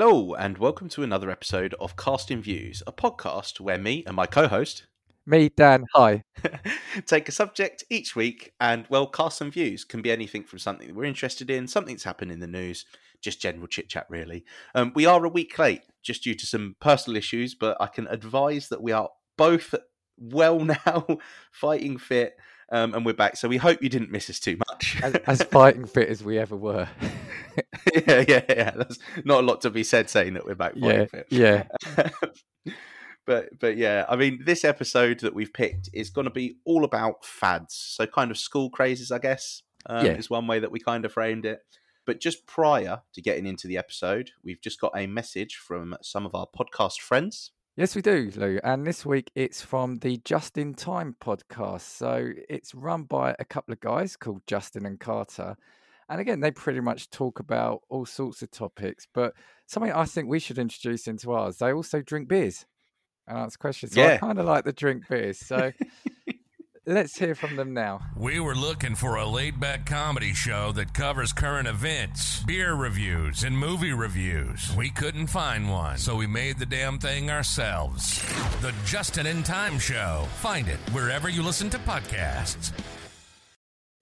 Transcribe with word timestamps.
Hello, 0.00 0.32
and 0.32 0.58
welcome 0.58 0.88
to 0.90 1.02
another 1.02 1.28
episode 1.28 1.74
of 1.80 1.96
Casting 1.96 2.40
Views, 2.40 2.84
a 2.86 2.92
podcast 2.92 3.58
where 3.58 3.78
me 3.78 4.04
and 4.06 4.14
my 4.14 4.26
co 4.26 4.46
host, 4.46 4.86
Me, 5.26 5.48
Dan, 5.48 5.86
hi. 5.92 6.22
take 7.06 7.28
a 7.28 7.32
subject 7.32 7.82
each 7.90 8.14
week 8.14 8.52
and, 8.60 8.86
well, 8.88 9.08
cast 9.08 9.38
some 9.38 9.50
views. 9.50 9.82
Can 9.82 10.00
be 10.00 10.12
anything 10.12 10.44
from 10.44 10.60
something 10.60 10.86
that 10.86 10.94
we're 10.94 11.02
interested 11.02 11.50
in, 11.50 11.66
something 11.66 11.96
that's 11.96 12.04
happened 12.04 12.30
in 12.30 12.38
the 12.38 12.46
news, 12.46 12.86
just 13.20 13.42
general 13.42 13.66
chit 13.66 13.88
chat, 13.88 14.06
really. 14.08 14.44
Um, 14.72 14.92
we 14.94 15.04
are 15.04 15.24
a 15.24 15.28
week 15.28 15.58
late 15.58 15.82
just 16.00 16.22
due 16.22 16.36
to 16.36 16.46
some 16.46 16.76
personal 16.78 17.16
issues, 17.16 17.56
but 17.56 17.76
I 17.80 17.88
can 17.88 18.06
advise 18.06 18.68
that 18.68 18.80
we 18.80 18.92
are 18.92 19.10
both 19.36 19.74
well 20.16 20.60
now, 20.86 21.06
fighting 21.50 21.98
fit, 21.98 22.36
um, 22.70 22.94
and 22.94 23.04
we're 23.06 23.12
back. 23.14 23.36
So 23.36 23.48
we 23.48 23.56
hope 23.56 23.82
you 23.82 23.88
didn't 23.88 24.10
miss 24.10 24.28
us 24.30 24.38
too 24.38 24.58
much. 24.68 24.98
As, 25.02 25.14
as 25.26 25.42
fighting 25.42 25.86
fit 25.86 26.08
as 26.08 26.22
we 26.22 26.38
ever 26.38 26.56
were. 26.56 26.88
yeah, 27.94 28.24
yeah, 28.28 28.42
yeah. 28.48 28.70
There's 28.72 28.98
not 29.24 29.42
a 29.44 29.46
lot 29.46 29.60
to 29.62 29.70
be 29.70 29.82
said 29.84 30.10
saying 30.10 30.34
that 30.34 30.44
we're 30.44 30.54
back 30.54 30.74
fighting 30.74 31.00
yeah, 31.00 31.04
fit. 31.06 31.26
yeah. 31.30 31.64
but 33.26 33.58
but 33.58 33.76
yeah, 33.76 34.04
I 34.08 34.16
mean, 34.16 34.42
this 34.44 34.64
episode 34.64 35.20
that 35.20 35.34
we've 35.34 35.52
picked 35.52 35.90
is 35.92 36.10
going 36.10 36.26
to 36.26 36.30
be 36.30 36.56
all 36.64 36.84
about 36.84 37.24
fads, 37.24 37.74
so 37.74 38.06
kind 38.06 38.30
of 38.30 38.38
school 38.38 38.70
crazes, 38.70 39.10
I 39.10 39.18
guess. 39.18 39.62
Um, 39.86 40.04
Yeah. 40.04 40.12
is 40.12 40.28
one 40.28 40.46
way 40.46 40.58
that 40.58 40.72
we 40.72 40.80
kind 40.80 41.04
of 41.04 41.12
framed 41.12 41.46
it. 41.46 41.60
But 42.04 42.20
just 42.20 42.46
prior 42.46 43.02
to 43.12 43.22
getting 43.22 43.46
into 43.46 43.68
the 43.68 43.76
episode, 43.76 44.30
we've 44.42 44.60
just 44.62 44.80
got 44.80 44.92
a 44.96 45.06
message 45.06 45.56
from 45.56 45.94
some 46.02 46.24
of 46.24 46.34
our 46.34 46.46
podcast 46.46 47.00
friends. 47.00 47.52
Yes, 47.78 47.94
we 47.94 48.02
do, 48.02 48.32
Lou. 48.34 48.58
And 48.64 48.84
this 48.84 49.06
week 49.06 49.30
it's 49.36 49.62
from 49.62 49.98
the 49.98 50.20
Justin 50.24 50.74
Time 50.74 51.14
podcast. 51.22 51.82
So 51.82 52.32
it's 52.48 52.74
run 52.74 53.04
by 53.04 53.36
a 53.38 53.44
couple 53.44 53.72
of 53.72 53.78
guys 53.78 54.16
called 54.16 54.42
Justin 54.48 54.84
and 54.84 54.98
Carter. 54.98 55.56
And 56.08 56.20
again, 56.20 56.40
they 56.40 56.50
pretty 56.50 56.80
much 56.80 57.08
talk 57.08 57.38
about 57.38 57.82
all 57.88 58.04
sorts 58.04 58.42
of 58.42 58.50
topics. 58.50 59.06
But 59.14 59.34
something 59.66 59.92
I 59.92 60.06
think 60.06 60.28
we 60.28 60.40
should 60.40 60.58
introduce 60.58 61.06
into 61.06 61.30
ours, 61.30 61.58
they 61.58 61.72
also 61.72 62.02
drink 62.02 62.26
beers 62.26 62.66
and 63.28 63.38
answer 63.38 63.58
questions. 63.58 63.92
So 63.94 64.02
I 64.02 64.16
kind 64.16 64.40
of 64.40 64.46
like 64.46 64.64
the 64.64 64.72
drink 64.72 65.06
beers. 65.08 65.38
So 65.38 65.70
let's 66.88 67.18
hear 67.18 67.34
from 67.34 67.56
them 67.56 67.74
now. 67.74 68.00
We 68.16 68.40
were 68.40 68.54
looking 68.54 68.94
for 68.94 69.16
a 69.16 69.26
laid 69.26 69.60
back 69.60 69.86
comedy 69.86 70.32
show 70.32 70.72
that 70.72 70.94
covers 70.94 71.32
current 71.32 71.68
events, 71.68 72.42
beer 72.44 72.74
reviews, 72.74 73.44
and 73.44 73.56
movie 73.56 73.92
reviews. 73.92 74.74
We 74.76 74.90
couldn't 74.90 75.28
find 75.28 75.70
one, 75.70 75.98
so 75.98 76.16
we 76.16 76.26
made 76.26 76.58
the 76.58 76.66
damn 76.66 76.98
thing 76.98 77.30
ourselves. 77.30 78.22
The 78.62 78.74
Justin 78.84 79.26
in 79.26 79.42
Time 79.42 79.78
Show. 79.78 80.26
Find 80.36 80.66
it 80.66 80.78
wherever 80.92 81.28
you 81.28 81.42
listen 81.42 81.70
to 81.70 81.78
podcasts. 81.78 82.72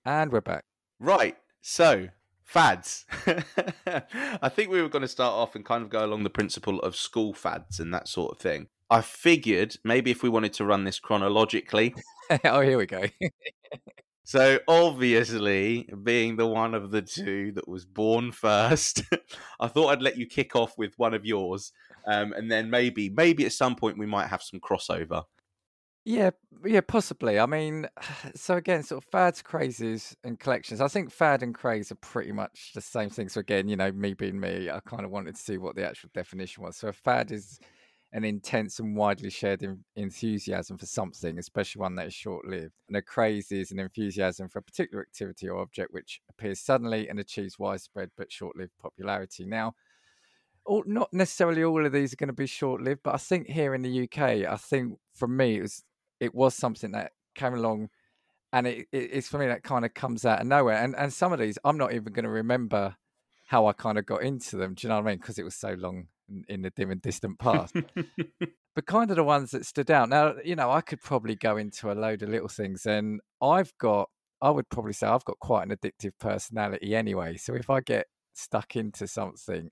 And 0.05 0.31
we're 0.31 0.41
back. 0.41 0.63
Right. 1.01 1.37
So, 1.61 2.09
fads. 2.45 3.05
I 3.27 4.49
think 4.49 4.71
we 4.71 4.81
were 4.81 4.89
going 4.89 5.03
to 5.03 5.09
start 5.09 5.35
off 5.35 5.57
and 5.57 5.65
kind 5.65 5.83
of 5.83 5.91
go 5.91 6.05
along 6.05 6.23
the 6.23 6.31
principle 6.31 6.79
of 6.81 6.95
school 6.95 7.35
fads 7.35 7.81
and 7.81 7.93
that 7.93 8.07
sort 8.07 8.33
of 8.33 8.39
thing. 8.39 8.69
I 8.89 9.01
figured 9.01 9.77
maybe 9.85 10.11
if 10.11 10.23
we 10.23 10.29
wanted 10.29 10.53
to 10.55 10.65
run 10.65 10.85
this 10.85 11.01
chronologically, 11.01 11.95
oh, 12.45 12.61
here 12.61 12.79
we 12.79 12.87
go. 12.87 13.05
So 14.27 14.59
obviously, 14.67 15.89
being 16.03 16.35
the 16.35 16.49
one 16.49 16.75
of 16.75 16.91
the 16.91 17.01
two 17.01 17.53
that 17.53 17.69
was 17.69 17.85
born 17.85 18.33
first, 18.33 19.05
I 19.61 19.69
thought 19.69 19.91
I'd 19.91 20.03
let 20.03 20.17
you 20.17 20.27
kick 20.27 20.57
off 20.57 20.77
with 20.77 20.95
one 20.97 21.15
of 21.15 21.25
yours, 21.25 21.71
um, 22.09 22.33
and 22.33 22.51
then 22.51 22.69
maybe, 22.69 23.09
maybe 23.09 23.47
at 23.47 23.53
some 23.53 23.77
point 23.77 23.99
we 23.99 24.05
might 24.07 24.27
have 24.27 24.43
some 24.43 24.59
crossover. 24.59 25.23
Yeah, 26.05 26.31
yeah, 26.65 26.81
possibly. 26.81 27.39
I 27.39 27.47
mean, 27.47 27.89
so 28.35 28.57
again, 28.57 28.83
sort 28.83 29.05
of 29.05 29.09
fads, 29.11 29.43
crazes, 29.43 30.17
and 30.25 30.41
collections. 30.41 30.81
I 30.81 30.89
think 30.89 31.13
fad 31.13 31.45
and 31.45 31.55
craze 31.55 31.93
are 31.93 31.97
pretty 31.97 32.33
much 32.33 32.73
the 32.75 32.81
same 32.81 33.11
thing. 33.11 33.29
So 33.29 33.39
again, 33.39 33.69
you 33.69 33.77
know, 33.77 33.93
me 33.93 34.15
being 34.15 34.41
me, 34.41 34.69
I 34.69 34.81
kind 34.81 35.05
of 35.05 35.13
wanted 35.13 35.37
to 35.37 35.41
see 35.41 35.57
what 35.57 35.77
the 35.77 35.87
actual 35.87 36.11
definition 36.13 36.65
was. 36.65 36.77
So 36.77 36.89
a 36.89 36.93
fad 36.93 37.31
is 37.31 37.61
an 38.17 38.25
intense 38.25 38.79
and 38.79 38.97
widely 38.97 39.29
shared 39.29 39.63
en- 39.63 39.85
enthusiasm 39.95 40.79
for 40.79 40.87
something, 40.87 41.39
especially 41.39 41.81
one 41.81 41.95
that 41.97 42.07
is 42.07 42.15
short-lived. 42.15 42.73
And 42.89 42.97
a 42.97 43.03
craze 43.03 43.53
is 43.53 43.73
an 43.73 43.79
enthusiasm 43.79 44.49
for 44.49 44.61
a 44.61 44.63
particular 44.63 45.03
activity 45.03 45.47
or 45.51 45.61
object 45.61 45.93
which 45.93 46.23
appears 46.31 46.59
suddenly 46.59 47.11
and 47.11 47.21
achieves 47.21 47.59
widespread 47.59 48.11
but 48.17 48.33
short-lived 48.33 48.73
popularity. 48.81 49.45
Now, 49.45 49.75
all, 50.65 50.83
not 50.87 51.13
necessarily 51.13 51.63
all 51.63 51.85
of 51.85 51.93
these 51.93 52.15
are 52.15 52.17
going 52.17 52.29
to 52.29 52.33
be 52.33 52.47
short-lived, 52.47 53.03
but 53.05 53.15
I 53.15 53.19
think 53.19 53.49
here 53.49 53.75
in 53.75 53.83
the 53.83 54.05
UK, 54.05 54.51
I 54.51 54.57
think 54.57 54.99
for 55.13 55.29
me 55.29 55.59
it 55.59 55.63
was 55.63 55.85
it 56.19 56.35
was 56.35 56.55
something 56.55 56.93
that 56.93 57.13
came 57.35 57.53
along 57.53 57.91
and 58.55 58.67
it, 58.67 58.89
it, 58.93 59.11
it's 59.13 59.29
for 59.29 59.37
me 59.37 59.47
that 59.47 59.63
kind 59.63 59.85
of 59.85 59.93
comes 59.93 60.25
out 60.25 60.41
of 60.41 60.47
nowhere 60.47 60.83
and 60.83 60.97
and 60.97 61.13
some 61.13 61.33
of 61.33 61.39
these 61.39 61.59
i'm 61.65 61.77
not 61.77 61.93
even 61.93 62.13
going 62.13 62.25
to 62.25 62.31
remember 62.31 62.97
how 63.47 63.67
i 63.67 63.73
kind 63.73 63.99
of 63.99 64.07
got 64.07 64.23
into 64.23 64.57
them 64.57 64.73
do 64.73 64.87
you 64.87 64.89
know 64.89 64.97
what 64.97 65.07
i 65.07 65.11
mean 65.11 65.19
because 65.19 65.39
it 65.39 65.45
was 65.45 65.55
so 65.55 65.75
long 65.79 66.07
in, 66.29 66.45
in 66.49 66.63
the 66.63 66.71
dim 66.71 66.91
and 66.91 67.03
distant 67.03 67.39
past 67.39 67.75
but 68.75 68.87
kind 68.87 69.11
of 69.11 69.17
the 69.17 69.25
ones 69.25 69.51
that 69.51 69.67
stood 69.67 69.91
out 69.91 70.09
now 70.09 70.35
you 70.45 70.57
know 70.57 70.71
i 70.71 70.81
could 70.81 71.01
probably 71.01 71.37
go 71.37 71.57
into 71.57 71.91
a 71.91 71.95
load 71.95 72.23
of 72.23 72.29
little 72.29 72.49
things 72.49 72.87
and 72.87 73.21
i've 73.43 73.73
got 73.79 74.09
i 74.43 74.51
would 74.51 74.69
probably 74.69 74.93
say 74.93 75.07
i've 75.07 75.25
got 75.25 75.39
quite 75.39 75.69
an 75.69 75.77
addictive 75.77 76.13
personality 76.19 76.95
anyway 76.95 77.37
so 77.37 77.55
if 77.55 77.71
i 77.71 77.81
get 77.81 78.07
stuck 78.35 78.77
into 78.77 79.07
something 79.07 79.71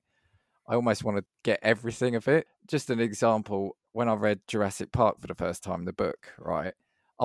I 0.67 0.75
almost 0.75 1.05
want 1.05 1.19
to 1.19 1.25
get 1.43 1.61
everything 1.63 2.15
of 2.15 2.27
it. 2.29 2.47
Just 2.67 2.91
an 2.91 3.01
example, 3.01 3.77
when 3.93 4.09
I 4.09 4.15
read 4.15 4.41
Jurassic 4.49 4.93
Park 4.93 5.21
for 5.21 5.27
the 5.27 5.35
first 5.35 5.63
time, 5.63 5.85
the 5.85 5.93
book, 5.93 6.33
right? 6.39 6.73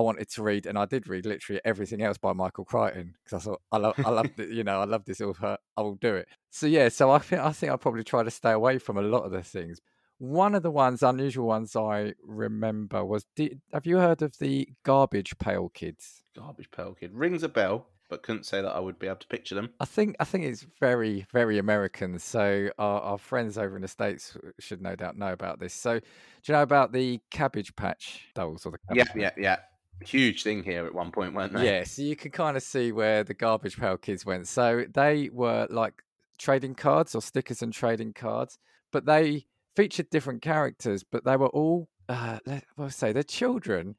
I 0.00 0.02
wanted 0.02 0.30
to 0.30 0.42
read, 0.42 0.64
and 0.64 0.78
I 0.78 0.86
did 0.86 1.06
read 1.08 1.26
literally 1.26 1.60
everything 1.62 2.00
else 2.00 2.16
by 2.16 2.32
Michael 2.32 2.64
Crichton 2.64 3.14
because 3.22 3.38
I 3.38 3.44
thought 3.44 3.60
I 3.70 3.76
love, 3.76 3.94
I 3.98 4.08
love, 4.08 4.30
the, 4.34 4.46
you 4.46 4.64
know, 4.64 4.80
I 4.80 4.84
love 4.84 5.04
this 5.04 5.20
author. 5.20 5.58
I 5.76 5.82
will 5.82 5.96
do 5.96 6.14
it. 6.14 6.26
So 6.48 6.66
yeah, 6.66 6.88
so 6.88 7.10
I 7.10 7.18
think 7.18 7.42
I 7.42 7.52
think 7.52 7.70
I 7.70 7.76
probably 7.76 8.02
try 8.02 8.22
to 8.22 8.30
stay 8.30 8.52
away 8.52 8.78
from 8.78 8.96
a 8.96 9.02
lot 9.02 9.24
of 9.24 9.32
the 9.32 9.42
things. 9.42 9.78
One 10.16 10.54
of 10.54 10.62
the 10.62 10.70
ones, 10.70 11.02
unusual 11.02 11.46
ones 11.46 11.76
I 11.76 12.14
remember 12.22 13.04
was: 13.04 13.26
did, 13.36 13.60
Have 13.74 13.84
you 13.84 13.98
heard 13.98 14.22
of 14.22 14.38
the 14.38 14.68
Garbage 14.84 15.38
Pail 15.38 15.68
Kids? 15.68 16.22
Garbage 16.34 16.70
Pail 16.70 16.94
Kid 16.94 17.12
rings 17.12 17.42
a 17.42 17.48
bell, 17.48 17.88
but 18.08 18.22
couldn't 18.22 18.46
say 18.46 18.62
that 18.62 18.70
I 18.70 18.80
would 18.80 18.98
be 18.98 19.06
able 19.06 19.16
to 19.16 19.26
picture 19.28 19.54
them. 19.54 19.70
I 19.80 19.84
think 19.84 20.16
I 20.18 20.24
think 20.24 20.44
it's 20.44 20.66
very 20.80 21.26
very 21.32 21.58
American. 21.58 22.18
So 22.18 22.70
our, 22.78 23.00
our 23.02 23.18
friends 23.18 23.58
over 23.58 23.76
in 23.76 23.82
the 23.82 23.88
states 23.88 24.36
should 24.58 24.80
no 24.80 24.96
doubt 24.96 25.18
know 25.18 25.32
about 25.32 25.60
this. 25.60 25.74
So 25.74 26.00
do 26.00 26.06
you 26.46 26.54
know 26.54 26.62
about 26.62 26.92
the 26.92 27.20
Cabbage 27.30 27.76
Patch 27.76 28.26
dolls 28.34 28.64
or 28.64 28.72
the 28.72 28.78
Yeah, 28.94 29.04
Cabbage 29.04 29.22
yeah, 29.22 29.30
yeah. 29.36 29.56
Huge 30.02 30.42
thing 30.42 30.62
here 30.62 30.86
at 30.86 30.94
one 30.94 31.10
point, 31.12 31.34
weren't 31.34 31.52
they? 31.52 31.64
Yeah, 31.64 31.84
so 31.84 32.02
you 32.02 32.16
can 32.16 32.30
kind 32.30 32.56
of 32.56 32.62
see 32.62 32.92
where 32.92 33.22
the 33.22 33.34
Garbage 33.34 33.76
Pail 33.76 33.96
Kids 33.96 34.24
went. 34.24 34.48
So 34.48 34.84
they 34.92 35.28
were 35.32 35.66
like 35.70 36.02
trading 36.38 36.74
cards 36.74 37.14
or 37.14 37.20
stickers 37.20 37.62
and 37.62 37.72
trading 37.72 38.12
cards, 38.12 38.58
but 38.92 39.04
they 39.04 39.46
featured 39.76 40.10
different 40.10 40.42
characters, 40.42 41.04
but 41.04 41.24
they 41.24 41.36
were 41.36 41.48
all 41.48 41.88
uh, 42.08 42.38
what 42.76 42.92
say 42.92 43.12
they're 43.12 43.22
children, 43.22 43.94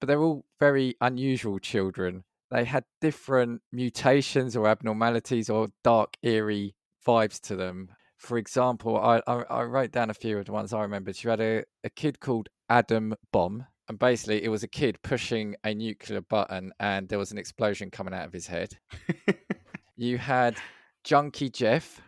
but 0.00 0.06
they're 0.06 0.20
all 0.20 0.44
very 0.60 0.96
unusual 1.00 1.58
children. 1.58 2.24
They 2.50 2.64
had 2.64 2.84
different 3.00 3.62
mutations 3.72 4.54
or 4.54 4.68
abnormalities 4.68 5.48
or 5.48 5.68
dark, 5.82 6.16
eerie 6.22 6.74
vibes 7.06 7.40
to 7.42 7.56
them. 7.56 7.88
For 8.16 8.38
example, 8.38 8.96
I, 8.98 9.22
I, 9.26 9.42
I 9.50 9.62
wrote 9.62 9.92
down 9.92 10.10
a 10.10 10.14
few 10.14 10.38
of 10.38 10.46
the 10.46 10.52
ones 10.52 10.72
I 10.72 10.82
remembered. 10.82 11.22
You 11.22 11.30
had 11.30 11.40
a, 11.40 11.64
a 11.82 11.90
kid 11.90 12.20
called 12.20 12.48
Adam 12.68 13.14
Bomb, 13.32 13.66
and 13.88 13.98
basically 13.98 14.42
it 14.42 14.48
was 14.48 14.62
a 14.62 14.68
kid 14.68 14.98
pushing 15.02 15.56
a 15.64 15.74
nuclear 15.74 16.20
button, 16.20 16.72
and 16.80 17.08
there 17.08 17.18
was 17.18 17.32
an 17.32 17.38
explosion 17.38 17.90
coming 17.90 18.14
out 18.14 18.26
of 18.26 18.32
his 18.32 18.46
head. 18.46 18.78
you 19.96 20.18
had 20.18 20.56
Junkie 21.04 21.50
Jeff. 21.50 22.00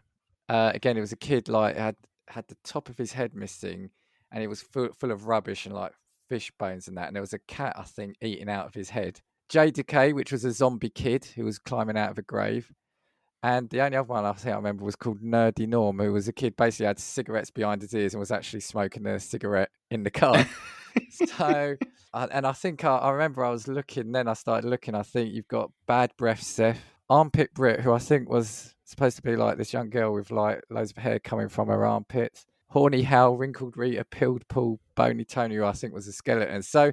Uh, 0.48 0.72
again, 0.74 0.96
it 0.96 1.00
was 1.00 1.12
a 1.12 1.16
kid 1.16 1.48
like 1.48 1.76
had 1.76 1.96
had 2.28 2.46
the 2.48 2.56
top 2.64 2.88
of 2.88 2.98
his 2.98 3.12
head 3.12 3.34
missing, 3.34 3.90
and 4.32 4.42
it 4.42 4.48
was 4.48 4.62
full, 4.62 4.88
full 4.98 5.10
of 5.10 5.26
rubbish 5.26 5.66
and 5.66 5.74
like 5.74 5.92
fish 6.28 6.50
bones 6.58 6.88
and 6.88 6.96
that. 6.96 7.08
And 7.08 7.16
there 7.16 7.22
was 7.22 7.34
a 7.34 7.38
cat, 7.40 7.74
I 7.76 7.82
think, 7.82 8.16
eating 8.20 8.48
out 8.48 8.66
of 8.66 8.74
his 8.74 8.90
head. 8.90 9.20
Jay 9.48 9.70
Decay, 9.70 10.12
which 10.12 10.32
was 10.32 10.44
a 10.44 10.52
zombie 10.52 10.90
kid 10.90 11.24
who 11.24 11.44
was 11.44 11.58
climbing 11.58 11.96
out 11.96 12.10
of 12.10 12.18
a 12.18 12.22
grave. 12.22 12.72
And 13.42 13.70
the 13.70 13.80
only 13.82 13.96
other 13.96 14.08
one 14.08 14.24
I 14.24 14.32
think 14.32 14.52
I 14.52 14.56
remember 14.56 14.84
was 14.84 14.96
called 14.96 15.20
Nerdy 15.20 15.68
Norm, 15.68 15.98
who 16.00 16.12
was 16.12 16.26
a 16.26 16.32
kid 16.32 16.56
basically 16.56 16.86
had 16.86 16.98
cigarettes 16.98 17.50
behind 17.50 17.82
his 17.82 17.94
ears 17.94 18.12
and 18.12 18.18
was 18.18 18.32
actually 18.32 18.60
smoking 18.60 19.06
a 19.06 19.20
cigarette 19.20 19.70
in 19.90 20.02
the 20.02 20.10
car. 20.10 20.46
so, 21.10 21.76
uh, 22.12 22.26
and 22.30 22.46
I 22.46 22.52
think 22.52 22.84
I, 22.84 22.96
I 22.96 23.10
remember 23.10 23.44
I 23.44 23.50
was 23.50 23.68
looking, 23.68 24.12
then 24.12 24.28
I 24.28 24.34
started 24.34 24.68
looking. 24.68 24.94
I 24.94 25.02
think 25.02 25.32
you've 25.32 25.48
got 25.48 25.70
Bad 25.86 26.12
Breath 26.16 26.42
Seth, 26.42 26.80
Armpit 27.08 27.54
Brit, 27.54 27.80
who 27.80 27.92
I 27.92 27.98
think 27.98 28.28
was 28.28 28.74
supposed 28.84 29.16
to 29.16 29.22
be 29.22 29.36
like 29.36 29.58
this 29.58 29.72
young 29.72 29.90
girl 29.90 30.12
with 30.12 30.30
like 30.30 30.62
loads 30.70 30.92
of 30.92 30.98
hair 30.98 31.18
coming 31.18 31.48
from 31.48 31.68
her 31.68 31.84
armpits. 31.84 32.46
Horny 32.68 33.02
Hal, 33.02 33.36
Wrinkled 33.36 33.76
Rita, 33.76 34.04
Peeled 34.04 34.46
Paul, 34.48 34.80
Bony 34.94 35.24
Tony, 35.24 35.54
who 35.54 35.64
I 35.64 35.72
think 35.72 35.94
was 35.94 36.08
a 36.08 36.12
skeleton. 36.12 36.62
So 36.62 36.92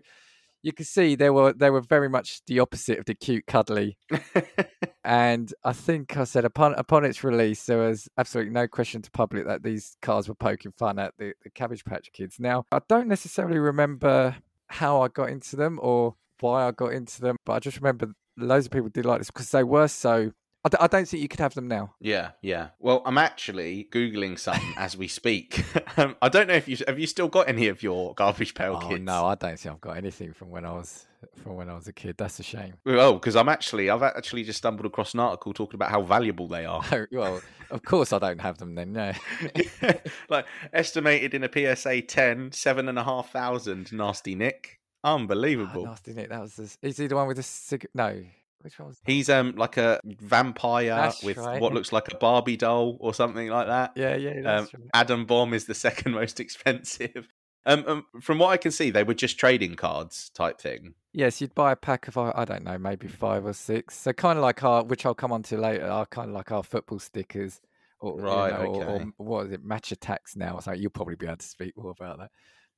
you 0.63 0.71
can 0.71 0.85
see 0.85 1.15
they 1.15 1.29
were 1.29 1.53
they 1.53 1.69
were 1.69 1.81
very 1.81 2.09
much 2.09 2.41
the 2.47 2.59
opposite 2.59 2.97
of 2.97 3.05
the 3.05 3.13
cute, 3.13 3.45
cuddly 3.45 3.97
and 5.03 5.53
I 5.63 5.73
think 5.73 6.17
I 6.17 6.23
said 6.23 6.45
upon 6.45 6.73
upon 6.75 7.05
its 7.05 7.23
release, 7.23 7.65
there 7.65 7.79
was 7.79 8.07
absolutely 8.17 8.53
no 8.53 8.67
question 8.67 9.01
to 9.01 9.11
public 9.11 9.45
that 9.45 9.63
these 9.63 9.97
cars 10.01 10.27
were 10.27 10.35
poking 10.35 10.71
fun 10.77 10.97
at 10.97 11.13
the, 11.17 11.33
the 11.43 11.49
Cabbage 11.49 11.83
Patch 11.83 12.11
Kids. 12.13 12.37
Now, 12.39 12.63
I 12.71 12.79
don't 12.87 13.07
necessarily 13.07 13.59
remember 13.59 14.37
how 14.67 15.01
I 15.01 15.09
got 15.09 15.29
into 15.29 15.55
them 15.55 15.79
or 15.81 16.15
why 16.39 16.67
I 16.67 16.71
got 16.71 16.93
into 16.93 17.21
them, 17.21 17.35
but 17.45 17.53
I 17.53 17.59
just 17.59 17.77
remember 17.77 18.13
loads 18.37 18.65
of 18.65 18.71
people 18.71 18.89
did 18.89 19.05
like 19.05 19.19
this 19.19 19.29
because 19.29 19.51
they 19.51 19.63
were 19.63 19.87
so 19.87 20.31
I, 20.65 20.69
d- 20.69 20.77
I 20.79 20.87
don't 20.87 21.05
think 21.07 21.21
you 21.21 21.27
could 21.27 21.41
have 21.41 21.53
them 21.53 21.67
now. 21.67 21.93
Yeah, 21.99 22.31
yeah. 22.41 22.69
Well, 22.79 23.01
I'm 23.05 23.17
actually 23.17 23.87
googling 23.91 24.39
some 24.39 24.59
as 24.77 24.95
we 24.95 25.07
speak. 25.09 25.63
um, 25.97 26.15
I 26.21 26.29
don't 26.29 26.47
know 26.47 26.53
if 26.53 26.67
you 26.69 26.77
have 26.87 26.97
you 26.97 27.07
still 27.07 27.27
got 27.27 27.49
any 27.49 27.67
of 27.67 27.83
your 27.83 28.13
garbage 28.13 28.53
pail 28.53 28.79
Oh 28.81 28.87
kids. 28.87 29.03
no, 29.03 29.25
I 29.25 29.35
don't 29.35 29.59
think 29.59 29.73
I've 29.75 29.81
got 29.81 29.97
anything 29.97 30.31
from 30.33 30.49
when 30.51 30.65
I 30.65 30.71
was 30.71 31.05
from 31.43 31.55
when 31.55 31.69
I 31.69 31.73
was 31.75 31.87
a 31.87 31.93
kid. 31.93 32.15
That's 32.17 32.39
a 32.39 32.43
shame. 32.43 32.73
Oh, 32.85 33.13
because 33.13 33.35
I'm 33.35 33.49
actually 33.49 33.89
I've 33.89 34.03
actually 34.03 34.43
just 34.45 34.57
stumbled 34.59 34.85
across 34.85 35.13
an 35.13 35.19
article 35.19 35.53
talking 35.53 35.75
about 35.75 35.91
how 35.91 36.01
valuable 36.01 36.47
they 36.47 36.65
are. 36.65 36.81
Oh, 36.93 37.05
well, 37.11 37.41
of 37.69 37.83
course 37.83 38.13
I 38.13 38.19
don't 38.19 38.39
have 38.39 38.57
them 38.57 38.75
then. 38.75 38.93
No. 38.93 39.11
like 40.29 40.45
estimated 40.71 41.33
in 41.33 41.43
a 41.43 41.75
PSA 41.75 42.01
10, 42.03 42.51
seven 42.51 42.87
and 42.87 42.97
a 42.99 43.03
half 43.03 43.31
thousand. 43.31 43.91
Nasty 43.91 44.35
Nick, 44.35 44.79
Oh, 45.03 45.15
unbelievable. 45.15 45.85
nasty 45.85 46.13
Nick. 46.13 46.29
That 46.29 46.41
was 46.41 46.55
the, 46.55 46.77
is 46.87 46.97
he 46.97 47.07
the 47.07 47.15
one 47.15 47.27
with 47.27 47.37
the? 47.37 47.87
No, 47.93 48.23
which 48.63 48.79
one 48.79 48.87
was? 48.87 48.99
He's 49.05 49.29
um 49.29 49.53
like 49.55 49.77
a 49.77 49.99
vampire 50.05 50.95
That's 50.95 51.23
with 51.23 51.37
right. 51.37 51.61
what 51.61 51.73
looks 51.73 51.91
like 51.91 52.11
a 52.11 52.15
Barbie 52.15 52.57
doll 52.57 52.97
or 52.99 53.13
something 53.13 53.47
like 53.49 53.67
that. 53.67 53.91
Yeah, 53.95 54.15
yeah. 54.15 54.57
Um, 54.57 54.69
right. 54.73 54.89
Adam 54.93 55.25
Bomb 55.25 55.53
is 55.53 55.65
the 55.65 55.73
second 55.87 56.13
most 56.13 56.39
expensive. 56.39 57.27
Um, 57.65 57.83
um, 57.87 58.05
from 58.21 58.39
what 58.39 58.49
I 58.49 58.57
can 58.57 58.71
see, 58.71 58.89
they 58.89 59.03
were 59.03 59.13
just 59.13 59.37
trading 59.37 59.75
cards 59.75 60.29
type 60.33 60.59
thing. 60.59 60.95
Yes, 61.13 61.39
you'd 61.41 61.53
buy 61.53 61.71
a 61.71 61.75
pack 61.75 62.07
of 62.07 62.17
I 62.17 62.31
I 62.35 62.45
don't 62.45 62.63
know, 62.63 62.77
maybe 62.77 63.07
five 63.07 63.45
or 63.45 63.53
six. 63.53 63.95
So 63.97 64.13
kind 64.13 64.37
of 64.37 64.41
like 64.43 64.63
our, 64.63 64.83
which 64.83 65.05
I'll 65.05 65.13
come 65.13 65.31
on 65.31 65.43
to 65.43 65.57
later, 65.57 65.85
are 65.85 66.05
kind 66.07 66.29
of 66.29 66.35
like 66.35 66.51
our 66.51 66.63
football 66.63 66.99
stickers, 66.99 67.61
or 67.99 68.17
you 68.19 68.21
Right, 68.21 68.49
know, 68.49 68.65
or, 68.65 68.83
or 68.85 69.05
what 69.17 69.45
is 69.47 69.51
it, 69.53 69.63
Match 69.63 69.91
Attax 69.91 70.35
now? 70.35 70.59
So 70.59 70.71
you'll 70.73 70.89
probably 70.91 71.15
be 71.15 71.27
able 71.27 71.37
to 71.37 71.45
speak 71.45 71.73
more 71.77 71.91
about 71.91 72.17
that. 72.19 72.31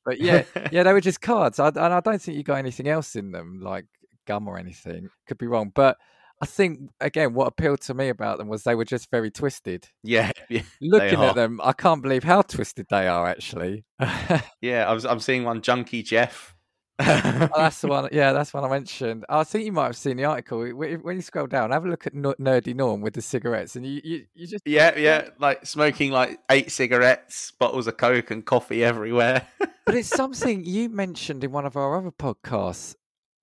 But 0.03 0.19
yeah, 0.21 0.43
yeah, 0.69 0.83
they 0.83 0.93
were 0.93 1.01
just 1.01 1.21
cards, 1.21 1.59
I, 1.59 1.69
and 1.69 1.79
I 1.79 1.99
don't 2.01 2.21
think 2.21 2.37
you 2.37 2.43
got 2.43 2.55
anything 2.57 2.87
else 2.89 3.15
in 3.15 3.31
them, 3.31 3.59
like 3.61 3.85
gum 4.25 4.47
or 4.47 4.57
anything. 4.57 5.09
Could 5.27 5.37
be 5.37 5.47
wrong, 5.47 5.71
but 5.73 5.97
I 6.41 6.45
think 6.45 6.89
again, 6.99 7.33
what 7.33 7.47
appealed 7.47 7.81
to 7.81 7.93
me 7.93 8.09
about 8.09 8.37
them 8.37 8.47
was 8.47 8.63
they 8.63 8.75
were 8.75 8.85
just 8.85 9.09
very 9.09 9.31
twisted. 9.31 9.87
yeah, 10.03 10.31
yeah, 10.49 10.63
Looking 10.81 11.21
at 11.21 11.35
them, 11.35 11.61
I 11.63 11.73
can't 11.73 12.01
believe 12.01 12.23
how 12.23 12.41
twisted 12.41 12.87
they 12.89 13.07
are. 13.07 13.27
Actually, 13.27 13.85
oh, 13.99 14.41
yeah. 14.61 14.89
I 14.89 14.93
was 14.93 15.05
I'm 15.05 15.19
seeing 15.19 15.43
one 15.43 15.61
Junkie 15.61 16.03
Jeff. 16.03 16.53
Oh, 16.99 17.49
that's 17.55 17.81
the 17.81 17.87
one. 17.89 18.09
Yeah, 18.11 18.33
that's 18.33 18.53
one 18.53 18.63
I 18.63 18.69
mentioned. 18.69 19.25
I 19.29 19.43
think 19.43 19.65
you 19.65 19.71
might 19.71 19.85
have 19.85 19.97
seen 19.97 20.17
the 20.17 20.25
article. 20.25 20.65
When 20.65 21.15
you 21.15 21.21
scroll 21.21 21.47
down, 21.47 21.71
have 21.71 21.85
a 21.85 21.89
look 21.89 22.05
at 22.07 22.13
Nerdy 22.13 22.75
Norm 22.75 23.01
with 23.01 23.13
the 23.13 23.21
cigarettes, 23.21 23.75
and 23.75 23.85
you 23.85 24.01
you, 24.03 24.25
you 24.33 24.47
just 24.47 24.63
yeah, 24.65 24.97
yeah, 24.97 25.29
like 25.39 25.65
smoking 25.65 26.11
like 26.11 26.39
eight 26.51 26.71
cigarettes, 26.71 27.51
bottles 27.51 27.87
of 27.87 27.95
Coke, 27.97 28.31
and 28.31 28.45
coffee 28.45 28.83
everywhere. 28.83 29.47
But 29.85 29.95
it's 29.95 30.09
something 30.09 30.65
you 30.65 30.89
mentioned 30.89 31.43
in 31.43 31.51
one 31.51 31.65
of 31.65 31.77
our 31.77 31.97
other 31.97 32.11
podcasts. 32.11 32.95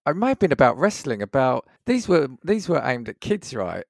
It 0.06 0.16
may 0.16 0.28
have 0.28 0.38
been 0.38 0.52
about 0.52 0.78
wrestling. 0.78 1.22
About 1.22 1.68
these 1.86 2.08
were 2.08 2.28
these 2.44 2.68
were 2.68 2.82
aimed 2.84 3.08
at 3.08 3.20
kids, 3.20 3.54
right? 3.54 3.84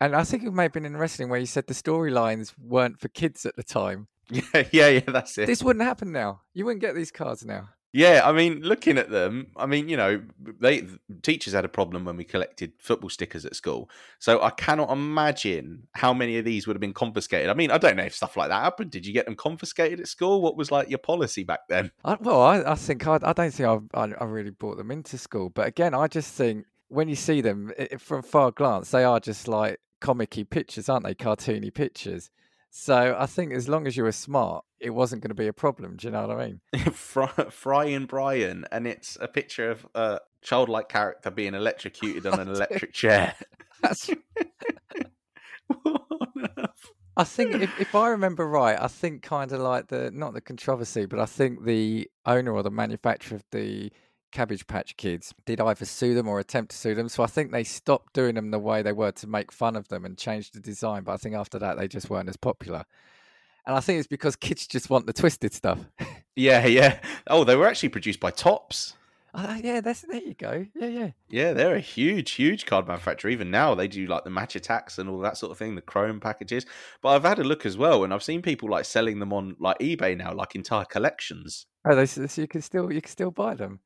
And 0.00 0.14
I 0.14 0.22
think 0.22 0.44
it 0.44 0.52
may 0.52 0.64
have 0.64 0.72
been 0.72 0.84
in 0.84 0.96
wrestling 0.96 1.28
where 1.28 1.40
you 1.40 1.46
said 1.46 1.66
the 1.66 1.74
storylines 1.74 2.54
weren't 2.58 3.00
for 3.00 3.08
kids 3.08 3.44
at 3.44 3.56
the 3.56 3.64
time. 3.64 4.06
yeah, 4.30 4.42
yeah, 4.70 4.88
yeah. 4.88 5.00
That's 5.06 5.36
it. 5.38 5.46
This 5.46 5.62
wouldn't 5.62 5.84
happen 5.84 6.12
now. 6.12 6.42
You 6.54 6.64
wouldn't 6.64 6.82
get 6.82 6.94
these 6.94 7.10
cards 7.10 7.44
now. 7.44 7.70
Yeah, 7.92 8.22
I 8.24 8.32
mean, 8.32 8.60
looking 8.60 8.98
at 8.98 9.10
them, 9.10 9.46
I 9.56 9.64
mean, 9.64 9.88
you 9.88 9.96
know, 9.96 10.20
they 10.60 10.86
teachers 11.22 11.54
had 11.54 11.64
a 11.64 11.68
problem 11.68 12.04
when 12.04 12.18
we 12.18 12.24
collected 12.24 12.72
football 12.78 13.08
stickers 13.08 13.46
at 13.46 13.56
school. 13.56 13.88
So 14.18 14.42
I 14.42 14.50
cannot 14.50 14.90
imagine 14.90 15.88
how 15.94 16.12
many 16.12 16.36
of 16.36 16.44
these 16.44 16.66
would 16.66 16.76
have 16.76 16.82
been 16.82 16.92
confiscated. 16.92 17.48
I 17.48 17.54
mean, 17.54 17.70
I 17.70 17.78
don't 17.78 17.96
know 17.96 18.04
if 18.04 18.14
stuff 18.14 18.36
like 18.36 18.50
that 18.50 18.62
happened. 18.62 18.90
Did 18.90 19.06
you 19.06 19.14
get 19.14 19.24
them 19.24 19.36
confiscated 19.36 20.00
at 20.00 20.08
school? 20.08 20.42
What 20.42 20.56
was 20.56 20.70
like 20.70 20.90
your 20.90 20.98
policy 20.98 21.44
back 21.44 21.60
then? 21.68 21.90
I, 22.04 22.16
well, 22.20 22.42
I, 22.42 22.72
I 22.72 22.74
think 22.74 23.06
I, 23.06 23.18
I 23.22 23.32
don't 23.32 23.52
think 23.52 23.88
I, 23.94 24.12
I 24.20 24.24
really 24.24 24.50
brought 24.50 24.76
them 24.76 24.90
into 24.90 25.16
school. 25.16 25.48
But 25.48 25.66
again, 25.66 25.94
I 25.94 26.08
just 26.08 26.34
think 26.34 26.66
when 26.88 27.08
you 27.08 27.16
see 27.16 27.40
them 27.40 27.72
i 27.78 27.96
from 27.96 28.22
far 28.22 28.50
glance, 28.50 28.90
they 28.90 29.04
are 29.04 29.20
just 29.20 29.48
like 29.48 29.80
comicky 30.02 30.48
pictures, 30.48 30.90
aren't 30.90 31.04
they? 31.04 31.14
Cartoony 31.14 31.72
pictures. 31.72 32.30
So 32.70 33.16
I 33.18 33.26
think 33.26 33.52
as 33.52 33.68
long 33.68 33.86
as 33.86 33.96
you 33.96 34.04
were 34.04 34.12
smart, 34.12 34.64
it 34.80 34.90
wasn't 34.90 35.22
going 35.22 35.30
to 35.30 35.34
be 35.34 35.48
a 35.48 35.52
problem. 35.52 35.96
Do 35.96 36.06
you 36.06 36.12
know 36.12 36.26
what 36.26 36.38
I 36.38 36.46
mean? 36.46 36.60
Fryin' 36.92 38.06
Brian, 38.06 38.66
and 38.70 38.86
it's 38.86 39.16
a 39.20 39.28
picture 39.28 39.70
of 39.70 39.86
a 39.94 40.20
childlike 40.42 40.88
character 40.88 41.30
being 41.30 41.54
electrocuted 41.54 42.26
on 42.26 42.40
an 42.40 42.48
electric 42.54 42.92
chair. 42.92 43.34
That's 43.82 44.10
What 45.68 46.02
on 46.10 46.48
earth? 46.58 46.90
I 47.16 47.24
think 47.24 47.54
if, 47.54 47.80
if 47.80 47.94
I 47.96 48.10
remember 48.10 48.46
right, 48.46 48.80
I 48.80 48.86
think 48.86 49.22
kind 49.22 49.50
of 49.50 49.60
like 49.60 49.88
the 49.88 50.10
not 50.12 50.34
the 50.34 50.40
controversy, 50.40 51.04
but 51.06 51.18
I 51.18 51.26
think 51.26 51.64
the 51.64 52.08
owner 52.26 52.52
or 52.52 52.62
the 52.62 52.70
manufacturer 52.70 53.36
of 53.36 53.44
the 53.50 53.90
Cabbage 54.30 54.66
Patch 54.66 54.96
Kids 54.96 55.34
did 55.46 55.60
either 55.60 55.84
sue 55.84 56.14
them 56.14 56.28
or 56.28 56.38
attempt 56.38 56.72
to 56.72 56.76
sue 56.76 56.94
them. 56.94 57.08
So 57.08 57.22
I 57.22 57.26
think 57.26 57.50
they 57.50 57.64
stopped 57.64 58.12
doing 58.12 58.34
them 58.34 58.50
the 58.50 58.58
way 58.58 58.82
they 58.82 58.92
were 58.92 59.12
to 59.12 59.26
make 59.26 59.52
fun 59.52 59.76
of 59.76 59.88
them 59.88 60.04
and 60.04 60.16
changed 60.16 60.54
the 60.54 60.60
design. 60.60 61.04
But 61.04 61.12
I 61.12 61.16
think 61.16 61.34
after 61.34 61.58
that 61.58 61.78
they 61.78 61.88
just 61.88 62.10
weren't 62.10 62.28
as 62.28 62.36
popular. 62.36 62.84
And 63.66 63.76
I 63.76 63.80
think 63.80 63.98
it's 63.98 64.08
because 64.08 64.36
kids 64.36 64.66
just 64.66 64.88
want 64.88 65.06
the 65.06 65.12
twisted 65.12 65.52
stuff. 65.52 65.78
Yeah, 66.38 66.66
yeah. 66.66 67.00
Oh, 67.26 67.42
they 67.42 67.56
were 67.56 67.66
actually 67.66 67.88
produced 67.88 68.20
by 68.20 68.30
Topps. 68.30 68.94
Ah, 69.34 69.58
yeah, 69.62 69.80
that's 69.80 70.02
there 70.02 70.22
you 70.22 70.34
go. 70.34 70.66
Yeah, 70.74 70.86
yeah. 70.86 71.10
Yeah, 71.28 71.52
they're 71.52 71.74
a 71.74 71.80
huge, 71.80 72.30
huge 72.32 72.64
card 72.64 72.86
manufacturer. 72.86 73.30
Even 73.30 73.50
now, 73.50 73.74
they 73.74 73.88
do 73.88 74.06
like 74.06 74.24
the 74.24 74.30
Match 74.30 74.54
Attax 74.54 74.98
and 74.98 75.10
all 75.10 75.18
that 75.18 75.36
sort 75.36 75.52
of 75.52 75.58
thing, 75.58 75.74
the 75.74 75.82
chrome 75.82 76.20
packages. 76.20 76.64
But 77.02 77.10
I've 77.10 77.24
had 77.24 77.40
a 77.40 77.44
look 77.44 77.66
as 77.66 77.76
well, 77.76 78.04
and 78.04 78.14
I've 78.14 78.22
seen 78.22 78.40
people 78.40 78.70
like 78.70 78.84
selling 78.84 79.18
them 79.18 79.32
on 79.32 79.56
like 79.58 79.78
eBay 79.80 80.16
now, 80.16 80.32
like 80.32 80.54
entire 80.54 80.84
collections. 80.84 81.66
Oh, 81.84 81.94
they, 81.94 82.06
so 82.06 82.26
you 82.40 82.48
can 82.48 82.62
still 82.62 82.92
you 82.92 83.02
can 83.02 83.10
still 83.10 83.30
buy 83.30 83.54
them. 83.54 83.80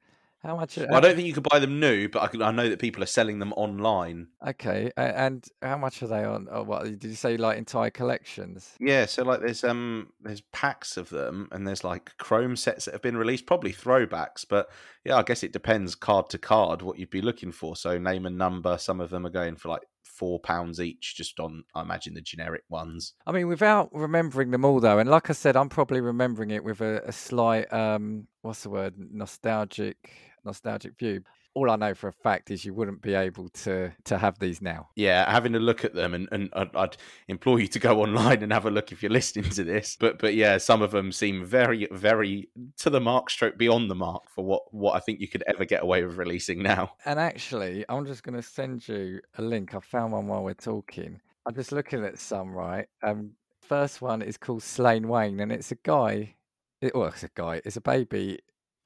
How 0.44 0.56
much? 0.56 0.76
Well, 0.76 0.94
I 0.94 1.00
don't 1.00 1.14
think 1.14 1.28
you 1.28 1.34
could 1.34 1.46
buy 1.48 1.60
them 1.60 1.78
new, 1.78 2.08
but 2.08 2.22
I, 2.22 2.26
can, 2.26 2.42
I 2.42 2.50
know 2.50 2.68
that 2.68 2.80
people 2.80 3.00
are 3.02 3.06
selling 3.06 3.38
them 3.38 3.52
online. 3.52 4.26
Okay, 4.44 4.90
and 4.96 5.46
how 5.60 5.78
much 5.78 6.02
are 6.02 6.08
they 6.08 6.24
on? 6.24 6.48
Oh, 6.50 6.64
what 6.64 6.84
did 6.84 7.04
you 7.04 7.14
say? 7.14 7.36
Like 7.36 7.58
entire 7.58 7.90
collections? 7.90 8.74
Yeah, 8.80 9.06
so 9.06 9.22
like 9.22 9.40
there's 9.40 9.62
um 9.62 10.08
there's 10.20 10.40
packs 10.52 10.96
of 10.96 11.10
them, 11.10 11.48
and 11.52 11.66
there's 11.66 11.84
like 11.84 12.16
chrome 12.18 12.56
sets 12.56 12.86
that 12.86 12.92
have 12.92 13.02
been 13.02 13.16
released, 13.16 13.46
probably 13.46 13.72
throwbacks. 13.72 14.44
But 14.48 14.68
yeah, 15.04 15.16
I 15.16 15.22
guess 15.22 15.44
it 15.44 15.52
depends 15.52 15.94
card 15.94 16.28
to 16.30 16.38
card 16.38 16.82
what 16.82 16.98
you'd 16.98 17.10
be 17.10 17.22
looking 17.22 17.52
for. 17.52 17.76
So 17.76 17.96
name 17.98 18.26
and 18.26 18.36
number. 18.36 18.78
Some 18.78 19.00
of 19.00 19.10
them 19.10 19.24
are 19.24 19.30
going 19.30 19.54
for 19.54 19.68
like 19.68 19.82
four 20.02 20.38
pounds 20.40 20.80
each, 20.80 21.16
just 21.16 21.40
on 21.40 21.64
I 21.74 21.82
imagine 21.82 22.14
the 22.14 22.20
generic 22.20 22.64
ones. 22.68 23.14
I 23.26 23.32
mean, 23.32 23.48
without 23.48 23.90
remembering 23.92 24.50
them 24.50 24.64
all, 24.64 24.80
though, 24.80 24.98
and 24.98 25.08
like 25.08 25.30
I 25.30 25.32
said, 25.32 25.56
I'm 25.56 25.68
probably 25.68 26.00
remembering 26.00 26.50
it 26.50 26.62
with 26.62 26.80
a, 26.80 27.02
a 27.06 27.12
slight, 27.12 27.72
um, 27.72 28.26
what's 28.42 28.62
the 28.62 28.70
word, 28.70 28.94
nostalgic, 28.96 30.12
nostalgic 30.44 30.98
view. 30.98 31.22
All 31.54 31.70
I 31.70 31.76
know 31.76 31.94
for 31.94 32.08
a 32.08 32.12
fact 32.12 32.50
is 32.50 32.64
you 32.64 32.72
wouldn't 32.72 33.02
be 33.02 33.14
able 33.14 33.48
to 33.50 33.92
to 34.04 34.18
have 34.18 34.38
these 34.38 34.62
now. 34.62 34.88
Yeah, 34.96 35.30
having 35.30 35.54
a 35.54 35.58
look 35.58 35.84
at 35.84 35.94
them, 35.94 36.14
and, 36.14 36.28
and 36.32 36.48
I'd, 36.54 36.74
I'd 36.74 36.96
implore 37.28 37.60
you 37.60 37.68
to 37.68 37.78
go 37.78 38.00
online 38.02 38.42
and 38.42 38.52
have 38.52 38.66
a 38.66 38.70
look 38.70 38.90
if 38.90 39.02
you're 39.02 39.12
listening 39.12 39.50
to 39.50 39.64
this. 39.64 39.96
But 39.98 40.18
but 40.18 40.34
yeah, 40.34 40.58
some 40.58 40.80
of 40.80 40.92
them 40.92 41.12
seem 41.12 41.44
very 41.44 41.88
very 41.90 42.48
to 42.78 42.90
the 42.90 43.00
mark, 43.00 43.30
stroke 43.30 43.58
beyond 43.58 43.90
the 43.90 43.94
mark 43.94 44.30
for 44.30 44.44
what 44.44 44.72
what 44.72 44.96
I 44.96 45.00
think 45.00 45.20
you 45.20 45.28
could 45.28 45.44
ever 45.46 45.64
get 45.64 45.82
away 45.82 46.04
with 46.04 46.16
releasing 46.16 46.62
now. 46.62 46.92
And 47.04 47.18
actually, 47.18 47.84
I'm 47.88 48.06
just 48.06 48.22
going 48.22 48.36
to 48.36 48.42
send 48.42 48.88
you 48.88 49.20
a 49.36 49.42
link. 49.42 49.74
I 49.74 49.80
found 49.80 50.12
one 50.12 50.28
while 50.28 50.44
we're 50.44 50.54
talking. 50.54 51.20
I'm 51.44 51.54
just 51.54 51.72
looking 51.72 52.04
at 52.04 52.18
some, 52.18 52.52
right? 52.52 52.86
Um, 53.02 53.32
first 53.60 54.00
one 54.00 54.22
is 54.22 54.36
called 54.36 54.62
Slain 54.62 55.08
Wayne, 55.08 55.40
and 55.40 55.52
it's 55.52 55.72
a 55.72 55.76
guy. 55.76 56.36
It, 56.80 56.94
well, 56.94 57.08
it's 57.08 57.22
a 57.24 57.30
guy. 57.34 57.60
It's 57.64 57.76
a 57.76 57.80
baby 57.80 58.38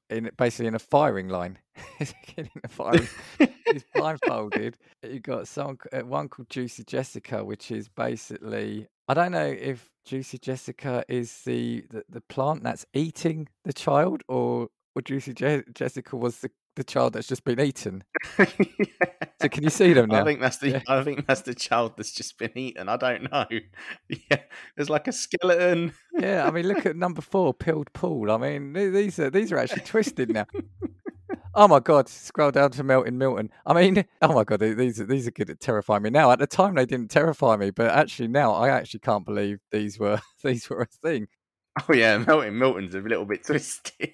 in 0.09 0.29
basically 0.37 0.67
in 0.67 0.75
a 0.75 0.79
firing 0.79 1.29
line. 1.29 1.59
A 1.99 2.07
in 2.37 2.49
a 2.63 2.67
firing. 2.67 3.07
He's 3.71 3.83
blindfolded. 3.95 4.77
You 5.03 5.19
got 5.19 5.47
some 5.47 5.77
uh, 5.91 6.01
one 6.01 6.29
called 6.29 6.49
Juicy 6.49 6.83
Jessica, 6.83 7.43
which 7.43 7.71
is 7.71 7.89
basically 7.89 8.87
I 9.07 9.13
don't 9.13 9.31
know 9.31 9.45
if 9.45 9.89
Juicy 10.05 10.37
Jessica 10.37 11.03
is 11.07 11.41
the 11.45 11.83
the, 11.89 12.03
the 12.09 12.21
plant 12.21 12.63
that's 12.63 12.85
eating 12.93 13.47
the 13.63 13.73
child, 13.73 14.23
or 14.27 14.67
or 14.95 15.01
Juicy 15.01 15.33
Je- 15.33 15.63
Jessica 15.73 16.15
was 16.15 16.39
the 16.39 16.51
the 16.77 16.83
child 16.83 17.13
that's 17.13 17.27
just 17.27 17.43
been 17.43 17.59
eaten. 17.59 18.03
So 19.39 19.47
can 19.49 19.63
you 19.63 19.69
see 19.69 19.93
them 19.93 20.09
now? 20.09 20.21
I 20.21 20.23
think 20.23 20.41
that's 20.41 20.57
the 20.57 20.69
Yeah. 20.69 20.81
I 20.87 21.03
think 21.03 21.27
that's 21.27 21.41
the 21.41 21.53
child 21.53 21.93
that's 21.95 22.11
just 22.11 22.39
been 22.39 22.57
eaten. 22.57 22.89
I 22.89 22.97
don't 22.97 23.31
know. 23.31 23.45
Yeah, 24.09 24.39
there's 24.75 24.89
like 24.89 25.07
a 25.07 25.11
skeleton. 25.11 25.93
yeah, 26.17 26.47
I 26.47 26.49
mean, 26.49 26.67
look 26.67 26.87
at 26.87 26.95
number 26.95 27.21
four, 27.21 27.53
peeled 27.53 27.93
Paul. 27.93 28.31
I 28.31 28.37
mean, 28.37 28.73
these 28.73 29.19
are 29.19 29.29
these 29.29 29.51
are 29.51 29.57
actually 29.59 29.83
twisted 29.83 30.31
now. 30.31 30.45
Oh 31.53 31.67
my 31.67 31.79
god! 31.79 32.07
Scroll 32.07 32.51
down 32.51 32.69
to 32.71 32.83
Melton 32.83 33.17
Milton. 33.17 33.49
I 33.65 33.73
mean, 33.73 34.05
oh 34.21 34.33
my 34.33 34.43
god, 34.43 34.59
these 34.59 34.99
are 35.01 35.05
these 35.05 35.27
are 35.27 35.31
good 35.31 35.49
at 35.49 35.59
terrifying 35.59 36.03
me 36.03 36.11
now. 36.11 36.29
At 36.31 36.37
the 36.37 36.45
time, 36.45 36.75
they 36.75 36.85
didn't 36.85 37.09
terrify 37.09 37.57
me, 37.57 37.71
but 37.71 37.89
actually 37.89 38.27
now, 38.27 38.53
I 38.53 38.69
actually 38.69 38.99
can't 38.99 39.25
believe 39.25 39.59
these 39.71 39.97
were 39.99 40.19
these 40.43 40.69
were 40.69 40.81
a 40.81 40.85
thing. 40.85 41.27
Oh 41.89 41.93
yeah, 41.93 42.17
Milton 42.19 42.57
Milton's 42.59 42.95
a 42.95 42.99
little 42.99 43.25
bit 43.25 43.43
twisted. 43.45 44.11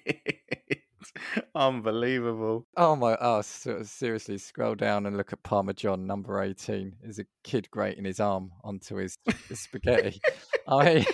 Unbelievable. 1.54 2.66
Oh 2.76 2.96
my! 2.96 3.16
Oh, 3.20 3.42
se- 3.42 3.84
seriously, 3.84 4.38
scroll 4.38 4.74
down 4.74 5.06
and 5.06 5.16
look 5.16 5.32
at 5.32 5.42
Parma 5.42 5.72
John, 5.74 6.06
number 6.06 6.40
eighteen. 6.42 6.94
Is 7.02 7.18
a 7.18 7.24
kid 7.42 7.70
grating 7.70 8.04
his 8.04 8.20
arm 8.20 8.50
onto 8.62 8.96
his, 8.96 9.18
his 9.48 9.60
spaghetti. 9.60 10.20
I 10.68 11.06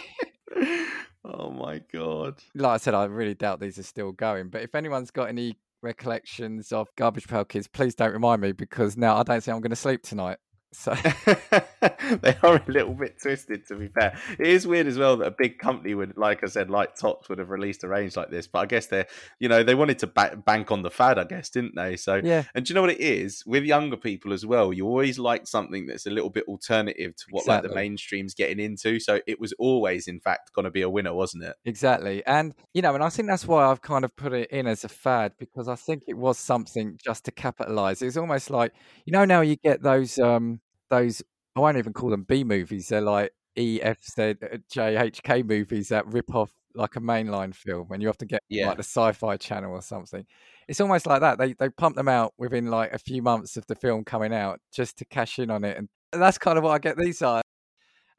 Oh 1.24 1.50
my 1.50 1.80
god. 1.92 2.38
like 2.54 2.72
I 2.72 2.76
said, 2.78 2.94
I 2.94 3.04
really 3.04 3.34
doubt 3.34 3.60
these 3.60 3.78
are 3.78 3.82
still 3.82 4.12
going. 4.12 4.48
But 4.48 4.62
if 4.62 4.74
anyone's 4.74 5.10
got 5.10 5.28
any 5.28 5.56
recollections 5.82 6.72
of 6.72 6.88
Garbage 6.96 7.28
Pail 7.28 7.44
Kids, 7.44 7.68
please 7.68 7.94
don't 7.94 8.12
remind 8.12 8.40
me 8.40 8.52
because 8.52 8.96
now 8.96 9.16
I 9.16 9.22
don't 9.22 9.42
think 9.42 9.54
I'm 9.54 9.60
going 9.60 9.70
to 9.70 9.76
sleep 9.76 10.02
tonight. 10.02 10.38
So 10.72 10.94
they 12.22 12.36
are 12.42 12.56
a 12.56 12.64
little 12.68 12.94
bit 12.94 13.20
twisted, 13.20 13.66
to 13.66 13.74
be 13.76 13.88
fair. 13.88 14.16
It 14.38 14.46
is 14.46 14.66
weird 14.66 14.86
as 14.86 14.98
well 14.98 15.16
that 15.16 15.26
a 15.26 15.34
big 15.36 15.58
company 15.58 15.94
would, 15.94 16.16
like 16.16 16.44
I 16.44 16.46
said, 16.46 16.70
like 16.70 16.96
Topps 16.96 17.28
would 17.28 17.38
have 17.38 17.50
released 17.50 17.82
a 17.82 17.88
range 17.88 18.16
like 18.16 18.30
this. 18.30 18.46
But 18.46 18.60
I 18.60 18.66
guess 18.66 18.86
they're, 18.86 19.06
you 19.38 19.48
know, 19.48 19.62
they 19.62 19.74
wanted 19.74 19.98
to 20.00 20.06
ba- 20.06 20.40
bank 20.44 20.70
on 20.70 20.82
the 20.82 20.90
fad, 20.90 21.18
I 21.18 21.24
guess, 21.24 21.50
didn't 21.50 21.74
they? 21.74 21.96
So, 21.96 22.20
yeah, 22.22 22.44
and 22.54 22.64
do 22.64 22.70
you 22.70 22.74
know 22.76 22.82
what 22.82 22.90
it 22.90 23.00
is 23.00 23.44
with 23.46 23.64
younger 23.64 23.96
people 23.96 24.32
as 24.32 24.46
well? 24.46 24.72
You 24.72 24.86
always 24.86 25.18
like 25.18 25.46
something 25.46 25.86
that's 25.86 26.06
a 26.06 26.10
little 26.10 26.30
bit 26.30 26.44
alternative 26.44 27.16
to 27.16 27.24
what 27.30 27.46
like 27.46 27.62
the 27.62 27.74
mainstream's 27.74 28.34
getting 28.34 28.60
into. 28.60 29.00
So 29.00 29.20
it 29.26 29.40
was 29.40 29.52
always, 29.58 30.06
in 30.06 30.20
fact, 30.20 30.52
going 30.52 30.64
to 30.64 30.70
be 30.70 30.82
a 30.82 30.90
winner, 30.90 31.14
wasn't 31.14 31.44
it? 31.44 31.56
exactly. 31.64 32.24
And 32.26 32.54
you 32.74 32.82
know, 32.82 32.94
and 32.94 33.02
I 33.02 33.08
think 33.08 33.28
that's 33.28 33.46
why 33.46 33.64
I've 33.64 33.82
kind 33.82 34.04
of 34.04 34.14
put 34.14 34.32
it 34.32 34.50
in 34.50 34.66
as 34.66 34.84
a 34.84 34.88
fad 34.88 35.32
because 35.38 35.68
I 35.68 35.74
think 35.74 36.04
it 36.06 36.16
was 36.16 36.38
something 36.38 36.98
just 37.02 37.24
to 37.24 37.32
capitalize. 37.32 38.02
It's 38.02 38.16
almost 38.16 38.50
like 38.50 38.72
you 39.04 39.12
know 39.12 39.24
now 39.24 39.40
you 39.40 39.56
get 39.56 39.82
those 39.82 40.18
um 40.18 40.59
those 40.90 41.22
I 41.56 41.60
won't 41.60 41.78
even 41.78 41.92
call 41.92 42.10
them 42.10 42.24
B 42.24 42.44
movies. 42.44 42.88
They're 42.88 43.00
like 43.00 43.32
E 43.58 43.80
F 43.82 43.98
Z 44.04 44.34
uh, 44.42 44.58
J 44.70 44.96
H 44.96 45.22
K 45.22 45.42
movies 45.42 45.88
that 45.88 46.06
rip 46.06 46.34
off 46.34 46.52
like 46.74 46.94
a 46.96 47.00
mainline 47.00 47.54
film, 47.54 47.90
and 47.90 48.00
you 48.00 48.06
have 48.08 48.18
to 48.18 48.26
get 48.26 48.42
Yeah. 48.48 48.68
like 48.68 48.76
the 48.76 48.82
Sci-Fi 48.84 49.36
Channel 49.38 49.72
or 49.72 49.82
something. 49.82 50.24
It's 50.68 50.80
almost 50.80 51.06
like 51.06 51.20
that. 51.20 51.38
They 51.38 51.54
they 51.54 51.68
pump 51.68 51.96
them 51.96 52.08
out 52.08 52.32
within 52.38 52.66
like 52.66 52.92
a 52.92 52.98
few 52.98 53.22
months 53.22 53.56
of 53.56 53.66
the 53.66 53.74
film 53.74 54.04
coming 54.04 54.32
out 54.32 54.60
just 54.72 54.98
to 54.98 55.04
cash 55.04 55.38
in 55.38 55.50
on 55.50 55.64
it, 55.64 55.76
and 55.76 55.88
that's 56.12 56.38
kind 56.38 56.58
of 56.58 56.64
what 56.64 56.70
I 56.72 56.78
get 56.78 56.96
these 56.96 57.22
are. 57.22 57.42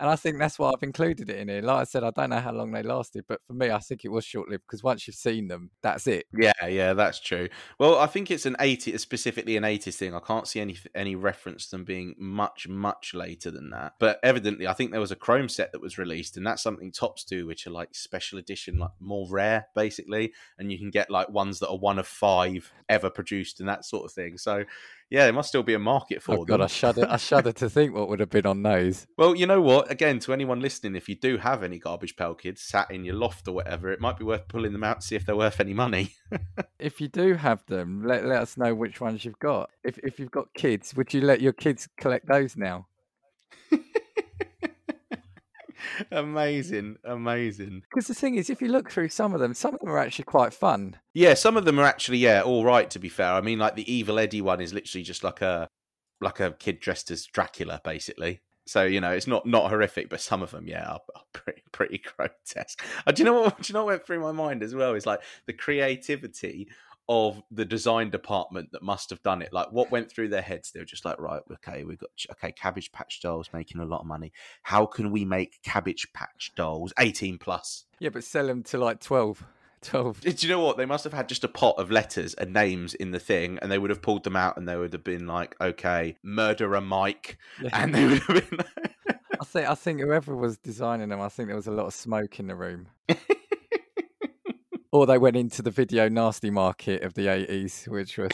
And 0.01 0.09
I 0.09 0.15
think 0.15 0.39
that's 0.39 0.57
why 0.57 0.71
I've 0.71 0.81
included 0.81 1.29
it 1.29 1.37
in 1.37 1.47
here. 1.47 1.61
Like 1.61 1.81
I 1.81 1.83
said, 1.83 2.03
I 2.03 2.09
don't 2.09 2.31
know 2.31 2.39
how 2.39 2.51
long 2.51 2.71
they 2.71 2.81
lasted, 2.81 3.23
but 3.27 3.39
for 3.45 3.53
me, 3.53 3.69
I 3.69 3.77
think 3.77 4.03
it 4.03 4.09
was 4.09 4.25
short 4.25 4.49
lived 4.49 4.63
because 4.65 4.81
once 4.81 5.05
you've 5.05 5.15
seen 5.15 5.47
them, 5.47 5.69
that's 5.83 6.07
it. 6.07 6.25
Yeah, 6.33 6.65
yeah, 6.67 6.93
that's 6.93 7.19
true. 7.19 7.49
Well, 7.77 7.99
I 7.99 8.07
think 8.07 8.31
it's 8.31 8.47
an 8.47 8.55
80 8.59 8.97
specifically 8.97 9.57
an 9.57 9.63
80s 9.63 9.93
thing. 9.93 10.15
I 10.15 10.19
can't 10.19 10.47
see 10.47 10.59
any 10.59 10.75
any 10.95 11.15
reference 11.15 11.65
to 11.65 11.75
them 11.75 11.85
being 11.85 12.15
much 12.17 12.67
much 12.67 13.13
later 13.13 13.51
than 13.51 13.69
that. 13.69 13.93
But 13.99 14.19
evidently, 14.23 14.65
I 14.65 14.73
think 14.73 14.89
there 14.89 14.99
was 14.99 15.11
a 15.11 15.15
Chrome 15.15 15.47
set 15.47 15.71
that 15.71 15.81
was 15.81 15.99
released 15.99 16.35
and 16.35 16.47
that's 16.47 16.63
something 16.63 16.91
Topps 16.91 17.23
do 17.23 17.45
which 17.45 17.67
are 17.67 17.71
like 17.71 17.89
special 17.93 18.39
edition 18.39 18.79
like 18.79 18.89
more 18.99 19.27
rare 19.29 19.67
basically 19.75 20.33
and 20.57 20.71
you 20.71 20.79
can 20.79 20.89
get 20.89 21.11
like 21.11 21.29
ones 21.29 21.59
that 21.59 21.69
are 21.69 21.77
one 21.77 21.99
of 21.99 22.07
5 22.07 22.73
ever 22.89 23.11
produced 23.11 23.59
and 23.59 23.69
that 23.69 23.85
sort 23.85 24.05
of 24.05 24.11
thing. 24.11 24.39
So, 24.39 24.63
yeah, 25.11 25.25
there 25.25 25.33
must 25.33 25.49
still 25.49 25.61
be 25.61 25.73
a 25.73 25.79
market 25.79 26.19
oh, 26.19 26.21
for 26.21 26.33
Oh 26.39 26.45
God, 26.45 26.55
them. 26.55 26.61
I 26.63 26.67
shudder! 26.67 27.07
I 27.09 27.17
shudder 27.17 27.51
to 27.51 27.69
think 27.69 27.93
what 27.93 28.07
would 28.07 28.21
have 28.21 28.29
been 28.29 28.45
on 28.45 28.63
those. 28.63 29.05
Well, 29.17 29.35
you 29.35 29.45
know 29.45 29.61
what? 29.61 29.91
Again, 29.91 30.17
to 30.19 30.33
anyone 30.33 30.61
listening, 30.61 30.95
if 30.95 31.07
you 31.07 31.15
do 31.15 31.37
have 31.37 31.61
any 31.61 31.77
garbage 31.77 32.15
pail 32.15 32.33
kids 32.33 32.61
sat 32.61 32.89
in 32.89 33.05
your 33.05 33.13
loft 33.13 33.47
or 33.47 33.51
whatever, 33.51 33.91
it 33.91 33.99
might 33.99 34.17
be 34.17 34.23
worth 34.23 34.47
pulling 34.47 34.73
them 34.73 34.83
out 34.83 35.01
to 35.01 35.07
see 35.07 35.15
if 35.15 35.25
they're 35.25 35.35
worth 35.35 35.59
any 35.59 35.73
money. 35.73 36.15
If 36.79 36.99
you 36.99 37.07
do 37.07 37.35
have 37.35 37.63
them, 37.67 38.03
let 38.03 38.25
let 38.25 38.41
us 38.41 38.57
know 38.57 38.73
which 38.73 38.99
ones 38.99 39.23
you've 39.23 39.37
got. 39.37 39.69
If 39.83 39.99
if 39.99 40.19
you've 40.19 40.31
got 40.31 40.51
kids, 40.55 40.95
would 40.95 41.13
you 41.13 41.21
let 41.21 41.39
your 41.39 41.53
kids 41.53 41.87
collect 41.97 42.27
those 42.27 42.57
now? 42.57 42.87
amazing, 46.11 46.97
amazing. 47.03 47.83
Because 47.89 48.07
the 48.07 48.13
thing 48.13 48.35
is, 48.35 48.49
if 48.49 48.61
you 48.61 48.67
look 48.67 48.91
through 48.91 49.09
some 49.09 49.33
of 49.33 49.39
them, 49.39 49.53
some 49.53 49.73
of 49.73 49.79
them 49.79 49.89
are 49.89 49.97
actually 49.97 50.25
quite 50.25 50.53
fun. 50.53 50.97
Yeah, 51.13 51.33
some 51.33 51.57
of 51.57 51.65
them 51.65 51.79
are 51.79 51.85
actually 51.85 52.19
yeah, 52.19 52.41
all 52.41 52.65
right. 52.65 52.89
To 52.89 52.99
be 52.99 53.09
fair, 53.09 53.33
I 53.33 53.41
mean, 53.41 53.59
like 53.59 53.75
the 53.75 53.91
Evil 53.91 54.19
Eddie 54.19 54.41
one 54.41 54.61
is 54.61 54.73
literally 54.73 55.03
just 55.03 55.23
like 55.23 55.41
a 55.41 55.67
like 56.19 56.39
a 56.39 56.51
kid 56.51 56.79
dressed 56.79 57.11
as 57.11 57.25
Dracula, 57.25 57.81
basically. 57.83 58.41
So 58.67 58.83
you 58.83 59.01
know, 59.01 59.11
it's 59.11 59.27
not 59.27 59.45
not 59.45 59.69
horrific, 59.69 60.09
but 60.09 60.21
some 60.21 60.41
of 60.41 60.51
them, 60.51 60.67
yeah, 60.67 60.87
are, 60.87 61.01
are 61.15 61.23
pretty 61.33 61.63
pretty 61.71 62.01
grotesque. 62.17 62.83
Uh, 63.05 63.11
do 63.11 63.23
you 63.23 63.25
know 63.25 63.41
what? 63.41 63.61
Do 63.61 63.71
you 63.71 63.73
know 63.73 63.85
what 63.85 63.93
went 63.93 64.05
through 64.05 64.21
my 64.21 64.31
mind 64.31 64.63
as 64.63 64.75
well? 64.75 64.93
Is 64.93 65.05
like 65.05 65.21
the 65.47 65.53
creativity 65.53 66.69
of 67.11 67.43
the 67.51 67.65
design 67.65 68.09
department 68.09 68.69
that 68.71 68.81
must 68.81 69.09
have 69.09 69.21
done 69.21 69.41
it. 69.41 69.51
Like 69.51 69.69
what 69.71 69.91
went 69.91 70.09
through 70.09 70.29
their 70.29 70.41
heads? 70.41 70.71
They 70.71 70.79
were 70.79 70.85
just 70.85 71.03
like, 71.03 71.19
right, 71.19 71.41
okay, 71.55 71.83
we've 71.83 71.99
got 71.99 72.09
okay, 72.31 72.53
Cabbage 72.53 72.91
Patch 72.93 73.19
dolls 73.21 73.49
making 73.51 73.81
a 73.81 73.85
lot 73.85 73.99
of 73.99 74.05
money. 74.07 74.31
How 74.63 74.85
can 74.85 75.11
we 75.11 75.25
make 75.25 75.61
Cabbage 75.61 76.07
Patch 76.13 76.53
dolls 76.55 76.93
eighteen 76.97 77.37
plus? 77.37 77.83
Yeah, 77.99 78.09
but 78.09 78.23
sell 78.23 78.47
them 78.47 78.63
to 78.63 78.77
like 78.77 79.01
12. 79.01 79.43
12. 79.83 80.21
Do 80.21 80.47
you 80.47 80.47
know 80.53 80.59
what? 80.63 80.77
They 80.77 80.85
must 80.85 81.03
have 81.03 81.13
had 81.13 81.27
just 81.27 81.43
a 81.43 81.47
pot 81.47 81.75
of 81.79 81.89
letters 81.91 82.33
and 82.35 82.53
names 82.53 82.93
in 82.93 83.11
the 83.11 83.19
thing, 83.19 83.57
and 83.61 83.71
they 83.71 83.79
would 83.79 83.89
have 83.89 84.01
pulled 84.01 84.23
them 84.23 84.35
out, 84.35 84.55
and 84.55 84.67
they 84.67 84.77
would 84.77 84.93
have 84.93 85.03
been 85.03 85.25
like, 85.27 85.55
"Okay, 85.59 86.17
murderer 86.23 86.81
Mike," 86.81 87.37
Yeah. 87.61 87.69
and 87.73 87.93
they 87.93 88.05
would 88.05 88.19
have 88.19 88.49
been. 88.49 88.59
I 89.39 89.43
think 89.43 89.67
I 89.67 89.73
think 89.75 89.99
whoever 89.99 90.35
was 90.35 90.57
designing 90.59 91.09
them, 91.09 91.19
I 91.19 91.29
think 91.29 91.47
there 91.47 91.55
was 91.55 91.65
a 91.67 91.71
lot 91.71 91.87
of 91.87 91.93
smoke 91.95 92.39
in 92.39 92.45
the 92.47 92.55
room. 92.55 92.89
or 94.91 95.05
they 95.05 95.17
went 95.17 95.37
into 95.37 95.61
the 95.61 95.71
video 95.71 96.09
nasty 96.09 96.49
market 96.49 97.03
of 97.03 97.13
the 97.13 97.27
80s, 97.27 97.87
which 97.87 98.17
was 98.17 98.31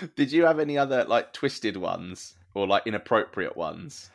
Did 0.16 0.32
you 0.32 0.44
have 0.44 0.58
any 0.58 0.78
other 0.78 1.04
like 1.04 1.32
twisted 1.32 1.76
ones 1.76 2.36
or 2.54 2.66
like 2.66 2.86
inappropriate 2.86 3.56
ones? 3.56 4.10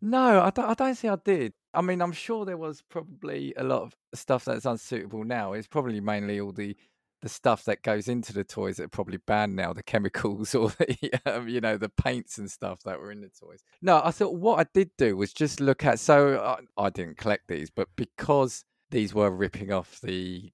No, 0.00 0.42
I 0.42 0.50
don't, 0.50 0.66
I 0.66 0.74
don't 0.74 0.96
think 0.96 1.12
I 1.12 1.18
did. 1.24 1.54
I 1.72 1.80
mean, 1.80 2.02
I'm 2.02 2.12
sure 2.12 2.44
there 2.44 2.58
was 2.58 2.82
probably 2.82 3.54
a 3.56 3.64
lot 3.64 3.82
of 3.82 3.96
stuff 4.14 4.44
that's 4.44 4.66
unsuitable 4.66 5.24
now. 5.24 5.54
It's 5.54 5.66
probably 5.66 6.00
mainly 6.00 6.40
all 6.40 6.52
the 6.52 6.76
the 7.22 7.28
stuff 7.30 7.64
that 7.64 7.82
goes 7.82 8.06
into 8.06 8.34
the 8.34 8.44
toys 8.44 8.76
that 8.76 8.84
are 8.84 8.88
probably 8.88 9.16
banned 9.16 9.56
now, 9.56 9.72
the 9.72 9.82
chemicals 9.82 10.54
or 10.54 10.68
the 10.68 11.14
um, 11.24 11.48
you 11.48 11.60
know 11.60 11.78
the 11.78 11.88
paints 11.88 12.36
and 12.36 12.50
stuff 12.50 12.82
that 12.84 13.00
were 13.00 13.10
in 13.10 13.22
the 13.22 13.30
toys. 13.30 13.64
No, 13.80 14.02
I 14.04 14.10
thought 14.10 14.34
what 14.34 14.60
I 14.60 14.66
did 14.74 14.90
do 14.98 15.16
was 15.16 15.32
just 15.32 15.58
look 15.58 15.86
at. 15.86 15.98
So 15.98 16.38
I, 16.38 16.82
I 16.82 16.90
didn't 16.90 17.16
collect 17.16 17.48
these, 17.48 17.70
but 17.70 17.88
because 17.96 18.66
these 18.94 19.12
were 19.12 19.28
ripping 19.28 19.72
off 19.72 20.00
the 20.02 20.52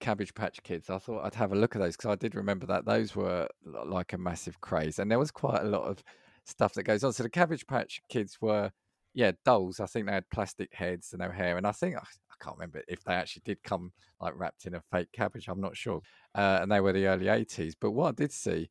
Cabbage 0.00 0.34
Patch 0.34 0.60
Kids, 0.64 0.90
I 0.90 0.98
thought 0.98 1.24
I'd 1.24 1.36
have 1.36 1.52
a 1.52 1.56
look 1.56 1.76
at 1.76 1.78
those 1.78 1.96
because 1.96 2.10
I 2.10 2.16
did 2.16 2.34
remember 2.34 2.66
that 2.66 2.84
those 2.84 3.14
were 3.14 3.46
like 3.64 4.12
a 4.12 4.18
massive 4.18 4.60
craze, 4.60 4.98
and 4.98 5.08
there 5.08 5.18
was 5.18 5.30
quite 5.30 5.62
a 5.62 5.68
lot 5.68 5.84
of 5.84 6.02
stuff 6.44 6.74
that 6.74 6.82
goes 6.82 7.04
on. 7.04 7.12
So 7.12 7.22
the 7.22 7.30
Cabbage 7.30 7.68
Patch 7.68 8.00
Kids 8.08 8.38
were, 8.40 8.72
yeah, 9.14 9.30
dolls. 9.44 9.78
I 9.78 9.86
think 9.86 10.06
they 10.06 10.12
had 10.12 10.28
plastic 10.28 10.74
heads 10.74 11.12
and 11.12 11.20
no 11.20 11.30
hair, 11.30 11.56
and 11.56 11.64
I 11.68 11.70
think 11.70 11.94
I, 11.94 12.00
I 12.00 12.44
can't 12.44 12.56
remember 12.56 12.82
if 12.88 13.04
they 13.04 13.14
actually 13.14 13.42
did 13.44 13.62
come 13.62 13.92
like 14.20 14.36
wrapped 14.36 14.66
in 14.66 14.74
a 14.74 14.82
fake 14.90 15.12
cabbage. 15.12 15.46
I'm 15.46 15.60
not 15.60 15.76
sure, 15.76 16.00
uh, 16.34 16.58
and 16.60 16.72
they 16.72 16.80
were 16.80 16.92
the 16.92 17.06
early 17.06 17.26
'80s. 17.26 17.74
But 17.80 17.92
what 17.92 18.08
I 18.08 18.12
did 18.12 18.32
see, 18.32 18.70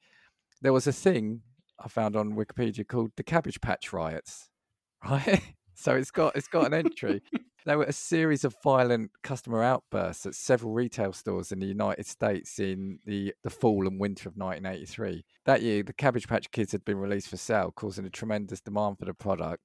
there 0.62 0.74
was 0.74 0.86
a 0.86 0.92
thing 0.92 1.44
I 1.80 1.88
found 1.88 2.18
on 2.18 2.36
Wikipedia 2.36 2.86
called 2.86 3.12
the 3.16 3.24
Cabbage 3.24 3.62
Patch 3.62 3.94
Riots, 3.94 4.50
right? 5.06 5.42
so 5.76 5.96
it's 5.96 6.12
got 6.12 6.36
it's 6.36 6.50
got 6.50 6.66
an 6.66 6.74
entry. 6.74 7.22
There 7.68 7.78
were 7.78 7.84
a 7.84 7.92
series 7.92 8.46
of 8.46 8.56
violent 8.64 9.12
customer 9.24 9.62
outbursts 9.62 10.26
at 10.26 10.36
several 10.36 10.72
retail 10.72 11.12
stores 11.12 11.52
in 11.52 11.60
the 11.60 11.66
United 11.66 12.06
States 12.06 12.60
in 12.60 13.00
the, 13.06 13.34
the 13.44 13.50
fall 13.50 13.86
and 13.86 14.00
winter 14.00 14.30
of 14.30 14.38
1983. 14.38 15.26
That 15.44 15.62
year, 15.62 15.84
the 15.84 15.92
Cabbage 15.92 16.30
Patch 16.30 16.50
Kids 16.52 16.72
had 16.72 16.86
been 16.86 16.96
released 16.96 17.28
for 17.28 17.36
sale, 17.36 17.74
causing 17.76 18.06
a 18.06 18.10
tremendous 18.10 18.62
demand 18.62 19.00
for 19.00 19.04
the 19.04 19.14
product. 19.14 19.64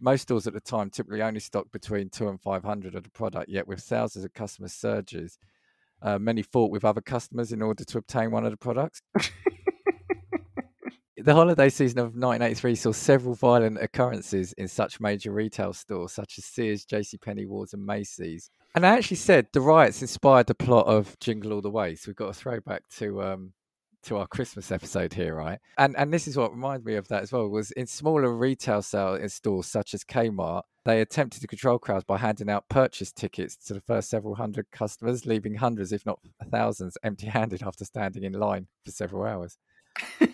Most 0.00 0.22
stores 0.22 0.46
at 0.46 0.54
the 0.54 0.60
time 0.60 0.88
typically 0.88 1.20
only 1.20 1.40
stocked 1.40 1.72
between 1.72 2.08
two 2.08 2.30
and 2.30 2.40
500 2.40 2.94
of 2.94 3.02
the 3.04 3.10
product, 3.10 3.50
yet 3.50 3.68
with 3.68 3.80
thousands 3.80 4.24
of 4.24 4.32
customer 4.32 4.68
surges, 4.68 5.36
uh, 6.00 6.18
many 6.18 6.40
fought 6.40 6.70
with 6.70 6.86
other 6.86 7.02
customers 7.02 7.52
in 7.52 7.60
order 7.60 7.84
to 7.84 7.98
obtain 7.98 8.30
one 8.30 8.46
of 8.46 8.50
the 8.50 8.56
products. 8.56 9.02
The 11.24 11.34
holiday 11.34 11.68
season 11.68 12.00
of 12.00 12.06
1983 12.06 12.74
saw 12.74 12.90
several 12.90 13.34
violent 13.36 13.78
occurrences 13.80 14.52
in 14.54 14.66
such 14.66 14.98
major 14.98 15.30
retail 15.30 15.72
stores 15.72 16.12
such 16.12 16.36
as 16.36 16.44
Sears, 16.44 16.84
JCPenney, 16.84 17.46
Wards, 17.46 17.74
and 17.74 17.86
Macy's. 17.86 18.50
And 18.74 18.84
I 18.84 18.96
actually 18.96 19.18
said 19.18 19.46
the 19.52 19.60
riots 19.60 20.02
inspired 20.02 20.48
the 20.48 20.56
plot 20.56 20.88
of 20.88 21.16
Jingle 21.20 21.52
All 21.52 21.60
the 21.60 21.70
Way. 21.70 21.94
So 21.94 22.08
we've 22.08 22.16
got 22.16 22.30
a 22.30 22.32
throwback 22.32 22.82
to 22.96 23.22
um, 23.22 23.52
to 24.02 24.16
our 24.16 24.26
Christmas 24.26 24.72
episode 24.72 25.12
here, 25.12 25.36
right? 25.36 25.60
And 25.78 25.96
and 25.96 26.12
this 26.12 26.26
is 26.26 26.36
what 26.36 26.50
reminded 26.50 26.84
me 26.84 26.96
of 26.96 27.06
that 27.06 27.22
as 27.22 27.30
well 27.30 27.48
was 27.48 27.70
in 27.70 27.86
smaller 27.86 28.36
retail 28.36 28.82
sale 28.82 29.14
in 29.14 29.28
stores 29.28 29.68
such 29.68 29.94
as 29.94 30.02
Kmart, 30.02 30.62
they 30.84 31.00
attempted 31.00 31.40
to 31.42 31.46
control 31.46 31.78
crowds 31.78 32.04
by 32.04 32.18
handing 32.18 32.50
out 32.50 32.68
purchase 32.68 33.12
tickets 33.12 33.54
to 33.68 33.74
the 33.74 33.80
first 33.80 34.10
several 34.10 34.34
hundred 34.34 34.72
customers, 34.72 35.24
leaving 35.24 35.54
hundreds, 35.54 35.92
if 35.92 36.04
not 36.04 36.18
thousands, 36.50 36.98
empty-handed 37.04 37.62
after 37.62 37.84
standing 37.84 38.24
in 38.24 38.32
line 38.32 38.66
for 38.84 38.90
several 38.90 39.22
hours. 39.22 39.56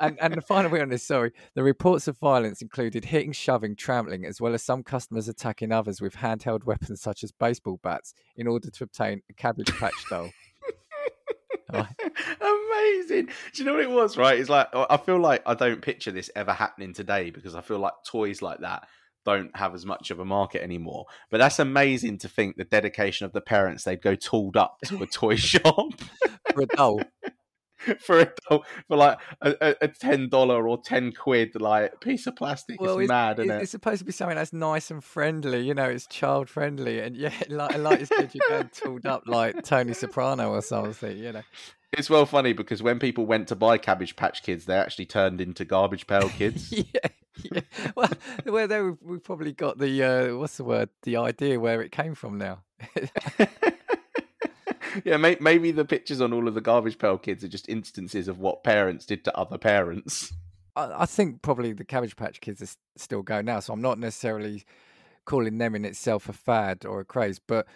and 0.00 0.18
and 0.20 0.34
the 0.34 0.42
final 0.42 0.70
bit 0.70 0.82
on 0.82 0.88
this, 0.88 1.02
sorry, 1.02 1.32
the 1.54 1.62
reports 1.62 2.08
of 2.08 2.18
violence 2.18 2.62
included 2.62 3.06
hitting, 3.06 3.32
shoving, 3.32 3.76
trampling, 3.76 4.24
as 4.24 4.40
well 4.40 4.54
as 4.54 4.62
some 4.62 4.82
customers 4.82 5.28
attacking 5.28 5.72
others 5.72 6.00
with 6.00 6.16
handheld 6.16 6.64
weapons 6.64 7.00
such 7.00 7.24
as 7.24 7.32
baseball 7.32 7.80
bats 7.82 8.14
in 8.36 8.46
order 8.46 8.70
to 8.70 8.84
obtain 8.84 9.22
a 9.30 9.32
cabbage 9.34 9.72
patch 9.78 9.94
doll. 10.10 10.30
Right. 11.72 11.86
Amazing. 12.40 13.26
Do 13.26 13.32
you 13.54 13.64
know 13.64 13.74
what 13.74 13.82
it 13.82 13.90
was? 13.90 14.16
Right? 14.16 14.38
It's 14.38 14.48
like 14.48 14.68
I 14.72 14.96
feel 14.98 15.18
like 15.18 15.42
I 15.46 15.54
don't 15.54 15.82
picture 15.82 16.12
this 16.12 16.30
ever 16.36 16.52
happening 16.52 16.92
today 16.92 17.30
because 17.30 17.54
I 17.54 17.60
feel 17.60 17.78
like 17.78 17.94
toys 18.04 18.40
like 18.40 18.60
that 18.60 18.86
don't 19.24 19.54
have 19.56 19.74
as 19.74 19.84
much 19.84 20.10
of 20.10 20.20
a 20.20 20.24
market 20.24 20.62
anymore. 20.62 21.06
But 21.30 21.38
that's 21.38 21.58
amazing 21.58 22.18
to 22.18 22.28
think 22.28 22.56
the 22.56 22.64
dedication 22.64 23.26
of 23.26 23.32
the 23.32 23.40
parents. 23.40 23.82
They'd 23.84 24.00
go 24.00 24.14
tooled 24.14 24.56
up 24.56 24.78
to 24.86 25.02
a 25.02 25.06
toy 25.06 25.34
shop. 25.36 25.92
For 26.52 26.62
a 26.62 26.66
doll. 26.66 27.00
for 28.00 28.20
a, 28.20 28.32
for 28.48 28.96
like 28.96 29.18
a, 29.40 29.74
a 29.80 29.88
ten 29.88 30.28
dollar 30.28 30.68
or 30.68 30.80
ten 30.80 31.12
quid 31.12 31.60
like 31.60 32.00
piece 32.00 32.26
of 32.26 32.36
plastic. 32.36 32.80
Well, 32.80 32.94
it's, 32.94 33.04
it's 33.04 33.08
mad, 33.08 33.38
isn't 33.38 33.50
it's, 33.50 33.58
it? 33.58 33.62
It's 33.62 33.70
supposed 33.70 33.98
to 34.00 34.04
be 34.04 34.12
something 34.12 34.36
that's 34.36 34.52
nice 34.52 34.90
and 34.90 35.02
friendly. 35.02 35.60
You 35.60 35.74
know, 35.74 35.84
it's 35.84 36.06
child 36.06 36.48
friendly, 36.48 37.00
and 37.00 37.16
yeah, 37.16 37.32
like 37.48 37.76
like 37.78 38.00
you 38.00 38.06
said, 38.06 38.30
you're 38.34 38.48
going 38.48 38.70
tooled 38.72 39.06
up 39.06 39.22
like 39.26 39.62
Tony 39.62 39.94
Soprano 39.94 40.50
or 40.50 40.62
something. 40.62 41.16
You 41.16 41.32
know. 41.32 41.42
It's 41.92 42.10
well 42.10 42.26
funny 42.26 42.52
because 42.52 42.82
when 42.82 42.98
people 42.98 43.26
went 43.26 43.48
to 43.48 43.56
buy 43.56 43.78
Cabbage 43.78 44.16
Patch 44.16 44.42
Kids, 44.42 44.66
they 44.66 44.74
actually 44.74 45.06
turned 45.06 45.40
into 45.40 45.64
Garbage 45.64 46.06
Pail 46.06 46.28
Kids. 46.28 46.72
yeah, 46.72 47.08
yeah. 47.50 47.60
Well, 47.94 48.10
where 48.44 48.66
they 48.66 48.82
we 48.82 49.18
probably 49.18 49.52
got 49.52 49.78
the 49.78 50.02
uh, 50.02 50.36
what's 50.36 50.56
the 50.56 50.64
word? 50.64 50.90
The 51.04 51.16
idea 51.16 51.60
where 51.60 51.80
it 51.82 51.92
came 51.92 52.14
from 52.14 52.38
now. 52.38 52.62
Yeah, 55.04 55.16
may- 55.16 55.38
maybe 55.40 55.70
the 55.70 55.84
pictures 55.84 56.20
on 56.20 56.32
all 56.32 56.48
of 56.48 56.54
the 56.54 56.60
Garbage 56.60 56.98
Pail 56.98 57.18
Kids 57.18 57.44
are 57.44 57.48
just 57.48 57.68
instances 57.68 58.28
of 58.28 58.38
what 58.38 58.64
parents 58.64 59.06
did 59.06 59.24
to 59.24 59.36
other 59.36 59.58
parents. 59.58 60.32
I, 60.76 61.02
I 61.02 61.06
think 61.06 61.42
probably 61.42 61.72
the 61.72 61.84
Cabbage 61.84 62.16
Patch 62.16 62.40
Kids 62.40 62.62
are 62.62 62.76
still 62.96 63.22
going 63.22 63.46
now, 63.46 63.60
so 63.60 63.72
I'm 63.72 63.82
not 63.82 63.98
necessarily 63.98 64.64
calling 65.24 65.58
them 65.58 65.74
in 65.74 65.84
itself 65.84 66.28
a 66.28 66.32
fad 66.32 66.84
or 66.84 67.00
a 67.00 67.04
craze, 67.04 67.40
but 67.40 67.66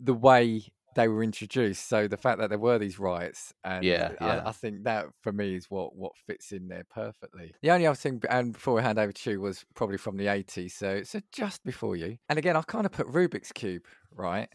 the 0.00 0.14
way 0.14 0.64
they 0.94 1.06
were 1.08 1.22
introduced. 1.22 1.88
So 1.88 2.08
the 2.08 2.16
fact 2.16 2.38
that 2.38 2.48
there 2.48 2.58
were 2.58 2.78
these 2.78 2.98
riots, 2.98 3.52
and 3.64 3.84
yeah, 3.84 4.12
yeah. 4.20 4.42
I, 4.44 4.48
I, 4.48 4.52
think 4.52 4.84
that 4.84 5.06
for 5.20 5.32
me 5.32 5.54
is 5.54 5.66
what 5.70 5.94
what 5.94 6.16
fits 6.16 6.50
in 6.50 6.68
there 6.68 6.84
perfectly. 6.88 7.54
The 7.62 7.70
only 7.70 7.86
other 7.86 7.96
thing, 7.96 8.22
and 8.28 8.52
before 8.52 8.74
we 8.74 8.82
hand 8.82 8.98
over 8.98 9.12
to 9.12 9.30
you, 9.30 9.40
was 9.40 9.64
probably 9.74 9.98
from 9.98 10.16
the 10.16 10.26
'80s. 10.26 10.72
So 10.72 11.02
so 11.02 11.20
just 11.30 11.64
before 11.64 11.96
you, 11.96 12.18
and 12.28 12.38
again, 12.38 12.56
I 12.56 12.62
kind 12.62 12.86
of 12.86 12.92
put 12.92 13.06
Rubik's 13.06 13.52
Cube 13.52 13.84
right 14.12 14.48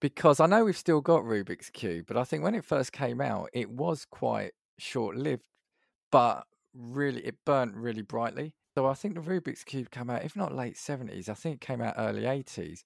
because 0.00 0.40
I 0.40 0.46
know 0.46 0.64
we've 0.64 0.76
still 0.76 1.00
got 1.00 1.22
Rubik's 1.22 1.70
Cube, 1.70 2.06
but 2.06 2.16
I 2.16 2.24
think 2.24 2.42
when 2.42 2.54
it 2.54 2.64
first 2.64 2.92
came 2.92 3.20
out, 3.20 3.48
it 3.52 3.70
was 3.70 4.04
quite 4.04 4.52
short 4.78 5.16
lived, 5.16 5.46
but 6.10 6.44
really 6.74 7.24
it 7.26 7.36
burnt 7.44 7.74
really 7.74 8.02
brightly. 8.02 8.54
So 8.74 8.86
I 8.86 8.94
think 8.94 9.14
the 9.14 9.20
Rubik's 9.20 9.64
Cube 9.64 9.90
came 9.90 10.10
out, 10.10 10.24
if 10.24 10.36
not 10.36 10.54
late 10.54 10.76
70s, 10.76 11.28
I 11.28 11.34
think 11.34 11.56
it 11.56 11.60
came 11.66 11.80
out 11.80 11.94
early 11.96 12.22
80s. 12.22 12.80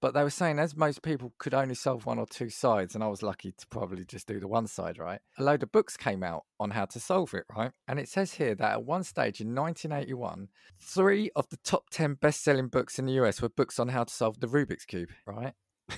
But 0.00 0.14
they 0.14 0.22
were 0.22 0.30
saying, 0.30 0.60
as 0.60 0.76
most 0.76 1.02
people 1.02 1.32
could 1.38 1.54
only 1.54 1.74
solve 1.74 2.06
one 2.06 2.20
or 2.20 2.26
two 2.26 2.50
sides, 2.50 2.94
and 2.94 3.02
I 3.02 3.08
was 3.08 3.20
lucky 3.20 3.50
to 3.50 3.66
probably 3.66 4.04
just 4.04 4.28
do 4.28 4.38
the 4.38 4.46
one 4.46 4.68
side, 4.68 4.96
right? 4.96 5.18
A 5.38 5.42
load 5.42 5.64
of 5.64 5.72
books 5.72 5.96
came 5.96 6.22
out 6.22 6.44
on 6.60 6.70
how 6.70 6.84
to 6.84 7.00
solve 7.00 7.34
it, 7.34 7.46
right? 7.56 7.72
And 7.88 7.98
it 7.98 8.08
says 8.08 8.34
here 8.34 8.54
that 8.54 8.72
at 8.72 8.84
one 8.84 9.02
stage 9.02 9.40
in 9.40 9.56
1981, 9.56 10.50
three 10.78 11.32
of 11.34 11.48
the 11.48 11.56
top 11.64 11.90
10 11.90 12.14
best 12.14 12.44
selling 12.44 12.68
books 12.68 13.00
in 13.00 13.06
the 13.06 13.14
US 13.14 13.42
were 13.42 13.48
books 13.48 13.80
on 13.80 13.88
how 13.88 14.04
to 14.04 14.14
solve 14.14 14.38
the 14.38 14.46
Rubik's 14.46 14.84
Cube, 14.84 15.10
right? 15.26 15.54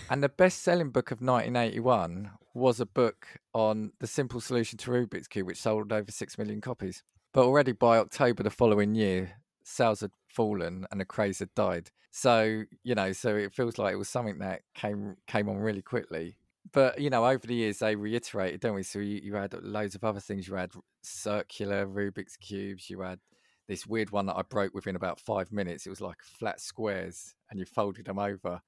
And 0.08 0.22
the 0.22 0.28
best 0.28 0.62
selling 0.62 0.90
book 0.90 1.10
of 1.10 1.20
1981 1.20 2.30
was 2.54 2.80
a 2.80 2.86
book 2.86 3.26
on 3.54 3.92
the 4.00 4.06
simple 4.06 4.40
solution 4.40 4.78
to 4.78 4.90
Rubik's 4.90 5.28
Cube, 5.28 5.46
which 5.46 5.60
sold 5.60 5.92
over 5.92 6.10
6 6.10 6.38
million 6.38 6.60
copies. 6.60 7.02
But 7.32 7.44
already 7.44 7.72
by 7.72 7.98
October 7.98 8.42
the 8.42 8.50
following 8.50 8.94
year, 8.94 9.32
sales 9.62 10.00
had 10.00 10.10
fallen 10.26 10.86
and 10.90 11.00
the 11.00 11.04
craze 11.04 11.38
had 11.38 11.54
died. 11.54 11.90
So, 12.10 12.64
you 12.82 12.94
know, 12.94 13.12
so 13.12 13.36
it 13.36 13.52
feels 13.52 13.78
like 13.78 13.92
it 13.92 13.98
was 13.98 14.08
something 14.08 14.38
that 14.38 14.62
came 14.74 15.16
came 15.26 15.48
on 15.48 15.58
really 15.58 15.82
quickly. 15.82 16.36
But, 16.72 17.00
you 17.00 17.08
know, 17.08 17.24
over 17.24 17.46
the 17.46 17.54
years 17.54 17.78
they 17.78 17.94
reiterated, 17.94 18.60
don't 18.60 18.74
we? 18.74 18.82
So 18.82 18.98
you, 18.98 19.20
you 19.22 19.34
had 19.34 19.54
loads 19.62 19.94
of 19.94 20.04
other 20.04 20.20
things. 20.20 20.48
You 20.48 20.54
had 20.54 20.72
circular 21.02 21.86
Rubik's 21.86 22.36
Cubes, 22.36 22.90
you 22.90 23.00
had 23.00 23.20
this 23.68 23.86
weird 23.86 24.10
one 24.10 24.26
that 24.26 24.36
I 24.36 24.42
broke 24.42 24.74
within 24.74 24.96
about 24.96 25.20
five 25.20 25.52
minutes. 25.52 25.86
It 25.86 25.90
was 25.90 26.00
like 26.00 26.20
flat 26.22 26.60
squares 26.60 27.36
and 27.48 27.60
you 27.60 27.64
folded 27.64 28.06
them 28.06 28.18
over 28.18 28.60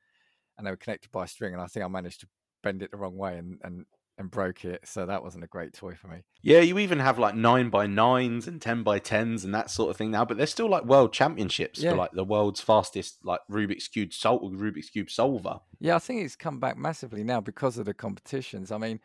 and 0.62 0.66
they 0.68 0.70
were 0.70 0.76
connected 0.76 1.10
by 1.10 1.24
a 1.24 1.28
string. 1.28 1.52
And 1.52 1.60
I 1.60 1.66
think 1.66 1.84
I 1.84 1.88
managed 1.88 2.20
to 2.20 2.28
bend 2.62 2.82
it 2.82 2.92
the 2.92 2.96
wrong 2.96 3.16
way 3.16 3.36
and, 3.36 3.58
and, 3.64 3.84
and 4.16 4.30
broke 4.30 4.64
it. 4.64 4.82
So 4.84 5.04
that 5.06 5.24
wasn't 5.24 5.42
a 5.42 5.48
great 5.48 5.72
toy 5.72 5.96
for 5.96 6.06
me. 6.06 6.18
Yeah, 6.40 6.60
you 6.60 6.78
even 6.78 7.00
have 7.00 7.18
like 7.18 7.34
nine 7.34 7.68
by 7.68 7.88
nines 7.88 8.46
and 8.46 8.62
ten 8.62 8.84
by 8.84 9.00
tens 9.00 9.44
and 9.44 9.52
that 9.54 9.70
sort 9.70 9.90
of 9.90 9.96
thing 9.96 10.12
now, 10.12 10.24
but 10.24 10.36
there's 10.36 10.52
still 10.52 10.68
like 10.68 10.84
world 10.84 11.12
championships 11.12 11.80
yeah. 11.80 11.90
for 11.90 11.96
like 11.96 12.12
the 12.12 12.24
world's 12.24 12.60
fastest 12.60 13.18
like 13.24 13.40
Rubik's 13.50 13.88
cube 13.88 14.12
sol- 14.12 14.52
Rubik's 14.52 14.90
cube 14.90 15.10
solver. 15.10 15.58
Yeah, 15.80 15.96
I 15.96 15.98
think 15.98 16.22
it's 16.22 16.36
come 16.36 16.60
back 16.60 16.78
massively 16.78 17.24
now 17.24 17.40
because 17.40 17.76
of 17.76 17.86
the 17.86 17.94
competitions. 17.94 18.70
I 18.70 18.78
mean, 18.78 19.00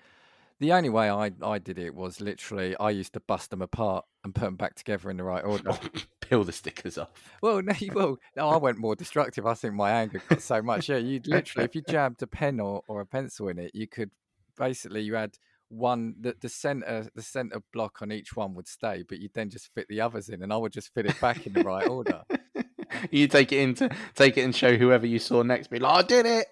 the 0.60 0.74
only 0.74 0.90
way 0.90 1.10
I, 1.10 1.32
I 1.44 1.60
did 1.60 1.78
it 1.78 1.94
was 1.94 2.20
literally 2.20 2.76
I 2.78 2.90
used 2.90 3.14
to 3.14 3.20
bust 3.20 3.52
them 3.52 3.62
apart 3.62 4.06
and 4.24 4.34
put 4.34 4.46
them 4.46 4.56
back 4.56 4.76
together 4.76 5.10
in 5.10 5.18
the 5.18 5.24
right 5.24 5.44
order. 5.44 5.72
Peel 6.22 6.44
the 6.44 6.52
stickers 6.52 6.98
off. 6.98 7.10
Well, 7.42 7.62
no, 7.62 7.74
well, 7.94 8.18
no, 8.36 8.50
I 8.50 8.58
went 8.58 8.80
more 8.80 8.96
destructive. 8.96 9.46
I 9.46 9.54
think 9.54 9.76
my 9.76 9.92
anger 9.92 10.22
got 10.28 10.42
so 10.42 10.62
much. 10.62 10.90
Yeah, 10.90 10.98
you 10.98 11.22
literally, 11.26 11.66
if 11.66 11.76
you 11.76 11.84
jabbed 11.88 12.22
a 12.24 12.28
pen 12.28 12.60
or, 12.60 12.82
or 12.88 13.02
a 13.02 13.06
pencil 13.06 13.50
in 13.50 13.60
it, 13.60 13.72
you 13.74 13.88
could 13.88 14.12
basically 14.58 15.02
you 15.02 15.14
had 15.14 15.38
one 15.70 16.16
the, 16.20 16.34
the 16.42 16.50
center 16.50 17.08
the 17.14 17.22
center 17.22 17.62
block 17.74 18.02
on 18.02 18.12
each 18.12 18.36
one 18.36 18.56
would 18.56 18.68
stay, 18.68 19.04
but 19.08 19.20
you'd 19.20 19.34
then 19.34 19.50
just 19.50 19.74
fit 19.76 19.88
the 19.90 20.02
others 20.02 20.30
in, 20.30 20.42
and 20.42 20.52
I 20.52 20.58
would 20.58 20.74
just 20.74 20.94
fit 20.94 21.06
it 21.06 21.20
back 21.22 21.46
in 21.46 21.54
the 21.54 21.64
right 21.64 21.88
order. 21.88 22.24
you 23.12 23.28
take 23.28 23.52
it 23.52 23.60
in 23.60 23.76
to 23.76 23.90
take 24.16 24.38
it 24.38 24.42
and 24.42 24.56
show 24.56 24.76
whoever 24.76 25.06
you 25.06 25.20
saw 25.20 25.44
next, 25.44 25.70
be 25.70 25.80
like, 25.80 26.06
I 26.06 26.08
did 26.08 26.26
it. 26.26 26.48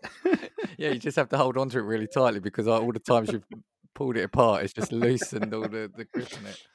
yeah, 0.77 0.91
you 0.91 0.99
just 0.99 1.17
have 1.17 1.29
to 1.29 1.37
hold 1.37 1.57
on 1.57 1.69
to 1.69 1.79
it 1.79 1.83
really 1.83 2.07
tightly 2.07 2.39
because 2.39 2.67
all 2.67 2.91
the 2.91 2.99
times 2.99 3.31
you've 3.31 3.45
pulled 3.95 4.17
it 4.17 4.23
apart, 4.23 4.63
it's 4.63 4.73
just 4.73 4.91
loosened 4.91 5.51
all 5.53 5.63
the, 5.63 5.91
the 5.95 6.05
grip 6.05 6.31
in 6.39 6.45
it. 6.45 6.61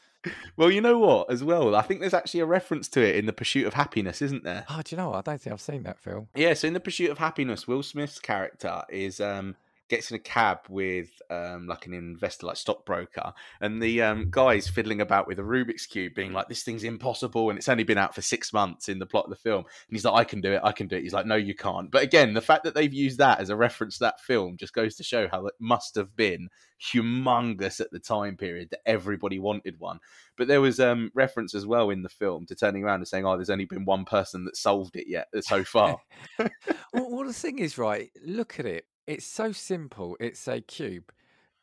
Well, 0.54 0.70
you 0.70 0.82
know 0.82 0.98
what? 0.98 1.30
As 1.30 1.42
well, 1.42 1.74
I 1.74 1.80
think 1.80 2.00
there's 2.00 2.12
actually 2.12 2.40
a 2.40 2.44
reference 2.44 2.88
to 2.88 3.00
it 3.00 3.16
in 3.16 3.24
The 3.24 3.32
Pursuit 3.32 3.66
of 3.66 3.72
Happiness, 3.72 4.20
isn't 4.20 4.44
there? 4.44 4.66
Oh, 4.68 4.82
do 4.84 4.94
you 4.94 4.98
know 4.98 5.08
what? 5.08 5.26
I 5.26 5.30
don't 5.30 5.40
think 5.40 5.54
I've 5.54 5.62
seen 5.62 5.82
that 5.84 5.98
film. 5.98 6.28
Yeah, 6.34 6.52
so 6.52 6.68
in 6.68 6.74
The 6.74 6.80
Pursuit 6.80 7.08
of 7.08 7.16
Happiness, 7.16 7.66
Will 7.66 7.82
Smith's 7.82 8.18
character 8.18 8.82
is 8.90 9.18
um 9.18 9.56
gets 9.90 10.10
in 10.10 10.14
a 10.14 10.20
cab 10.20 10.60
with 10.68 11.10
um, 11.28 11.66
like 11.66 11.86
an 11.86 11.92
investor, 11.92 12.46
like 12.46 12.56
stockbroker, 12.56 13.34
and 13.60 13.82
the 13.82 14.00
um, 14.00 14.28
guy's 14.30 14.68
fiddling 14.68 15.00
about 15.00 15.26
with 15.26 15.38
a 15.38 15.42
Rubik's 15.42 15.84
cube, 15.84 16.14
being 16.14 16.32
like, 16.32 16.48
"This 16.48 16.62
thing's 16.62 16.84
impossible," 16.84 17.50
and 17.50 17.58
it's 17.58 17.68
only 17.68 17.84
been 17.84 17.98
out 17.98 18.14
for 18.14 18.22
six 18.22 18.52
months 18.52 18.88
in 18.88 18.98
the 18.98 19.06
plot 19.06 19.24
of 19.24 19.30
the 19.30 19.36
film. 19.36 19.58
And 19.58 19.96
he's 19.96 20.04
like, 20.04 20.14
"I 20.14 20.24
can 20.24 20.40
do 20.40 20.52
it, 20.52 20.60
I 20.64 20.72
can 20.72 20.86
do 20.86 20.96
it." 20.96 21.02
He's 21.02 21.12
like, 21.12 21.26
"No, 21.26 21.34
you 21.34 21.54
can't." 21.54 21.90
But 21.90 22.02
again, 22.02 22.32
the 22.32 22.40
fact 22.40 22.64
that 22.64 22.74
they've 22.74 22.92
used 22.92 23.18
that 23.18 23.40
as 23.40 23.50
a 23.50 23.56
reference 23.56 23.98
to 23.98 24.04
that 24.04 24.20
film 24.20 24.56
just 24.56 24.72
goes 24.72 24.94
to 24.96 25.04
show 25.04 25.28
how 25.28 25.46
it 25.46 25.54
must 25.58 25.96
have 25.96 26.16
been 26.16 26.48
humongous 26.80 27.80
at 27.80 27.90
the 27.90 27.98
time 27.98 28.36
period 28.36 28.70
that 28.70 28.80
everybody 28.86 29.38
wanted 29.38 29.78
one. 29.78 29.98
But 30.38 30.48
there 30.48 30.62
was 30.62 30.80
um, 30.80 31.10
reference 31.14 31.54
as 31.54 31.66
well 31.66 31.90
in 31.90 32.02
the 32.02 32.08
film 32.08 32.46
to 32.46 32.54
turning 32.54 32.84
around 32.84 33.00
and 33.00 33.08
saying, 33.08 33.26
"Oh, 33.26 33.36
there's 33.36 33.50
only 33.50 33.66
been 33.66 33.84
one 33.84 34.04
person 34.04 34.44
that 34.44 34.56
solved 34.56 34.96
it 34.96 35.08
yet 35.08 35.28
so 35.40 35.64
far." 35.64 35.98
well, 36.38 36.48
well, 36.92 37.26
the 37.26 37.32
thing 37.32 37.58
is, 37.58 37.76
right? 37.76 38.10
Look 38.24 38.58
at 38.60 38.66
it 38.66 38.86
it's 39.10 39.26
so 39.26 39.50
simple. 39.50 40.16
It's 40.20 40.46
a 40.46 40.60
cube, 40.60 41.12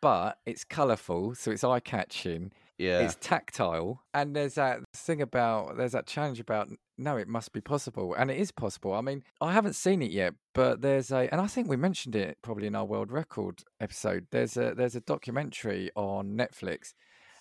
but 0.01 0.38
it's 0.45 0.65
colourful, 0.65 1.36
so 1.36 1.51
it's 1.51 1.63
eye 1.63 1.79
catching. 1.79 2.51
Yeah. 2.77 2.99
It's 2.99 3.15
tactile. 3.21 4.03
And 4.13 4.36
there's 4.36 4.55
that 4.55 4.79
thing 4.93 5.21
about, 5.21 5.77
there's 5.77 5.93
that 5.93 6.05
challenge 6.05 6.41
about, 6.41 6.67
no, 6.97 7.15
it 7.15 7.29
must 7.29 7.53
be 7.53 7.62
possible. 7.62 8.13
And 8.13 8.29
it 8.29 8.38
is 8.38 8.51
possible. 8.51 8.93
I 8.93 9.01
mean, 9.01 9.23
I 9.39 9.53
haven't 9.53 9.75
seen 9.75 10.01
it 10.01 10.12
yet, 10.12 10.33
but 10.53 10.81
there's 10.81 11.10
a, 11.10 11.29
and 11.31 11.39
I 11.39 11.47
think 11.47 11.69
we 11.69 11.77
mentioned 11.77 12.15
it 12.15 12.38
probably 12.41 12.67
in 12.67 12.75
our 12.75 12.86
world 12.86 13.12
record 13.12 13.63
episode. 13.79 14.27
There's 14.29 14.57
a, 14.57 14.73
there's 14.75 14.95
a 14.95 15.01
documentary 15.01 15.89
on 15.95 16.38
Netflix 16.38 16.93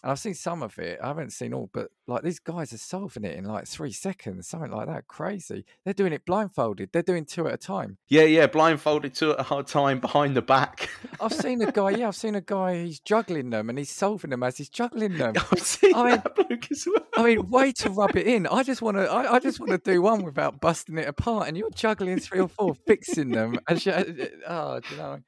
and 0.06 0.12
I've 0.12 0.20
seen 0.20 0.34
some 0.34 0.62
of 0.62 0.78
it. 0.78 1.00
I 1.02 1.08
haven't 1.08 1.32
seen 1.32 1.52
all, 1.52 1.68
but 1.72 1.88
like 2.06 2.22
these 2.22 2.38
guys 2.38 2.72
are 2.72 2.78
solving 2.78 3.24
it 3.24 3.36
in 3.36 3.44
like 3.44 3.66
three 3.66 3.90
seconds, 3.90 4.46
something 4.46 4.70
like 4.70 4.86
that. 4.86 5.08
Crazy. 5.08 5.64
They're 5.84 5.94
doing 5.94 6.12
it 6.12 6.24
blindfolded. 6.24 6.90
They're 6.92 7.02
doing 7.02 7.24
two 7.24 7.48
at 7.48 7.54
a 7.54 7.56
time. 7.56 7.98
Yeah, 8.06 8.22
yeah, 8.22 8.46
blindfolded 8.46 9.14
two 9.14 9.32
at 9.32 9.50
a 9.50 9.64
time 9.64 9.98
behind 9.98 10.36
the 10.36 10.42
back. 10.42 10.88
I've 11.20 11.32
seen 11.32 11.60
a 11.60 11.72
guy. 11.72 11.90
Yeah, 11.90 12.06
I've 12.06 12.14
seen 12.14 12.36
a 12.36 12.40
guy. 12.40 12.84
He's 12.84 13.00
juggling 13.00 13.50
them 13.50 13.68
and 13.68 13.76
he's 13.76 13.90
solving 13.90 14.30
them 14.30 14.44
as 14.44 14.58
he's 14.58 14.68
juggling 14.68 15.14
them. 15.18 15.34
I've 15.50 15.58
seen 15.58 15.92
I 15.96 16.02
mean, 16.04 16.10
that 16.22 16.36
bloke 16.36 16.70
as 16.70 16.86
well. 16.86 17.04
I 17.16 17.24
mean, 17.24 17.50
way 17.50 17.72
to 17.72 17.90
rub 17.90 18.14
it 18.16 18.28
in. 18.28 18.46
I 18.46 18.62
just 18.62 18.82
want 18.82 18.98
to. 18.98 19.10
I, 19.10 19.34
I, 19.34 19.38
just 19.40 19.58
want 19.58 19.72
to 19.72 19.78
do 19.78 20.02
one 20.02 20.22
without 20.22 20.60
busting 20.60 20.98
it 20.98 21.08
apart, 21.08 21.48
and 21.48 21.56
you're 21.56 21.70
juggling 21.70 22.20
three 22.20 22.38
or 22.38 22.48
four, 22.48 22.76
fixing 22.86 23.30
them. 23.30 23.58
And 23.68 23.82
she, 23.82 23.90
eh, 23.90 24.04
oh, 24.46 24.78
do 24.78 24.94
you 24.94 24.96
know 24.98 25.18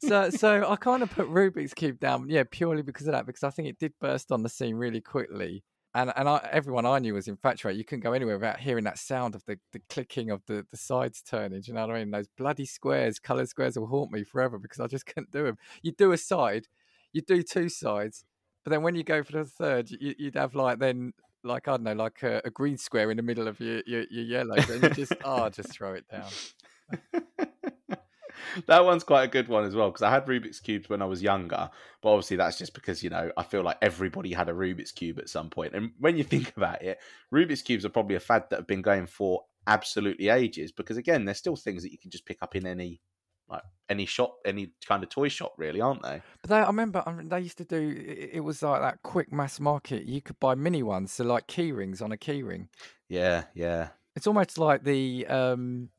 so 0.00 0.30
so 0.30 0.68
I 0.68 0.76
kind 0.76 1.02
of 1.02 1.10
put 1.10 1.28
Rubik's 1.28 1.74
cube 1.74 2.00
down, 2.00 2.28
yeah, 2.28 2.44
purely 2.50 2.82
because 2.82 3.06
of 3.06 3.12
that, 3.12 3.26
because 3.26 3.44
I 3.44 3.50
think 3.50 3.68
it 3.68 3.78
did 3.78 3.92
burst 4.00 4.32
on 4.32 4.42
the 4.42 4.48
scene 4.48 4.74
really 4.74 5.00
quickly, 5.00 5.62
and 5.94 6.12
and 6.16 6.28
I, 6.28 6.48
everyone 6.50 6.86
I 6.86 6.98
knew 6.98 7.14
was 7.14 7.28
infatuated. 7.28 7.78
You 7.78 7.84
couldn't 7.84 8.02
go 8.02 8.12
anywhere 8.12 8.36
without 8.36 8.60
hearing 8.60 8.84
that 8.84 8.98
sound 8.98 9.34
of 9.34 9.44
the, 9.46 9.58
the 9.72 9.80
clicking 9.88 10.30
of 10.30 10.42
the, 10.46 10.66
the 10.70 10.76
sides 10.76 11.22
turning. 11.22 11.62
you 11.64 11.74
know 11.74 11.86
what 11.86 11.96
I 11.96 12.00
mean? 12.00 12.10
Those 12.10 12.28
bloody 12.36 12.66
squares, 12.66 13.18
colored 13.18 13.48
squares, 13.48 13.78
will 13.78 13.86
haunt 13.86 14.12
me 14.12 14.24
forever 14.24 14.58
because 14.58 14.80
I 14.80 14.86
just 14.86 15.06
couldn't 15.06 15.30
do 15.30 15.44
them. 15.44 15.58
You 15.82 15.92
do 15.92 16.12
a 16.12 16.18
side, 16.18 16.66
you 17.12 17.22
do 17.22 17.42
two 17.42 17.68
sides, 17.68 18.24
but 18.64 18.70
then 18.70 18.82
when 18.82 18.94
you 18.94 19.04
go 19.04 19.22
for 19.22 19.32
the 19.32 19.44
third, 19.44 19.90
you, 19.90 20.14
would 20.20 20.34
have 20.34 20.54
like 20.54 20.78
then 20.78 21.12
like 21.42 21.68
I 21.68 21.72
don't 21.72 21.82
know, 21.84 21.92
like 21.92 22.22
a, 22.22 22.42
a, 22.44 22.50
green 22.50 22.76
square 22.76 23.10
in 23.10 23.16
the 23.16 23.22
middle 23.22 23.48
of 23.48 23.60
your 23.60 23.82
your, 23.86 24.04
your 24.10 24.24
yellow, 24.24 24.56
and 24.56 24.82
you 24.82 24.90
just 24.90 25.12
oh, 25.24 25.48
just 25.48 25.72
throw 25.72 25.94
it 25.94 26.04
down. 26.10 26.30
that 28.66 28.84
one's 28.84 29.04
quite 29.04 29.24
a 29.24 29.28
good 29.28 29.48
one 29.48 29.64
as 29.64 29.74
well 29.74 29.88
because 29.88 30.02
I 30.02 30.10
had 30.10 30.26
Rubik's 30.26 30.60
cubes 30.60 30.88
when 30.88 31.02
I 31.02 31.06
was 31.06 31.22
younger, 31.22 31.70
but 32.02 32.10
obviously 32.10 32.36
that's 32.36 32.58
just 32.58 32.74
because 32.74 33.02
you 33.02 33.10
know 33.10 33.30
I 33.36 33.42
feel 33.42 33.62
like 33.62 33.78
everybody 33.82 34.32
had 34.32 34.48
a 34.48 34.52
Rubik's 34.52 34.92
cube 34.92 35.18
at 35.18 35.28
some 35.28 35.50
point. 35.50 35.74
And 35.74 35.92
when 35.98 36.16
you 36.16 36.24
think 36.32 36.56
about 36.56 36.82
it, 36.82 36.98
Rubik's 37.32 37.62
cubes 37.62 37.84
are 37.84 37.90
probably 37.90 38.16
a 38.16 38.20
fad 38.20 38.44
that 38.50 38.60
have 38.60 38.66
been 38.66 38.82
going 38.82 39.06
for 39.06 39.44
absolutely 39.66 40.28
ages 40.28 40.72
because 40.72 40.96
again, 40.96 41.24
there's 41.24 41.38
still 41.38 41.56
things 41.56 41.82
that 41.82 41.92
you 41.92 41.98
can 41.98 42.10
just 42.10 42.26
pick 42.26 42.38
up 42.42 42.56
in 42.56 42.66
any 42.66 43.00
like 43.50 43.62
any 43.88 44.06
shop, 44.06 44.36
any 44.44 44.72
kind 44.86 45.02
of 45.02 45.08
toy 45.08 45.28
shop, 45.28 45.54
really, 45.58 45.80
aren't 45.80 46.02
they? 46.02 46.22
But 46.42 46.50
they, 46.50 46.56
I 46.56 46.66
remember 46.66 47.02
I 47.04 47.12
mean, 47.12 47.28
they 47.28 47.40
used 47.40 47.58
to 47.58 47.64
do. 47.64 47.76
It, 47.76 48.30
it 48.34 48.40
was 48.40 48.62
like 48.62 48.80
that 48.80 49.02
quick 49.02 49.32
mass 49.32 49.58
market. 49.58 50.04
You 50.04 50.22
could 50.22 50.38
buy 50.38 50.54
mini 50.54 50.82
ones, 50.82 51.12
so 51.12 51.24
like 51.24 51.46
key 51.46 51.72
rings 51.72 52.00
on 52.00 52.12
a 52.12 52.16
key 52.16 52.42
ring. 52.42 52.68
Yeah, 53.08 53.44
yeah. 53.54 53.88
It's 54.16 54.26
almost 54.26 54.58
like 54.58 54.84
the 54.84 55.26
um, 55.26 55.90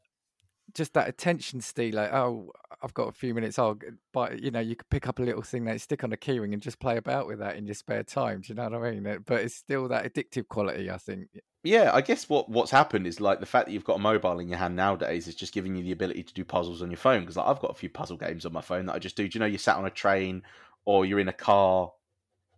just 0.73 0.93
that 0.93 1.07
attention 1.07 1.61
stealer. 1.61 2.09
Oh, 2.13 2.51
I've 2.81 2.93
got 2.93 3.09
a 3.09 3.11
few 3.11 3.33
minutes. 3.33 3.59
I'll 3.59 3.77
buy. 4.13 4.31
You 4.33 4.51
know, 4.51 4.59
you 4.59 4.75
could 4.75 4.89
pick 4.89 5.07
up 5.07 5.19
a 5.19 5.23
little 5.23 5.41
thing 5.41 5.65
that 5.65 5.73
you 5.73 5.79
stick 5.79 6.03
on 6.03 6.13
a 6.13 6.17
keyring 6.17 6.53
and 6.53 6.61
just 6.61 6.79
play 6.79 6.97
about 6.97 7.27
with 7.27 7.39
that 7.39 7.57
in 7.57 7.65
your 7.65 7.75
spare 7.75 8.03
time. 8.03 8.41
Do 8.41 8.49
you 8.49 8.55
know 8.55 8.69
what 8.69 8.83
I 8.83 8.91
mean? 8.91 9.23
But 9.25 9.41
it's 9.41 9.55
still 9.55 9.87
that 9.89 10.05
addictive 10.05 10.47
quality. 10.47 10.89
I 10.89 10.97
think. 10.97 11.27
Yeah, 11.63 11.91
I 11.93 12.01
guess 12.01 12.27
what 12.27 12.49
what's 12.49 12.71
happened 12.71 13.05
is 13.05 13.21
like 13.21 13.39
the 13.39 13.45
fact 13.45 13.67
that 13.67 13.71
you've 13.73 13.83
got 13.83 13.97
a 13.97 14.01
mobile 14.01 14.39
in 14.39 14.49
your 14.49 14.57
hand 14.57 14.75
nowadays 14.75 15.27
is 15.27 15.35
just 15.35 15.53
giving 15.53 15.75
you 15.75 15.83
the 15.83 15.91
ability 15.91 16.23
to 16.23 16.33
do 16.33 16.43
puzzles 16.43 16.81
on 16.81 16.89
your 16.89 16.97
phone. 16.97 17.21
Because 17.21 17.37
like, 17.37 17.47
I've 17.47 17.59
got 17.59 17.71
a 17.71 17.75
few 17.75 17.89
puzzle 17.89 18.17
games 18.17 18.45
on 18.45 18.53
my 18.53 18.61
phone 18.61 18.87
that 18.87 18.95
I 18.95 18.99
just 18.99 19.15
do. 19.15 19.27
Do 19.27 19.35
you 19.37 19.39
know 19.39 19.45
you 19.45 19.57
sat 19.59 19.77
on 19.77 19.85
a 19.85 19.91
train 19.91 20.41
or 20.85 21.05
you're 21.05 21.19
in 21.19 21.27
a 21.27 21.33
car? 21.33 21.91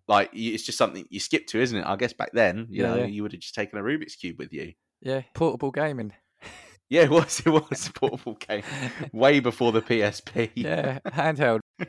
Like 0.08 0.30
it's 0.34 0.64
just 0.64 0.78
something 0.78 1.06
you 1.10 1.20
skip 1.20 1.48
to, 1.48 1.62
isn't 1.62 1.78
it? 1.78 1.86
I 1.86 1.96
guess 1.96 2.14
back 2.14 2.32
then, 2.34 2.68
you 2.70 2.84
Yeah, 2.84 2.90
know, 2.90 2.96
yeah. 2.98 3.06
you 3.06 3.24
would 3.24 3.32
have 3.34 3.42
just 3.42 3.56
taken 3.56 3.78
a 3.78 3.82
Rubik's 3.82 4.16
cube 4.16 4.38
with 4.40 4.54
you. 4.54 4.74
Yeah, 5.02 5.24
portable 5.34 5.72
gaming. 5.72 6.14
Yeah, 6.94 7.06
it 7.06 7.10
was. 7.10 7.42
It 7.44 7.50
was 7.50 7.88
a 7.88 7.92
portable 7.92 8.36
game 8.36 8.62
way 9.12 9.40
before 9.40 9.72
the 9.72 9.82
PSP. 9.82 10.52
yeah, 10.54 11.00
handheld. 11.08 11.62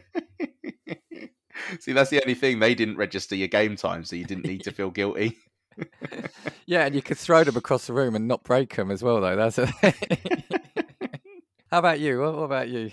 See, 1.80 1.92
that's 1.92 2.08
the 2.08 2.22
only 2.22 2.32
thing 2.32 2.58
they 2.58 2.74
didn't 2.74 2.96
register 2.96 3.36
your 3.36 3.48
game 3.48 3.76
time, 3.76 4.04
so 4.04 4.16
you 4.16 4.24
didn't 4.24 4.46
need 4.46 4.62
to 4.62 4.72
feel 4.72 4.90
guilty. 4.90 5.36
Yeah, 6.66 6.86
and 6.86 6.94
you 6.94 7.02
could 7.02 7.18
throw 7.18 7.44
them 7.44 7.56
across 7.56 7.88
the 7.88 7.92
room 7.92 8.14
and 8.14 8.26
not 8.26 8.44
break 8.44 8.74
them 8.74 8.90
as 8.90 9.02
well, 9.02 9.20
though. 9.20 9.36
That's 9.36 9.58
a... 9.58 9.66
How 11.70 11.80
about 11.80 12.00
you? 12.00 12.20
What, 12.20 12.36
what 12.36 12.44
about 12.44 12.68
you? 12.68 12.90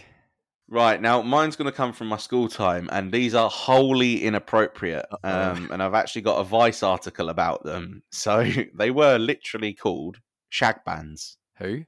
Right 0.67 0.99
now, 0.99 1.21
mine's 1.21 1.55
going 1.55 1.71
to 1.71 1.77
come 1.77 1.93
from 1.93 2.07
my 2.07 2.17
school 2.17 2.49
time, 2.49 2.89
and 2.91 3.13
these 3.13 3.33
are 3.33 3.49
wholly 3.49 4.23
inappropriate. 4.25 5.05
Um, 5.23 5.69
and 5.71 5.81
I've 5.81 5.93
actually 5.93 6.23
got 6.23 6.41
a 6.41 6.43
Vice 6.43 6.83
article 6.83 7.29
about 7.29 7.63
them. 7.63 8.03
So 8.11 8.45
they 8.75 8.91
were 8.91 9.17
literally 9.17 9.73
called 9.73 10.17
shag 10.49 10.83
bands. 10.83 11.37
Who? 11.59 11.85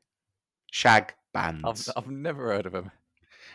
Shag 0.73 1.13
I've 1.36 1.62
bands. 1.62 1.88
I've 1.95 2.09
never 2.09 2.47
heard 2.51 2.65
of 2.65 2.71
them. 2.71 2.89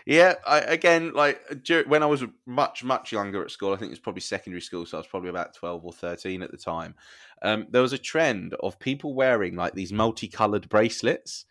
Yeah, 0.07 0.35
I, 0.47 0.61
again, 0.61 1.13
like 1.15 1.41
when 1.89 2.05
I 2.05 2.07
was 2.07 2.23
much 2.47 2.85
much 2.85 3.11
younger 3.11 3.43
at 3.43 3.51
school, 3.51 3.73
I 3.73 3.77
think 3.77 3.89
it 3.89 3.95
was 3.95 3.99
probably 3.99 4.21
secondary 4.21 4.61
school, 4.61 4.87
so 4.87 4.97
I 4.97 5.01
was 5.01 5.09
probably 5.09 5.29
about 5.31 5.53
twelve 5.53 5.85
or 5.85 5.93
thirteen 5.93 6.45
at 6.45 6.53
the 6.53 6.57
time. 6.57 6.95
Um, 7.43 7.67
there 7.71 7.83
was 7.83 7.93
a 7.93 7.99
trend 7.99 8.55
of 8.61 8.79
people 8.79 9.15
wearing 9.15 9.57
like 9.57 9.75
these 9.75 9.93
multicolored 9.93 10.69
bracelets, 10.69 11.45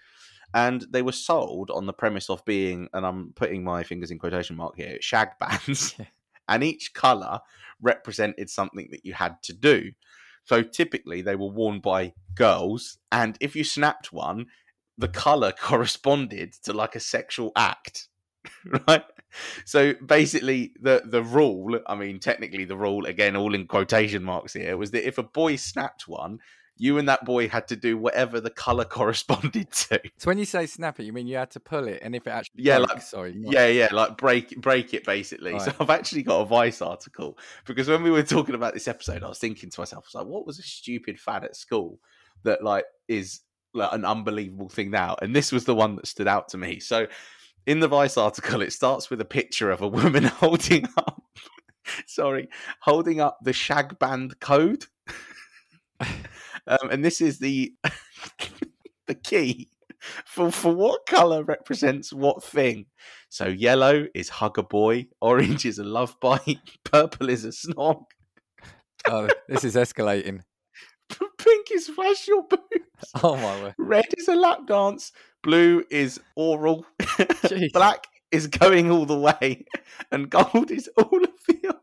and 0.54 0.86
they 0.90 1.02
were 1.02 1.12
sold 1.12 1.70
on 1.70 1.86
the 1.86 1.92
premise 1.92 2.30
of 2.30 2.46
being, 2.46 2.88
and 2.94 3.06
I'm 3.06 3.34
putting 3.36 3.62
my 3.62 3.84
fingers 3.84 4.10
in 4.10 4.20
quotation 4.20 4.56
mark 4.56 4.78
here, 4.78 4.98
shag 5.02 5.32
bands, 5.38 5.96
Yeah. 6.00 6.06
and 6.48 6.64
each 6.64 6.94
color 6.94 7.42
represented 7.82 8.50
something 8.50 8.88
that 8.92 9.06
you 9.06 9.14
had 9.14 9.44
to 9.44 9.54
do. 9.54 9.92
So 10.46 10.64
typically, 10.64 11.22
they 11.22 11.36
were 11.36 11.50
worn 11.52 11.82
by 11.82 12.14
girls, 12.36 13.00
and 13.12 13.38
if 13.42 13.54
you 13.54 13.66
snapped 13.66 14.14
one, 14.14 14.46
the 14.98 15.08
color 15.08 15.52
corresponded 15.60 16.54
to 16.64 16.74
like 16.74 16.96
a 16.96 17.00
sexual 17.00 17.52
act 17.56 18.08
right? 18.88 19.04
So 19.66 19.94
basically 19.96 20.72
the 20.80 21.02
the 21.06 21.22
rule 21.22 21.80
i 21.86 21.96
mean 21.96 22.18
technically 22.20 22.64
the 22.66 22.78
rule 22.78 23.06
again 23.06 23.36
all 23.36 23.54
in 23.54 23.68
quotation 23.68 24.24
marks 24.24 24.54
here 24.54 24.78
was 24.78 24.92
that 24.92 25.06
if 25.06 25.18
a 25.18 25.24
boy 25.24 25.58
snapped 25.58 26.08
one 26.08 26.40
you 26.80 26.98
and 27.00 27.10
that 27.10 27.26
boy 27.26 27.50
had 27.50 27.68
to 27.70 27.76
do 27.76 27.98
whatever 27.98 28.40
the 28.40 28.52
color 28.52 28.86
corresponded 28.98 29.72
to. 29.72 30.00
So 30.18 30.28
when 30.30 30.38
you 30.38 30.46
say 30.46 30.68
snap 30.68 31.00
it, 31.00 31.06
you 31.06 31.12
mean 31.12 31.26
you 31.26 31.36
had 31.36 31.50
to 31.52 31.60
pull 31.60 31.88
it, 31.88 32.02
and 32.04 32.16
if 32.16 32.28
it 32.28 32.30
actually 32.30 32.62
Yeah, 32.64 32.78
broke, 32.78 32.90
like- 32.94 33.02
sorry, 33.02 33.34
not- 33.34 33.52
yeah 33.52 33.66
yeah 33.66 33.88
like 33.92 34.16
break 34.16 34.56
break 34.62 34.94
it 34.94 35.04
basically. 35.04 35.58
So 35.60 35.74
i've 35.80 35.90
actually 35.90 36.22
got 36.24 36.42
a 36.42 36.46
vice 36.46 36.82
article 36.82 37.38
because 37.66 37.88
when 37.90 38.04
we 38.04 38.12
were 38.12 38.22
talking 38.24 38.54
about 38.56 38.76
this 38.76 38.88
episode 38.88 39.24
i 39.24 39.28
was 39.28 39.40
thinking 39.40 39.70
to 39.72 39.82
myself 39.82 40.04
I 40.06 40.08
was 40.08 40.16
like 40.26 40.32
what 40.32 40.46
was 40.46 40.60
a 40.60 40.64
stupid 40.64 41.20
fad 41.20 41.44
at 41.44 41.56
school 41.56 42.00
that 42.44 42.64
like 42.64 42.86
is 43.08 43.42
like 43.78 43.94
an 43.94 44.06
unbelievable 44.06 44.70
thing 44.70 44.92
now 44.92 45.16
and 45.22 45.36
this 45.36 45.52
was 45.52 45.66
the 45.66 45.76
one 45.76 45.96
that 45.96 46.08
stood 46.08 46.28
out 46.28 46.50
to 46.50 46.58
me. 46.58 46.80
So 46.80 47.08
in 47.66 47.80
the 47.80 47.88
vice 47.88 48.18
article 48.18 48.62
it 48.62 48.74
starts 48.74 49.10
with 49.10 49.22
a 49.22 49.26
picture 49.26 49.72
of 49.72 49.82
a 49.82 49.88
woman 49.88 50.24
holding 50.42 50.88
up 50.98 51.24
sorry 52.06 52.50
holding 52.82 53.22
up 53.22 53.38
the 53.44 53.54
shag 53.54 53.98
band 54.00 54.40
code. 54.40 54.86
Um, 56.68 56.90
and 56.92 57.04
this 57.04 57.22
is 57.22 57.40
the 57.40 57.74
the 59.08 59.16
key. 59.16 59.70
For 60.26 60.52
for 60.52 60.74
what 60.74 61.06
color 61.06 61.44
represents 61.44 62.14
what 62.14 62.44
thing? 62.44 62.86
So 63.30 63.48
yellow 63.48 64.08
is 64.14 64.30
hug 64.30 64.58
a 64.58 64.64
boy 64.64 65.08
orange 65.22 65.66
is 65.66 65.80
a 65.80 65.84
love 65.84 66.16
bite 66.20 66.60
purple 66.84 67.30
is 67.30 67.46
a 67.46 67.50
snog. 67.50 68.04
Oh, 69.08 69.30
this 69.48 69.64
is 69.64 69.76
escalating. 69.76 70.42
pink 71.38 71.68
is 71.72 71.88
flash 71.88 72.28
your 72.28 72.44
boobs 72.44 73.12
Oh 73.24 73.36
my 73.36 73.62
word! 73.62 73.76
red 73.78 74.06
is 74.18 74.28
a 74.28 74.36
lap 74.36 74.68
dance 74.68 75.12
blue 75.44 75.84
is 75.90 76.20
oral 76.36 76.86
black 77.74 78.08
is 78.32 78.48
going 78.48 78.92
all 78.92 79.06
the 79.06 79.18
way 79.18 79.66
and 80.12 80.30
gold 80.30 80.72
is 80.72 80.90
all 80.98 81.24
of 81.24 81.32
the. 81.48 81.78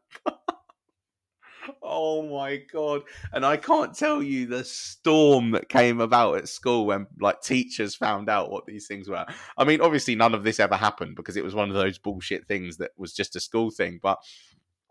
Oh 1.86 2.22
my 2.22 2.56
god. 2.72 3.02
And 3.32 3.44
I 3.44 3.56
can't 3.58 3.94
tell 3.94 4.22
you 4.22 4.46
the 4.46 4.64
storm 4.64 5.50
that 5.52 5.68
came 5.68 6.00
about 6.00 6.38
at 6.38 6.48
school 6.48 6.86
when 6.86 7.06
like 7.20 7.42
teachers 7.42 7.94
found 7.94 8.30
out 8.30 8.50
what 8.50 8.64
these 8.66 8.86
things 8.86 9.08
were. 9.08 9.24
I 9.58 9.64
mean, 9.64 9.82
obviously 9.82 10.14
none 10.14 10.34
of 10.34 10.44
this 10.44 10.58
ever 10.60 10.76
happened 10.76 11.14
because 11.14 11.36
it 11.36 11.44
was 11.44 11.54
one 11.54 11.68
of 11.68 11.74
those 11.74 11.98
bullshit 11.98 12.46
things 12.46 12.78
that 12.78 12.92
was 12.96 13.12
just 13.12 13.36
a 13.36 13.40
school 13.40 13.70
thing, 13.70 14.00
but 14.02 14.18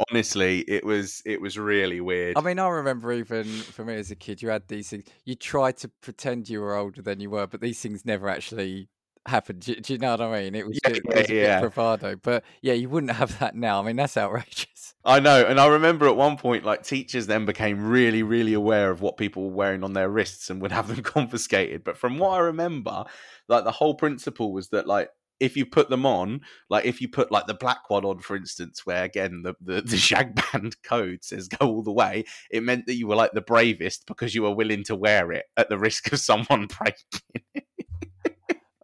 honestly, 0.10 0.60
it 0.62 0.84
was 0.84 1.22
it 1.26 1.42
was 1.42 1.58
really 1.58 2.02
weird. 2.02 2.38
I 2.38 2.42
mean, 2.42 2.60
I 2.60 2.68
remember 2.68 3.12
even 3.14 3.46
for 3.46 3.86
me 3.86 3.96
as 3.96 4.12
a 4.12 4.16
kid, 4.16 4.42
you 4.42 4.50
had 4.50 4.68
these 4.68 4.90
things. 4.90 5.06
You 5.26 5.36
tried 5.36 5.78
to 5.78 5.90
pretend 6.02 6.50
you 6.50 6.62
were 6.62 6.76
older 6.76 7.02
than 7.02 7.20
you 7.20 7.30
were, 7.30 7.48
but 7.48 7.62
these 7.62 7.80
things 7.82 8.06
never 8.06 8.30
actually 8.30 8.90
happened. 9.26 9.62
Do, 9.62 9.76
do 9.76 9.94
you 9.94 10.00
know 10.00 10.12
what 10.12 10.22
I 10.22 10.42
mean? 10.42 10.56
It 10.56 10.68
was, 10.68 10.80
Yeah, 10.84 10.90
just, 10.90 11.02
it 11.02 11.06
was 11.06 11.16
a 11.16 11.28
bit 11.28 11.30
yeah. 11.36 11.60
bravado, 11.60 12.16
but 12.16 12.44
yeah, 12.62 12.74
you 12.74 12.90
wouldn't 12.90 13.14
have 13.14 13.38
that 13.40 13.56
now. 13.56 13.82
I 13.82 13.86
mean, 13.86 13.96
that's 13.96 14.18
outrageous. 14.18 14.94
I 15.06 15.20
know, 15.20 15.46
and 15.46 15.60
I 15.60 15.68
remember 15.68 16.08
at 16.08 16.16
one 16.16 16.38
point, 16.38 16.64
like 16.64 16.84
teachers 16.84 17.28
then 17.28 17.46
became 17.46 17.86
really, 17.90 18.24
really 18.24 18.54
aware 18.54 18.90
of 18.90 19.02
what 19.02 19.18
people 19.18 19.44
were 19.44 19.56
wearing 19.56 19.84
on 19.84 19.94
their 19.94 20.10
wrists 20.10 20.50
and 20.50 20.62
would 20.62 20.72
have 20.72 20.88
them 20.88 21.04
confiscated. 21.04 21.84
But 21.84 21.98
from 21.98 22.18
what 22.18 22.30
I 22.32 22.40
remember, 22.40 23.04
like 23.50 23.66
the 23.66 23.72
whole 23.72 23.96
principle 23.96 24.54
was 24.54 24.70
that, 24.70 24.88
like, 24.88 25.10
if 25.44 25.58
you 25.58 25.66
put 25.66 25.90
them 25.90 26.06
on, 26.06 26.40
like 26.70 26.86
if 26.86 27.02
you 27.02 27.10
put 27.10 27.30
like 27.30 27.48
the 27.48 27.54
black 27.54 27.90
one 27.90 28.06
on, 28.06 28.20
for 28.20 28.38
instance, 28.38 28.86
where 28.86 29.04
again 29.04 29.42
the, 29.44 29.54
the, 29.60 29.82
the 29.82 29.98
shag 29.98 30.40
band 30.54 30.78
code 30.84 31.22
says 31.22 31.50
go 31.50 31.68
all 31.68 31.84
the 31.84 31.92
way, 31.92 32.24
it 32.50 32.64
meant 32.64 32.86
that 32.86 32.96
you 32.96 33.08
were 33.08 33.16
like 33.16 33.34
the 33.34 33.42
bravest 33.42 34.06
because 34.08 34.34
you 34.34 34.44
were 34.44 34.56
willing 34.56 34.86
to 34.86 34.96
wear 34.96 35.34
it 35.34 35.46
at 35.58 35.68
the 35.68 35.78
risk 35.78 36.14
of 36.14 36.20
someone 36.32 36.68
breaking. 36.68 37.68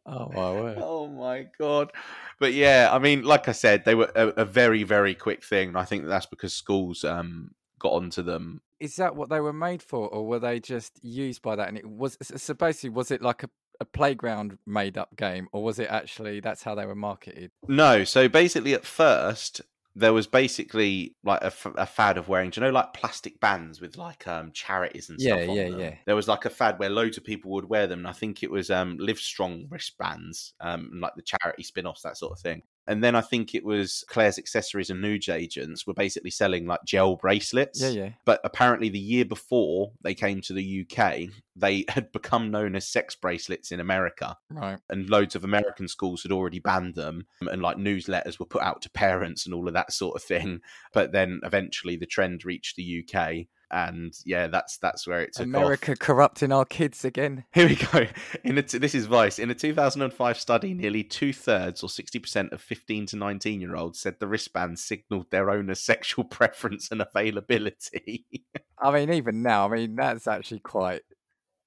Oh 0.05 0.29
my 0.33 0.51
word! 0.51 0.77
Oh 0.81 1.07
my 1.07 1.47
god! 1.59 1.93
But 2.39 2.53
yeah, 2.53 2.89
I 2.91 2.99
mean, 2.99 3.23
like 3.23 3.47
I 3.47 3.53
said, 3.53 3.85
they 3.85 3.95
were 3.95 4.11
a, 4.15 4.27
a 4.29 4.45
very, 4.45 4.83
very 4.83 5.15
quick 5.15 5.43
thing, 5.43 5.69
and 5.69 5.77
I 5.77 5.85
think 5.85 6.05
that's 6.05 6.25
because 6.25 6.53
schools 6.53 7.05
um 7.05 7.51
got 7.79 7.93
onto 7.93 8.21
them. 8.21 8.61
Is 8.81 8.97
that 8.97 9.15
what 9.15 9.29
they 9.29 9.39
were 9.39 9.53
made 9.53 9.81
for, 9.81 10.09
or 10.09 10.27
were 10.27 10.39
they 10.39 10.59
just 10.59 10.99
used 11.03 11.41
by 11.41 11.55
that? 11.55 11.69
And 11.69 11.77
it 11.77 11.87
was 11.87 12.17
so 12.21 12.53
basically, 12.53 12.89
was 12.89 13.11
it 13.11 13.21
like 13.21 13.43
a, 13.43 13.49
a 13.79 13.85
playground 13.85 14.57
made 14.65 14.97
up 14.97 15.15
game, 15.15 15.47
or 15.51 15.63
was 15.63 15.79
it 15.79 15.89
actually 15.89 16.39
that's 16.39 16.63
how 16.63 16.75
they 16.75 16.85
were 16.85 16.95
marketed? 16.95 17.51
No, 17.67 18.03
so 18.03 18.27
basically, 18.27 18.73
at 18.73 18.85
first 18.85 19.61
there 19.95 20.13
was 20.13 20.27
basically 20.27 21.15
like 21.23 21.41
a, 21.41 21.47
f- 21.47 21.73
a 21.75 21.85
fad 21.85 22.17
of 22.17 22.29
wearing, 22.29 22.51
do 22.51 22.61
you 22.61 22.65
know, 22.67 22.71
like 22.71 22.93
plastic 22.93 23.39
bands 23.39 23.81
with 23.81 23.97
like 23.97 24.27
um 24.27 24.51
charities 24.53 25.09
and 25.09 25.19
Yeah, 25.19 25.35
stuff. 25.35 25.49
on 25.49 25.55
yeah, 25.57 25.67
yeah. 25.67 25.95
There 26.05 26.15
was 26.15 26.27
like 26.27 26.45
a 26.45 26.49
fad 26.49 26.79
where 26.79 26.89
loads 26.89 27.17
of 27.17 27.23
people 27.23 27.51
would 27.51 27.65
wear 27.65 27.87
them, 27.87 27.99
and 27.99 28.07
I 28.07 28.13
think 28.13 28.43
it 28.43 28.51
was 28.51 28.69
um 28.69 28.97
Livestrong 28.97 29.65
wristbands, 29.69 30.53
um, 30.59 30.89
and 30.91 31.01
like 31.01 31.15
the 31.15 31.21
charity 31.23 31.63
spin-offs, 31.63 32.03
that 32.03 32.17
sort 32.17 32.33
of 32.33 32.39
thing. 32.39 32.63
And 32.89 33.03
then 33.03 33.15
I 33.15 33.21
think 33.21 33.53
it 33.53 33.63
was 33.63 34.03
Claire's 34.09 34.39
Accessories 34.39 34.89
and 34.89 34.99
Nude 34.99 35.29
Agents 35.29 35.85
were 35.85 35.93
basically 35.93 36.31
selling 36.31 36.65
like 36.65 36.83
gel 36.85 37.15
bracelets. 37.17 37.79
Yeah, 37.79 37.89
yeah. 37.89 38.09
But 38.25 38.41
apparently, 38.43 38.89
the 38.89 38.97
year 38.97 39.25
before 39.25 39.91
they 40.01 40.15
came 40.15 40.41
to 40.41 40.53
the 40.53 40.85
UK, 40.89 41.29
they 41.55 41.85
had 41.89 42.11
become 42.11 42.49
known 42.49 42.75
as 42.75 42.87
sex 42.87 43.15
bracelets 43.15 43.71
in 43.71 43.79
America 43.79 44.35
Right. 44.49 44.79
and 44.89 45.07
loads 45.07 45.35
of 45.35 45.43
American 45.43 45.87
schools 45.87 46.23
had 46.23 46.31
already 46.31 46.57
banned 46.57 46.95
them, 46.95 47.27
and 47.41 47.61
like 47.61 47.77
newsletters 47.77 48.39
were 48.39 48.47
put 48.47 48.63
out 48.63 48.81
to 48.81 48.89
parents 48.89 49.45
and 49.45 49.53
all 49.53 49.67
of 49.67 49.75
that 49.75 49.93
sort 49.93 50.15
of 50.15 50.23
thing. 50.23 50.61
But 50.91 51.11
then 51.11 51.41
eventually 51.43 51.95
the 51.95 52.07
trend 52.07 52.43
reached 52.43 52.75
the 52.75 53.05
UK, 53.05 53.45
and 53.71 54.13
yeah, 54.25 54.47
that's 54.47 54.77
that's 54.77 55.05
where 55.07 55.21
it 55.21 55.33
took 55.33 55.45
America 55.45 55.91
off. 55.91 55.99
corrupting 55.99 56.51
our 56.51 56.65
kids 56.65 57.05
again. 57.05 57.45
Here 57.53 57.67
we 57.67 57.75
go. 57.75 58.07
In 58.43 58.57
a 58.57 58.63
t- 58.63 58.77
this 58.77 58.95
is 58.95 59.05
Vice. 59.05 59.39
In 59.39 59.49
a 59.49 59.55
2005 59.55 60.39
study, 60.39 60.73
nearly 60.73 61.03
two 61.03 61.33
thirds 61.33 61.83
or 61.83 61.87
60% 61.87 62.51
of 62.51 62.61
15 62.61 63.05
to 63.07 63.17
19 63.17 63.61
year 63.61 63.75
olds 63.75 63.99
said 63.99 64.19
the 64.19 64.27
wristbands 64.27 64.83
signaled 64.83 65.29
their 65.31 65.49
owner's 65.49 65.79
sexual 65.83 66.23
preference 66.23 66.91
and 66.91 67.01
availability. 67.01 68.25
I 68.79 68.91
mean, 68.91 69.11
even 69.13 69.41
now, 69.41 69.65
I 69.65 69.75
mean, 69.75 69.95
that's 69.95 70.27
actually 70.27 70.59
quite 70.59 71.01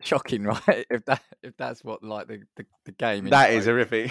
shocking, 0.01 0.45
right? 0.45 0.87
If 0.91 1.05
that 1.05 1.23
if 1.43 1.57
that's 1.57 1.85
what 1.85 2.03
like 2.03 2.27
the 2.27 2.43
the, 2.57 2.67
the 2.85 2.93
game. 2.93 3.27
Is. 3.27 3.31
That 3.31 3.53
is 3.53 3.67
horrific. 3.67 4.11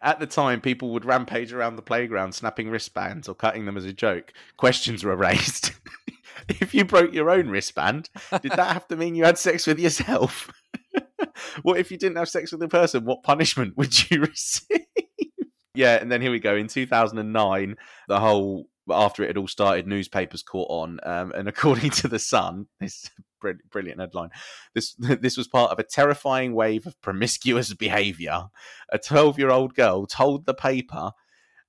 At 0.00 0.20
the 0.20 0.26
time, 0.26 0.60
people 0.60 0.90
would 0.90 1.04
rampage 1.04 1.52
around 1.52 1.76
the 1.76 1.82
playground, 1.82 2.32
snapping 2.32 2.70
wristbands 2.70 3.28
or 3.28 3.34
cutting 3.34 3.66
them 3.66 3.76
as 3.76 3.84
a 3.84 3.92
joke. 3.92 4.32
Questions 4.56 5.04
were 5.04 5.16
raised. 5.16 5.72
if 6.60 6.74
you 6.74 6.84
broke 6.84 7.12
your 7.12 7.30
own 7.30 7.48
wristband, 7.48 8.10
did 8.42 8.52
that 8.52 8.72
have 8.72 8.88
to 8.88 8.96
mean 8.96 9.14
you 9.14 9.24
had 9.24 9.38
sex 9.38 9.66
with 9.66 9.78
yourself? 9.78 10.50
what 11.62 11.78
if 11.78 11.90
you 11.90 11.98
didn't 11.98 12.16
have 12.16 12.28
sex 12.28 12.50
with 12.50 12.60
the 12.60 12.68
person? 12.68 13.04
What 13.04 13.22
punishment 13.22 13.76
would 13.76 14.10
you 14.10 14.20
receive? 14.22 14.86
yeah, 15.74 15.96
and 15.96 16.10
then 16.10 16.22
here 16.22 16.30
we 16.30 16.40
go. 16.40 16.56
In 16.56 16.66
2009, 16.66 17.76
the 18.08 18.20
whole 18.20 18.68
after 18.90 19.22
it 19.22 19.26
had 19.26 19.36
all 19.36 19.48
started, 19.48 19.86
newspapers 19.86 20.42
caught 20.42 20.70
on, 20.70 20.98
um, 21.02 21.32
and 21.32 21.46
according 21.46 21.90
to 21.90 22.08
the 22.08 22.18
Sun, 22.18 22.66
this 22.80 23.10
brilliant 23.70 24.00
headline. 24.00 24.30
This 24.74 24.94
this 24.98 25.36
was 25.36 25.48
part 25.48 25.70
of 25.70 25.78
a 25.78 25.84
terrifying 25.84 26.54
wave 26.54 26.86
of 26.86 27.00
promiscuous 27.00 27.72
behaviour. 27.74 28.44
A 28.90 28.98
12 28.98 29.38
year 29.38 29.50
old 29.50 29.74
girl 29.74 30.06
told 30.06 30.46
the 30.46 30.54
paper. 30.54 31.12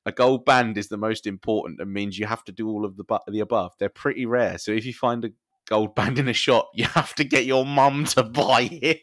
A 0.10 0.12
gold 0.12 0.44
band 0.44 0.76
is 0.76 0.88
the 0.88 0.98
most 0.98 1.28
important 1.28 1.80
and 1.80 1.94
means 1.94 2.18
you 2.18 2.26
have 2.26 2.44
to 2.46 2.52
do 2.52 2.68
all 2.68 2.84
of 2.84 2.98
the 2.98 3.04
the 3.28 3.42
above. 3.42 3.74
They're 3.80 3.90
pretty 3.90 4.26
rare, 4.26 4.58
so 4.58 4.72
if 4.72 4.86
you 4.86 4.94
find 4.94 5.24
a 5.24 5.30
gold 5.68 5.94
band 5.94 6.18
in 6.18 6.28
a 6.28 6.34
shop, 6.34 6.70
you 6.74 6.86
have 6.86 7.14
to 7.16 7.24
get 7.24 7.46
your 7.46 7.64
mum 7.66 8.06
to 8.06 8.24
buy 8.24 8.68
it. 8.72 9.02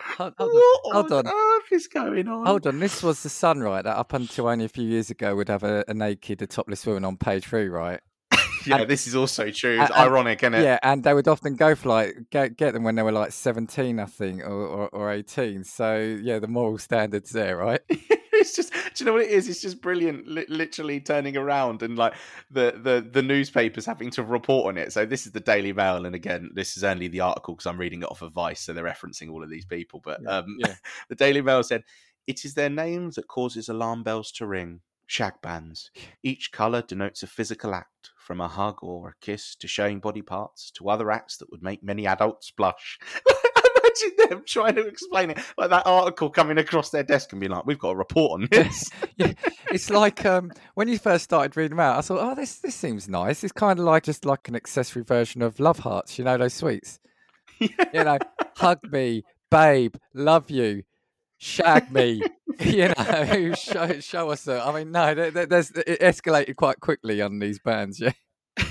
Hold, 0.00 0.34
hold 0.38 0.50
on. 0.50 0.56
what 0.56 0.92
hold 0.94 1.12
on 1.12 1.26
on. 1.26 1.32
earth 1.34 1.72
is 1.72 1.88
going 1.88 2.28
on? 2.28 2.46
Hold 2.46 2.66
on, 2.68 2.78
this 2.78 3.02
was 3.02 3.22
the 3.24 3.28
Sun, 3.28 3.60
right? 3.60 3.82
That 3.82 3.96
up 3.96 4.12
until 4.12 4.46
only 4.48 4.64
a 4.64 4.68
few 4.68 4.84
years 4.84 5.10
ago 5.10 5.34
would 5.34 5.48
have 5.48 5.64
a, 5.64 5.84
a 5.88 5.94
naked, 5.94 6.40
a 6.42 6.46
topless 6.46 6.86
woman 6.86 7.04
on 7.04 7.16
page 7.16 7.44
three, 7.44 7.68
right? 7.68 8.00
Yeah, 8.66 8.78
And- 8.78 8.88
this 8.90 9.06
is 9.06 9.14
also 9.14 9.50
true. 9.50 9.78
It's 9.78 9.90
and- 9.90 9.98
ironic, 10.00 10.42
isn't 10.42 10.54
it? 10.54 10.62
Yeah, 10.62 10.78
and 10.82 11.04
they 11.04 11.12
would 11.12 11.28
often 11.28 11.54
go 11.54 11.74
for 11.74 11.90
like 11.90 12.16
get 12.30 12.56
get 12.56 12.72
them 12.72 12.82
when 12.82 12.94
they 12.94 13.02
were 13.02 13.12
like 13.12 13.32
seventeen, 13.32 13.98
I 14.00 14.06
think, 14.06 14.40
or, 14.40 14.52
or, 14.52 14.88
or 14.88 15.10
eighteen. 15.12 15.64
So 15.64 15.98
yeah, 16.22 16.38
the 16.38 16.48
moral 16.48 16.78
standards 16.78 17.28
there, 17.30 17.58
right? 17.58 17.80
It's 18.44 18.56
just 18.56 18.72
do 18.72 18.78
you 18.96 19.06
know 19.06 19.12
what 19.12 19.22
it 19.22 19.30
is? 19.30 19.48
It's 19.48 19.60
just 19.60 19.80
brilliant 19.80 20.26
li- 20.28 20.46
literally 20.48 21.00
turning 21.00 21.36
around 21.36 21.82
and 21.82 21.96
like 21.96 22.14
the, 22.50 22.78
the 22.82 23.06
the 23.10 23.22
newspapers 23.22 23.86
having 23.86 24.10
to 24.10 24.22
report 24.22 24.68
on 24.68 24.78
it. 24.78 24.92
So 24.92 25.06
this 25.06 25.26
is 25.26 25.32
the 25.32 25.40
daily 25.40 25.72
mail 25.72 26.06
and 26.06 26.14
again 26.14 26.50
this 26.54 26.76
is 26.76 26.84
only 26.84 27.08
the 27.08 27.20
article 27.20 27.54
because 27.54 27.66
i'm 27.66 27.78
reading 27.78 28.02
it 28.02 28.10
off 28.10 28.22
of 28.22 28.32
vice 28.32 28.60
so 28.60 28.72
they're 28.72 28.84
referencing 28.84 29.30
all 29.30 29.42
of 29.42 29.50
these 29.50 29.64
people. 29.64 30.00
But 30.04 30.20
Yeah, 30.22 30.38
um 30.38 30.56
yeah. 30.58 30.74
the 31.08 31.14
daily 31.14 31.40
mail 31.40 31.62
said 31.62 31.82
it 32.26 32.44
is 32.44 32.54
their 32.54 32.70
name 32.70 33.10
that 33.10 33.28
causes 33.28 33.68
alarm 33.68 34.02
bells 34.02 34.30
to 34.32 34.46
ring 34.46 34.80
shag 35.06 35.34
bands. 35.42 35.90
Each 36.22 36.50
color 36.50 36.82
denotes 36.82 37.22
a 37.22 37.26
physical 37.26 37.74
act 37.74 38.10
from 38.16 38.40
a 38.40 38.48
hug 38.48 38.78
or 38.82 39.10
a 39.10 39.14
kiss 39.20 39.54
to 39.56 39.68
showing 39.68 40.00
body 40.00 40.22
parts 40.22 40.70
to 40.72 40.88
other 40.88 41.10
acts 41.10 41.36
that 41.36 41.50
would 41.50 41.62
make 41.62 41.82
many 41.82 42.06
adults 42.06 42.50
blush 42.50 42.98
imagine 43.84 44.28
them 44.30 44.42
trying 44.46 44.74
to 44.74 44.86
explain 44.86 45.30
it 45.30 45.38
like 45.56 45.70
that 45.70 45.86
article 45.86 46.30
coming 46.30 46.58
across 46.58 46.90
their 46.90 47.02
desk 47.02 47.32
and 47.32 47.40
being 47.40 47.52
like 47.52 47.66
we've 47.66 47.78
got 47.78 47.90
a 47.90 47.96
report 47.96 48.40
on 48.40 48.48
this 48.50 48.90
yeah, 49.16 49.32
it's 49.70 49.90
like 49.90 50.24
um, 50.26 50.50
when 50.74 50.88
you 50.88 50.98
first 50.98 51.24
started 51.24 51.56
reading 51.56 51.70
them 51.76 51.80
out. 51.80 51.98
I 51.98 52.00
thought, 52.00 52.18
oh, 52.20 52.34
this 52.34 52.58
this 52.58 52.74
seems 52.74 53.08
nice. 53.08 53.44
It's 53.44 53.52
kind 53.52 53.78
of 53.78 53.84
like 53.84 54.02
just 54.04 54.24
like 54.24 54.48
an 54.48 54.56
accessory 54.56 55.02
version 55.04 55.42
of 55.42 55.60
Love 55.60 55.78
Hearts. 55.80 56.18
You 56.18 56.24
know 56.24 56.36
those 56.38 56.54
sweets. 56.54 56.98
You 57.60 57.70
know, 58.04 58.18
hug 58.56 58.80
me, 58.90 59.22
babe, 59.50 59.94
love 60.12 60.50
you, 60.50 60.82
shag 61.38 61.90
me. 61.92 62.20
you 62.60 62.88
know, 62.88 63.52
show 63.54 64.00
show 64.00 64.30
us. 64.30 64.48
I 64.48 64.72
mean, 64.72 64.90
no, 64.90 65.14
there- 65.14 65.46
there's 65.46 65.70
it 65.70 66.00
escalated 66.00 66.56
quite 66.56 66.80
quickly 66.80 67.22
on 67.22 67.38
these 67.38 67.60
bands. 67.60 68.00
Yeah, 68.00 68.12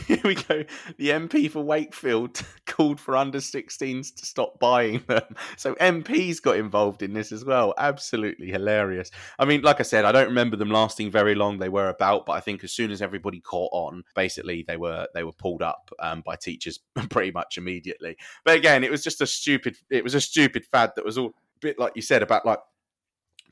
Here 0.07 0.19
we 0.23 0.35
go. 0.35 0.65
The 0.97 1.09
MP 1.09 1.49
for 1.49 1.61
Wakefield 1.61 2.41
called 2.65 2.99
for 2.99 3.15
under 3.15 3.37
16s 3.37 4.13
to 4.15 4.25
stop 4.25 4.59
buying 4.59 5.01
them. 5.07 5.35
So 5.55 5.75
MPs 5.75 6.41
got 6.41 6.57
involved 6.57 7.01
in 7.03 7.13
this 7.13 7.31
as 7.31 7.45
well. 7.45 7.73
Absolutely 7.77 8.47
hilarious. 8.47 9.11
I 9.39 9.45
mean, 9.45 9.61
like 9.61 9.79
I 9.79 9.83
said, 9.83 10.03
I 10.03 10.11
don't 10.11 10.27
remember 10.27 10.57
them 10.57 10.71
lasting 10.71 11.09
very 11.09 11.35
long. 11.35 11.57
They 11.57 11.69
were 11.69 11.87
about, 11.87 12.25
but 12.25 12.33
I 12.33 12.41
think 12.41 12.63
as 12.63 12.73
soon 12.73 12.91
as 12.91 13.01
everybody 13.01 13.39
caught 13.39 13.71
on, 13.71 14.03
basically 14.13 14.65
they 14.67 14.77
were 14.77 15.07
they 15.13 15.23
were 15.23 15.31
pulled 15.31 15.61
up 15.61 15.89
um, 15.99 16.21
by 16.25 16.35
teachers 16.35 16.79
pretty 17.09 17.31
much 17.31 17.57
immediately. 17.57 18.17
But 18.43 18.57
again, 18.57 18.83
it 18.83 18.91
was 18.91 19.03
just 19.03 19.21
a 19.21 19.27
stupid. 19.27 19.77
It 19.89 20.03
was 20.03 20.15
a 20.15 20.21
stupid 20.21 20.65
fad 20.65 20.91
that 20.95 21.05
was 21.05 21.17
all 21.17 21.27
a 21.27 21.31
bit 21.61 21.79
like 21.79 21.93
you 21.95 22.01
said 22.01 22.23
about 22.23 22.45
like 22.45 22.59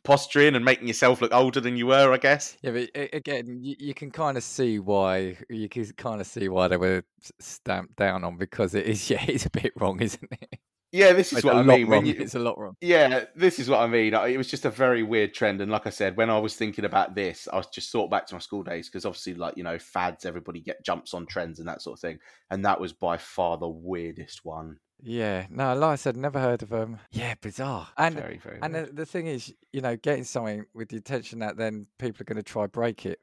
posturing 0.03 0.55
and 0.55 0.65
making 0.65 0.87
yourself 0.87 1.21
look 1.21 1.33
older 1.33 1.61
than 1.61 1.77
you 1.77 1.87
were. 1.87 2.11
I 2.13 2.17
guess. 2.17 2.57
yeah, 2.61 2.71
but 2.71 2.89
again, 3.13 3.59
you, 3.61 3.75
you 3.79 3.93
can 3.93 4.11
kind 4.11 4.37
of 4.37 4.43
see 4.43 4.79
why 4.79 5.37
you 5.49 5.69
can 5.69 5.85
kind 5.97 6.21
of 6.21 6.27
see 6.27 6.49
why 6.49 6.67
they 6.67 6.77
were 6.77 7.03
stamped 7.39 7.95
down 7.95 8.23
on 8.23 8.37
because 8.37 8.75
it 8.75 8.85
is 8.85 9.09
yeah, 9.09 9.23
it's 9.27 9.45
a 9.45 9.49
bit 9.51 9.73
wrong, 9.79 10.01
isn't 10.01 10.27
it? 10.31 10.59
Yeah, 10.93 11.13
this 11.13 11.31
is 11.31 11.37
It's 11.37 11.45
what 11.45 11.55
I 11.55 11.63
mean. 11.63 11.87
wrong. 11.87 12.03
When 12.03 12.05
you, 12.05 12.15
It's 12.19 12.35
a 12.35 12.39
lot 12.39 12.57
wrong. 12.59 12.75
Yeah, 12.81 13.23
this 13.33 13.59
is 13.59 13.69
what 13.69 13.79
I 13.79 13.87
mean. 13.87 14.13
It 14.13 14.37
was 14.37 14.49
just 14.49 14.65
a 14.65 14.69
very 14.69 15.03
weird 15.03 15.33
trend, 15.33 15.61
and 15.61 15.71
like 15.71 15.87
I 15.87 15.89
said, 15.89 16.17
when 16.17 16.29
I 16.29 16.37
was 16.37 16.57
thinking 16.57 16.83
about 16.83 17.15
this, 17.15 17.47
I 17.51 17.55
was 17.55 17.67
just 17.67 17.91
thought 17.93 18.11
back 18.11 18.27
to 18.27 18.35
my 18.35 18.39
school 18.39 18.61
days 18.61 18.89
because 18.89 19.05
obviously, 19.05 19.35
like 19.35 19.55
you 19.55 19.63
know, 19.63 19.79
fads, 19.79 20.25
everybody 20.25 20.59
get 20.59 20.83
jumps 20.83 21.13
on 21.13 21.25
trends 21.27 21.59
and 21.59 21.67
that 21.69 21.81
sort 21.81 21.97
of 21.97 22.01
thing, 22.01 22.19
and 22.49 22.65
that 22.65 22.81
was 22.81 22.91
by 22.91 23.15
far 23.17 23.57
the 23.57 23.69
weirdest 23.69 24.41
one. 24.43 24.79
Yeah, 25.03 25.47
no, 25.49 25.73
like 25.73 25.91
I 25.91 25.95
said, 25.95 26.15
never 26.15 26.39
heard 26.39 26.61
of 26.61 26.69
them. 26.69 26.99
Yeah, 27.11 27.33
bizarre. 27.41 27.89
And 27.97 28.15
very, 28.15 28.37
very. 28.37 28.59
and 28.61 28.75
the, 28.75 28.89
the 28.91 29.05
thing 29.05 29.27
is, 29.27 29.53
you 29.73 29.81
know, 29.81 29.95
getting 29.95 30.23
something 30.23 30.65
with 30.73 30.89
the 30.89 30.97
intention 30.97 31.39
that 31.39 31.57
then 31.57 31.87
people 31.97 32.21
are 32.21 32.25
going 32.25 32.37
to 32.37 32.43
try 32.43 32.67
break 32.67 33.05
it. 33.05 33.19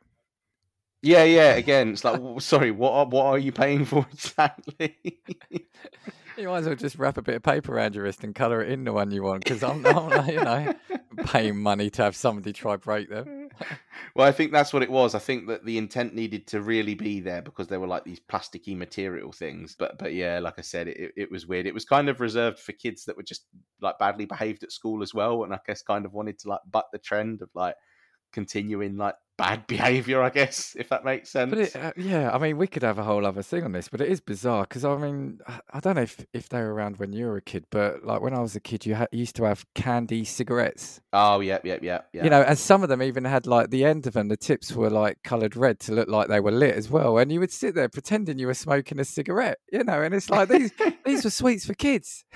yeah, 1.02 1.22
yeah. 1.22 1.54
Again, 1.54 1.90
it's 1.90 2.04
like, 2.04 2.20
sorry, 2.40 2.70
what 2.72 2.92
are, 2.92 3.06
what 3.06 3.26
are 3.26 3.38
you 3.38 3.52
paying 3.52 3.84
for 3.84 4.06
exactly? 4.12 4.96
You 6.38 6.48
might 6.48 6.58
as 6.58 6.66
well 6.66 6.76
just 6.76 6.96
wrap 6.98 7.18
a 7.18 7.22
bit 7.22 7.34
of 7.34 7.42
paper 7.42 7.74
around 7.74 7.96
your 7.96 8.04
wrist 8.04 8.22
and 8.22 8.32
colour 8.32 8.62
it 8.62 8.70
in 8.70 8.84
the 8.84 8.92
one 8.92 9.10
you 9.10 9.24
want. 9.24 9.42
Because 9.42 9.64
I'm, 9.64 9.84
I'm, 9.84 10.26
you 10.28 10.40
know, 10.40 10.72
paying 11.24 11.56
money 11.56 11.90
to 11.90 12.02
have 12.02 12.14
somebody 12.14 12.52
try 12.52 12.76
break 12.76 13.10
them. 13.10 13.48
well, 14.14 14.28
I 14.28 14.30
think 14.30 14.52
that's 14.52 14.72
what 14.72 14.84
it 14.84 14.90
was. 14.90 15.16
I 15.16 15.18
think 15.18 15.48
that 15.48 15.64
the 15.64 15.78
intent 15.78 16.14
needed 16.14 16.46
to 16.48 16.60
really 16.60 16.94
be 16.94 17.18
there 17.18 17.42
because 17.42 17.66
there 17.66 17.80
were 17.80 17.88
like 17.88 18.04
these 18.04 18.20
plasticky 18.20 18.76
material 18.76 19.32
things. 19.32 19.74
But 19.76 19.98
but 19.98 20.14
yeah, 20.14 20.38
like 20.38 20.58
I 20.58 20.62
said, 20.62 20.86
it, 20.86 21.12
it 21.16 21.30
was 21.30 21.48
weird. 21.48 21.66
It 21.66 21.74
was 21.74 21.84
kind 21.84 22.08
of 22.08 22.20
reserved 22.20 22.60
for 22.60 22.72
kids 22.72 23.04
that 23.06 23.16
were 23.16 23.24
just 23.24 23.46
like 23.80 23.98
badly 23.98 24.26
behaved 24.26 24.62
at 24.62 24.70
school 24.70 25.02
as 25.02 25.12
well, 25.12 25.42
and 25.42 25.52
I 25.52 25.58
guess 25.66 25.82
kind 25.82 26.06
of 26.06 26.12
wanted 26.12 26.38
to 26.40 26.50
like 26.50 26.60
butt 26.70 26.86
the 26.92 26.98
trend 26.98 27.42
of 27.42 27.48
like 27.54 27.74
continuing 28.32 28.96
like 28.96 29.16
bad 29.38 29.66
behavior. 29.66 30.20
I 30.20 30.28
guess 30.30 30.76
if 30.78 30.90
that 30.90 31.04
makes 31.04 31.30
sense. 31.30 31.50
But 31.50 31.58
it, 31.60 31.76
uh, 31.76 31.92
yeah, 31.96 32.30
I 32.30 32.38
mean, 32.38 32.58
we 32.58 32.66
could 32.66 32.82
have 32.82 32.98
a 32.98 33.04
whole 33.04 33.24
other 33.24 33.42
thing 33.42 33.64
on 33.64 33.72
this, 33.72 33.88
but 33.88 34.00
it 34.02 34.08
is 34.08 34.20
bizarre 34.20 34.64
because 34.64 34.84
I 34.84 34.94
mean, 34.96 35.38
I- 35.46 35.80
don't 35.80 35.94
know 35.94 36.02
if, 36.02 36.26
if 36.34 36.48
they 36.50 36.58
were 36.60 36.74
around 36.74 36.98
when 36.98 37.12
you 37.12 37.26
were 37.26 37.36
a 37.36 37.40
kid, 37.40 37.64
but 37.70 38.04
like 38.04 38.20
when 38.20 38.34
I 38.34 38.40
was 38.40 38.54
a 38.56 38.60
kid, 38.60 38.84
you, 38.84 38.94
had, 38.96 39.08
you 39.12 39.20
used 39.20 39.36
to 39.36 39.44
have 39.44 39.64
candy 39.74 40.24
cigarettes. 40.24 41.00
oh 41.12 41.40
yeah, 41.40 41.58
yeah, 41.64 41.78
yeah, 41.80 42.00
yeah. 42.12 42.24
You 42.24 42.30
know, 42.30 42.42
and 42.42 42.58
some 42.58 42.82
of 42.82 42.88
them 42.88 43.00
even 43.02 43.24
had 43.24 43.46
like 43.46 43.70
the 43.70 43.84
end 43.84 44.06
of 44.06 44.12
them, 44.12 44.28
the 44.28 44.36
tips 44.36 44.72
were 44.72 44.90
like 44.90 45.22
coloured 45.22 45.56
red 45.56 45.78
to 45.80 45.92
look 45.92 46.08
like 46.08 46.28
they 46.28 46.40
were 46.40 46.50
lit 46.52 46.74
as 46.74 46.90
well. 46.90 47.16
And 47.18 47.30
you 47.32 47.38
would 47.40 47.52
sit 47.52 47.74
there 47.74 47.88
pretending 47.88 48.38
you 48.38 48.48
were 48.48 48.54
smoking 48.54 48.98
a 48.98 49.04
cigarette, 49.04 49.58
you 49.72 49.84
know, 49.84 50.02
and 50.02 50.14
it's 50.14 50.28
like 50.28 50.48
these 50.48 50.72
these 51.04 51.22
were 51.24 51.30
sweets 51.30 51.64
for 51.64 51.74
kids. 51.74 52.24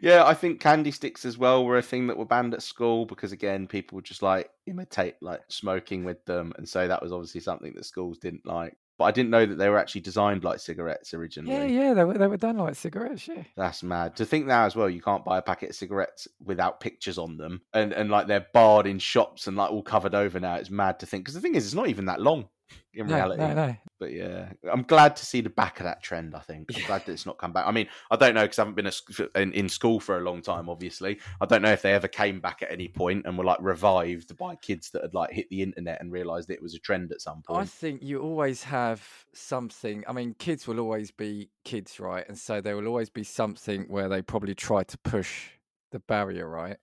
Yeah, 0.00 0.24
I 0.24 0.34
think 0.34 0.60
candy 0.60 0.90
sticks 0.90 1.24
as 1.24 1.36
well 1.36 1.64
were 1.64 1.78
a 1.78 1.82
thing 1.82 2.06
that 2.06 2.16
were 2.16 2.24
banned 2.24 2.54
at 2.54 2.62
school 2.62 3.06
because 3.06 3.32
again, 3.32 3.66
people 3.66 3.96
would 3.96 4.04
just 4.04 4.22
like 4.22 4.50
imitate 4.66 5.16
like 5.20 5.40
smoking 5.48 6.04
with 6.04 6.24
them, 6.24 6.52
and 6.56 6.68
so 6.68 6.88
that 6.88 7.02
was 7.02 7.12
obviously 7.12 7.40
something 7.40 7.72
that 7.74 7.84
schools 7.84 8.18
didn't 8.18 8.46
like. 8.46 8.76
But 8.98 9.04
I 9.04 9.10
didn't 9.10 9.30
know 9.30 9.46
that 9.46 9.56
they 9.56 9.68
were 9.68 9.78
actually 9.78 10.02
designed 10.02 10.44
like 10.44 10.60
cigarettes 10.60 11.14
originally. 11.14 11.52
Yeah, 11.52 11.64
yeah, 11.64 11.94
they 11.94 12.04
were 12.04 12.18
they 12.18 12.26
were 12.26 12.36
done 12.36 12.58
like 12.58 12.74
cigarettes, 12.74 13.28
yeah. 13.28 13.42
That's 13.56 13.82
mad. 13.82 14.16
To 14.16 14.24
think 14.24 14.46
now 14.46 14.64
as 14.64 14.76
well, 14.76 14.88
you 14.88 15.02
can't 15.02 15.24
buy 15.24 15.38
a 15.38 15.42
packet 15.42 15.70
of 15.70 15.76
cigarettes 15.76 16.28
without 16.42 16.80
pictures 16.80 17.18
on 17.18 17.36
them, 17.36 17.62
and 17.74 17.92
and 17.92 18.10
like 18.10 18.26
they're 18.26 18.46
barred 18.52 18.86
in 18.86 18.98
shops 18.98 19.46
and 19.46 19.56
like 19.56 19.70
all 19.70 19.82
covered 19.82 20.14
over 20.14 20.40
now. 20.40 20.54
It's 20.54 20.70
mad 20.70 21.00
to 21.00 21.06
think 21.06 21.24
because 21.24 21.34
the 21.34 21.40
thing 21.40 21.54
is, 21.54 21.64
it's 21.64 21.74
not 21.74 21.88
even 21.88 22.06
that 22.06 22.20
long 22.20 22.48
in 22.94 23.06
No, 23.06 23.16
reality. 23.16 23.40
no, 23.42 23.54
no. 23.54 23.76
But 23.98 24.12
yeah, 24.12 24.52
I'm 24.70 24.82
glad 24.82 25.16
to 25.16 25.26
see 25.26 25.40
the 25.40 25.50
back 25.50 25.78
of 25.78 25.84
that 25.84 26.02
trend. 26.02 26.34
I 26.34 26.40
think 26.40 26.70
I'm 26.74 26.80
Yeah. 26.80 26.86
glad 26.88 27.06
that 27.06 27.12
it's 27.12 27.24
not 27.26 27.38
come 27.38 27.52
back. 27.52 27.66
I 27.66 27.70
mean, 27.70 27.86
I 28.10 28.16
don't 28.16 28.34
know 28.34 28.42
because 28.42 28.58
I 28.58 28.62
haven't 28.62 28.74
been 28.74 28.86
a, 28.86 29.40
in, 29.40 29.52
in 29.52 29.68
school 29.68 30.00
for 30.00 30.18
a 30.18 30.22
long 30.22 30.42
time. 30.42 30.68
Obviously, 30.68 31.18
I 31.40 31.46
don't 31.46 31.62
know 31.62 31.72
if 31.72 31.82
they 31.82 31.92
ever 31.92 32.08
came 32.08 32.40
back 32.40 32.62
at 32.62 32.72
any 32.72 32.88
point 32.88 33.26
and 33.26 33.38
were 33.38 33.44
like 33.44 33.58
revived 33.60 34.36
by 34.36 34.56
kids 34.56 34.90
that 34.90 35.02
had 35.02 35.14
like 35.14 35.30
hit 35.30 35.48
the 35.50 35.62
internet 35.62 36.00
and 36.00 36.10
realised 36.10 36.50
it 36.50 36.60
was 36.60 36.74
a 36.74 36.80
trend 36.80 37.12
at 37.12 37.20
some 37.20 37.42
point. 37.42 37.62
I 37.62 37.64
think 37.64 38.02
you 38.02 38.20
always 38.20 38.64
have 38.64 39.06
something. 39.34 40.04
I 40.08 40.12
mean, 40.12 40.34
kids 40.38 40.66
will 40.66 40.80
always 40.80 41.10
be 41.10 41.50
kids, 41.64 42.00
right? 42.00 42.24
And 42.28 42.36
so 42.36 42.60
there 42.60 42.76
will 42.76 42.88
always 42.88 43.10
be 43.10 43.24
something 43.24 43.84
where 43.88 44.08
they 44.08 44.22
probably 44.22 44.54
try 44.54 44.82
to 44.82 44.98
push 44.98 45.50
the 45.92 46.00
barrier, 46.00 46.48
right? 46.48 46.78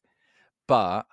But 0.68 1.06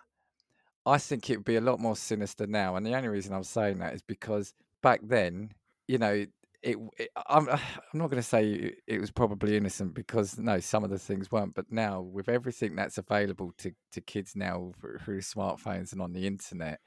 I 0.84 0.98
think 0.98 1.28
it 1.28 1.36
would 1.38 1.44
be 1.44 1.56
a 1.56 1.60
lot 1.60 1.80
more 1.80 1.96
sinister 1.96 2.46
now. 2.46 2.76
And 2.76 2.86
the 2.86 2.94
only 2.94 3.08
reason 3.08 3.34
I'm 3.34 3.42
saying 3.42 3.78
that 3.78 3.94
is 3.94 4.02
because 4.02 4.54
back 4.86 5.00
then, 5.02 5.50
you 5.88 5.98
know, 5.98 6.24
it, 6.62 6.76
it 6.96 7.08
I'm 7.26 7.48
I'm 7.48 7.58
not 7.92 8.10
going 8.10 8.22
to 8.22 8.28
say 8.28 8.52
it- 8.52 8.78
it 8.86 9.00
was 9.00 9.10
probably 9.10 9.56
innocent 9.56 9.94
because 9.94 10.38
no, 10.38 10.60
some 10.60 10.84
of 10.84 10.90
the 10.90 10.98
things 10.98 11.32
weren't. 11.32 11.54
But 11.54 11.66
now, 11.70 12.00
with 12.00 12.28
everything 12.28 12.76
that's 12.76 12.98
available 12.98 13.52
to 13.58 13.72
to 13.92 14.00
kids 14.00 14.36
now 14.36 14.72
through 14.80 14.98
through 14.98 15.20
smartphones 15.22 15.92
and 15.92 16.00
on 16.00 16.12
the 16.12 16.26
internet, 16.26 16.78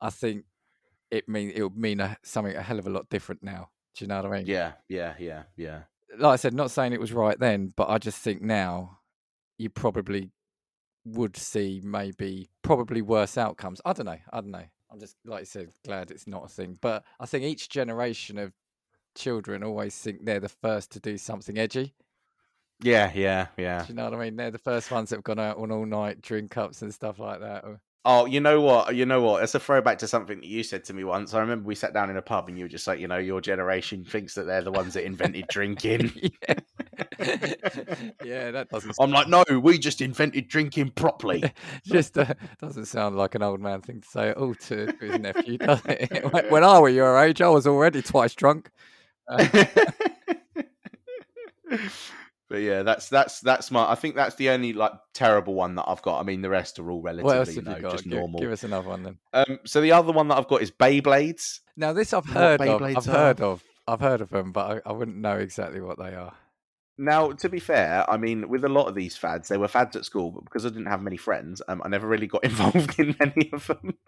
I 0.00 0.08
think 0.10 0.44
it 1.10 1.28
mean 1.28 1.50
it 1.54 1.62
would 1.62 1.76
mean 1.76 2.00
a, 2.00 2.16
something 2.22 2.56
a 2.56 2.62
hell 2.62 2.78
of 2.78 2.86
a 2.86 2.90
lot 2.90 3.10
different 3.10 3.42
now. 3.42 3.68
Do 3.94 4.04
you 4.04 4.08
know 4.08 4.16
what 4.22 4.32
I 4.32 4.38
mean? 4.38 4.46
Yeah, 4.46 4.72
yeah, 4.88 5.14
yeah, 5.18 5.42
yeah. 5.56 5.80
like 6.18 6.32
I 6.32 6.36
said, 6.36 6.54
not 6.54 6.70
saying 6.70 6.92
it 6.94 7.00
was 7.00 7.12
right 7.12 7.38
then, 7.38 7.72
but 7.76 7.88
I 7.90 7.98
just 7.98 8.18
think 8.18 8.40
now 8.42 8.98
you 9.58 9.68
probably 9.70 10.30
would 11.04 11.36
see 11.36 11.80
maybe 11.84 12.48
probably 12.62 13.02
worse 13.02 13.38
outcomes. 13.38 13.80
I 13.84 13.92
don't 13.92 14.06
know. 14.06 14.18
I 14.32 14.40
don't 14.40 14.50
know. 14.50 14.68
I'm 14.96 15.00
just 15.00 15.16
like 15.26 15.40
you 15.40 15.46
said, 15.46 15.68
glad 15.84 16.10
it's 16.10 16.26
not 16.26 16.46
a 16.46 16.48
thing. 16.48 16.78
But 16.80 17.04
I 17.20 17.26
think 17.26 17.44
each 17.44 17.68
generation 17.68 18.38
of 18.38 18.54
children 19.14 19.62
always 19.62 19.94
think 19.94 20.24
they're 20.24 20.40
the 20.40 20.48
first 20.48 20.90
to 20.92 21.00
do 21.00 21.18
something 21.18 21.58
edgy. 21.58 21.94
Yeah, 22.82 23.10
yeah, 23.14 23.48
yeah. 23.58 23.82
Do 23.82 23.88
you 23.88 23.94
know 23.94 24.04
what 24.04 24.14
I 24.14 24.24
mean? 24.24 24.36
They're 24.36 24.50
the 24.50 24.58
first 24.58 24.90
ones 24.90 25.10
that 25.10 25.16
have 25.16 25.24
gone 25.24 25.38
out 25.38 25.58
on 25.58 25.70
all 25.70 25.84
night 25.84 26.22
drink 26.22 26.56
ups 26.56 26.80
and 26.80 26.94
stuff 26.94 27.18
like 27.18 27.40
that. 27.40 27.64
Oh, 28.06 28.24
you 28.24 28.40
know 28.40 28.62
what? 28.62 28.94
You 28.94 29.04
know 29.04 29.20
what? 29.20 29.42
It's 29.42 29.54
a 29.54 29.60
throwback 29.60 29.98
to 29.98 30.08
something 30.08 30.40
that 30.40 30.46
you 30.46 30.62
said 30.62 30.84
to 30.84 30.94
me 30.94 31.04
once. 31.04 31.34
I 31.34 31.40
remember 31.40 31.66
we 31.66 31.74
sat 31.74 31.92
down 31.92 32.08
in 32.08 32.16
a 32.16 32.22
pub 32.22 32.48
and 32.48 32.56
you 32.56 32.64
were 32.64 32.68
just 32.68 32.86
like, 32.86 32.98
you 32.98 33.08
know, 33.08 33.18
your 33.18 33.42
generation 33.42 34.02
thinks 34.02 34.34
that 34.34 34.46
they're 34.46 34.62
the 34.62 34.72
ones 34.72 34.94
that 34.94 35.04
invented 35.04 35.48
drinking. 35.48 36.12
yeah. 36.48 36.54
yeah, 38.24 38.50
that 38.50 38.68
doesn't. 38.70 38.94
I'm 39.00 39.10
like, 39.10 39.28
no, 39.28 39.44
we 39.62 39.78
just 39.78 40.00
invented 40.00 40.48
drinking 40.48 40.90
properly. 40.90 41.52
just 41.86 42.18
uh, 42.18 42.34
doesn't 42.60 42.86
sound 42.86 43.16
like 43.16 43.34
an 43.34 43.42
old 43.42 43.60
man 43.60 43.80
thing 43.80 44.00
to 44.00 44.08
say 44.08 44.28
at 44.30 44.36
all 44.36 44.54
to 44.54 44.94
his 45.00 45.18
nephew, 45.18 45.58
does 45.58 45.80
it? 45.86 46.50
when 46.50 46.64
I 46.64 46.78
was 46.78 46.94
your 46.94 47.18
age, 47.18 47.40
I 47.40 47.48
was 47.48 47.66
already 47.66 48.02
twice 48.02 48.34
drunk. 48.34 48.70
Uh, 49.28 49.64
but 52.48 52.58
yeah, 52.58 52.82
that's 52.82 53.08
that's 53.08 53.40
that's 53.40 53.70
my. 53.70 53.90
I 53.90 53.94
think 53.94 54.14
that's 54.14 54.36
the 54.36 54.50
only 54.50 54.72
like 54.72 54.92
terrible 55.14 55.54
one 55.54 55.74
that 55.76 55.84
I've 55.88 56.02
got. 56.02 56.20
I 56.20 56.22
mean, 56.22 56.42
the 56.42 56.50
rest 56.50 56.78
are 56.78 56.90
all 56.90 57.02
relatively, 57.02 57.54
you 57.54 57.62
know, 57.62 57.90
just 57.90 58.04
give, 58.04 58.12
normal. 58.12 58.40
Give 58.40 58.52
us 58.52 58.62
another 58.62 58.88
one 58.88 59.02
then. 59.02 59.18
Um, 59.32 59.58
so 59.64 59.80
the 59.80 59.92
other 59.92 60.12
one 60.12 60.28
that 60.28 60.38
I've 60.38 60.48
got 60.48 60.62
is 60.62 60.70
Beyblades. 60.70 61.60
Now 61.76 61.92
this 61.92 62.12
I've 62.12 62.26
heard 62.26 62.60
of. 62.60 62.82
I've 62.82 63.08
are. 63.08 63.12
heard 63.12 63.40
of. 63.40 63.62
I've 63.88 64.00
heard 64.00 64.20
of 64.20 64.30
them, 64.30 64.52
but 64.52 64.82
I, 64.86 64.90
I 64.90 64.92
wouldn't 64.92 65.16
know 65.16 65.36
exactly 65.36 65.80
what 65.80 65.98
they 65.98 66.14
are. 66.14 66.34
Now, 66.98 67.32
to 67.32 67.48
be 67.50 67.60
fair, 67.60 68.08
I 68.10 68.16
mean, 68.16 68.48
with 68.48 68.64
a 68.64 68.70
lot 68.70 68.88
of 68.88 68.94
these 68.94 69.16
fads, 69.16 69.48
they 69.48 69.58
were 69.58 69.68
fads 69.68 69.96
at 69.96 70.06
school, 70.06 70.30
but 70.30 70.44
because 70.44 70.64
I 70.64 70.70
didn't 70.70 70.86
have 70.86 71.02
many 71.02 71.18
friends, 71.18 71.60
um, 71.68 71.82
I 71.84 71.88
never 71.88 72.06
really 72.06 72.26
got 72.26 72.44
involved 72.50 72.98
in 72.98 73.14
many 73.20 73.50
of 73.52 73.66
them. 73.66 73.98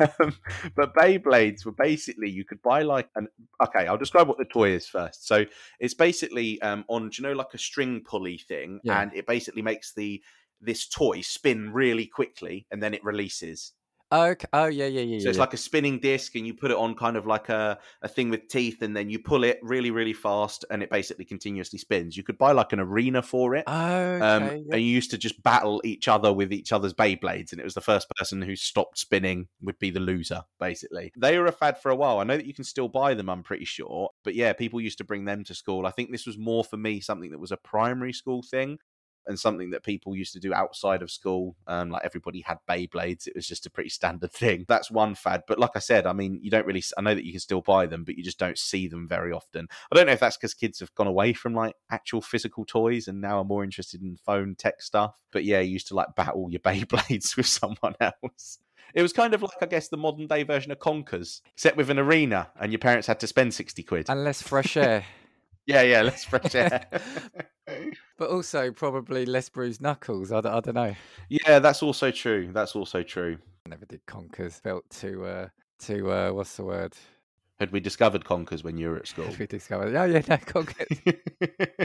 um, 0.00 0.36
but 0.74 0.94
Beyblades 0.94 1.64
were 1.64 1.72
basically 1.72 2.28
you 2.28 2.44
could 2.44 2.60
buy 2.62 2.82
like 2.82 3.08
an. 3.14 3.28
Okay, 3.62 3.86
I'll 3.86 3.96
describe 3.96 4.26
what 4.26 4.38
the 4.38 4.44
toy 4.44 4.70
is 4.70 4.86
first. 4.86 5.26
So 5.28 5.44
it's 5.78 5.94
basically 5.94 6.60
um, 6.60 6.84
on, 6.88 7.10
do 7.10 7.22
you 7.22 7.28
know, 7.28 7.34
like 7.34 7.54
a 7.54 7.58
string 7.58 8.02
pulley 8.04 8.38
thing, 8.38 8.80
yeah. 8.82 9.00
and 9.00 9.14
it 9.14 9.26
basically 9.26 9.62
makes 9.62 9.92
the 9.94 10.20
this 10.60 10.88
toy 10.88 11.20
spin 11.20 11.72
really 11.72 12.06
quickly, 12.06 12.66
and 12.72 12.82
then 12.82 12.94
it 12.94 13.04
releases. 13.04 13.72
Okay. 14.14 14.46
Oh 14.52 14.66
yeah, 14.66 14.86
yeah, 14.86 15.00
yeah. 15.00 15.18
So 15.18 15.28
it's 15.28 15.36
yeah. 15.36 15.42
like 15.42 15.54
a 15.54 15.58
spinning 15.58 15.98
disc, 15.98 16.36
and 16.36 16.46
you 16.46 16.54
put 16.54 16.70
it 16.70 16.76
on 16.76 16.94
kind 16.94 17.16
of 17.16 17.26
like 17.26 17.48
a, 17.48 17.78
a 18.00 18.08
thing 18.08 18.30
with 18.30 18.46
teeth, 18.46 18.80
and 18.80 18.96
then 18.96 19.10
you 19.10 19.18
pull 19.18 19.42
it 19.42 19.58
really, 19.60 19.90
really 19.90 20.12
fast, 20.12 20.64
and 20.70 20.84
it 20.84 20.90
basically 20.90 21.24
continuously 21.24 21.80
spins. 21.80 22.16
You 22.16 22.22
could 22.22 22.38
buy 22.38 22.52
like 22.52 22.72
an 22.72 22.78
arena 22.78 23.22
for 23.22 23.56
it, 23.56 23.64
okay, 23.66 24.24
um, 24.24 24.44
yeah. 24.44 24.74
and 24.74 24.80
you 24.80 24.86
used 24.86 25.10
to 25.10 25.18
just 25.18 25.42
battle 25.42 25.80
each 25.84 26.06
other 26.06 26.32
with 26.32 26.52
each 26.52 26.70
other's 26.70 26.94
Beyblades, 26.94 27.50
and 27.50 27.60
it 27.60 27.64
was 27.64 27.74
the 27.74 27.80
first 27.80 28.06
person 28.16 28.40
who 28.40 28.54
stopped 28.54 28.98
spinning 28.98 29.48
would 29.60 29.80
be 29.80 29.90
the 29.90 30.00
loser, 30.00 30.42
basically. 30.60 31.12
They 31.16 31.36
were 31.36 31.46
a 31.46 31.52
fad 31.52 31.78
for 31.78 31.90
a 31.90 31.96
while. 31.96 32.20
I 32.20 32.24
know 32.24 32.36
that 32.36 32.46
you 32.46 32.54
can 32.54 32.64
still 32.64 32.88
buy 32.88 33.14
them, 33.14 33.28
I'm 33.28 33.42
pretty 33.42 33.64
sure, 33.64 34.10
but 34.22 34.36
yeah, 34.36 34.52
people 34.52 34.80
used 34.80 34.98
to 34.98 35.04
bring 35.04 35.24
them 35.24 35.42
to 35.44 35.54
school. 35.54 35.86
I 35.86 35.90
think 35.90 36.12
this 36.12 36.26
was 36.26 36.38
more 36.38 36.62
for 36.62 36.76
me 36.76 37.00
something 37.00 37.32
that 37.32 37.40
was 37.40 37.52
a 37.52 37.56
primary 37.56 38.12
school 38.12 38.42
thing 38.48 38.78
and 39.26 39.38
something 39.38 39.70
that 39.70 39.82
people 39.82 40.16
used 40.16 40.32
to 40.34 40.40
do 40.40 40.54
outside 40.54 41.02
of 41.02 41.10
school. 41.10 41.56
Um, 41.66 41.90
like 41.90 42.04
everybody 42.04 42.40
had 42.40 42.58
Beyblades; 42.68 43.26
it 43.26 43.34
was 43.34 43.46
just 43.46 43.66
a 43.66 43.70
pretty 43.70 43.90
standard 43.90 44.32
thing. 44.32 44.64
That's 44.68 44.90
one 44.90 45.14
fad. 45.14 45.42
But 45.46 45.58
like 45.58 45.72
I 45.74 45.80
said, 45.80 46.06
I 46.06 46.12
mean, 46.12 46.38
you 46.42 46.50
don't 46.50 46.66
really. 46.66 46.82
I 46.96 47.02
know 47.02 47.14
that 47.14 47.24
you 47.24 47.32
can 47.32 47.40
still 47.40 47.60
buy 47.60 47.86
them, 47.86 48.04
but 48.04 48.16
you 48.16 48.24
just 48.24 48.38
don't 48.38 48.58
see 48.58 48.88
them 48.88 49.08
very 49.08 49.32
often. 49.32 49.68
I 49.90 49.96
don't 49.96 50.06
know 50.06 50.12
if 50.12 50.20
that's 50.20 50.36
because 50.36 50.54
kids 50.54 50.80
have 50.80 50.94
gone 50.94 51.06
away 51.06 51.32
from 51.32 51.54
like 51.54 51.74
actual 51.90 52.20
physical 52.20 52.64
toys 52.64 53.08
and 53.08 53.20
now 53.20 53.38
are 53.38 53.44
more 53.44 53.64
interested 53.64 54.02
in 54.02 54.16
phone 54.16 54.54
tech 54.54 54.82
stuff. 54.82 55.14
But 55.32 55.44
yeah, 55.44 55.60
you 55.60 55.72
used 55.72 55.88
to 55.88 55.94
like 55.94 56.14
battle 56.14 56.48
your 56.50 56.60
Beyblades 56.64 57.36
with 57.36 57.46
someone 57.46 57.94
else. 58.00 58.58
It 58.94 59.02
was 59.02 59.12
kind 59.12 59.34
of 59.34 59.42
like, 59.42 59.60
I 59.60 59.66
guess, 59.66 59.88
the 59.88 59.96
modern 59.96 60.28
day 60.28 60.44
version 60.44 60.70
of 60.70 60.78
Conkers, 60.78 61.40
set 61.56 61.76
with 61.76 61.90
an 61.90 61.98
arena, 61.98 62.50
and 62.60 62.70
your 62.70 62.78
parents 62.78 63.08
had 63.08 63.18
to 63.20 63.26
spend 63.26 63.52
60 63.52 63.82
quid. 63.82 64.08
And 64.08 64.22
less 64.22 64.40
fresh 64.40 64.76
air. 64.76 65.04
yeah, 65.66 65.82
yeah, 65.82 66.02
less 66.02 66.24
fresh 66.24 66.54
air. 66.54 66.86
But 68.18 68.30
also 68.30 68.70
probably 68.72 69.26
less 69.26 69.48
bruised 69.48 69.80
knuckles. 69.80 70.32
I, 70.32 70.38
I 70.38 70.60
don't 70.60 70.74
know. 70.74 70.94
Yeah, 71.28 71.58
that's 71.58 71.82
also 71.82 72.10
true. 72.10 72.50
That's 72.52 72.76
also 72.76 73.02
true. 73.02 73.38
I 73.66 73.70
never 73.70 73.86
did 73.86 74.04
conkers. 74.06 74.58
Felt 74.60 74.88
too, 74.90 75.24
uh, 75.24 75.48
too, 75.78 76.10
uh, 76.10 76.30
what's 76.30 76.56
the 76.56 76.64
word? 76.64 76.94
Had 77.58 77.70
we 77.70 77.80
discovered 77.80 78.24
conkers 78.24 78.64
when 78.64 78.76
you 78.76 78.90
were 78.90 78.96
at 78.96 79.06
school? 79.06 79.28
We 79.38 79.46
discovered? 79.46 79.94
Oh 79.94 80.04
yeah, 80.04 80.22
no 80.28 80.36
conkers. 80.38 80.88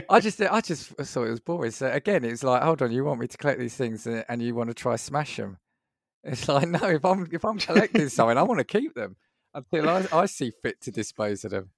I 0.08 0.20
just, 0.20 0.40
I 0.40 0.60
just 0.60 0.88
thought 0.88 1.26
it 1.26 1.30
was 1.30 1.40
boring. 1.40 1.70
So 1.70 1.90
again, 1.90 2.24
it's 2.24 2.42
like, 2.42 2.62
hold 2.62 2.82
on, 2.82 2.90
you 2.90 3.04
want 3.04 3.20
me 3.20 3.28
to 3.28 3.38
collect 3.38 3.60
these 3.60 3.76
things 3.76 4.06
uh, 4.06 4.24
and 4.28 4.42
you 4.42 4.54
want 4.54 4.68
to 4.68 4.74
try 4.74 4.96
smash 4.96 5.36
them? 5.36 5.58
It's 6.24 6.48
like, 6.48 6.68
no, 6.68 6.80
if 6.82 7.04
I'm 7.04 7.28
if 7.32 7.44
I'm 7.44 7.58
collecting 7.58 8.08
something, 8.08 8.36
I 8.36 8.42
want 8.42 8.58
to 8.58 8.64
keep 8.64 8.94
them 8.94 9.16
until 9.54 9.88
I, 9.88 10.06
I 10.12 10.26
see 10.26 10.52
fit 10.62 10.80
to 10.82 10.90
dispose 10.90 11.44
of 11.44 11.52
them. 11.52 11.70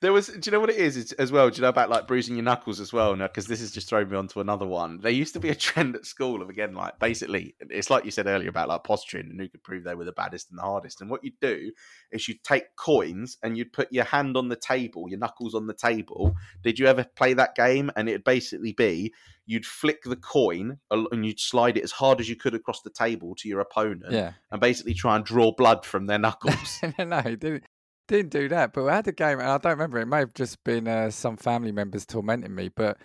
There 0.00 0.12
was, 0.12 0.28
do 0.28 0.40
you 0.44 0.52
know 0.52 0.60
what 0.60 0.70
it 0.70 0.76
is 0.76 0.96
it's, 0.96 1.12
as 1.12 1.32
well? 1.32 1.48
Do 1.50 1.56
you 1.56 1.62
know 1.62 1.68
about 1.68 1.90
like 1.90 2.06
bruising 2.06 2.36
your 2.36 2.44
knuckles 2.44 2.80
as 2.80 2.92
well? 2.92 3.14
Now, 3.16 3.26
because 3.26 3.46
this 3.46 3.60
has 3.60 3.70
just 3.70 3.88
thrown 3.88 4.08
me 4.08 4.16
onto 4.16 4.40
another 4.40 4.66
one. 4.66 5.00
There 5.00 5.10
used 5.10 5.34
to 5.34 5.40
be 5.40 5.48
a 5.48 5.54
trend 5.66 5.96
at 5.96 6.06
school 6.06 6.42
of 6.42 6.50
again, 6.50 6.74
like 6.74 6.98
basically, 6.98 7.54
it's 7.60 7.90
like 7.90 8.04
you 8.04 8.10
said 8.10 8.26
earlier 8.26 8.48
about 8.48 8.68
like 8.68 8.84
posturing 8.84 9.30
and 9.30 9.40
who 9.40 9.48
could 9.48 9.62
prove 9.62 9.84
they 9.84 9.94
were 9.94 10.04
the 10.04 10.12
baddest 10.12 10.50
and 10.50 10.58
the 10.58 10.62
hardest. 10.62 11.00
And 11.00 11.10
what 11.10 11.24
you'd 11.24 11.40
do 11.40 11.72
is 12.10 12.28
you'd 12.28 12.42
take 12.42 12.76
coins 12.76 13.38
and 13.42 13.56
you'd 13.56 13.72
put 13.72 13.92
your 13.92 14.04
hand 14.04 14.36
on 14.36 14.48
the 14.48 14.56
table, 14.56 15.08
your 15.08 15.18
knuckles 15.18 15.54
on 15.54 15.66
the 15.66 15.74
table. 15.74 16.34
Did 16.62 16.78
you 16.78 16.86
ever 16.86 17.04
play 17.16 17.34
that 17.34 17.54
game? 17.54 17.90
And 17.96 18.08
it'd 18.08 18.24
basically 18.24 18.72
be 18.72 19.12
you'd 19.46 19.64
flick 19.64 20.02
the 20.02 20.16
coin 20.16 20.78
and 20.90 21.24
you'd 21.24 21.40
slide 21.40 21.76
it 21.76 21.84
as 21.84 21.92
hard 21.92 22.20
as 22.20 22.28
you 22.28 22.36
could 22.36 22.54
across 22.54 22.82
the 22.82 22.90
table 22.90 23.34
to 23.36 23.48
your 23.48 23.60
opponent, 23.60 24.12
yeah. 24.12 24.32
and 24.50 24.60
basically 24.60 24.94
try 24.94 25.16
and 25.16 25.24
draw 25.24 25.52
blood 25.52 25.84
from 25.84 26.06
their 26.06 26.18
knuckles. 26.18 26.80
no, 26.98 27.22
didn't 27.22 27.64
didn't 28.08 28.30
do 28.30 28.48
that, 28.48 28.72
but 28.72 28.84
we 28.84 28.90
had 28.90 29.08
a 29.08 29.12
game, 29.12 29.38
and 29.38 29.48
I 29.48 29.58
don't 29.58 29.72
remember. 29.72 29.98
It 29.98 30.06
may 30.06 30.18
have 30.18 30.34
just 30.34 30.62
been 30.64 30.88
uh, 30.88 31.10
some 31.10 31.36
family 31.36 31.72
members 31.72 32.06
tormenting 32.06 32.54
me, 32.54 32.68
but 32.68 32.98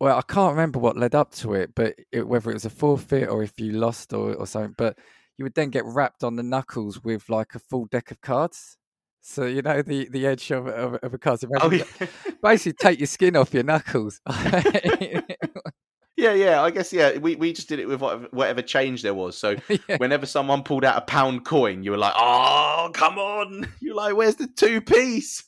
well, 0.00 0.18
I 0.18 0.22
can't 0.22 0.52
remember 0.52 0.78
what 0.78 0.96
led 0.96 1.14
up 1.14 1.32
to 1.36 1.54
it, 1.54 1.74
but 1.74 1.94
it, 2.10 2.26
whether 2.26 2.50
it 2.50 2.54
was 2.54 2.64
a 2.64 2.70
forfeit 2.70 3.28
or 3.28 3.42
if 3.42 3.60
you 3.60 3.72
lost 3.72 4.12
or, 4.12 4.34
or 4.34 4.46
something. 4.46 4.74
But 4.76 4.98
you 5.38 5.44
would 5.44 5.54
then 5.54 5.70
get 5.70 5.84
rapped 5.84 6.24
on 6.24 6.36
the 6.36 6.42
knuckles 6.42 7.02
with 7.02 7.28
like 7.28 7.54
a 7.54 7.58
full 7.58 7.86
deck 7.86 8.10
of 8.10 8.20
cards. 8.20 8.76
So 9.20 9.44
you 9.44 9.62
know 9.62 9.82
the 9.82 10.08
the 10.08 10.26
edge 10.26 10.50
of, 10.50 10.66
of, 10.66 10.94
of 10.94 11.14
a 11.14 11.18
card. 11.18 11.40
So 11.40 11.48
oh, 11.60 11.70
yeah. 11.70 11.84
basically, 12.42 12.72
take 12.72 12.98
your 12.98 13.06
skin 13.06 13.36
off 13.36 13.54
your 13.54 13.62
knuckles. 13.62 14.20
Yeah, 16.22 16.34
yeah. 16.34 16.62
I 16.62 16.70
guess 16.70 16.92
yeah. 16.92 17.18
We, 17.18 17.34
we 17.34 17.52
just 17.52 17.68
did 17.68 17.80
it 17.80 17.88
with 17.88 18.00
whatever, 18.00 18.28
whatever 18.30 18.62
change 18.62 19.02
there 19.02 19.12
was. 19.12 19.36
So 19.36 19.56
yeah. 19.68 19.96
whenever 19.96 20.24
someone 20.24 20.62
pulled 20.62 20.84
out 20.84 20.96
a 20.96 21.00
pound 21.00 21.44
coin, 21.44 21.82
you 21.82 21.90
were 21.90 21.98
like, 21.98 22.14
"Oh, 22.16 22.90
come 22.94 23.18
on!" 23.18 23.66
You're 23.80 23.96
like, 23.96 24.14
"Where's 24.14 24.36
the 24.36 24.46
two 24.46 24.80
piece?" 24.80 25.42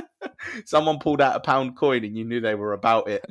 someone 0.66 0.98
pulled 0.98 1.22
out 1.22 1.34
a 1.34 1.40
pound 1.40 1.76
coin, 1.76 2.04
and 2.04 2.16
you 2.16 2.24
knew 2.24 2.40
they 2.42 2.54
were 2.54 2.74
about 2.74 3.08
it. 3.08 3.24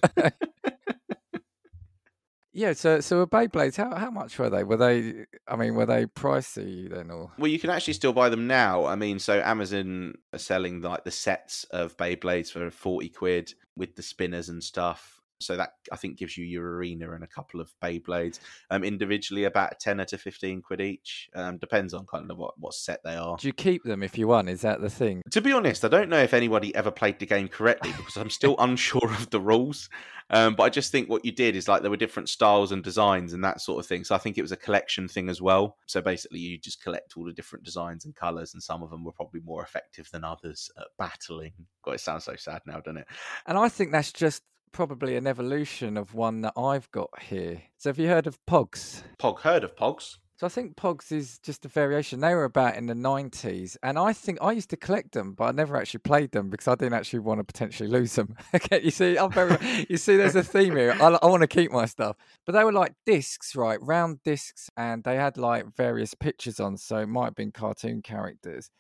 yeah. 2.52 2.74
So 2.74 3.00
so 3.00 3.28
Beyblades? 3.28 3.78
How 3.78 3.96
how 3.96 4.10
much 4.10 4.40
were 4.40 4.50
they? 4.50 4.64
Were 4.64 4.78
they? 4.78 5.26
I 5.48 5.58
mean, 5.58 5.76
were 5.76 5.86
they 5.86 6.08
pricey 6.08 6.90
then, 6.90 7.12
or? 7.12 7.32
Well, 7.38 7.52
you 7.52 7.60
can 7.60 7.70
actually 7.70 7.94
still 7.94 8.14
buy 8.14 8.30
them 8.30 8.48
now. 8.48 8.86
I 8.86 8.96
mean, 8.96 9.20
so 9.20 9.40
Amazon 9.40 10.16
are 10.34 10.40
selling 10.40 10.82
like 10.82 11.04
the 11.04 11.12
sets 11.12 11.64
of 11.66 11.96
Beyblades 11.96 12.52
for 12.52 12.72
forty 12.72 13.10
quid 13.10 13.54
with 13.78 13.96
the 13.96 14.02
spinners 14.02 14.50
and 14.50 14.64
stuff 14.64 15.21
so 15.42 15.58
that 15.58 15.74
I 15.92 15.96
think 15.96 16.18
gives 16.18 16.38
you 16.38 16.46
your 16.46 16.76
arena 16.76 17.12
and 17.12 17.24
a 17.24 17.28
couple 17.28 17.60
of 17.60 17.74
Beyblades. 17.84 18.40
Um, 18.70 18.84
individually, 18.84 19.46
about 19.46 19.80
ten 19.80 19.98
to 20.06 20.18
fifteen 20.18 20.62
quid 20.62 20.82
each. 20.82 21.30
Um, 21.36 21.58
depends 21.58 21.94
on 21.94 22.06
kind 22.06 22.30
of 22.30 22.38
what, 22.38 22.58
what 22.60 22.74
set 22.74 23.02
they 23.04 23.16
are. 23.16 23.38
Do 23.38 23.48
you 23.48 23.54
keep 23.54 23.84
them 23.84 24.04
if 24.04 24.18
you 24.18 24.28
won? 24.28 24.48
Is 24.48 24.62
that 24.62 24.82
the 24.82 24.90
thing? 24.90 25.22
To 25.32 25.42
be 25.42 25.52
honest, 25.52 25.86
I 25.86 25.88
don't 25.88 26.10
know 26.10 26.22
if 26.22 26.34
anybody 26.34 26.74
ever 26.76 26.92
played 26.92 27.20
the 27.20 27.26
game 27.26 27.48
correctly 27.48 27.94
because 27.98 28.18
I'm 28.18 28.30
still 28.30 28.56
unsure 28.60 29.12
of 29.12 29.30
the 29.30 29.40
rules. 29.40 29.90
Um, 30.32 30.56
but 30.56 30.64
I 30.64 30.70
just 30.70 30.92
think 30.92 31.10
what 31.10 31.26
you 31.26 31.32
did 31.32 31.56
is 31.56 31.68
like 31.68 31.82
there 31.82 31.92
were 31.92 31.98
different 31.98 32.30
styles 32.30 32.72
and 32.72 32.82
designs 32.82 33.34
and 33.34 33.44
that 33.44 33.60
sort 33.60 33.80
of 33.80 33.86
thing. 33.86 34.06
So 34.06 34.16
I 34.16 34.18
think 34.18 34.38
it 34.38 34.42
was 34.42 34.54
a 34.54 34.58
collection 34.58 35.08
thing 35.08 35.30
as 35.30 35.42
well. 35.42 35.78
So 35.88 36.02
basically, 36.02 36.40
you 36.40 36.58
just 36.58 36.82
collect 36.82 37.14
all 37.18 37.26
the 37.26 37.34
different 37.34 37.66
designs 37.66 38.06
and 38.06 38.16
colors, 38.16 38.54
and 38.54 38.64
some 38.64 38.82
of 38.82 38.90
them 38.90 39.04
were 39.04 39.12
probably 39.12 39.42
more 39.42 39.64
effective 39.64 40.10
than 40.12 40.24
others 40.24 40.72
at 40.78 40.88
battling. 40.98 41.52
God, 41.84 41.96
it 41.96 42.00
sounds 42.00 42.24
so 42.24 42.36
sad 42.38 42.62
now, 42.66 42.80
doesn't 42.80 43.00
it? 43.00 43.08
And 43.46 43.58
I 43.58 43.68
think 43.68 43.92
that's 43.92 44.14
just 44.14 44.44
probably 44.72 45.16
an 45.16 45.28
evolution 45.28 45.98
of 45.98 46.14
one 46.14 46.42
that 46.42 46.54
I've 46.58 46.90
got 46.92 47.10
here. 47.22 47.64
So 47.78 47.90
have 47.90 48.00
you 48.00 48.08
heard 48.08 48.28
of 48.28 48.40
Pogs? 48.46 49.04
Pog, 49.20 49.40
heard 49.42 49.64
of 49.64 49.76
Pogs? 49.76 50.18
So 50.42 50.48
I 50.48 50.50
think 50.50 50.76
Pogs 50.76 51.12
is 51.12 51.38
just 51.38 51.66
a 51.66 51.68
variation. 51.68 52.20
They 52.20 52.34
were 52.34 52.46
about 52.46 52.76
in 52.76 52.88
the 52.88 52.96
90s, 52.96 53.78
and 53.84 54.00
I 54.00 54.12
think 54.12 54.40
I 54.42 54.54
used 54.54 54.72
to 54.72 54.76
collect 54.76 55.12
them, 55.12 55.34
but 55.34 55.44
I 55.44 55.52
never 55.52 55.78
actually 55.78 56.00
played 56.00 56.32
them 56.32 56.50
because 56.50 56.68
I 56.68 56.74
didn't 56.74 56.96
actually 56.96 57.20
want 57.20 57.42
to 57.42 57.44
potentially 57.44 57.88
lose 57.88 58.16
them. 58.16 58.36
okay, 58.56 58.82
you 58.82 58.90
see, 58.90 59.20
I'm 59.20 59.32
very, 59.32 59.56
you 59.88 59.98
see, 59.98 60.18
there's 60.18 60.36
a 60.36 60.44
theme 60.44 60.76
here. 60.76 60.98
I, 61.00 61.10
I 61.22 61.28
want 61.28 61.42
to 61.42 61.48
keep 61.48 61.72
my 61.72 61.86
stuff, 61.86 62.16
but 62.48 62.54
they 62.54 62.64
were 62.64 62.72
like 62.72 62.96
discs, 63.06 63.56
right? 63.56 63.78
Round 63.84 64.18
discs, 64.24 64.72
and 64.76 65.04
they 65.04 65.16
had 65.16 65.38
like 65.38 65.76
various 65.76 66.16
pictures 66.16 66.60
on, 66.60 66.76
so 66.78 66.98
it 66.98 67.08
might 67.08 67.26
have 67.26 67.36
been 67.36 67.52
cartoon 67.52 68.02
characters. 68.02 68.72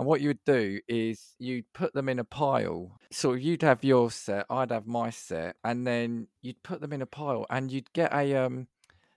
And 0.00 0.06
what 0.06 0.22
you 0.22 0.28
would 0.28 0.44
do 0.46 0.80
is 0.88 1.34
you'd 1.38 1.70
put 1.74 1.92
them 1.92 2.08
in 2.08 2.18
a 2.18 2.24
pile. 2.24 2.98
So 3.12 3.34
you'd 3.34 3.60
have 3.60 3.84
your 3.84 4.10
set, 4.10 4.46
I'd 4.48 4.70
have 4.70 4.86
my 4.86 5.10
set, 5.10 5.56
and 5.62 5.86
then 5.86 6.28
you'd 6.40 6.62
put 6.62 6.80
them 6.80 6.94
in 6.94 7.02
a 7.02 7.06
pile 7.06 7.44
and 7.50 7.70
you'd 7.70 7.92
get 7.92 8.10
a 8.14 8.34
um 8.34 8.68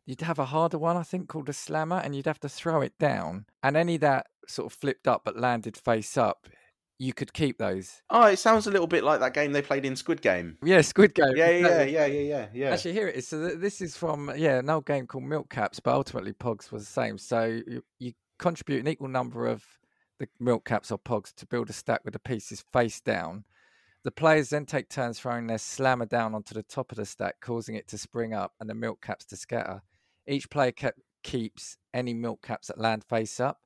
you'd 0.06 0.20
have 0.20 0.40
a 0.40 0.46
harder 0.46 0.78
one, 0.78 0.98
I 0.98 1.04
think, 1.04 1.30
called 1.30 1.48
a 1.48 1.54
slammer, 1.54 2.02
and 2.04 2.14
you'd 2.14 2.26
have 2.26 2.42
to 2.42 2.50
throw 2.50 2.82
it 2.82 2.92
down. 3.00 3.46
And 3.64 3.78
any 3.78 3.96
that 4.00 4.28
sort 4.46 4.66
of 4.66 4.78
flipped 4.78 5.08
up 5.08 5.22
but 5.24 5.40
landed 5.40 5.78
face 5.78 6.18
up, 6.18 6.48
you 7.00 7.14
could 7.14 7.32
keep 7.32 7.60
those. 7.60 8.02
Oh, 8.10 8.26
it 8.26 8.40
sounds 8.40 8.68
a 8.68 8.72
little 8.72 8.86
bit 8.86 9.06
like 9.06 9.22
that 9.22 9.34
game 9.34 9.54
they 9.54 9.62
played 9.62 9.86
in 9.86 9.96
Squid 9.96 10.22
Game. 10.22 10.58
Yeah, 10.62 10.82
Squid 10.82 11.16
Game. 11.16 11.38
Yeah, 11.38 11.50
yeah, 11.50 11.84
yeah, 11.84 12.06
yeah, 12.06 12.20
yeah, 12.20 12.48
yeah. 12.54 12.70
Actually, 12.72 12.92
here 12.92 13.08
it 13.08 13.16
is. 13.16 13.30
So 13.30 13.56
this 13.56 13.80
is 13.80 13.96
from 13.96 14.34
yeah 14.36 14.60
an 14.60 14.70
old 14.70 14.86
game 14.86 15.08
called 15.08 15.24
Milk 15.24 15.50
Caps, 15.50 15.80
but 15.80 15.94
ultimately 15.94 16.34
Pogs 16.34 16.74
was 16.74 16.84
the 16.86 16.92
same. 16.92 17.18
So 17.18 17.62
you, 17.66 17.86
you 18.00 18.12
contribute 18.38 18.82
an 18.82 18.90
equal 18.90 19.08
number 19.08 19.48
of 19.48 19.64
the 20.38 20.44
Milk 20.44 20.66
Caps 20.66 20.92
or 20.92 21.00
Pogs 21.00 21.34
to 21.36 21.46
build 21.46 21.70
a 21.70 21.74
stack 21.74 22.02
with 22.04 22.14
the 22.14 22.20
pieces 22.20 22.64
face 22.72 23.00
down. 23.02 23.46
The 24.04 24.12
players 24.12 24.50
then 24.50 24.66
take 24.66 24.90
turns 24.90 25.20
throwing 25.20 25.48
their 25.48 25.58
slammer 25.58 26.06
down 26.06 26.36
onto 26.36 26.54
the 26.54 26.64
top 26.64 26.92
of 26.92 26.98
the 26.98 27.06
stack, 27.06 27.36
causing 27.40 27.76
it 27.76 27.88
to 27.90 27.98
spring 27.98 28.34
up 28.34 28.54
and 28.60 28.70
the 28.70 28.76
milk 28.76 29.02
caps 29.02 29.26
to 29.26 29.38
scatter. 29.38 29.82
Each 30.28 30.50
player 30.50 30.72
ke- 30.72 31.00
keeps 31.24 31.78
any 31.94 32.14
milk 32.14 32.42
caps 32.42 32.68
that 32.68 32.78
land 32.78 33.04
face 33.06 33.40
up. 33.40 33.62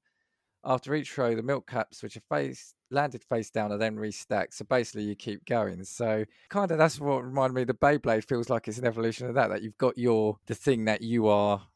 After 0.64 0.94
each 0.94 1.12
throw, 1.12 1.36
the 1.36 1.44
milk 1.44 1.68
caps 1.68 2.04
which 2.04 2.18
are 2.18 2.22
face 2.30 2.76
landed 2.90 3.24
face 3.24 3.50
down 3.50 3.72
are 3.72 3.78
then 3.78 3.96
restacked. 3.96 4.54
So 4.54 4.66
basically, 4.66 5.04
you 5.04 5.16
keep 5.16 5.46
going. 5.46 5.84
So 5.84 6.26
kind 6.50 6.72
of 6.72 6.78
that's 6.78 7.00
what 7.00 7.24
reminded 7.24 7.56
me. 7.56 7.64
The 7.64 7.74
Beyblade 7.74 8.28
feels 8.28 8.50
like 8.50 8.68
it's 8.68 8.78
an 8.78 8.86
evolution 8.86 9.28
of 9.28 9.36
that. 9.36 9.50
That 9.50 9.62
you've 9.62 9.78
got 9.78 9.98
your 9.98 10.38
the 10.46 10.56
thing 10.56 10.86
that 10.86 11.02
you 11.02 11.28
are 11.28 11.68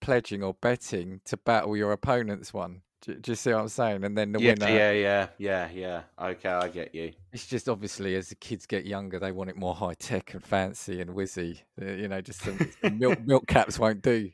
pledging 0.00 0.42
or 0.42 0.54
betting 0.54 1.20
to 1.24 1.36
battle 1.36 1.76
your 1.76 1.92
opponent's 1.92 2.54
one. 2.54 2.82
Do, 3.02 3.14
do 3.14 3.32
you 3.32 3.36
see 3.36 3.52
what 3.52 3.60
I'm 3.60 3.68
saying? 3.68 4.04
And 4.04 4.16
then 4.16 4.32
the 4.32 4.40
yeah, 4.40 4.54
winner. 4.58 4.68
yeah, 4.68 4.92
yeah, 4.92 5.26
yeah, 5.38 5.68
yeah. 5.72 6.02
Okay, 6.20 6.48
I 6.48 6.68
get 6.68 6.94
you. 6.94 7.12
It's 7.32 7.46
just 7.46 7.68
obviously 7.68 8.14
as 8.16 8.28
the 8.28 8.34
kids 8.34 8.66
get 8.66 8.86
younger, 8.86 9.18
they 9.18 9.32
want 9.32 9.50
it 9.50 9.56
more 9.56 9.74
high 9.74 9.94
tech 9.94 10.34
and 10.34 10.42
fancy 10.42 11.00
and 11.00 11.10
whizzy. 11.10 11.60
Uh, 11.80 11.86
you 11.86 12.08
know, 12.08 12.20
just 12.20 12.40
some, 12.40 12.58
milk 12.96 13.20
milk 13.24 13.46
caps 13.46 13.78
won't 13.78 14.02
do. 14.02 14.30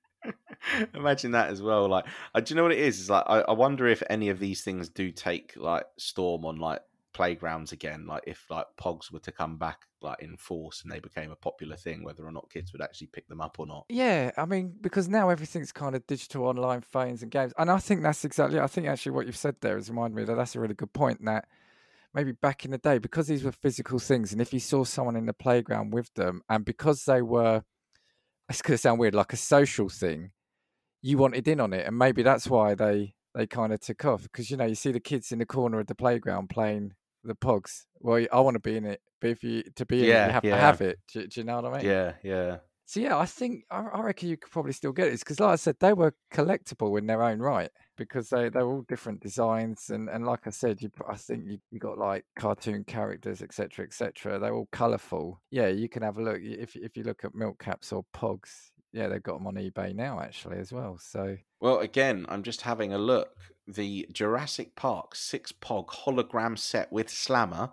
Imagine 0.94 1.32
that 1.32 1.50
as 1.50 1.60
well. 1.60 1.88
Like, 1.88 2.06
uh, 2.34 2.40
do 2.40 2.54
you 2.54 2.56
know 2.56 2.62
what 2.62 2.72
it 2.72 2.78
is? 2.78 3.00
Is 3.00 3.10
like, 3.10 3.24
I, 3.26 3.40
I 3.40 3.52
wonder 3.52 3.86
if 3.88 4.02
any 4.08 4.28
of 4.28 4.38
these 4.38 4.62
things 4.62 4.88
do 4.88 5.10
take 5.10 5.54
like 5.56 5.84
storm 5.98 6.44
on 6.44 6.56
like 6.56 6.80
playgrounds 7.12 7.72
again. 7.72 8.06
Like, 8.06 8.24
if 8.26 8.44
like 8.50 8.66
Pogs 8.80 9.12
were 9.12 9.20
to 9.20 9.32
come 9.32 9.58
back 9.58 9.86
like 10.00 10.20
in 10.20 10.36
force 10.36 10.82
and 10.82 10.90
they 10.90 11.00
became 11.00 11.30
a 11.30 11.36
popular 11.36 11.76
thing, 11.76 12.04
whether 12.04 12.26
or 12.26 12.32
not 12.32 12.50
kids 12.50 12.72
would 12.72 12.82
actually 12.82 13.08
pick 13.08 13.28
them 13.28 13.40
up 13.40 13.58
or 13.58 13.66
not. 13.66 13.86
Yeah, 13.88 14.30
I 14.36 14.44
mean, 14.46 14.74
because 14.80 15.08
now 15.08 15.28
everything's 15.28 15.72
kind 15.72 15.94
of 15.94 16.06
digital, 16.06 16.44
online 16.44 16.80
phones 16.80 17.22
and 17.22 17.30
games, 17.30 17.52
and 17.58 17.70
I 17.70 17.78
think 17.78 18.02
that's 18.02 18.24
exactly. 18.24 18.58
I 18.58 18.66
think 18.66 18.86
actually 18.86 19.12
what 19.12 19.26
you've 19.26 19.36
said 19.36 19.56
there 19.60 19.76
has 19.76 19.88
reminded 19.90 20.16
me 20.16 20.24
that 20.24 20.34
that's 20.34 20.56
a 20.56 20.60
really 20.60 20.74
good 20.74 20.92
point. 20.92 21.24
That 21.24 21.46
maybe 22.14 22.32
back 22.32 22.64
in 22.64 22.70
the 22.70 22.78
day, 22.78 22.98
because 22.98 23.26
these 23.26 23.44
were 23.44 23.52
physical 23.52 23.98
things, 23.98 24.32
and 24.32 24.40
if 24.40 24.52
you 24.52 24.60
saw 24.60 24.84
someone 24.84 25.16
in 25.16 25.26
the 25.26 25.32
playground 25.32 25.92
with 25.92 26.12
them, 26.14 26.42
and 26.48 26.64
because 26.64 27.04
they 27.04 27.22
were, 27.22 27.62
it's 28.48 28.62
going 28.62 28.74
to 28.74 28.78
sound 28.78 28.98
weird, 28.98 29.14
like 29.14 29.32
a 29.32 29.36
social 29.36 29.88
thing, 29.88 30.30
you 31.00 31.18
wanted 31.18 31.46
in 31.48 31.60
on 31.60 31.72
it, 31.72 31.86
and 31.86 31.98
maybe 31.98 32.22
that's 32.22 32.48
why 32.48 32.74
they 32.74 33.14
they 33.34 33.46
kind 33.46 33.72
of 33.72 33.80
took 33.80 34.04
off. 34.04 34.22
Because 34.22 34.50
you 34.50 34.56
know, 34.56 34.66
you 34.66 34.74
see 34.74 34.92
the 34.92 35.00
kids 35.00 35.32
in 35.32 35.38
the 35.38 35.46
corner 35.46 35.80
of 35.80 35.86
the 35.86 35.94
playground 35.94 36.48
playing 36.48 36.94
the 37.24 37.34
pogs. 37.34 37.84
Well, 38.00 38.24
I 38.32 38.40
want 38.40 38.54
to 38.54 38.60
be 38.60 38.76
in 38.76 38.84
it, 38.84 39.00
but 39.20 39.30
if 39.30 39.42
you 39.42 39.62
to 39.76 39.86
be 39.86 40.00
in 40.00 40.04
it, 40.04 40.08
you 40.08 40.32
have 40.32 40.44
yeah. 40.44 40.54
to 40.54 40.60
have 40.60 40.80
it. 40.80 40.98
Do, 41.12 41.26
do 41.26 41.40
you 41.40 41.44
know 41.44 41.60
what 41.60 41.72
I 41.72 41.78
mean? 41.78 41.86
Yeah, 41.86 42.12
yeah. 42.22 42.56
So 42.92 43.00
yeah, 43.00 43.16
I 43.16 43.24
think 43.24 43.64
I, 43.70 43.80
I 43.80 44.02
reckon 44.02 44.28
you 44.28 44.36
could 44.36 44.50
probably 44.50 44.72
still 44.72 44.92
get 44.92 45.08
it 45.08 45.18
because, 45.18 45.40
like 45.40 45.52
I 45.52 45.56
said, 45.56 45.76
they 45.80 45.94
were 45.94 46.14
collectible 46.32 46.98
in 46.98 47.06
their 47.06 47.22
own 47.22 47.38
right 47.38 47.70
because 47.96 48.28
they 48.28 48.48
they're 48.48 48.66
all 48.66 48.84
different 48.88 49.22
designs 49.22 49.88
and 49.88 50.10
and 50.10 50.26
like 50.26 50.46
I 50.46 50.50
said, 50.50 50.82
you 50.82 50.90
I 51.08 51.16
think 51.16 51.44
you, 51.46 51.58
you 51.70 51.78
got 51.78 51.96
like 51.96 52.24
cartoon 52.36 52.84
characters, 52.84 53.40
etc., 53.40 53.86
etc. 53.86 54.38
They're 54.38 54.54
all 54.54 54.68
colourful. 54.72 55.40
Yeah, 55.50 55.68
you 55.68 55.88
can 55.88 56.02
have 56.02 56.18
a 56.18 56.22
look 56.22 56.40
if 56.42 56.76
if 56.76 56.96
you 56.96 57.04
look 57.04 57.24
at 57.24 57.34
milk 57.34 57.58
caps 57.58 57.92
or 57.92 58.04
pogs. 58.14 58.50
Yeah, 58.92 59.08
they've 59.08 59.22
got 59.22 59.38
them 59.38 59.46
on 59.46 59.54
eBay 59.54 59.94
now 59.94 60.20
actually 60.20 60.58
as 60.58 60.70
well. 60.70 60.98
So 61.00 61.38
Well, 61.60 61.78
again, 61.78 62.26
I'm 62.28 62.42
just 62.42 62.60
having 62.60 62.92
a 62.92 62.98
look. 62.98 63.30
The 63.66 64.08
Jurassic 64.12 64.74
Park 64.76 65.14
six 65.14 65.52
pog 65.52 65.88
hologram 65.88 66.58
set 66.58 66.92
with 66.92 67.08
Slammer 67.08 67.70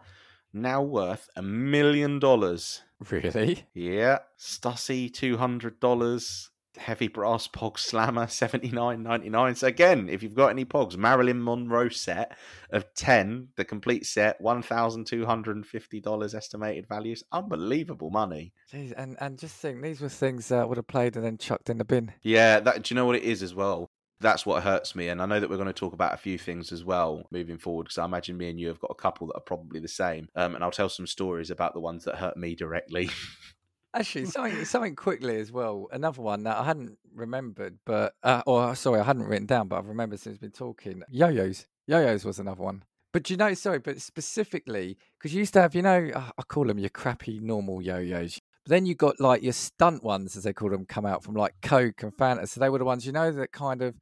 now 0.53 0.81
worth 0.81 1.29
a 1.35 1.41
million 1.41 2.19
dollars. 2.19 2.81
really, 3.09 3.65
Yeah, 3.73 4.19
Stussy 4.37 5.11
two 5.13 5.37
hundred 5.37 5.79
dollars. 5.79 6.49
Heavy 6.77 7.07
brass 7.07 7.47
pog 7.47 7.77
slammer 7.79 8.27
seventy 8.27 8.69
nine 8.69 9.01
ninety 9.03 9.29
nine. 9.29 9.55
So 9.55 9.67
again, 9.67 10.07
if 10.07 10.21
you've 10.23 10.35
got 10.35 10.49
any 10.49 10.63
pogs, 10.63 10.95
Marilyn 10.95 11.43
Monroe 11.43 11.89
set 11.89 12.37
of 12.69 12.85
ten, 12.93 13.49
the 13.57 13.65
complete 13.65 14.05
set, 14.05 14.39
one 14.39 14.61
thousand 14.61 15.05
two 15.05 15.25
hundred 15.25 15.55
and 15.57 15.65
fifty 15.65 15.99
dollars 15.99 16.35
estimated 16.35 16.87
values. 16.87 17.23
Unbelievable 17.31 18.11
money. 18.11 18.53
Jeez, 18.71 18.93
and 18.95 19.17
and 19.19 19.39
just 19.39 19.55
think 19.55 19.81
these 19.81 19.99
were 19.99 20.09
things 20.09 20.47
that 20.49 20.69
would 20.69 20.77
have 20.77 20.87
played 20.87 21.15
and 21.15 21.25
then 21.25 21.37
chucked 21.37 21.69
in 21.69 21.79
the 21.79 21.85
bin. 21.85 22.13
Yeah, 22.21 22.59
that 22.59 22.83
do 22.83 22.93
you 22.93 22.95
know 22.95 23.05
what 23.05 23.15
it 23.17 23.23
is 23.23 23.41
as 23.43 23.55
well? 23.55 23.88
That's 24.21 24.45
what 24.45 24.63
hurts 24.63 24.95
me, 24.95 25.07
and 25.07 25.21
I 25.21 25.25
know 25.25 25.39
that 25.39 25.49
we're 25.49 25.55
going 25.55 25.67
to 25.67 25.73
talk 25.73 25.93
about 25.93 26.13
a 26.13 26.17
few 26.17 26.37
things 26.37 26.73
as 26.73 26.83
well 26.83 27.23
moving 27.31 27.57
forward. 27.57 27.85
Because 27.85 27.97
I 27.97 28.05
imagine 28.05 28.37
me 28.37 28.49
and 28.49 28.59
you 28.59 28.67
have 28.67 28.79
got 28.79 28.91
a 28.91 29.01
couple 29.01 29.27
that 29.27 29.35
are 29.37 29.41
probably 29.41 29.79
the 29.79 29.87
same, 29.87 30.27
um, 30.35 30.55
and 30.55 30.63
I'll 30.63 30.71
tell 30.71 30.89
some 30.89 31.07
stories 31.07 31.51
about 31.51 31.73
the 31.73 31.79
ones 31.79 32.03
that 32.03 32.15
hurt 32.15 32.35
me 32.35 32.55
directly. 32.55 33.09
Actually, 33.95 34.25
something 34.25 34.65
something 34.65 34.95
quickly 34.95 35.39
as 35.39 35.51
well. 35.51 35.87
Another 35.91 36.21
one 36.21 36.43
that 36.43 36.57
I 36.57 36.63
hadn't 36.65 36.97
remembered, 37.13 37.79
but 37.85 38.13
uh, 38.21 38.43
or 38.45 38.75
sorry, 38.75 38.99
I 38.99 39.03
hadn't 39.03 39.23
written 39.23 39.47
down, 39.47 39.67
but 39.67 39.77
I've 39.77 39.87
remembered 39.87 40.19
since 40.19 40.33
we've 40.33 40.41
been 40.41 40.51
talking. 40.51 41.01
Yo-yos, 41.09 41.65
yo-yos 41.87 42.25
was 42.25 42.39
another 42.39 42.61
one. 42.61 42.83
But 43.11 43.29
you 43.29 43.37
know, 43.37 43.53
sorry, 43.55 43.79
but 43.79 43.99
specifically 44.01 44.97
because 45.17 45.33
you 45.33 45.39
used 45.39 45.53
to 45.53 45.61
have, 45.61 45.73
you 45.73 45.81
know, 45.81 46.11
uh, 46.13 46.29
I 46.37 46.43
call 46.43 46.65
them 46.65 46.77
your 46.77 46.89
crappy 46.89 47.39
normal 47.39 47.81
yo-yos. 47.81 48.39
But 48.65 48.69
then 48.69 48.85
you 48.85 48.93
got 48.93 49.19
like 49.19 49.41
your 49.41 49.53
stunt 49.53 50.03
ones, 50.03 50.35
as 50.35 50.43
they 50.43 50.53
call 50.53 50.69
them, 50.69 50.85
come 50.85 51.05
out 51.05 51.23
from 51.23 51.33
like 51.33 51.55
Coke 51.63 52.03
and 52.03 52.15
Fanta. 52.15 52.47
So 52.47 52.59
they 52.59 52.69
were 52.69 52.77
the 52.77 52.85
ones, 52.85 53.05
you 53.05 53.11
know, 53.11 53.31
that 53.31 53.51
kind 53.51 53.81
of 53.81 53.95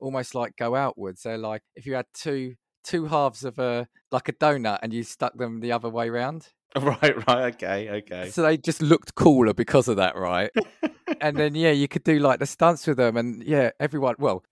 almost 0.00 0.34
like 0.34 0.56
go 0.56 0.74
outwards. 0.74 1.22
They're 1.22 1.38
like 1.38 1.62
if 1.76 1.86
you 1.86 1.94
had 1.94 2.06
two 2.14 2.54
two 2.84 3.06
halves 3.06 3.44
of 3.44 3.58
a 3.58 3.88
like 4.10 4.28
a 4.28 4.32
donut 4.32 4.78
and 4.82 4.92
you 4.92 5.02
stuck 5.02 5.36
them 5.36 5.60
the 5.60 5.72
other 5.72 5.88
way 5.88 6.10
round. 6.10 6.48
right, 6.76 7.26
right, 7.26 7.54
okay, 7.54 7.88
okay. 7.90 8.30
So 8.30 8.42
they 8.42 8.58
just 8.58 8.82
looked 8.82 9.14
cooler 9.14 9.54
because 9.54 9.88
of 9.88 9.96
that, 9.96 10.16
right? 10.16 10.50
and 11.20 11.36
then 11.38 11.54
yeah, 11.54 11.70
you 11.70 11.88
could 11.88 12.04
do 12.04 12.18
like 12.18 12.40
the 12.40 12.46
stunts 12.46 12.86
with 12.86 12.98
them, 12.98 13.16
and 13.16 13.42
yeah, 13.42 13.70
everyone. 13.80 14.16
Well, 14.18 14.44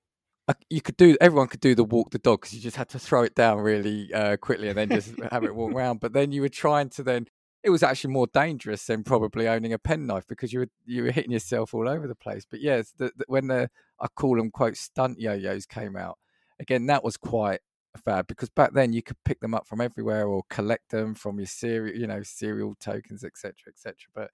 uh, 0.48 0.54
you 0.70 0.80
could 0.80 0.96
do. 0.96 1.16
Everyone 1.20 1.48
could 1.48 1.60
do 1.60 1.74
the 1.74 1.84
walk 1.84 2.10
the 2.10 2.18
dog 2.18 2.40
because 2.40 2.54
you 2.54 2.60
just 2.60 2.76
had 2.76 2.88
to 2.90 2.98
throw 2.98 3.22
it 3.22 3.34
down 3.34 3.58
really 3.58 4.12
uh, 4.14 4.38
quickly 4.38 4.68
and 4.68 4.78
then 4.78 4.88
just 4.88 5.12
have 5.30 5.44
it 5.44 5.54
walk 5.54 5.72
around. 5.72 6.00
But 6.00 6.14
then 6.14 6.32
you 6.32 6.40
were 6.40 6.48
trying 6.48 6.88
to 6.90 7.02
then. 7.02 7.26
It 7.62 7.70
was 7.70 7.82
actually 7.82 8.12
more 8.12 8.28
dangerous 8.32 8.84
than 8.86 9.02
probably 9.02 9.48
owning 9.48 9.72
a 9.72 9.78
penknife 9.78 10.26
because 10.28 10.52
you 10.52 10.60
were 10.60 10.68
you 10.84 11.04
were 11.04 11.10
hitting 11.10 11.32
yourself 11.32 11.74
all 11.74 11.88
over 11.88 12.06
the 12.06 12.14
place. 12.14 12.46
But 12.48 12.60
yes, 12.60 12.92
the, 12.96 13.10
the, 13.16 13.24
when 13.26 13.48
the 13.48 13.70
I 14.00 14.06
call 14.08 14.36
them 14.36 14.50
quote 14.50 14.76
stunt 14.76 15.18
yo-yos 15.18 15.66
came 15.66 15.96
out 15.96 16.18
again, 16.60 16.86
that 16.86 17.04
was 17.04 17.16
quite 17.16 17.60
a 17.94 17.98
fad 17.98 18.26
because 18.26 18.50
back 18.50 18.72
then 18.72 18.92
you 18.92 19.02
could 19.02 19.16
pick 19.24 19.40
them 19.40 19.54
up 19.54 19.66
from 19.66 19.80
everywhere 19.80 20.26
or 20.26 20.42
collect 20.48 20.90
them 20.90 21.14
from 21.14 21.38
your 21.38 21.46
cereal, 21.46 21.96
you 21.96 22.06
know, 22.06 22.22
cereal 22.22 22.74
tokens, 22.78 23.24
etc., 23.24 23.54
etc. 23.68 23.94
But 24.14 24.30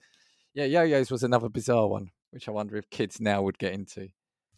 yeah, 0.55 0.65
yo-yos 0.65 1.11
was 1.11 1.23
another 1.23 1.49
bizarre 1.49 1.89
one, 1.89 2.11
which 2.31 2.49
I 2.49 2.53
wonder 2.53 2.77
if 2.77 2.91
kids 2.91 3.21
now 3.21 3.43
would 3.43 3.59
get 3.59 3.73
into. 3.73 4.09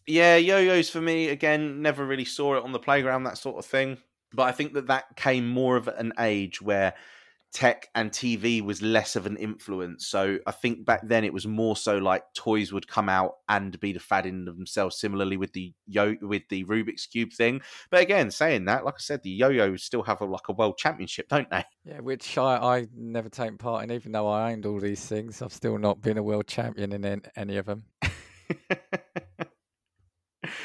Yeah, 0.07 0.37
yo-yos 0.37 0.91
for 0.91 1.01
me 1.01 1.29
again. 1.29 1.81
Never 1.81 2.05
really 2.05 2.25
saw 2.25 2.57
it 2.57 2.65
on 2.65 2.73
the 2.73 2.79
playground, 2.79 3.25
that 3.25 3.39
sort 3.39 3.59
of 3.59 3.65
thing. 3.65 3.99
But 4.33 4.45
I 4.45 4.53
think 4.53 4.75
that 4.75 4.89
that 4.89 5.17
came 5.17 5.49
more 5.49 5.77
of 5.77 5.89
an 5.89 6.13
age 6.19 6.61
where 6.61 6.95
tech 7.55 7.89
and 7.95 8.11
TV 8.11 8.61
was 8.61 8.83
less 8.83 9.15
of 9.15 9.27
an 9.27 9.37
influence. 9.37 10.09
So 10.09 10.39
I 10.45 10.51
think 10.51 10.85
back 10.85 11.01
then 11.07 11.25
it 11.25 11.33
was 11.33 11.47
more 11.47 11.77
so 11.77 11.99
like 11.99 12.25
toys 12.35 12.73
would 12.73 12.89
come 12.89 13.09
out 13.09 13.35
and 13.49 13.79
be 13.79 13.93
the 13.93 14.01
fad 14.01 14.27
in 14.27 14.45
themselves. 14.45 14.99
Similarly 14.99 15.37
with 15.37 15.53
the 15.53 15.73
yo 15.87 16.17
with 16.21 16.43
the 16.51 16.65
Rubik's 16.65 17.07
cube 17.07 17.33
thing. 17.33 17.63
But 17.91 18.03
again, 18.03 18.33
saying 18.33 18.65
that, 18.67 18.85
like 18.85 18.95
I 18.95 19.01
said, 19.01 19.23
the 19.23 19.31
yo-yos 19.31 19.85
still 19.85 20.03
have 20.03 20.21
a, 20.21 20.25
like 20.25 20.49
a 20.49 20.53
world 20.53 20.77
championship, 20.77 21.29
don't 21.29 21.49
they? 21.49 21.65
Yeah, 21.85 22.01
which 22.01 22.37
I, 22.37 22.57
I 22.57 22.87
never 22.95 23.29
take 23.29 23.57
part 23.59 23.85
in, 23.85 23.93
even 23.93 24.13
though 24.13 24.29
I 24.29 24.53
owned 24.53 24.67
all 24.67 24.81
these 24.81 25.07
things. 25.07 25.41
I've 25.41 25.53
still 25.53 25.79
not 25.79 26.03
been 26.03 26.19
a 26.19 26.23
world 26.23 26.49
champion 26.49 26.93
in 26.93 27.05
an- 27.05 27.23
any 27.37 27.57
of 27.57 27.67
them. 27.67 27.85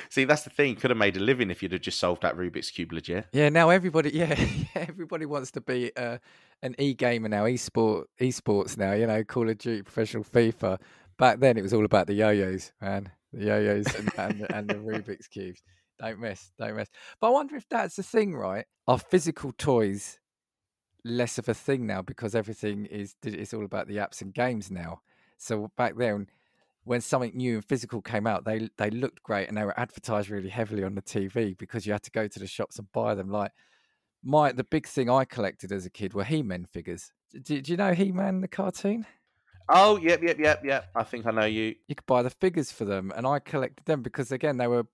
See, 0.09 0.25
that's 0.25 0.41
the 0.41 0.49
thing. 0.49 0.71
You 0.71 0.75
could 0.75 0.89
have 0.89 0.97
made 0.97 1.15
a 1.17 1.19
living 1.19 1.51
if 1.51 1.61
you'd 1.61 1.71
have 1.71 1.81
just 1.81 1.99
solved 1.99 2.23
that 2.23 2.35
Rubik's 2.35 2.71
cube 2.71 2.91
legit. 2.91 3.27
Yeah, 3.31 3.49
now 3.49 3.69
everybody, 3.69 4.09
yeah, 4.13 4.35
everybody 4.75 5.25
wants 5.25 5.51
to 5.51 5.61
be 5.61 5.91
uh, 5.95 6.17
an 6.61 6.75
e-gamer 6.77 7.29
now, 7.29 7.47
e-sport, 7.47 8.07
esports 8.19 8.77
now. 8.77 8.93
You 8.93 9.07
know, 9.07 9.23
Call 9.23 9.49
of 9.49 9.57
Duty, 9.57 9.83
professional 9.83 10.23
FIFA. 10.23 10.79
Back 11.17 11.39
then, 11.39 11.57
it 11.57 11.61
was 11.61 11.73
all 11.73 11.85
about 11.85 12.07
the 12.07 12.13
yo-yos, 12.13 12.71
man. 12.81 13.11
The 13.33 13.45
yo-yos 13.45 13.95
and, 13.95 14.11
and, 14.17 14.47
and 14.53 14.69
the 14.69 14.73
Rubik's 14.75 15.27
cubes. 15.27 15.61
Don't 15.99 16.19
miss, 16.19 16.51
don't 16.57 16.75
miss. 16.75 16.89
But 17.19 17.27
I 17.27 17.31
wonder 17.31 17.55
if 17.55 17.67
that's 17.69 17.97
the 17.97 18.03
thing, 18.03 18.35
right? 18.35 18.65
Are 18.87 18.97
physical 18.97 19.51
toys 19.57 20.17
less 21.03 21.37
of 21.37 21.49
a 21.49 21.53
thing 21.53 21.85
now 21.85 22.01
because 22.01 22.35
everything 22.35 22.85
is 22.85 23.15
it's 23.23 23.53
all 23.53 23.65
about 23.65 23.87
the 23.87 23.97
apps 23.97 24.21
and 24.21 24.33
games 24.33 24.71
now? 24.71 25.01
So 25.37 25.71
back 25.75 25.97
then, 25.97 26.27
when 26.85 27.01
something 27.01 27.35
new 27.35 27.55
and 27.55 27.65
physical 27.65 28.01
came 28.01 28.25
out, 28.25 28.45
they 28.45 28.69
they 28.77 28.89
looked 28.89 29.23
great 29.23 29.49
and 29.49 29.57
they 29.57 29.65
were 29.65 29.77
advertised 29.77 30.29
really 30.29 30.49
heavily 30.49 30.83
on 30.83 30.95
the 30.95 31.01
TV 31.01 31.57
because 31.57 31.85
you 31.85 31.91
had 31.91 32.03
to 32.03 32.11
go 32.11 32.27
to 32.27 32.39
the 32.39 32.47
shops 32.47 32.79
and 32.79 32.89
buy 32.93 33.13
them. 33.13 33.29
Like 33.29 33.51
my 34.23 34.51
the 34.51 34.63
big 34.63 34.87
thing 34.87 35.09
I 35.09 35.25
collected 35.25 35.71
as 35.71 35.85
a 35.85 35.89
kid 35.89 36.13
were 36.13 36.23
He-Man 36.23 36.65
figures. 36.65 37.11
Do, 37.43 37.61
do 37.61 37.71
you 37.71 37.77
know 37.77 37.93
He-Man 37.93 38.41
the 38.41 38.47
cartoon? 38.47 39.05
Oh, 39.71 39.97
yep, 39.97 40.21
yep, 40.23 40.39
yep, 40.39 40.61
yep. 40.65 40.89
I 40.95 41.03
think 41.03 41.27
I 41.27 41.31
know 41.31 41.45
you. 41.45 41.75
You 41.87 41.95
could 41.95 42.05
buy 42.07 42.23
the 42.23 42.31
figures 42.31 42.71
for 42.71 42.85
them, 42.85 43.13
and 43.15 43.27
I 43.27 43.39
collected 43.39 43.85
them 43.85 44.01
because 44.01 44.31
again 44.31 44.57
they 44.57 44.67
were 44.67 44.85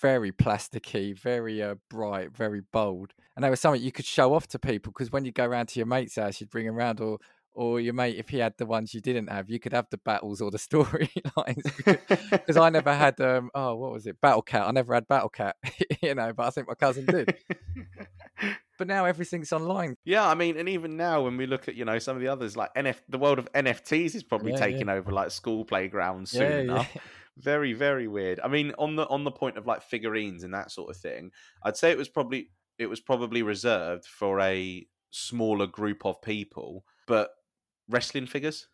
very 0.00 0.32
plasticky, 0.32 1.18
very 1.18 1.62
uh, 1.62 1.76
bright, 1.88 2.36
very 2.36 2.60
bold, 2.72 3.14
and 3.34 3.44
they 3.44 3.50
were 3.50 3.56
something 3.56 3.82
you 3.82 3.92
could 3.92 4.04
show 4.04 4.34
off 4.34 4.46
to 4.48 4.58
people. 4.58 4.92
Because 4.92 5.10
when 5.10 5.24
you 5.24 5.32
go 5.32 5.44
around 5.46 5.68
to 5.68 5.78
your 5.78 5.86
mate's 5.86 6.16
house, 6.16 6.40
you'd 6.40 6.50
bring 6.50 6.66
them 6.66 6.76
around, 6.76 7.00
or 7.00 7.18
or 7.54 7.80
your 7.80 7.94
mate 7.94 8.16
if 8.16 8.28
he 8.28 8.38
had 8.38 8.54
the 8.58 8.66
ones 8.66 8.94
you 8.94 9.00
didn't 9.00 9.28
have, 9.28 9.50
you 9.50 9.58
could 9.58 9.72
have 9.72 9.86
the 9.90 9.98
battles 9.98 10.40
or 10.40 10.50
the 10.50 10.58
storylines. 10.70 11.62
Because 12.30 12.56
I 12.56 12.70
never 12.70 12.94
had 12.94 13.20
um 13.20 13.50
oh 13.54 13.74
what 13.76 13.92
was 13.92 14.06
it 14.06 14.20
Battle 14.20 14.42
Cat? 14.42 14.66
I 14.66 14.70
never 14.70 14.94
had 14.94 15.08
Battle 15.08 15.28
Cat, 15.28 15.56
you 16.02 16.14
know, 16.14 16.32
but 16.32 16.46
I 16.46 16.50
think 16.50 16.68
my 16.68 16.74
cousin 16.74 17.06
did. 17.06 17.34
but 18.78 18.86
now 18.86 19.04
everything's 19.04 19.52
online. 19.52 19.96
Yeah, 20.04 20.26
I 20.26 20.34
mean, 20.34 20.56
and 20.56 20.68
even 20.68 20.96
now 20.96 21.22
when 21.22 21.36
we 21.36 21.46
look 21.46 21.68
at 21.68 21.74
you 21.74 21.84
know 21.84 21.98
some 21.98 22.16
of 22.16 22.22
the 22.22 22.28
others, 22.28 22.56
like 22.56 22.72
NF, 22.74 22.96
the 23.08 23.18
world 23.18 23.38
of 23.38 23.50
NFTs 23.52 24.14
is 24.14 24.22
probably 24.22 24.52
Yeah, 24.52 24.58
taking 24.58 24.88
yeah. 24.88 24.94
over 24.94 25.10
like 25.12 25.30
school 25.30 25.64
playgrounds 25.64 26.30
soon 26.30 26.42
Yeah, 26.52 26.60
enough. 26.60 26.96
Very, 27.36 27.72
very 27.72 28.08
weird. 28.08 28.40
I 28.40 28.48
mean, 28.48 28.72
on 28.78 28.96
the 28.96 29.06
on 29.08 29.24
the 29.24 29.30
point 29.30 29.58
of 29.58 29.66
like 29.66 29.82
figurines 29.82 30.44
and 30.44 30.54
that 30.54 30.70
sort 30.70 30.90
of 30.90 30.96
thing, 30.96 31.30
I'd 31.62 31.76
say 31.76 31.90
it 31.90 31.98
was 31.98 32.08
probably 32.08 32.50
it 32.78 32.86
was 32.86 33.00
probably 33.00 33.42
reserved 33.42 34.04
for 34.06 34.40
a 34.40 34.86
smaller 35.10 35.66
group 35.66 36.04
of 36.04 36.22
people. 36.22 36.84
But 37.06 37.30
wrestling 37.88 38.26
figures, 38.26 38.68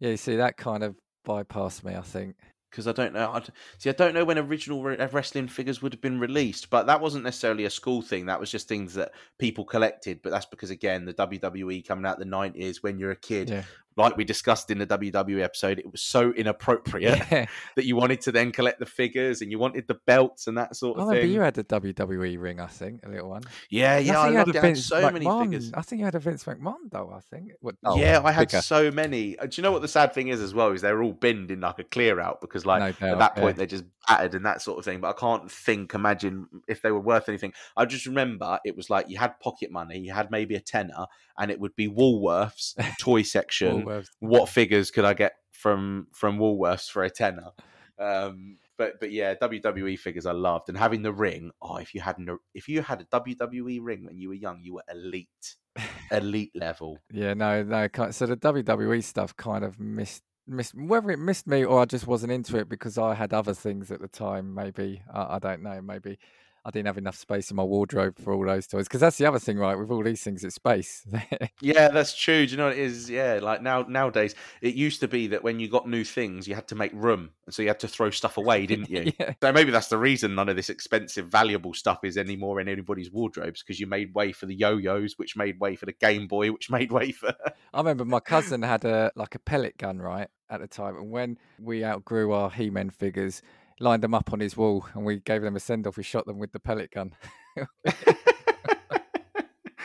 Yeah, 0.00 0.10
you 0.10 0.16
see 0.16 0.36
that 0.36 0.56
kind 0.56 0.82
of 0.82 0.96
bypassed 1.26 1.84
me. 1.84 1.94
I 1.94 2.00
think. 2.02 2.36
because 2.70 2.86
I 2.88 2.92
don't 2.92 3.12
know. 3.12 3.30
I 3.32 3.42
see. 3.78 3.90
I 3.90 3.92
don't 3.92 4.14
know 4.14 4.24
when 4.24 4.38
original 4.38 4.82
re- 4.82 4.96
uh, 4.96 5.08
wrestling 5.12 5.46
figures 5.48 5.82
would 5.82 5.92
have 5.92 6.00
been 6.00 6.18
released, 6.18 6.70
but 6.70 6.86
that 6.86 7.00
wasn't 7.00 7.24
necessarily 7.24 7.64
a 7.66 7.70
school 7.70 8.00
thing. 8.02 8.26
That 8.26 8.40
was 8.40 8.50
just 8.50 8.66
things 8.68 8.94
that 8.94 9.12
people 9.38 9.64
collected. 9.64 10.20
But 10.22 10.30
that's 10.30 10.46
because 10.46 10.70
again, 10.70 11.04
the 11.04 11.14
WWE 11.14 11.86
coming 11.86 12.06
out 12.06 12.18
the 12.18 12.24
nineties 12.24 12.82
when 12.82 12.98
you're 12.98 13.10
a 13.12 13.16
kid, 13.16 13.50
Yeah. 13.50 13.64
Like 13.96 14.16
we 14.16 14.24
discussed 14.24 14.70
in 14.70 14.78
the 14.78 14.86
WWE 14.86 15.42
episode, 15.42 15.78
it 15.78 15.90
was 15.90 16.02
so 16.02 16.32
inappropriate 16.32 17.18
Yeah. 17.30 17.46
that 17.76 17.84
you 17.84 17.96
wanted 17.96 18.20
to 18.22 18.32
then 18.32 18.52
collect 18.52 18.78
the 18.78 18.86
figures 18.86 19.40
and 19.42 19.50
you 19.50 19.58
wanted 19.58 19.86
the 19.88 19.98
belts 20.06 20.46
and 20.46 20.56
that 20.58 20.76
sort 20.76 20.98
I 20.98 21.02
of 21.02 21.08
remember 21.08 21.22
thing. 21.26 21.32
you 21.34 21.40
had 21.40 21.58
a 21.58 21.64
WWE 21.64 22.40
ring. 22.40 22.60
I 22.60 22.66
think 22.66 23.00
a 23.04 23.08
little 23.08 23.30
one. 23.30 23.42
yeah, 23.70 23.98
yeah, 23.98 24.20
I, 24.20 24.22
think 24.24 24.32
you 24.32 24.38
loved 24.38 24.48
had 24.48 24.48
it. 24.48 24.54
a 24.56 24.58
I 24.58 24.66
had 24.66 24.74
Vince 24.74 24.86
so 24.86 25.10
many 25.10 25.26
figures. 25.44 25.72
I 25.74 25.82
think 25.82 25.98
you 26.00 26.04
had 26.06 26.14
a 26.14 26.18
Vince 26.20 26.44
McMahon 26.44 26.74
though. 26.90 27.12
I 27.14 27.20
think. 27.20 27.52
What, 27.60 27.74
oh, 27.84 27.98
yeah, 27.98 28.20
I 28.24 28.32
had 28.32 28.48
bigger. 28.48 28.62
so 28.62 28.90
many. 28.90 29.38
Uh, 29.38 29.46
Do 29.46 29.60
you 29.60 29.62
know 29.62 29.72
what 29.72 29.82
the 29.82 29.88
sad 29.88 30.12
thing 30.14 30.28
is 30.28 30.40
as 30.40 30.54
well? 30.54 30.72
Is 30.72 30.80
they're 30.82 31.02
all 31.02 31.12
binned 31.12 31.50
in 31.50 31.60
like 31.60 31.78
a 31.78 31.84
clear 31.84 32.20
out 32.20 32.40
because 32.40 32.64
like 32.66 32.80
No 32.80 32.86
at 32.88 32.98
doubt, 32.98 33.18
that 33.18 33.32
yeah. 33.36 33.42
point 33.42 33.56
they're 33.56 33.66
just 33.66 33.84
battered 34.08 34.34
and 34.34 34.44
that 34.46 34.62
sort 34.62 34.78
of 34.78 34.84
thing. 34.84 35.00
But 35.00 35.10
I 35.16 35.20
can't 35.20 35.50
think, 35.50 35.94
imagine 35.94 36.46
if 36.68 36.82
they 36.82 36.90
were 36.90 37.00
worth 37.00 37.28
anything. 37.28 37.52
I 37.76 37.84
just 37.84 38.06
remember 38.06 38.58
it 38.64 38.76
was 38.76 38.90
like 38.90 39.08
you 39.08 39.18
had 39.18 39.38
pocket 39.40 39.70
money, 39.70 39.98
you 39.98 40.12
had 40.12 40.30
maybe 40.30 40.54
a 40.54 40.60
tenner, 40.60 41.06
and 41.38 41.50
it 41.50 41.60
would 41.60 41.76
be 41.76 41.88
Woolworths 41.88 42.74
toy 42.98 43.22
section. 43.22 43.84
Woolworths. 43.84 44.08
What 44.20 44.48
figures 44.48 44.90
could 44.90 45.04
I 45.04 45.14
get 45.14 45.32
from 45.50 46.08
from 46.12 46.38
Woolworths 46.38 46.90
for 46.90 47.02
a 47.02 47.10
tenner? 47.10 47.50
Um, 47.98 48.58
but 48.78 48.98
but 49.00 49.12
yeah, 49.12 49.34
WWE 49.34 49.98
figures 49.98 50.26
I 50.26 50.32
loved, 50.32 50.68
and 50.68 50.76
having 50.76 51.02
the 51.02 51.12
ring. 51.12 51.50
Oh, 51.60 51.76
if 51.76 51.94
you 51.94 52.00
had 52.00 52.18
an, 52.18 52.38
if 52.54 52.68
you 52.68 52.82
had 52.82 53.00
a 53.00 53.04
WWE 53.04 53.78
ring 53.82 54.04
when 54.04 54.18
you 54.18 54.28
were 54.28 54.34
young, 54.34 54.60
you 54.62 54.74
were 54.74 54.82
elite, 54.90 55.56
elite 56.10 56.52
level. 56.54 56.98
Yeah, 57.12 57.34
no, 57.34 57.62
no. 57.62 57.88
So 58.10 58.26
the 58.26 58.36
WWE 58.36 59.02
stuff 59.04 59.36
kind 59.36 59.64
of 59.64 59.78
missed, 59.78 60.22
missed 60.46 60.74
whether 60.74 61.10
it 61.10 61.18
missed 61.18 61.46
me 61.46 61.64
or 61.64 61.80
I 61.80 61.84
just 61.84 62.06
wasn't 62.06 62.32
into 62.32 62.58
it 62.58 62.68
because 62.68 62.98
I 62.98 63.14
had 63.14 63.32
other 63.32 63.54
things 63.54 63.92
at 63.92 64.00
the 64.00 64.08
time. 64.08 64.54
Maybe 64.54 65.02
I, 65.12 65.36
I 65.36 65.38
don't 65.38 65.62
know. 65.62 65.80
Maybe 65.80 66.18
I 66.64 66.70
didn't 66.70 66.86
have 66.86 66.98
enough 66.98 67.16
space 67.16 67.50
in 67.50 67.56
my 67.56 67.64
wardrobe 67.64 68.18
for 68.18 68.32
all 68.32 68.46
those 68.46 68.68
toys. 68.68 68.84
Because 68.84 69.00
that's 69.00 69.18
the 69.18 69.26
other 69.26 69.40
thing, 69.40 69.58
right? 69.58 69.74
With 69.74 69.90
all 69.90 70.02
these 70.04 70.22
things, 70.22 70.44
it's 70.44 70.54
space. 70.54 71.06
Yeah, 71.60 71.88
that's 71.88 72.16
true. 72.16 72.44
Do 72.44 72.50
you 72.50 72.56
know 72.56 72.66
what 72.66 72.72
it 72.72 72.80
is? 72.80 73.08
Yeah, 73.08 73.38
like 73.40 73.62
now 73.62 73.82
nowadays, 73.82 74.34
it 74.60 74.74
used 74.74 75.00
to 75.00 75.08
be 75.08 75.28
that 75.28 75.44
when 75.44 75.60
you 75.60 75.68
got 75.68 75.88
new 75.88 76.02
things, 76.02 76.48
you 76.48 76.56
had 76.56 76.66
to 76.68 76.74
make 76.74 76.90
room, 76.92 77.30
and 77.46 77.54
so 77.54 77.62
you 77.62 77.68
had 77.68 77.78
to 77.80 77.88
throw 77.88 78.10
stuff 78.10 78.36
away, 78.36 78.66
didn't 78.66 78.90
you? 78.90 79.12
yeah, 79.20 79.34
So 79.40 79.52
maybe 79.52 79.70
that's 79.70 79.88
the 79.88 79.98
reason 79.98 80.34
none 80.34 80.48
of 80.48 80.56
this 80.56 80.70
expensive, 80.70 81.28
valuable 81.28 81.72
stuff 81.72 82.00
is 82.02 82.16
anymore 82.16 82.60
in 82.60 82.68
anybody's 82.68 83.12
wardrobes 83.12 83.62
because 83.62 83.78
you 83.78 83.86
made 83.86 84.12
way 84.14 84.32
for 84.32 84.46
the 84.46 84.54
yo-yos, 84.54 85.14
which 85.18 85.36
made 85.36 85.60
way 85.60 85.76
for 85.76 85.86
the 85.86 85.92
Game 85.92 86.26
Boy, 86.26 86.50
which 86.50 86.68
made 86.68 86.90
way 86.90 87.12
for. 87.12 87.32
I 87.72 87.78
remember 87.78 88.04
my 88.04 88.20
cousin 88.20 88.62
had 88.62 88.84
a 88.84 89.12
like 89.14 89.34
a 89.34 89.40
pellet 89.40 89.78
gun, 89.78 89.98
right, 89.98 90.28
at 90.50 90.60
the 90.60 90.68
time, 90.68 90.96
and 90.96 91.10
when 91.10 91.38
we 91.60 91.84
outgrew 91.84 92.32
our 92.32 92.50
He-Man 92.50 92.90
figures, 92.90 93.40
lined 93.82 94.02
them 94.02 94.14
up 94.14 94.32
on 94.32 94.40
his 94.40 94.56
wall, 94.56 94.86
and 94.94 95.04
we 95.04 95.18
gave 95.18 95.42
them 95.42 95.56
a 95.56 95.60
send-off. 95.60 95.96
We 95.96 96.02
shot 96.02 96.26
them 96.26 96.38
with 96.38 96.52
the 96.52 96.60
pellet 96.60 96.90
gun. 96.90 97.14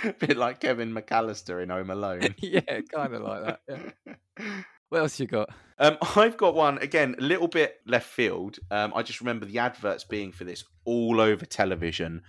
a 0.03 0.13
bit 0.19 0.37
like 0.37 0.61
Kevin 0.61 0.93
McAllister 0.93 1.61
in 1.61 1.69
Home 1.69 1.89
Alone. 1.89 2.35
yeah, 2.37 2.81
kind 2.93 3.13
of 3.13 3.21
like 3.21 3.43
that. 3.43 3.59
Yeah. 3.67 4.53
What 4.89 4.99
else 4.99 5.19
you 5.19 5.27
got? 5.27 5.49
Um, 5.79 5.97
I've 6.15 6.37
got 6.37 6.55
one 6.55 6.77
again, 6.77 7.17
a 7.19 7.21
little 7.21 7.49
bit 7.49 7.81
left 7.85 8.07
field. 8.07 8.57
Um, 8.71 8.93
I 8.95 9.03
just 9.03 9.19
remember 9.19 9.45
the 9.45 9.59
adverts 9.59 10.05
being 10.05 10.31
for 10.31 10.45
this 10.45 10.63
all 10.85 11.19
over 11.19 11.45
television 11.45 12.21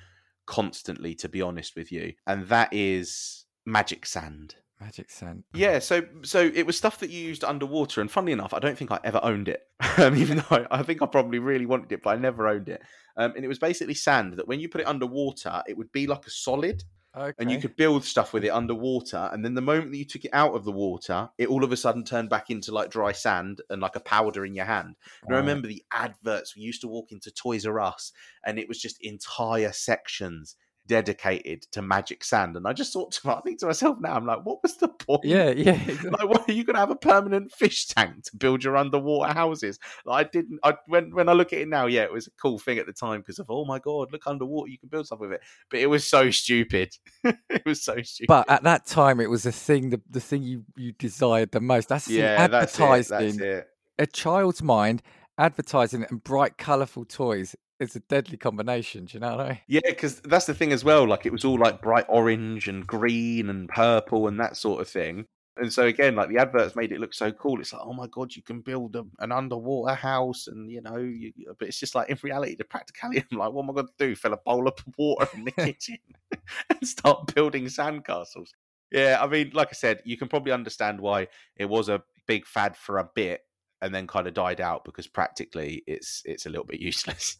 constantly, 0.44 1.14
to 1.14 1.28
be 1.28 1.40
honest 1.40 1.76
with 1.76 1.92
you, 1.92 2.14
and 2.26 2.48
that 2.48 2.70
is 2.72 3.44
Magic 3.64 4.06
Sand. 4.06 4.56
Magic 4.80 5.10
Sand. 5.10 5.44
Yeah, 5.54 5.78
so 5.80 6.02
so 6.22 6.40
it 6.40 6.66
was 6.66 6.76
stuff 6.76 6.98
that 7.00 7.10
you 7.10 7.20
used 7.20 7.44
underwater, 7.44 8.00
and 8.00 8.10
funnily 8.10 8.32
enough, 8.32 8.54
I 8.54 8.58
don't 8.58 8.78
think 8.78 8.92
I 8.92 9.00
ever 9.04 9.20
owned 9.22 9.48
it. 9.48 9.62
Um, 9.98 10.16
even 10.16 10.38
though 10.38 10.56
I, 10.56 10.66
I 10.78 10.82
think 10.84 11.02
I 11.02 11.06
probably 11.06 11.40
really 11.40 11.66
wanted 11.66 11.90
it, 11.90 12.02
but 12.04 12.10
I 12.10 12.20
never 12.20 12.46
owned 12.46 12.68
it. 12.68 12.80
Um, 13.16 13.32
and 13.34 13.44
it 13.44 13.48
was 13.48 13.58
basically 13.58 13.94
sand 13.94 14.34
that 14.34 14.46
when 14.46 14.60
you 14.60 14.68
put 14.68 14.80
it 14.80 14.86
underwater, 14.86 15.60
it 15.66 15.76
would 15.76 15.90
be 15.90 16.06
like 16.06 16.24
a 16.24 16.30
solid, 16.30 16.84
Okay. 17.16 17.32
and 17.40 17.50
you 17.50 17.58
could 17.58 17.74
build 17.74 18.04
stuff 18.04 18.32
with 18.32 18.44
it 18.44 18.50
underwater. 18.50 19.28
And 19.32 19.44
then 19.44 19.54
the 19.54 19.60
moment 19.60 19.90
that 19.90 19.96
you 19.98 20.04
took 20.04 20.24
it 20.24 20.30
out 20.32 20.54
of 20.54 20.64
the 20.64 20.70
water, 20.70 21.28
it 21.36 21.48
all 21.48 21.64
of 21.64 21.72
a 21.72 21.76
sudden 21.76 22.04
turned 22.04 22.30
back 22.30 22.48
into 22.48 22.70
like 22.70 22.90
dry 22.90 23.10
sand 23.10 23.60
and 23.70 23.82
like 23.82 23.96
a 23.96 24.00
powder 24.00 24.44
in 24.44 24.54
your 24.54 24.66
hand. 24.66 24.94
And 25.26 25.34
I 25.34 25.40
remember 25.40 25.66
the 25.66 25.82
adverts. 25.90 26.54
We 26.54 26.62
used 26.62 26.82
to 26.82 26.88
walk 26.88 27.10
into 27.10 27.32
Toys 27.32 27.66
R 27.66 27.80
Us, 27.80 28.12
and 28.46 28.56
it 28.56 28.68
was 28.68 28.80
just 28.80 28.98
entire 29.00 29.72
sections 29.72 30.54
dedicated 30.88 31.62
to 31.70 31.82
magic 31.82 32.24
sand. 32.24 32.56
And 32.56 32.66
I 32.66 32.72
just 32.72 32.92
thought 32.92 33.12
to 33.12 33.30
I 33.30 33.40
think 33.42 33.60
to 33.60 33.66
myself 33.66 33.98
now, 34.00 34.14
I'm 34.14 34.26
like, 34.26 34.44
what 34.44 34.62
was 34.62 34.76
the 34.76 34.88
point? 34.88 35.24
Yeah, 35.24 35.50
yeah. 35.50 35.72
exactly. 35.86 36.10
Like, 36.10 36.28
what 36.28 36.48
are 36.48 36.52
you 36.52 36.64
gonna 36.64 36.78
have 36.78 36.90
a 36.90 36.96
permanent 36.96 37.52
fish 37.52 37.86
tank 37.86 38.24
to 38.24 38.36
build 38.36 38.64
your 38.64 38.76
underwater 38.76 39.32
houses? 39.32 39.78
Like, 40.04 40.26
I 40.26 40.30
didn't. 40.30 40.58
I 40.64 40.74
when 40.86 41.14
when 41.14 41.28
I 41.28 41.32
look 41.34 41.52
at 41.52 41.60
it 41.60 41.68
now, 41.68 41.86
yeah, 41.86 42.02
it 42.02 42.12
was 42.12 42.26
a 42.26 42.32
cool 42.32 42.58
thing 42.58 42.78
at 42.78 42.86
the 42.86 42.92
time 42.92 43.20
because 43.20 43.38
of 43.38 43.46
oh 43.48 43.64
my 43.64 43.78
god, 43.78 44.08
look 44.10 44.26
underwater, 44.26 44.70
you 44.70 44.78
can 44.78 44.88
build 44.88 45.06
stuff 45.06 45.20
with 45.20 45.32
it. 45.32 45.42
But 45.70 45.80
it 45.80 45.86
was 45.86 46.06
so 46.06 46.30
stupid. 46.30 46.96
it 47.24 47.64
was 47.64 47.84
so 47.84 48.02
stupid. 48.02 48.28
But 48.28 48.50
at 48.50 48.64
that 48.64 48.86
time, 48.86 49.20
it 49.20 49.30
was 49.30 49.44
the 49.44 49.52
thing, 49.52 49.90
the, 49.90 50.00
the 50.10 50.20
thing 50.20 50.42
you, 50.42 50.64
you 50.76 50.92
desired 50.92 51.52
the 51.52 51.60
most. 51.60 51.88
That's 51.88 52.08
yeah, 52.08 52.46
that's 52.48 52.78
it. 52.78 52.82
advertising. 52.82 53.36
That's 53.36 53.40
it. 53.40 53.68
A 54.00 54.06
child's 54.06 54.62
mind, 54.62 55.02
advertising 55.36 56.06
and 56.08 56.22
bright, 56.22 56.56
colourful 56.56 57.04
toys 57.04 57.54
is 57.80 57.96
a 57.96 58.00
deadly 58.00 58.36
combination. 58.36 59.04
Do 59.04 59.14
you 59.14 59.20
know 59.20 59.36
what 59.36 59.46
I 59.46 59.48
mean? 59.48 59.58
Yeah, 59.68 59.80
because 59.86 60.20
that's 60.20 60.46
the 60.46 60.54
thing 60.54 60.72
as 60.72 60.84
well. 60.84 61.06
Like 61.06 61.26
it 61.26 61.32
was 61.32 61.44
all 61.44 61.58
like 61.58 61.80
bright 61.80 62.06
orange 62.08 62.68
and 62.68 62.86
green 62.86 63.48
and 63.48 63.68
purple 63.68 64.26
and 64.28 64.38
that 64.40 64.56
sort 64.56 64.80
of 64.80 64.88
thing. 64.88 65.26
And 65.58 65.72
so 65.72 65.86
again, 65.86 66.14
like 66.14 66.28
the 66.28 66.38
adverts 66.38 66.76
made 66.76 66.92
it 66.92 67.00
look 67.00 67.12
so 67.12 67.32
cool. 67.32 67.60
It's 67.60 67.72
like, 67.72 67.82
oh 67.84 67.92
my 67.92 68.06
god, 68.06 68.34
you 68.34 68.42
can 68.42 68.60
build 68.60 68.94
a, 68.94 69.04
an 69.18 69.32
underwater 69.32 69.94
house, 69.94 70.46
and 70.46 70.70
you 70.70 70.80
know, 70.80 70.96
you, 70.98 71.32
but 71.58 71.66
it's 71.68 71.80
just 71.80 71.94
like 71.94 72.08
in 72.08 72.18
reality, 72.22 72.54
the 72.54 72.64
practicality. 72.64 73.24
I'm 73.32 73.38
like, 73.38 73.52
what 73.52 73.64
am 73.64 73.70
I 73.70 73.74
going 73.74 73.88
to 73.88 74.06
do? 74.06 74.14
Fill 74.14 74.34
a 74.34 74.36
bowl 74.36 74.68
of 74.68 74.74
water 74.96 75.28
in 75.34 75.44
the 75.44 75.50
kitchen 75.52 75.98
and 76.70 76.86
start 76.86 77.34
building 77.34 77.64
sandcastles? 77.64 78.50
Yeah, 78.92 79.18
I 79.20 79.26
mean, 79.26 79.50
like 79.52 79.68
I 79.70 79.72
said, 79.72 80.00
you 80.04 80.16
can 80.16 80.28
probably 80.28 80.52
understand 80.52 81.00
why 81.00 81.26
it 81.56 81.68
was 81.68 81.88
a 81.88 82.02
big 82.26 82.46
fad 82.46 82.76
for 82.76 82.98
a 82.98 83.10
bit, 83.14 83.40
and 83.82 83.92
then 83.92 84.06
kind 84.06 84.28
of 84.28 84.34
died 84.34 84.60
out 84.60 84.84
because 84.84 85.08
practically 85.08 85.82
it's 85.88 86.22
it's 86.24 86.46
a 86.46 86.50
little 86.50 86.66
bit 86.66 86.80
useless. 86.80 87.36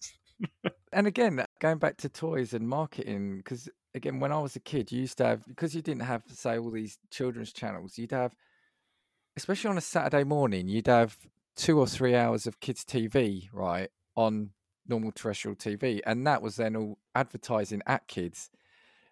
And 0.93 1.07
again, 1.07 1.45
going 1.61 1.78
back 1.78 1.97
to 1.99 2.09
toys 2.09 2.55
and 2.55 2.68
marketing, 2.68 3.39
because 3.39 3.68
again, 3.95 4.20
when 4.20 4.32
I 4.32 4.39
was 4.39 4.57
a 4.57 4.61
kid, 4.61 4.91
you 4.91 5.01
used 5.01 5.18
to 5.18 5.24
have, 5.24 5.47
because 5.47 5.74
you 5.74 5.82
didn't 5.82 6.03
have, 6.03 6.22
say, 6.28 6.59
all 6.59 6.70
these 6.70 6.99
children's 7.11 7.53
channels, 7.53 7.99
you'd 7.99 8.12
have, 8.12 8.34
especially 9.36 9.70
on 9.70 9.78
a 9.78 9.82
Saturday 9.82 10.24
morning, 10.24 10.68
you'd 10.68 10.86
have 10.86 11.16
two 11.57 11.78
or 11.78 11.86
three 11.86 12.14
hours 12.14 12.47
of 12.47 12.61
kids' 12.61 12.84
TV, 12.84 13.49
right, 13.53 13.91
on 14.16 14.51
normal 14.86 15.12
terrestrial 15.12 15.57
TV. 15.57 16.01
And 16.07 16.26
that 16.26 16.41
was 16.43 16.57
then 16.57 16.76
all 16.76 16.99
advertising 17.14 17.82
at 17.86 18.09
kids. 18.09 18.51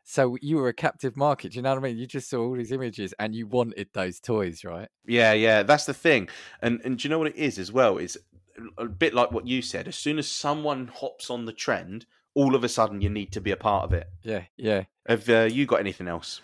So 0.09 0.39
you 0.41 0.57
were 0.57 0.68
a 0.68 0.72
captive 0.72 1.16
market. 1.16 1.57
You 1.57 1.62
know 1.62 1.70
what 1.70 1.79
I 1.79 1.83
mean? 1.83 1.99
You 1.99 2.07
just 2.07 2.31
saw 2.31 2.39
all 2.39 2.57
these 2.57 2.70
images 2.70 3.12
and 3.18 3.35
you 3.35 3.49
wanted 3.49 3.89
those 3.93 4.20
toys, 4.20 4.64
right? 4.64 4.89
Yeah, 5.05 5.33
yeah, 5.33 5.64
that's 5.64 5.85
the 5.85 5.95
thing. 5.95 6.29
And 6.62 6.81
and 6.85 6.97
do 6.97 7.07
you 7.07 7.11
know 7.11 7.18
what 7.18 7.27
it 7.27 7.37
is 7.37 7.59
as 7.59 7.72
well? 7.72 7.99
Is 7.99 8.16
a 8.78 8.86
bit 8.86 9.14
like 9.14 9.32
what 9.32 9.46
you 9.46 9.62
said. 9.62 9.88
As 9.88 9.96
soon 9.96 10.18
as 10.18 10.30
someone 10.30 10.88
hops 10.88 11.30
on 11.30 11.44
the 11.44 11.52
trend, 11.52 12.07
all 12.34 12.54
of 12.54 12.64
a 12.64 12.68
sudden 12.68 13.00
you 13.00 13.09
need 13.09 13.32
to 13.32 13.40
be 13.40 13.50
a 13.50 13.57
part 13.57 13.84
of 13.84 13.92
it. 13.92 14.09
Yeah, 14.22 14.42
yeah. 14.57 14.84
Have 15.07 15.28
uh, 15.28 15.48
you 15.50 15.66
got 15.66 15.80
anything 15.80 16.09
else? 16.09 16.40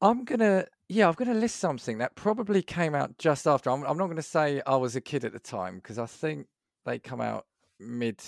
I'm 0.00 0.24
gonna 0.24 0.66
Yeah, 0.88 1.08
I'm 1.08 1.14
to 1.14 1.34
list 1.34 1.56
something 1.56 1.98
that 1.98 2.14
probably 2.14 2.62
came 2.62 2.94
out 2.94 3.18
just 3.18 3.46
after. 3.46 3.70
I'm, 3.70 3.84
I'm 3.84 3.98
not 3.98 4.06
going 4.06 4.16
to 4.16 4.22
say 4.22 4.60
I 4.66 4.76
was 4.76 4.96
a 4.96 5.00
kid 5.00 5.24
at 5.24 5.32
the 5.32 5.38
time 5.38 5.76
because 5.76 5.98
I 5.98 6.06
think 6.06 6.46
they 6.84 6.98
come 6.98 7.20
out 7.20 7.46
mid 7.80 8.20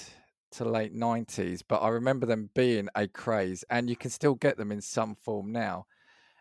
to 0.52 0.64
late 0.64 0.94
90s, 0.94 1.62
but 1.66 1.78
I 1.78 1.88
remember 1.88 2.24
them 2.24 2.50
being 2.54 2.88
a 2.94 3.06
craze, 3.06 3.64
and 3.68 3.90
you 3.90 3.96
can 3.96 4.10
still 4.10 4.34
get 4.34 4.56
them 4.56 4.72
in 4.72 4.80
some 4.80 5.14
form 5.14 5.52
now. 5.52 5.86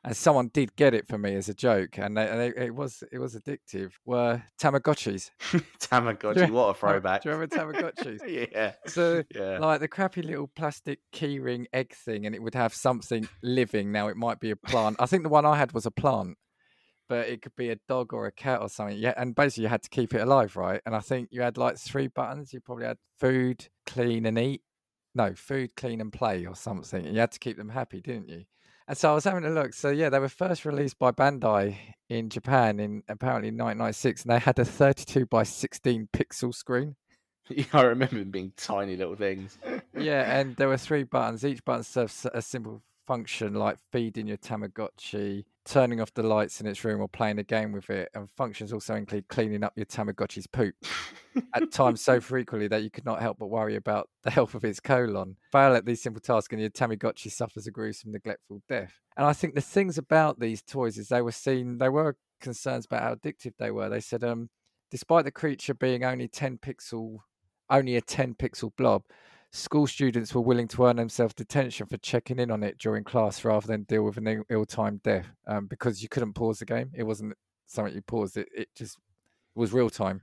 And 0.06 0.16
someone 0.16 0.49
did 0.53 0.76
get 0.76 0.93
it 0.93 1.08
for 1.08 1.18
me 1.18 1.34
as 1.36 1.49
a 1.49 1.53
joke, 1.56 1.97
and 1.97 2.16
they, 2.16 2.26
they, 2.56 2.66
it 2.66 2.76
was 2.76 3.03
it 3.12 3.18
was 3.18 3.36
addictive. 3.36 3.93
Were 4.06 4.43
Tamagotchis? 4.62 5.32
Tamagotchi, 5.80 6.51
what 6.51 6.70
a 6.70 6.74
throwback! 6.76 7.24
Do 7.24 7.30
you 7.30 7.36
remember 7.36 7.56
Tamagotchis? 7.58 8.20
yeah, 8.53 8.74
So 8.86 9.24
yeah. 9.34 9.58
like 9.58 9.80
the 9.80 9.88
crappy 9.88 10.22
little 10.22 10.47
plastic 10.56 10.99
keyring 11.12 11.66
egg 11.74 11.93
thing, 11.95 12.26
and 12.28 12.36
it 12.36 12.41
would 12.43 12.53
have 12.53 12.74
something 12.74 13.28
living. 13.41 13.91
Now 13.91 14.08
it 14.08 14.16
might 14.16 14.39
be 14.39 14.51
a 14.51 14.56
plant. 14.56 14.97
I 14.99 15.08
think 15.08 15.24
the 15.24 15.30
one 15.30 15.45
I 15.45 15.56
had 15.58 15.72
was 15.72 15.88
a 15.88 15.91
plant, 15.91 16.38
but 17.10 17.28
it 17.28 17.41
could 17.41 17.56
be 17.56 17.72
a 17.72 17.78
dog 17.88 18.14
or 18.14 18.28
a 18.28 18.32
cat 18.32 18.62
or 18.62 18.70
something. 18.70 18.97
Yeah, 18.99 19.16
and 19.18 19.34
basically 19.34 19.64
you 19.64 19.70
had 19.70 19.82
to 19.84 19.89
keep 19.89 20.14
it 20.14 20.22
alive, 20.22 20.56
right? 20.56 20.82
And 20.86 20.95
I 20.95 20.99
think 20.99 21.30
you 21.32 21.41
had 21.41 21.58
like 21.58 21.78
three 21.78 22.08
buttons. 22.08 22.53
You 22.53 22.60
probably 22.62 22.86
had 22.86 22.97
food, 23.20 23.68
clean, 23.88 24.28
and 24.28 24.38
eat. 24.38 24.62
No, 25.16 25.34
food, 25.34 25.72
clean, 25.76 25.99
and 26.01 26.12
play, 26.14 26.45
or 26.45 26.56
something. 26.56 27.06
And 27.06 27.16
you 27.16 27.22
had 27.22 27.32
to 27.32 27.39
keep 27.39 27.58
them 27.58 27.70
happy, 27.70 28.01
didn't 28.01 28.30
you? 28.30 28.43
And 28.88 28.98
so 28.98 29.12
I 29.12 29.16
was 29.16 29.24
having 29.24 29.46
a 29.46 29.50
look. 29.50 29.74
So 29.74 29.90
yeah, 29.90 30.10
they 30.10 30.20
were 30.20 30.30
first 30.30 30.66
released 30.66 31.00
by 31.00 31.12
Bandai 31.12 31.78
in 32.10 32.30
Japan 32.30 32.80
in 32.80 33.02
apparently 33.10 33.50
1996, 33.50 34.24
and 34.24 34.32
they 34.32 34.40
had 34.40 34.60
a 34.60 34.66
32 34.66 35.26
by 35.26 35.44
16 35.44 36.10
pixel 36.14 36.54
screen. 36.54 36.96
I 37.74 37.82
remember 37.82 38.20
them 38.20 38.32
being 38.32 38.54
tiny 38.58 38.96
little 38.96 39.16
things. 39.16 39.58
yeah, 39.98 40.22
and 40.40 40.56
there 40.56 40.68
were 40.68 40.78
three 40.78 41.04
buttons. 41.04 41.44
Each 41.44 41.64
button 41.64 41.84
serves 41.84 42.28
a 42.32 42.42
simple 42.42 42.84
function 43.06 43.54
like 43.54 43.78
feeding 43.92 44.28
your 44.28 44.38
Tamagotchi, 44.38 45.46
turning 45.66 45.99
off 45.99 46.13
the 46.13 46.24
lights 46.24 46.61
in 46.61 46.68
its 46.68 46.84
room, 46.84 47.01
or 47.01 47.07
playing 47.07 47.39
a 47.39 47.43
game 47.43 47.72
with 47.72 47.89
it. 47.89 48.09
And 48.13 48.30
functions 48.30 48.72
also 48.72 48.95
include 48.95 49.28
cleaning 49.28 49.63
up 49.63 49.74
your 49.76 49.86
Tamagotchi's 49.86 50.47
poop 50.47 50.76
at 51.53 51.72
times 51.72 52.01
so 52.01 52.22
frequently 52.22 52.68
that 52.68 52.84
you 52.84 52.91
could 52.91 53.05
not 53.05 53.22
help 53.22 53.39
but 53.39 53.47
worry 53.47 53.76
about 53.76 54.09
the 54.24 54.32
health 54.32 54.55
of 54.55 54.63
its 54.63 54.80
colon. 54.80 55.36
Fail 55.51 55.76
at 55.76 55.86
these 55.86 56.01
simple 56.01 56.22
tasks, 56.22 56.53
and 56.53 56.61
your 56.61 56.70
Tamagotchi 56.70 57.32
suffers 57.32 57.68
a 57.68 57.72
gruesome, 57.72 58.11
neglectful 58.11 58.61
death. 58.70 58.93
And 59.18 59.26
I 59.26 59.34
think 59.34 59.55
the 59.55 59.61
things 59.61 59.97
about 59.97 60.39
these 60.39 60.61
toys 60.61 60.97
is 60.97 61.07
they 61.07 61.22
were 61.22 61.32
seen, 61.32 61.78
they 61.78 61.89
were 61.89 62.16
concerns 62.41 62.86
about 62.86 63.01
how 63.01 63.16
addictive 63.16 63.53
they 63.57 63.72
were. 63.72 63.89
They 63.89 64.01
said, 64.01 64.24
um, 64.24 64.49
despite 64.91 65.26
the 65.26 65.32
creature 65.32 65.74
being 65.74 66.03
only 66.03 66.28
10 66.28 66.59
pixel, 66.59 67.18
only 67.70 67.95
a 67.95 68.01
10 68.01 68.36
pixel 68.36 68.72
blob, 68.78 69.03
school 69.56 69.88
students 69.88 70.36
were 70.36 70.41
willing 70.41 70.68
to 70.68 70.86
earn 70.86 70.97
themselves 70.97 71.34
detention 71.34 71.88
for 71.88 71.97
checking 71.97 72.39
in 72.39 72.51
on 72.51 72.62
it 72.62 72.78
during 72.78 73.03
class 73.03 73.43
rather 73.45 73.66
than 73.66 73.84
deal 73.84 74.03
with 74.03 74.18
an 74.18 74.43
ill 74.49 74.66
timed 74.66 75.01
death 75.03 75.28
um, 75.47 75.66
because 75.68 76.03
you 76.03 76.10
couldn't 76.10 76.34
pause 76.34 76.60
the 76.60 76.66
game. 76.66 76.91
It 76.93 77.03
wasn't 77.03 77.34
something 77.66 77.93
you 77.93 78.01
paused, 78.01 78.38
it, 78.38 78.49
it 78.56 78.70
just 78.76 78.97
was 79.56 79.74
real 79.74 79.89
time. 79.89 80.22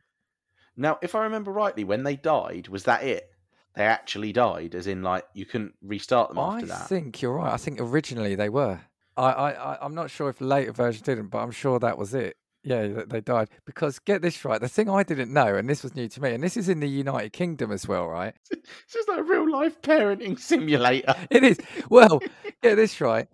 Now, 0.77 0.99
if 1.03 1.15
I 1.15 1.23
remember 1.25 1.53
rightly, 1.53 1.85
when 1.85 2.03
they 2.03 2.17
died, 2.17 2.69
was 2.69 2.85
that 2.85 3.03
it? 3.03 3.29
They 3.75 3.85
actually 3.85 4.33
died, 4.33 4.75
as 4.75 4.87
in 4.87 5.03
like 5.03 5.25
you 5.33 5.47
couldn't 5.47 5.75
restart 5.83 6.29
them 6.29 6.39
I 6.39 6.57
after 6.57 6.67
that. 6.67 6.83
I 6.83 6.85
think 6.85 7.23
you're 7.23 7.33
right. 7.33 7.53
I 7.53 7.57
think 7.57 7.81
originally 7.81 8.35
they 8.35 8.51
were. 8.51 8.81
I, 9.17 9.31
I, 9.31 9.51
I, 9.51 9.79
I'm 9.81 9.95
not 9.95 10.11
sure 10.11 10.29
if 10.29 10.41
later 10.41 10.73
version 10.73 11.03
didn't, 11.05 11.29
but 11.29 11.39
I'm 11.39 11.51
sure 11.51 11.79
that 11.79 11.97
was 11.97 12.13
it. 12.15 12.37
Yeah, 12.65 13.03
they 13.07 13.21
died. 13.21 13.49
Because 13.67 13.99
get 13.99 14.23
this 14.23 14.45
right, 14.45 14.61
the 14.61 14.69
thing 14.69 14.89
I 14.89 15.03
didn't 15.03 15.33
know, 15.33 15.57
and 15.57 15.69
this 15.69 15.83
was 15.83 15.95
new 15.97 16.09
to 16.09 16.23
me, 16.23 16.33
and 16.33 16.43
this 16.43 16.57
is 16.57 16.69
in 16.69 16.81
the 16.81 16.89
United 16.89 17.33
Kingdom 17.33 17.73
as 17.73 17.89
well, 17.89 18.07
right? 18.09 18.35
It's 18.85 18.95
just 18.95 19.09
like 19.09 19.19
a 19.19 19.23
real 19.23 19.51
life 19.51 19.81
parenting 19.83 20.39
simulator. 20.39 21.15
It 21.31 21.43
is. 21.43 21.59
Well, 21.91 22.21
get 22.63 22.77
this 22.77 23.01
right. 23.01 23.27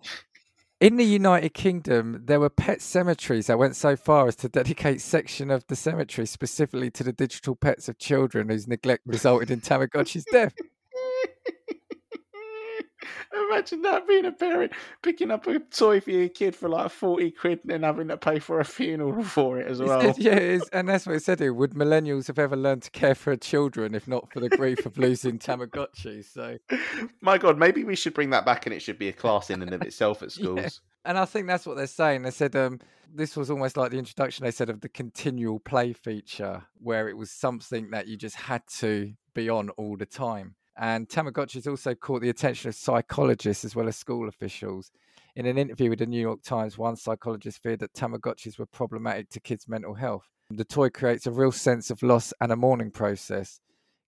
In 0.79 0.95
the 0.95 1.03
United 1.05 1.53
Kingdom, 1.53 2.21
there 2.25 2.39
were 2.39 2.49
pet 2.49 2.81
cemeteries 2.81 3.47
that 3.47 3.59
went 3.59 3.75
so 3.75 3.95
far 3.95 4.27
as 4.27 4.35
to 4.37 4.49
dedicate 4.49 5.01
section 5.01 5.51
of 5.51 5.67
the 5.67 5.75
cemetery 5.75 6.25
specifically 6.25 6.89
to 6.91 7.03
the 7.03 7.11
digital 7.11 7.55
pets 7.55 7.89
of 7.89 7.97
children 7.99 8.49
whose 8.49 8.67
neglect 8.67 9.03
resulted 9.05 9.51
in 9.51 9.61
Tamagotchi's 9.61 10.25
death. 10.31 10.53
Imagine 13.49 13.81
that 13.83 14.07
being 14.07 14.25
a 14.25 14.31
parent 14.31 14.71
picking 15.01 15.31
up 15.31 15.47
a 15.47 15.59
toy 15.59 15.99
for 15.99 16.11
your 16.11 16.29
kid 16.29 16.55
for 16.55 16.69
like 16.69 16.91
40 16.91 17.31
quid 17.31 17.59
and 17.63 17.71
then 17.71 17.83
having 17.83 18.07
to 18.09 18.17
pay 18.17 18.39
for 18.39 18.59
a 18.59 18.65
funeral 18.65 19.23
for 19.37 19.59
it 19.59 19.67
as 19.67 19.81
well. 19.81 20.01
said- 20.01 20.17
yeah, 20.19 20.59
and 20.73 20.87
that's 20.89 21.05
what 21.05 21.15
it 21.15 21.23
said 21.23 21.39
here. 21.39 21.53
Would 21.53 21.71
millennials 21.73 22.27
have 22.27 22.39
ever 22.39 22.55
learned 22.55 22.83
to 22.83 22.91
care 22.91 23.15
for 23.15 23.35
children 23.35 23.93
if 23.95 24.07
not 24.07 24.31
for 24.31 24.39
the 24.39 24.49
grief 24.49 24.85
of 24.85 24.97
losing 24.97 25.39
Tamagotchi? 25.39 26.23
So, 26.25 26.57
My 27.21 27.37
God, 27.37 27.57
maybe 27.57 27.83
we 27.83 27.95
should 27.95 28.13
bring 28.13 28.29
that 28.31 28.45
back 28.45 28.65
and 28.65 28.73
it 28.73 28.81
should 28.81 28.99
be 28.99 29.09
a 29.09 29.13
class 29.13 29.49
in 29.49 29.61
and 29.61 29.73
of 29.73 29.81
itself 29.81 30.21
at 30.23 30.35
Yeah. 30.37 30.43
schools. 30.43 30.81
and 31.05 31.17
I 31.17 31.25
think 31.25 31.47
that's 31.47 31.65
what 31.65 31.77
they're 31.77 31.87
saying. 31.87 32.23
They 32.23 32.31
said 32.31 32.55
um, 32.55 32.79
this 33.13 33.35
was 33.37 33.49
almost 33.49 33.77
like 33.77 33.91
the 33.91 33.97
introduction. 33.99 34.43
They 34.45 34.51
said 34.51 34.69
of 34.69 34.81
the 34.81 34.89
continual 34.89 35.59
play 35.59 35.93
feature, 35.93 36.63
where 36.79 37.07
it 37.09 37.17
was 37.17 37.31
something 37.31 37.91
that 37.91 38.07
you 38.07 38.17
just 38.17 38.35
had 38.35 38.63
to 38.79 39.13
be 39.33 39.49
on 39.49 39.69
all 39.71 39.95
the 39.97 40.05
time. 40.05 40.55
And 40.77 41.09
Tamagotchis 41.09 41.67
also 41.67 41.93
caught 41.95 42.21
the 42.21 42.29
attention 42.29 42.69
of 42.69 42.75
psychologists 42.75 43.65
as 43.65 43.75
well 43.75 43.87
as 43.87 43.97
school 43.97 44.29
officials. 44.29 44.91
In 45.35 45.45
an 45.45 45.57
interview 45.57 45.89
with 45.89 45.99
the 45.99 46.05
New 46.05 46.21
York 46.21 46.41
Times, 46.43 46.77
one 46.77 46.95
psychologist 46.95 47.61
feared 47.61 47.79
that 47.79 47.93
Tamagotchis 47.93 48.57
were 48.57 48.65
problematic 48.65 49.29
to 49.29 49.39
kids' 49.39 49.67
mental 49.67 49.93
health. 49.93 50.27
The 50.49 50.65
toy 50.65 50.89
creates 50.89 51.27
a 51.27 51.31
real 51.31 51.51
sense 51.51 51.91
of 51.91 52.01
loss 52.01 52.33
and 52.41 52.51
a 52.51 52.55
mourning 52.55 52.91
process. 52.91 53.59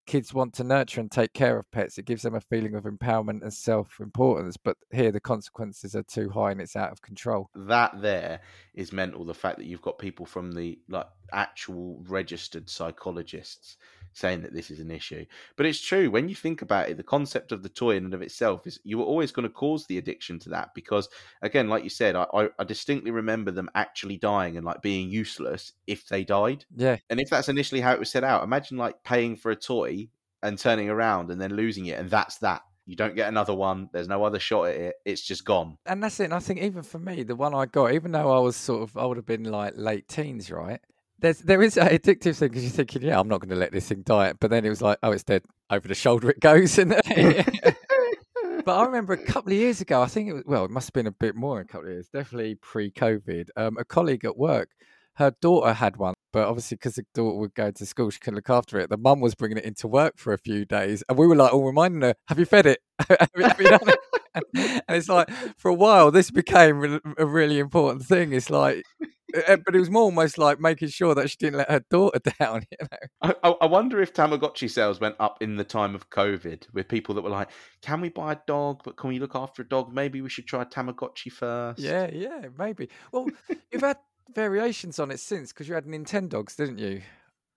Kids 0.08 0.34
want 0.34 0.54
to 0.56 0.64
nurture 0.64 1.00
and 1.00 1.12
take 1.12 1.32
care 1.34 1.58
of 1.58 1.70
pets. 1.72 2.00
It 2.00 2.06
gives 2.06 2.24
them 2.24 2.34
a 2.34 2.42
feeling 2.42 2.74
of 2.74 2.86
empowerment 2.86 3.44
and 3.44 3.54
self 3.54 4.00
importance. 4.00 4.58
But 4.58 4.78
here, 4.92 5.12
the 5.12 5.20
consequences 5.20 5.96
are 5.96 6.04
too 6.04 6.32
high 6.32 6.52
and 6.52 6.60
it's 6.60 6.76
out 6.76 6.92
of 6.92 7.04
control. 7.04 7.50
That 7.56 8.02
there 8.02 8.42
is 8.74 8.92
mental. 8.92 9.24
The 9.24 9.36
fact 9.36 9.58
that 9.60 9.68
you've 9.68 9.84
got 9.84 10.00
people 10.00 10.26
from 10.26 10.54
the 10.54 10.80
like 10.90 11.06
actual 11.32 12.04
registered 12.08 12.70
psychologists 12.70 13.78
saying 14.14 14.42
that 14.42 14.54
this 14.54 14.70
is 14.72 14.80
an 14.80 14.92
issue. 14.92 15.26
But 15.56 15.66
it's 15.66 15.80
true 15.82 16.12
when 16.12 16.30
you 16.30 16.36
think 16.36 16.62
about 16.62 16.90
it, 16.90 16.98
the 16.98 17.04
concept 17.04 17.52
of 17.52 17.64
the 17.64 17.70
toy 17.70 17.96
in 17.96 18.06
and 18.06 18.14
of 18.14 18.22
itself 18.22 18.68
is 18.68 18.80
you 18.84 18.98
were 18.98 19.06
always 19.06 19.32
going 19.32 19.48
to 19.48 19.54
cause 19.54 19.86
the 19.86 19.98
addiction 19.98 20.40
to 20.40 20.50
that 20.50 20.74
because 20.76 21.08
again, 21.42 21.70
like 21.70 21.84
you 21.84 21.90
said, 21.90 22.16
I, 22.16 22.26
I, 22.34 22.50
I 22.60 22.64
distinctly 22.64 23.12
remember 23.12 23.52
them 23.52 23.70
actually 23.76 24.18
dying 24.18 24.58
and 24.58 24.66
like 24.66 24.82
being 24.82 25.10
useless 25.10 25.74
if 25.88 26.08
they 26.08 26.24
died. 26.24 26.66
Yeah, 26.76 26.98
And 27.10 27.20
if 27.20 27.30
that's 27.30 27.50
initially 27.50 27.82
how 27.82 27.94
it 27.94 28.00
was 28.00 28.12
set 28.12 28.24
out, 28.24 28.44
imagine 28.44 28.78
like 28.78 29.04
paying 29.04 29.36
for 29.36 29.52
a 29.52 29.56
toy 29.56 30.10
and 30.44 30.58
turning 30.58 30.90
around 30.90 31.30
and 31.32 31.40
then 31.40 31.56
losing 31.56 31.86
it, 31.86 32.00
and 32.00 32.10
that's 32.10 32.38
that. 32.40 32.62
You 32.88 32.96
don't 32.96 33.16
get 33.16 33.30
another 33.30 33.54
one. 33.54 33.90
There's 33.94 34.08
no 34.08 34.24
other 34.24 34.40
shot 34.40 34.64
at 34.70 34.76
it. 34.76 34.96
It's 35.06 35.22
just 35.22 35.46
gone. 35.46 35.78
and 35.86 36.02
that's 36.04 36.20
it. 36.20 36.26
And 36.26 36.34
I 36.34 36.40
think 36.40 36.60
even 36.62 36.82
for 36.82 36.98
me, 36.98 37.22
the 37.24 37.36
one 37.36 37.54
I 37.54 37.68
got, 37.68 37.94
even 37.94 38.12
though 38.12 38.36
I 38.36 38.40
was 38.40 38.56
sort 38.56 38.82
of, 38.82 38.98
I 38.98 39.06
would 39.06 39.18
have 39.18 39.26
been 39.26 39.44
like 39.44 39.74
late 39.78 40.08
teens, 40.08 40.52
right? 40.52 40.82
There's 41.22 41.40
there 41.40 41.62
is 41.62 41.76
that 41.76 41.92
addictive 41.92 42.36
thing 42.36 42.50
because 42.50 42.64
you're 42.64 42.72
thinking, 42.72 43.04
yeah, 43.04 43.20
I'm 43.20 43.28
not 43.28 43.40
going 43.40 43.50
to 43.50 43.56
let 43.56 43.72
this 43.72 43.88
thing 43.88 44.02
die. 44.02 44.34
But 44.40 44.50
then 44.50 44.66
it 44.66 44.70
was 44.70 44.82
like, 44.82 44.98
oh, 45.04 45.12
it's 45.12 45.24
dead. 45.24 45.44
Over 45.70 45.88
the 45.88 45.96
shoulder 45.96 46.30
it 46.30 46.40
goes. 46.40 46.78
And 46.80 46.92
but 48.66 48.78
I 48.78 48.86
remember 48.86 49.14
a 49.14 49.18
couple 49.18 49.52
of 49.52 49.58
years 49.58 49.82
ago, 49.82 50.02
I 50.02 50.08
think 50.08 50.30
it 50.30 50.34
was 50.34 50.44
well, 50.46 50.66
it 50.66 50.72
must 50.72 50.88
have 50.88 50.94
been 50.94 51.08
a 51.08 51.12
bit 51.12 51.36
more 51.36 51.58
than 51.58 51.66
a 51.66 51.68
couple 51.68 51.88
of 51.88 51.94
years, 51.94 52.10
definitely 52.10 52.56
pre-COVID. 52.56 53.50
Um, 53.56 53.78
a 53.78 53.86
colleague 53.86 54.26
at 54.26 54.38
work, 54.38 54.70
her 55.16 55.34
daughter 55.42 55.74
had 55.74 55.98
one, 55.98 56.14
but 56.32 56.48
obviously 56.48 56.76
because 56.76 56.96
the 56.96 57.06
daughter 57.14 57.38
would 57.38 57.54
go 57.54 57.72
to 57.72 57.86
school, 57.86 58.10
she 58.10 58.20
couldn't 58.20 58.36
look 58.36 58.50
after 58.50 58.80
it. 58.80 58.90
The 58.90 58.98
mum 58.98 59.20
was 59.20 59.36
bringing 59.36 59.58
it 59.58 59.66
into 59.66 59.88
work 59.88 60.18
for 60.18 60.34
a 60.34 60.38
few 60.38 60.66
days, 60.66 61.04
and 61.10 61.18
we 61.18 61.28
were 61.28 61.36
like 61.36 61.54
all 61.54 61.66
reminding 61.66 62.02
her, 62.02 62.16
"Have 62.28 62.40
you 62.40 62.46
fed 62.46 62.66
it? 62.66 62.80
have, 63.10 63.30
you, 63.36 63.44
have 63.44 63.62
you 63.62 63.70
done 63.70 63.90
it?" 63.90 64.00
And, 64.34 64.46
and 64.56 64.98
it's 64.98 65.10
like 65.10 65.30
for 65.58 65.70
a 65.70 65.74
while, 65.74 66.12
this 66.12 66.32
became 66.32 67.02
a 67.18 67.26
really 67.26 67.60
important 67.60 68.06
thing. 68.06 68.32
It's 68.32 68.50
like, 68.50 68.84
but 69.32 69.76
it 69.76 69.80
was 69.80 69.90
more 69.90 70.04
almost 70.04 70.38
like 70.38 70.60
making 70.60 70.90
sure 70.90 71.16
that 71.16 71.30
she 71.30 71.38
didn't 71.38 71.58
let 71.58 71.70
her 71.70 71.82
daughter 71.90 72.20
down. 72.40 72.64
You 72.72 72.78
know. 72.82 72.98
I, 73.22 73.50
I 73.50 73.50
I 73.62 73.66
wonder 73.66 74.02
if 74.02 74.14
Tamagotchi 74.14 74.70
sales 74.70 75.00
went 75.00 75.16
up 75.20 75.42
in 75.42 75.58
the 75.58 75.64
time 75.64 75.96
of 75.96 76.10
COVID 76.10 76.74
with 76.74 76.88
people 76.88 77.16
that 77.16 77.22
were 77.22 77.30
like, 77.30 77.50
"Can 77.82 78.02
we 78.02 78.10
buy 78.10 78.34
a 78.34 78.38
dog? 78.48 78.82
But 78.84 78.98
can 78.98 79.10
we 79.10 79.20
look 79.20 79.36
after 79.36 79.62
a 79.62 79.68
dog? 79.68 79.94
Maybe 79.94 80.22
we 80.22 80.30
should 80.30 80.48
try 80.48 80.64
Tamagotchi 80.64 81.32
first. 81.32 81.80
Yeah, 81.80 82.10
yeah, 82.12 82.48
maybe. 82.58 82.90
Well, 83.12 83.28
you've 83.72 83.82
had 83.82 83.98
variations 84.34 85.00
on 85.00 85.12
it 85.12 85.20
since 85.20 85.52
because 85.52 85.68
you 85.68 85.74
had 85.76 85.86
Nintendogs, 85.86 86.56
didn't 86.56 86.78
you? 86.78 87.02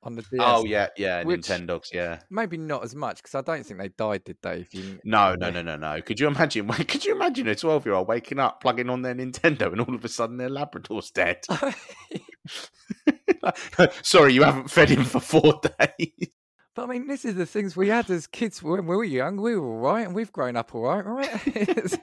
On 0.03 0.15
the 0.15 0.23
DS. 0.23 0.41
Oh 0.41 0.65
yeah, 0.67 0.89
yeah. 0.99 1.25
Which- 1.25 1.43
Nintendogs. 1.47 1.93
Yeah. 1.93 2.21
Maybe 2.31 2.59
not 2.59 2.85
as 2.85 2.95
much 2.95 3.17
because 3.23 3.35
I 3.35 3.41
don't 3.41 3.65
think 3.65 3.81
they 3.81 3.89
died, 3.89 4.25
did 4.25 4.37
they? 4.43 4.61
If 4.61 4.75
you 4.75 4.99
No, 5.03 5.35
no, 5.35 5.49
no, 5.51 5.63
no, 5.63 5.77
no. 5.77 6.03
Could 6.03 6.21
you 6.21 6.27
imagine? 6.27 6.69
Could 6.73 7.05
you 7.07 7.15
imagine 7.15 7.49
a 7.49 7.55
twelve-year-old 7.55 8.07
waking 8.07 8.39
up, 8.39 8.61
plugging 8.61 8.91
on 8.91 9.01
their 9.03 9.15
Nintendo, 9.15 9.73
and 9.73 9.81
all 9.81 9.95
of 9.95 10.05
a 10.05 10.09
sudden 10.09 10.37
their 10.37 10.51
Labrador's 10.51 11.11
dead? 11.11 11.39
Sorry, 14.03 14.33
you 14.35 14.43
haven't 14.43 14.71
fed 14.71 14.91
him 14.91 15.05
for 15.05 15.21
four 15.21 15.61
days. 15.79 16.29
but 16.75 16.85
I 16.85 16.87
mean, 16.87 17.07
this 17.07 17.25
is 17.25 17.35
the 17.37 17.47
things 17.47 17.77
we 17.77 17.89
had 17.89 18.11
as 18.11 18.27
kids 18.27 18.63
when 18.63 18.87
we 18.87 18.97
were 18.97 19.05
young. 19.05 19.37
We 19.41 19.57
were 19.57 19.67
all 19.67 19.79
right, 19.81 20.07
and 20.07 20.15
we've 20.15 20.33
grown 20.33 20.57
up 20.57 20.75
all 20.75 20.83
right, 20.83 21.05
right? 21.05 21.99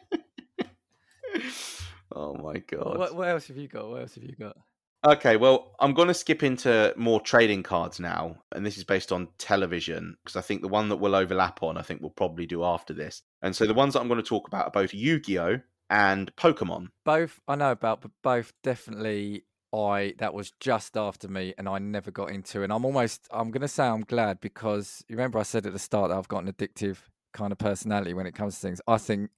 Oh 2.37 2.41
my 2.41 2.59
god. 2.59 2.97
what, 2.97 3.15
what 3.15 3.27
else 3.27 3.47
have 3.47 3.57
you 3.57 3.67
got? 3.67 3.89
What 3.89 4.01
else 4.01 4.15
have 4.15 4.23
you 4.23 4.35
got? 4.35 4.55
Okay, 5.03 5.35
well, 5.35 5.73
I'm 5.79 5.95
going 5.95 6.09
to 6.09 6.13
skip 6.13 6.43
into 6.43 6.93
more 6.95 7.19
trading 7.19 7.63
cards 7.63 7.99
now, 7.99 8.35
and 8.51 8.63
this 8.63 8.77
is 8.77 8.83
based 8.83 9.11
on 9.11 9.29
television 9.39 10.15
because 10.23 10.35
I 10.35 10.41
think 10.41 10.61
the 10.61 10.67
one 10.67 10.89
that 10.89 10.97
we'll 10.97 11.15
overlap 11.15 11.63
on, 11.63 11.75
I 11.75 11.81
think 11.81 12.01
we'll 12.01 12.11
probably 12.11 12.45
do 12.45 12.63
after 12.63 12.93
this. 12.93 13.23
And 13.41 13.55
so 13.55 13.65
the 13.65 13.73
ones 13.73 13.93
that 13.93 14.01
I'm 14.01 14.07
going 14.07 14.21
to 14.21 14.27
talk 14.27 14.47
about 14.47 14.65
are 14.65 14.71
both 14.71 14.93
Yu 14.93 15.19
Gi 15.19 15.39
Oh! 15.39 15.59
and 15.89 16.33
Pokemon. 16.35 16.89
Both 17.03 17.39
I 17.47 17.55
know 17.55 17.71
about, 17.71 18.01
but 18.01 18.11
both 18.21 18.53
definitely 18.63 19.45
I 19.73 20.13
that 20.19 20.33
was 20.33 20.51
just 20.59 20.95
after 20.95 21.27
me 21.27 21.53
and 21.57 21.67
I 21.67 21.79
never 21.79 22.11
got 22.11 22.29
into 22.29 22.61
and 22.61 22.73
I'm 22.73 22.85
almost 22.85 23.27
I'm 23.31 23.51
gonna 23.51 23.67
say 23.69 23.85
I'm 23.85 24.01
glad 24.01 24.41
because 24.41 25.03
you 25.07 25.15
remember 25.15 25.39
I 25.39 25.43
said 25.43 25.65
at 25.65 25.73
the 25.73 25.79
start 25.79 26.09
that 26.09 26.17
I've 26.17 26.27
got 26.27 26.43
an 26.43 26.51
addictive 26.51 26.97
kind 27.33 27.51
of 27.53 27.57
personality 27.57 28.13
when 28.13 28.25
it 28.25 28.35
comes 28.35 28.55
to 28.55 28.61
things. 28.61 28.81
I 28.87 28.97
think 28.97 29.29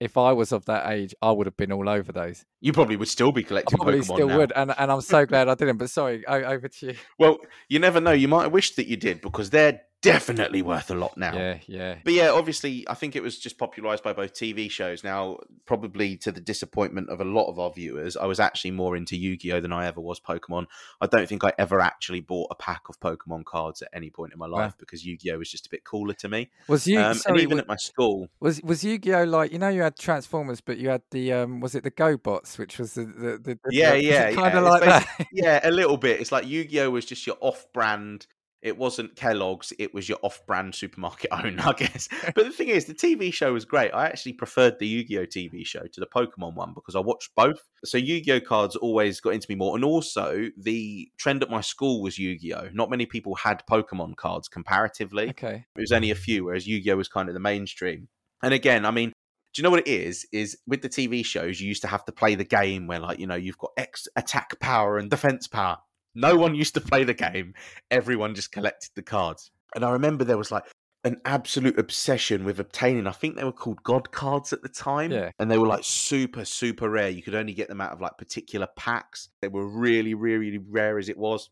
if 0.00 0.16
I 0.16 0.32
was 0.32 0.50
of 0.50 0.64
that 0.64 0.90
age, 0.90 1.14
I 1.20 1.30
would 1.30 1.46
have 1.46 1.56
been 1.56 1.70
all 1.70 1.88
over 1.88 2.10
those. 2.10 2.46
You 2.60 2.72
probably 2.72 2.96
would 2.96 3.08
still 3.08 3.32
be 3.32 3.42
collecting. 3.42 3.78
I 3.78 3.84
probably 3.84 4.00
Pokemon 4.00 4.14
still 4.14 4.28
now. 4.28 4.38
would, 4.38 4.52
and 4.56 4.74
and 4.76 4.90
I'm 4.90 5.02
so 5.02 5.26
glad 5.26 5.48
I 5.48 5.54
didn't. 5.54 5.76
But 5.76 5.90
sorry, 5.90 6.26
over 6.26 6.68
to 6.68 6.86
you. 6.86 6.94
Well, 7.18 7.38
you 7.68 7.78
never 7.78 8.00
know. 8.00 8.12
You 8.12 8.26
might 8.26 8.44
have 8.44 8.52
wished 8.52 8.76
that 8.76 8.86
you 8.88 8.96
did 8.96 9.20
because 9.20 9.50
they're 9.50 9.82
definitely 10.02 10.62
worth 10.62 10.90
a 10.90 10.94
lot 10.94 11.16
now. 11.16 11.34
Yeah, 11.34 11.58
yeah. 11.66 11.94
But 12.04 12.12
yeah, 12.14 12.30
obviously, 12.30 12.86
I 12.88 12.94
think 12.94 13.16
it 13.16 13.22
was 13.22 13.38
just 13.38 13.58
popularized 13.58 14.02
by 14.02 14.12
both 14.12 14.32
TV 14.34 14.70
shows. 14.70 15.04
Now, 15.04 15.38
probably 15.66 16.16
to 16.18 16.32
the 16.32 16.40
disappointment 16.40 17.10
of 17.10 17.20
a 17.20 17.24
lot 17.24 17.48
of 17.48 17.58
our 17.58 17.70
viewers, 17.70 18.16
I 18.16 18.26
was 18.26 18.40
actually 18.40 18.70
more 18.72 18.96
into 18.96 19.16
Yu 19.16 19.36
Gi 19.36 19.52
Oh! 19.52 19.60
than 19.60 19.72
I 19.72 19.86
ever 19.86 20.00
was 20.00 20.20
Pokemon. 20.20 20.66
I 21.00 21.06
don't 21.06 21.28
think 21.28 21.44
I 21.44 21.52
ever 21.58 21.80
actually 21.80 22.20
bought 22.20 22.48
a 22.50 22.54
pack 22.54 22.88
of 22.88 22.98
Pokemon 23.00 23.44
cards 23.44 23.82
at 23.82 23.88
any 23.92 24.10
point 24.10 24.32
in 24.32 24.38
my 24.38 24.46
life 24.46 24.72
Wow. 24.72 24.74
because 24.78 25.04
Yu 25.04 25.16
Gi 25.16 25.32
Oh! 25.32 25.38
was 25.38 25.50
just 25.50 25.66
a 25.66 25.70
bit 25.70 25.84
cooler 25.84 26.14
to 26.14 26.28
me. 26.28 26.50
Was 26.68 26.86
you 26.86 26.98
Um, 26.98 27.18
and 27.26 27.38
even 27.38 27.56
wa- 27.56 27.60
at 27.62 27.68
my 27.68 27.76
school, 27.76 28.28
was 28.40 28.62
was 28.62 28.82
Yu-Gi-Oh 28.84 29.24
like 29.24 29.52
you 29.52 29.58
know 29.58 29.68
you 29.68 29.82
had 29.82 29.96
Transformers, 29.98 30.60
but 30.60 30.78
you 30.78 30.88
had 30.88 31.02
the 31.10 31.32
um 31.32 31.60
was 31.60 31.74
it 31.74 31.82
the 31.84 31.90
GoBots, 31.90 32.58
which 32.58 32.78
was 32.78 32.94
the 32.94 33.04
the, 33.04 33.30
the, 33.38 33.58
the 33.64 33.70
Yeah, 33.70 33.94
yeah, 33.94 34.32
kind 34.32 34.56
of 34.56 34.64
It's 34.64 34.70
like 34.70 34.82
that. 35.18 35.26
yeah, 35.32 35.60
a 35.62 35.70
little 35.70 35.96
bit. 35.96 36.20
It's 36.20 36.32
like 36.32 36.46
Yu 36.46 36.64
Gi 36.64 36.80
Oh! 36.80 36.90
was 36.90 37.04
just 37.04 37.26
your 37.26 37.36
off 37.40 37.66
brand. 37.72 38.26
It 38.62 38.76
wasn't 38.76 39.16
Kellogg's, 39.16 39.72
it 39.78 39.94
was 39.94 40.08
your 40.08 40.18
off 40.22 40.44
brand 40.46 40.74
supermarket 40.74 41.30
own, 41.32 41.58
I 41.60 41.72
guess. 41.72 42.08
But 42.34 42.44
the 42.44 42.50
thing 42.50 42.68
is, 42.68 42.84
the 42.84 42.94
TV 42.94 43.32
show 43.32 43.52
was 43.54 43.64
great. 43.64 43.90
I 43.92 44.04
actually 44.06 44.34
preferred 44.34 44.78
the 44.78 44.86
Yu 44.86 45.04
Gi 45.04 45.18
Oh! 45.18 45.24
TV 45.26 45.64
show 45.66 45.80
to 45.92 46.00
the 46.00 46.06
Pokemon 46.06 46.54
one 46.54 46.72
because 46.74 46.94
I 46.94 47.00
watched 47.00 47.30
both. 47.34 47.60
So 47.84 47.96
Yu 47.96 48.20
Gi 48.20 48.32
Oh! 48.32 48.40
cards 48.40 48.76
always 48.76 49.18
got 49.20 49.34
into 49.34 49.46
me 49.48 49.54
more. 49.54 49.74
And 49.76 49.84
also, 49.84 50.48
the 50.58 51.08
trend 51.18 51.42
at 51.42 51.48
my 51.50 51.62
school 51.62 52.02
was 52.02 52.18
Yu 52.18 52.38
Gi 52.38 52.54
Oh! 52.54 52.68
Not 52.74 52.90
many 52.90 53.06
people 53.06 53.34
had 53.34 53.62
Pokemon 53.70 54.16
cards 54.16 54.46
comparatively. 54.48 55.30
okay, 55.30 55.64
It 55.76 55.80
was 55.80 55.92
only 55.92 56.10
a 56.10 56.14
few, 56.14 56.44
whereas 56.44 56.66
Yu 56.66 56.82
Gi 56.82 56.92
Oh 56.92 56.96
was 56.96 57.08
kind 57.08 57.28
of 57.28 57.34
the 57.34 57.40
mainstream. 57.40 58.08
And 58.42 58.52
again, 58.52 58.84
I 58.84 58.90
mean, 58.90 59.12
do 59.52 59.60
you 59.60 59.64
know 59.64 59.70
what 59.70 59.80
it 59.80 59.88
is? 59.88 60.26
Is 60.32 60.56
with 60.66 60.82
the 60.82 60.88
TV 60.88 61.24
shows, 61.24 61.60
you 61.60 61.66
used 61.68 61.82
to 61.82 61.88
have 61.88 62.04
to 62.04 62.12
play 62.12 62.34
the 62.36 62.44
game 62.44 62.86
where, 62.86 63.00
like, 63.00 63.18
you 63.18 63.26
know, 63.26 63.34
you've 63.34 63.58
got 63.58 63.70
X 63.76 64.06
attack 64.16 64.60
power 64.60 64.96
and 64.98 65.10
defense 65.10 65.48
power. 65.48 65.78
No 66.14 66.36
one 66.36 66.54
used 66.54 66.74
to 66.74 66.80
play 66.80 67.04
the 67.04 67.14
game. 67.14 67.54
Everyone 67.90 68.34
just 68.34 68.52
collected 68.52 68.90
the 68.94 69.02
cards. 69.02 69.50
And 69.74 69.84
I 69.84 69.90
remember 69.90 70.24
there 70.24 70.38
was 70.38 70.50
like 70.50 70.64
an 71.04 71.20
absolute 71.24 71.78
obsession 71.78 72.44
with 72.44 72.60
obtaining, 72.60 73.06
I 73.06 73.12
think 73.12 73.36
they 73.36 73.44
were 73.44 73.52
called 73.52 73.82
God 73.82 74.10
cards 74.10 74.52
at 74.52 74.62
the 74.62 74.68
time. 74.68 75.12
Yeah. 75.12 75.30
And 75.38 75.50
they 75.50 75.58
were 75.58 75.66
like 75.66 75.84
super, 75.84 76.44
super 76.44 76.90
rare. 76.90 77.08
You 77.08 77.22
could 77.22 77.34
only 77.34 77.54
get 77.54 77.68
them 77.68 77.80
out 77.80 77.92
of 77.92 78.00
like 78.00 78.18
particular 78.18 78.68
packs. 78.76 79.28
They 79.40 79.48
were 79.48 79.66
really, 79.66 80.14
really 80.14 80.58
rare 80.58 80.98
as 80.98 81.08
it 81.08 81.16
was. 81.16 81.48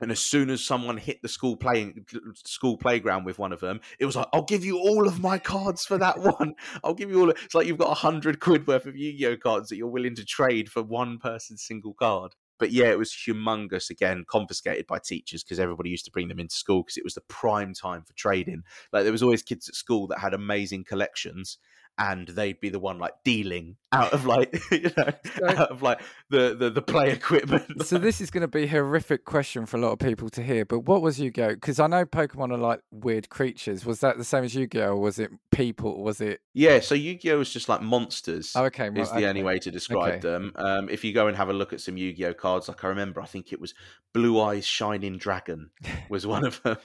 And 0.00 0.12
as 0.12 0.20
soon 0.20 0.48
as 0.48 0.64
someone 0.64 0.96
hit 0.96 1.22
the 1.22 1.28
school 1.28 1.56
playing 1.56 2.06
school 2.46 2.76
playground 2.76 3.24
with 3.24 3.38
one 3.38 3.52
of 3.52 3.58
them, 3.58 3.80
it 3.98 4.06
was 4.06 4.14
like, 4.14 4.28
"I'll 4.32 4.44
give 4.44 4.64
you 4.64 4.78
all 4.78 5.08
of 5.08 5.20
my 5.20 5.38
cards 5.38 5.84
for 5.84 5.98
that 5.98 6.18
one. 6.38 6.54
I'll 6.84 6.94
give 6.94 7.10
you 7.10 7.20
all." 7.20 7.30
Of... 7.30 7.36
It's 7.44 7.54
like 7.54 7.66
you've 7.66 7.78
got 7.78 7.90
a 7.90 7.94
hundred 7.94 8.38
quid 8.38 8.68
worth 8.68 8.86
of 8.86 8.96
Yu-Gi-Oh 8.96 9.38
cards 9.38 9.68
that 9.68 9.76
you're 9.76 9.88
willing 9.88 10.14
to 10.14 10.24
trade 10.24 10.70
for 10.70 10.84
one 10.84 11.18
person's 11.18 11.64
single 11.64 11.94
card. 11.94 12.34
But 12.58 12.72
yeah, 12.72 12.86
it 12.86 12.98
was 12.98 13.10
humongous. 13.10 13.90
Again, 13.90 14.24
confiscated 14.28 14.86
by 14.86 14.98
teachers 14.98 15.42
because 15.42 15.60
everybody 15.60 15.90
used 15.90 16.04
to 16.06 16.10
bring 16.10 16.28
them 16.28 16.40
into 16.40 16.54
school 16.54 16.82
because 16.82 16.96
it 16.96 17.04
was 17.04 17.14
the 17.14 17.22
prime 17.22 17.74
time 17.74 18.02
for 18.02 18.12
trading. 18.14 18.62
Like 18.92 19.04
there 19.04 19.12
was 19.12 19.22
always 19.22 19.42
kids 19.42 19.68
at 19.68 19.74
school 19.74 20.06
that 20.08 20.18
had 20.18 20.34
amazing 20.34 20.84
collections, 20.84 21.58
and 21.98 22.28
they'd 22.28 22.60
be 22.60 22.68
the 22.68 22.78
one 22.78 22.98
like 22.98 23.14
dealing 23.24 23.76
out 23.92 24.12
of 24.12 24.26
like 24.26 24.52
you 24.70 24.90
know 24.96 25.08
So- 25.38 25.46
out 25.48 25.70
of 25.70 25.82
like 25.82 26.00
the 26.30 26.54
the, 26.54 26.70
the 26.70 26.82
play 26.82 27.10
equipment. 27.10 27.82
so 27.86 27.96
this 27.98 28.20
is 28.20 28.30
going 28.30 28.42
to 28.42 28.48
be 28.48 28.64
a 28.64 28.66
horrific 28.68 29.24
question 29.24 29.64
for 29.66 29.76
a 29.78 29.80
lot 29.80 29.92
of 29.92 29.98
people 29.98 30.28
to 30.30 30.42
hear. 30.42 30.64
But 30.66 30.80
what 30.80 31.00
was 31.00 31.18
Yu-Gi-Oh? 31.18 31.54
Because 31.54 31.80
I 31.80 31.86
know 31.86 32.04
Pokemon 32.04 32.52
are 32.52 32.58
like 32.58 32.80
weird 32.90 33.30
creatures. 33.30 33.86
Was 33.86 34.00
that 34.00 34.18
the 34.18 34.24
same 34.24 34.44
as 34.44 34.54
Yu-Gi-Oh? 34.54 34.96
Was 34.96 35.18
it 35.18 35.30
people? 35.50 36.02
Was 36.02 36.20
it? 36.20 36.40
Yeah, 36.52 36.80
so 36.80 36.94
Yu-Gi-Oh 36.94 37.40
is 37.40 37.50
just 37.50 37.68
like 37.70 37.80
monsters. 37.80 38.52
Oh, 38.54 38.64
okay, 38.66 38.90
well, 38.90 39.02
is 39.04 39.12
the 39.12 39.26
only 39.26 39.42
way 39.42 39.58
to 39.58 39.70
describe 39.70 40.14
Okay. 40.14 40.18
them. 40.20 40.52
Um, 40.56 40.88
if 40.90 41.02
you 41.02 41.14
go 41.14 41.26
and 41.28 41.36
have 41.36 41.48
a 41.48 41.54
look 41.54 41.72
at 41.72 41.80
some 41.80 41.96
Yu-Gi-Oh 41.96 42.34
cards, 42.34 42.68
like 42.68 42.84
I 42.84 42.88
remember, 42.88 43.22
I 43.22 43.26
think 43.26 43.52
it 43.54 43.60
was 43.60 43.72
Blue 44.12 44.38
Eyes 44.40 44.66
Shining 44.66 45.16
Dragon 45.16 45.70
was 46.10 46.26
one 46.26 46.44
of 46.44 46.62
them. 46.62 46.76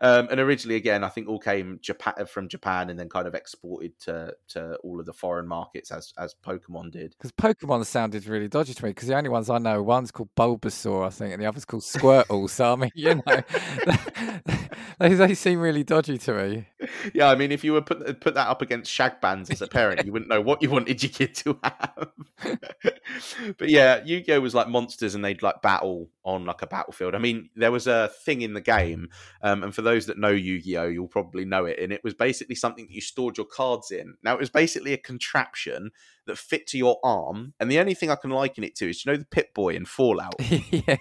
Um, 0.00 0.28
and 0.30 0.40
originally, 0.40 0.76
again, 0.76 1.04
I 1.04 1.08
think 1.10 1.28
all 1.28 1.38
came 1.38 1.78
Japan 1.80 2.26
from 2.26 2.48
Japan 2.48 2.90
and 2.90 2.98
then 2.98 3.08
kind 3.08 3.28
of 3.28 3.34
exported 3.36 3.98
to 4.00 4.34
to 4.48 4.74
all 4.82 4.98
of 4.98 5.06
the 5.06 5.12
foreign 5.12 5.46
markets 5.46 5.90
as 5.92 6.12
as 6.18 6.34
Pokemon 6.44 6.90
did. 6.92 7.14
Because 7.18 7.32
Pokemon 7.32 7.84
sounded 7.86 8.26
really 8.26 8.48
dodgy 8.48 8.74
to 8.74 8.84
me. 8.84 8.90
Because 8.90 9.08
the 9.08 9.16
only 9.16 9.30
ones 9.30 9.50
I 9.50 9.58
know, 9.58 9.82
one's 9.82 10.10
called 10.10 10.30
Bulbasaur, 10.36 11.06
I 11.06 11.10
think, 11.10 11.32
and 11.32 11.42
the 11.42 11.46
other's 11.46 11.64
called 11.64 11.82
Squirtle. 11.82 12.48
so 12.48 12.72
I 12.72 12.76
mean, 12.76 12.90
you 12.94 13.14
know, 13.14 13.22
they 14.98 15.14
they 15.14 15.34
seem 15.34 15.60
really 15.60 15.84
dodgy 15.84 16.18
to 16.18 16.32
me. 16.32 16.66
Yeah, 17.14 17.28
I 17.28 17.34
mean, 17.34 17.52
if 17.52 17.64
you 17.64 17.72
were 17.72 17.82
put 17.82 18.20
put 18.20 18.34
that 18.34 18.48
up 18.48 18.62
against 18.62 18.90
shag 18.90 19.20
bands 19.20 19.50
as 19.50 19.62
a 19.62 19.66
parent, 19.66 20.04
you 20.04 20.12
wouldn't 20.12 20.30
know 20.30 20.40
what 20.40 20.62
you 20.62 20.70
wanted 20.70 21.02
your 21.02 21.10
kid 21.10 21.34
to 21.36 21.58
have. 21.62 22.10
but 23.58 23.68
yeah, 23.68 24.02
Yu-Gi-Oh 24.04 24.40
was 24.40 24.54
like 24.54 24.68
monsters, 24.68 25.14
and 25.14 25.24
they'd 25.24 25.42
like 25.42 25.62
battle 25.62 26.10
on 26.24 26.44
like 26.44 26.62
a 26.62 26.66
battlefield. 26.66 27.14
I 27.14 27.18
mean, 27.18 27.50
there 27.56 27.72
was 27.72 27.86
a 27.86 28.10
thing 28.24 28.42
in 28.42 28.54
the 28.54 28.60
game, 28.60 29.08
um, 29.42 29.62
and 29.62 29.74
for 29.74 29.82
those 29.82 30.06
that 30.06 30.18
know 30.18 30.28
Yu-Gi-Oh, 30.28 30.88
you'll 30.88 31.08
probably 31.08 31.44
know 31.44 31.64
it, 31.64 31.78
and 31.78 31.92
it 31.92 32.02
was 32.04 32.14
basically 32.14 32.54
something 32.54 32.86
that 32.86 32.94
you 32.94 33.00
stored 33.00 33.36
your 33.36 33.46
cards 33.46 33.90
in. 33.90 34.14
Now, 34.22 34.34
it 34.34 34.40
was 34.40 34.50
basically 34.50 34.92
a 34.92 34.98
contraption 34.98 35.90
that 36.26 36.38
fit 36.38 36.66
to 36.68 36.78
your 36.78 36.98
arm, 37.02 37.54
and 37.60 37.70
the 37.70 37.78
only 37.78 37.94
thing 37.94 38.10
I 38.10 38.16
can 38.16 38.30
liken 38.30 38.64
it 38.64 38.74
to 38.76 38.88
is 38.88 39.04
you 39.04 39.12
know 39.12 39.18
the 39.18 39.24
Pip-Boy 39.24 39.74
in 39.74 39.84
Fallout. 39.84 40.34
yeah, 40.70 40.96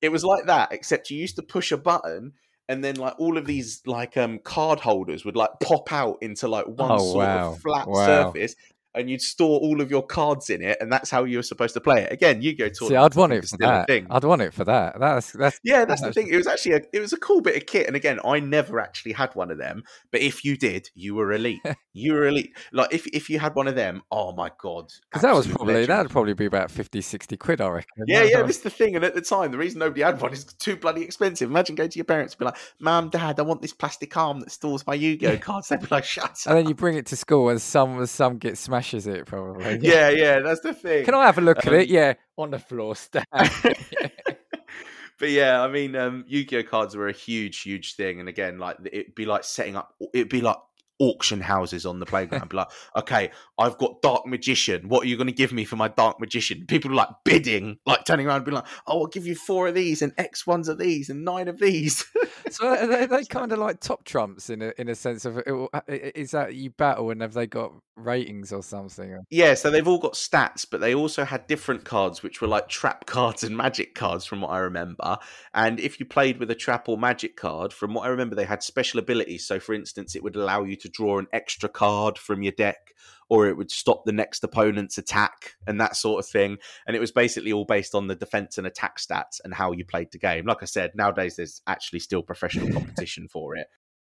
It 0.00 0.12
was 0.12 0.24
like 0.24 0.46
that, 0.46 0.72
except 0.72 1.10
you 1.10 1.18
used 1.18 1.36
to 1.36 1.42
push 1.42 1.72
a 1.72 1.76
button 1.76 2.32
and 2.68 2.82
then 2.82 2.96
like 2.96 3.14
all 3.18 3.36
of 3.36 3.46
these 3.46 3.82
like 3.86 4.16
um 4.16 4.38
card 4.40 4.80
holders 4.80 5.24
would 5.24 5.36
like 5.36 5.50
pop 5.62 5.92
out 5.92 6.18
into 6.22 6.48
like 6.48 6.66
one 6.66 6.98
Oh, 6.98 7.12
sort 7.12 7.24
wow. 7.24 7.50
of 7.52 7.58
flat 7.60 7.86
Wow. 7.88 8.32
surface 8.32 8.56
and 8.94 9.10
you'd 9.10 9.22
store 9.22 9.60
all 9.60 9.80
of 9.80 9.90
your 9.90 10.04
cards 10.04 10.50
in 10.50 10.62
it 10.62 10.78
and 10.80 10.92
that's 10.92 11.10
how 11.10 11.24
you 11.24 11.38
were 11.38 11.42
supposed 11.42 11.74
to 11.74 11.80
play 11.80 12.02
it. 12.02 12.12
Again, 12.12 12.42
you 12.42 12.56
go 12.56 12.68
to 12.68 12.86
See, 12.86 12.96
I'd 12.96 13.14
want 13.14 13.32
it 13.32 13.46
for 13.46 13.56
that. 13.58 13.86
thing. 13.86 14.06
I'd 14.10 14.24
want 14.24 14.42
it 14.42 14.52
for 14.54 14.64
that. 14.64 14.98
That's 14.98 15.32
that's 15.32 15.60
Yeah, 15.62 15.84
that's 15.84 16.02
the 16.02 16.12
thing. 16.12 16.28
It 16.28 16.36
was 16.36 16.46
actually 16.46 16.72
a 16.72 16.80
it 16.92 17.00
was 17.00 17.12
a 17.12 17.16
cool 17.16 17.40
bit 17.40 17.56
of 17.56 17.66
kit. 17.66 17.86
And 17.86 17.96
again, 17.96 18.20
I 18.24 18.40
never 18.40 18.80
actually 18.80 19.12
had 19.12 19.34
one 19.34 19.50
of 19.50 19.58
them. 19.58 19.82
But 20.10 20.20
if 20.20 20.44
you 20.44 20.56
did, 20.56 20.90
you 20.94 21.14
were 21.14 21.32
elite. 21.32 21.60
you 21.92 22.12
were 22.12 22.26
elite. 22.26 22.56
Like 22.72 22.92
if 22.92 23.06
if 23.08 23.28
you 23.30 23.38
had 23.38 23.54
one 23.54 23.68
of 23.68 23.74
them, 23.74 24.02
oh 24.10 24.32
my 24.32 24.50
god. 24.58 24.92
because 25.10 25.22
that 25.22 25.34
was 25.34 25.46
probably 25.46 25.74
legend. 25.74 25.90
that'd 25.90 26.12
probably 26.12 26.34
be 26.34 26.46
about 26.46 26.70
50, 26.70 27.00
60 27.00 27.36
quid, 27.36 27.60
I 27.60 27.68
reckon. 27.68 28.04
Yeah, 28.06 28.22
yeah, 28.22 28.42
this 28.42 28.56
is 28.56 28.62
the 28.62 28.70
thing. 28.70 28.96
And 28.96 29.04
at 29.04 29.14
the 29.14 29.20
time, 29.20 29.50
the 29.52 29.58
reason 29.58 29.78
nobody 29.78 30.02
had 30.02 30.20
one 30.20 30.32
is 30.32 30.44
too 30.44 30.76
bloody 30.76 31.02
expensive. 31.02 31.50
Imagine 31.50 31.74
going 31.74 31.90
to 31.90 31.98
your 31.98 32.04
parents 32.04 32.34
and 32.34 32.38
be 32.38 32.44
like, 32.46 32.56
Mum, 32.80 33.10
Dad, 33.10 33.38
I 33.38 33.42
want 33.42 33.62
this 33.62 33.72
plastic 33.72 34.16
arm 34.16 34.40
that 34.40 34.50
stores 34.50 34.86
my 34.86 34.94
Yu 34.94 35.16
Gi 35.16 35.26
Oh 35.26 35.36
cards. 35.38 35.68
They'd 35.68 35.80
be 35.80 35.86
like, 35.90 36.04
Shut 36.04 36.24
up. 36.24 36.36
And 36.46 36.56
then 36.58 36.68
you 36.68 36.74
bring 36.74 36.96
it 36.96 37.06
to 37.06 37.16
school, 37.16 37.48
and 37.48 37.60
some 37.60 38.04
some 38.06 38.38
get 38.38 38.58
smashes 38.84 39.06
it 39.06 39.26
probably. 39.26 39.78
Yeah, 39.82 40.10
yeah, 40.10 40.40
that's 40.40 40.60
the 40.60 40.74
thing. 40.74 41.04
Can 41.04 41.14
I 41.14 41.26
have 41.26 41.38
a 41.38 41.40
look 41.40 41.58
at 41.58 41.68
Um, 41.68 41.74
it? 41.74 41.88
Yeah, 41.88 42.14
on 42.36 42.50
the 42.50 42.58
floor, 42.58 42.94
stand. 42.96 43.26
but 43.32 45.30
yeah, 45.30 45.62
I 45.62 45.68
mean, 45.68 45.96
um, 45.96 46.24
Yu 46.28 46.44
Gi 46.44 46.58
Oh 46.58 46.62
cards 46.62 46.96
were 46.96 47.08
a 47.08 47.12
huge, 47.12 47.60
huge 47.60 47.94
thing. 47.96 48.20
And 48.20 48.28
again, 48.28 48.58
like 48.58 48.76
it'd 48.84 49.14
be 49.14 49.24
like 49.26 49.44
setting 49.44 49.76
up, 49.76 49.94
it'd 50.12 50.28
be 50.28 50.40
like 50.40 50.56
auction 50.98 51.40
houses 51.40 51.84
on 51.86 51.98
the 52.00 52.06
playground. 52.06 52.52
like, 52.52 52.68
okay, 52.96 53.30
I've 53.58 53.78
got 53.78 54.00
Dark 54.02 54.26
Magician. 54.26 54.88
What 54.88 55.04
are 55.04 55.06
you 55.08 55.16
going 55.16 55.26
to 55.26 55.32
give 55.32 55.52
me 55.52 55.64
for 55.64 55.76
my 55.76 55.88
Dark 55.88 56.20
Magician? 56.20 56.64
People 56.66 56.92
are 56.92 56.94
like 56.94 57.08
bidding, 57.24 57.78
like 57.86 58.04
turning 58.04 58.26
around 58.26 58.36
and 58.36 58.44
be 58.46 58.52
like, 58.52 58.66
oh, 58.86 59.00
I'll 59.00 59.06
give 59.06 59.26
you 59.26 59.34
four 59.34 59.68
of 59.68 59.74
these 59.74 60.02
and 60.02 60.12
X 60.18 60.46
ones 60.46 60.68
of 60.68 60.78
these 60.78 61.10
and 61.10 61.24
nine 61.24 61.48
of 61.48 61.58
these. 61.58 62.04
so 62.50 62.68
are 62.68 62.86
they, 62.86 63.06
they 63.06 63.24
kind 63.24 63.52
of 63.52 63.58
like 63.58 63.80
top 63.80 64.04
trumps 64.04 64.50
in 64.50 64.62
a 64.62 64.72
in 64.78 64.88
a 64.88 64.94
sense 64.94 65.24
of 65.24 65.38
uh, 65.38 65.66
i- 65.88 66.12
is 66.14 66.30
that 66.32 66.54
you 66.54 66.70
battle 66.70 67.10
and 67.10 67.20
have 67.22 67.32
they 67.34 67.46
got 67.46 67.72
ratings 67.96 68.52
or 68.52 68.62
something? 68.62 69.18
Yeah, 69.30 69.54
so 69.54 69.70
they've 69.70 69.86
all 69.86 69.98
got 69.98 70.14
stats, 70.14 70.66
but 70.68 70.80
they 70.80 70.94
also 70.94 71.24
had 71.24 71.46
different 71.46 71.84
cards, 71.84 72.22
which 72.22 72.40
were 72.40 72.48
like 72.48 72.68
trap 72.68 73.06
cards 73.06 73.42
and 73.44 73.56
magic 73.56 73.94
cards, 73.94 74.24
from 74.24 74.40
what 74.40 74.50
I 74.50 74.58
remember. 74.58 75.18
And 75.52 75.80
if 75.80 75.98
you 76.00 76.06
played 76.06 76.38
with 76.38 76.50
a 76.50 76.54
trap 76.54 76.88
or 76.88 76.96
magic 76.98 77.36
card, 77.36 77.72
from 77.72 77.94
what 77.94 78.04
I 78.06 78.08
remember, 78.08 78.34
they 78.34 78.44
had 78.44 78.62
special 78.62 79.00
abilities. 79.00 79.46
So, 79.46 79.58
for 79.60 79.74
instance, 79.74 80.14
it 80.16 80.22
would 80.22 80.36
allow 80.36 80.62
you 80.64 80.76
to 80.76 80.83
draw 80.88 81.18
an 81.18 81.26
extra 81.32 81.68
card 81.68 82.18
from 82.18 82.42
your 82.42 82.52
deck, 82.52 82.94
or 83.28 83.48
it 83.48 83.56
would 83.56 83.70
stop 83.70 84.04
the 84.04 84.12
next 84.12 84.44
opponent's 84.44 84.98
attack 84.98 85.54
and 85.66 85.80
that 85.80 85.96
sort 85.96 86.24
of 86.24 86.30
thing. 86.30 86.58
And 86.86 86.96
it 86.96 87.00
was 87.00 87.12
basically 87.12 87.52
all 87.52 87.64
based 87.64 87.94
on 87.94 88.06
the 88.06 88.14
defense 88.14 88.58
and 88.58 88.66
attack 88.66 88.98
stats 88.98 89.40
and 89.42 89.54
how 89.54 89.72
you 89.72 89.84
played 89.84 90.12
the 90.12 90.18
game. 90.18 90.46
Like 90.46 90.62
I 90.62 90.66
said, 90.66 90.92
nowadays 90.94 91.36
there's 91.36 91.62
actually 91.66 92.00
still 92.00 92.22
professional 92.22 92.72
competition 92.72 93.28
for 93.28 93.56
it. 93.56 93.68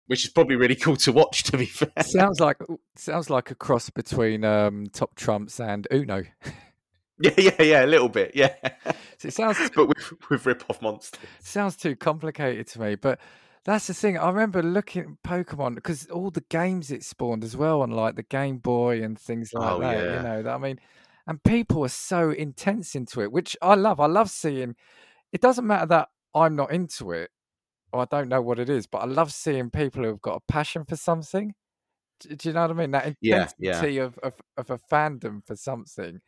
Which 0.06 0.24
is 0.24 0.30
probably 0.32 0.56
really 0.56 0.74
cool 0.74 0.96
to 0.96 1.12
watch, 1.12 1.44
to 1.44 1.56
be 1.56 1.66
fair. 1.66 1.92
sounds 2.00 2.40
like 2.40 2.56
sounds 2.96 3.30
like 3.30 3.52
a 3.52 3.54
cross 3.54 3.90
between 3.90 4.44
um, 4.44 4.86
top 4.92 5.14
trumps 5.14 5.60
and 5.60 5.86
Uno. 5.92 6.24
Yeah, 7.22 7.32
yeah, 7.36 7.62
yeah, 7.62 7.84
a 7.84 7.86
little 7.86 8.08
bit, 8.08 8.32
yeah. 8.34 8.54
So 9.18 9.28
it 9.28 9.34
sounds 9.34 9.58
but 9.76 9.88
with 9.88 10.30
with 10.30 10.46
rip 10.46 10.64
off 10.70 10.80
monsters. 10.80 11.20
sounds 11.40 11.76
too 11.76 11.94
complicated 11.94 12.66
to 12.68 12.80
me. 12.80 12.94
But 12.94 13.20
That's 13.64 13.86
the 13.88 13.94
thing. 13.94 14.16
I 14.16 14.28
remember 14.30 14.62
looking 14.62 15.02
at 15.02 15.22
Pokemon 15.30 15.74
because 15.74 16.06
all 16.06 16.30
the 16.30 16.44
games 16.48 16.90
it 16.90 17.04
spawned 17.04 17.44
as 17.44 17.56
well 17.56 17.82
on 17.82 17.90
like 17.90 18.16
the 18.16 18.22
Game 18.22 18.58
Boy 18.58 19.02
and 19.02 19.18
things 19.18 19.52
like 19.54 19.76
Oh, 19.76 19.80
that. 19.80 20.08
yeah. 20.08 20.08
You 20.08 20.18
know, 20.20 20.42
that, 20.42 20.54
I 20.54 20.58
mean, 20.58 20.80
and 21.26 21.42
people 21.44 21.84
are 21.84 21.88
so 21.88 22.30
intense 22.30 22.94
into 22.94 23.20
it, 23.20 23.30
which 23.32 23.56
I 23.60 23.74
love. 23.74 24.00
I 24.00 24.06
love 24.06 24.30
seeing. 24.30 24.76
It 25.32 25.40
doesn't 25.42 25.66
matter 25.66 25.86
that 25.86 26.10
I'm 26.34 26.56
not 26.56 26.72
into 26.72 27.12
it 27.12 27.30
or 27.92 28.02
I 28.02 28.06
don't 28.06 28.28
know 28.28 28.42
what 28.42 28.58
it 28.60 28.70
is, 28.70 28.86
but 28.86 28.98
I 29.00 29.06
love 29.06 29.32
seeing 29.32 29.70
people 29.70 30.04
who've 30.04 30.22
got 30.22 30.36
a 30.48 30.52
passion 30.52 30.84
for 30.86 30.96
something. 30.96 31.54
Do, 32.20 32.36
do 32.36 32.48
you 32.50 32.54
know 32.54 32.62
what 32.62 32.70
I 32.72 32.74
mean? 32.74 32.92
That 32.92 33.06
Yeah, 33.20 33.52
yeah. 33.58 33.88
intensity 33.88 33.98
of, 33.98 34.18
of 34.20 34.40
of 34.58 34.70
a 34.70 34.78
fandom 34.78 35.44
for 35.46 35.56
something. 35.56 36.20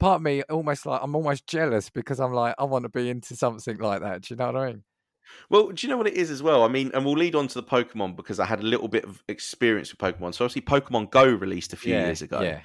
Part 0.00 0.16
of 0.18 0.22
me 0.22 0.42
almost 0.44 0.86
like 0.86 1.00
I'm 1.02 1.16
almost 1.16 1.46
jealous 1.48 1.90
because 1.90 2.20
I'm 2.20 2.34
like 2.34 2.54
I 2.58 2.64
want 2.64 2.84
to 2.84 2.90
be 2.90 3.10
into 3.10 3.36
something 3.36 3.78
like 3.78 4.02
that. 4.02 4.22
Do 4.22 4.34
you 4.34 4.38
know 4.38 4.46
what 4.48 4.56
I 4.56 4.66
mean? 4.72 4.84
Well, 5.48 5.68
do 5.68 5.86
you 5.86 5.90
know 5.90 5.96
what 5.96 6.06
it 6.06 6.14
is 6.14 6.30
as 6.30 6.42
well? 6.42 6.62
I 6.62 6.68
mean, 6.68 6.90
and 6.94 7.04
we'll 7.04 7.14
lead 7.14 7.34
on 7.34 7.48
to 7.48 7.54
the 7.54 7.62
Pokemon 7.62 8.16
because 8.16 8.38
I 8.38 8.46
had 8.46 8.60
a 8.60 8.66
little 8.66 8.88
bit 8.88 9.04
of 9.04 9.22
experience 9.28 9.90
with 9.90 9.98
Pokemon. 9.98 10.34
So 10.34 10.44
obviously, 10.44 10.62
Pokemon 10.62 11.10
Go 11.10 11.24
released 11.24 11.72
a 11.72 11.76
few 11.76 11.94
yeah, 11.94 12.06
years 12.06 12.22
ago. 12.22 12.40
Yeah. 12.40 12.60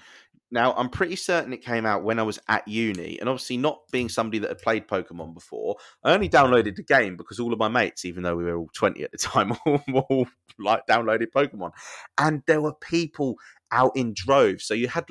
Now, 0.51 0.73
I'm 0.73 0.89
pretty 0.89 1.15
certain 1.15 1.51
it 1.53 1.63
came 1.63 1.85
out 1.85 2.03
when 2.03 2.19
I 2.19 2.23
was 2.23 2.39
at 2.47 2.67
uni, 2.67 3.19
and 3.19 3.27
obviously, 3.27 3.57
not 3.57 3.79
being 3.91 4.09
somebody 4.09 4.39
that 4.39 4.49
had 4.49 4.59
played 4.59 4.87
Pokemon 4.87 5.33
before, 5.33 5.77
I 6.03 6.13
only 6.13 6.29
downloaded 6.29 6.75
the 6.75 6.83
game 6.83 7.17
because 7.17 7.39
all 7.39 7.51
of 7.51 7.59
my 7.59 7.67
mates, 7.67 8.05
even 8.05 8.21
though 8.23 8.35
we 8.35 8.45
were 8.45 8.55
all 8.55 8.69
20 8.73 9.03
at 9.03 9.11
the 9.11 9.17
time, 9.17 9.53
all, 9.65 9.81
all 9.93 10.27
like 10.59 10.85
downloaded 10.87 11.27
Pokemon, 11.35 11.71
and 12.17 12.43
there 12.45 12.61
were 12.61 12.75
people 12.75 13.35
out 13.71 13.91
in 13.95 14.13
droves. 14.15 14.65
So 14.65 14.73
you 14.73 14.87
had 14.87 15.05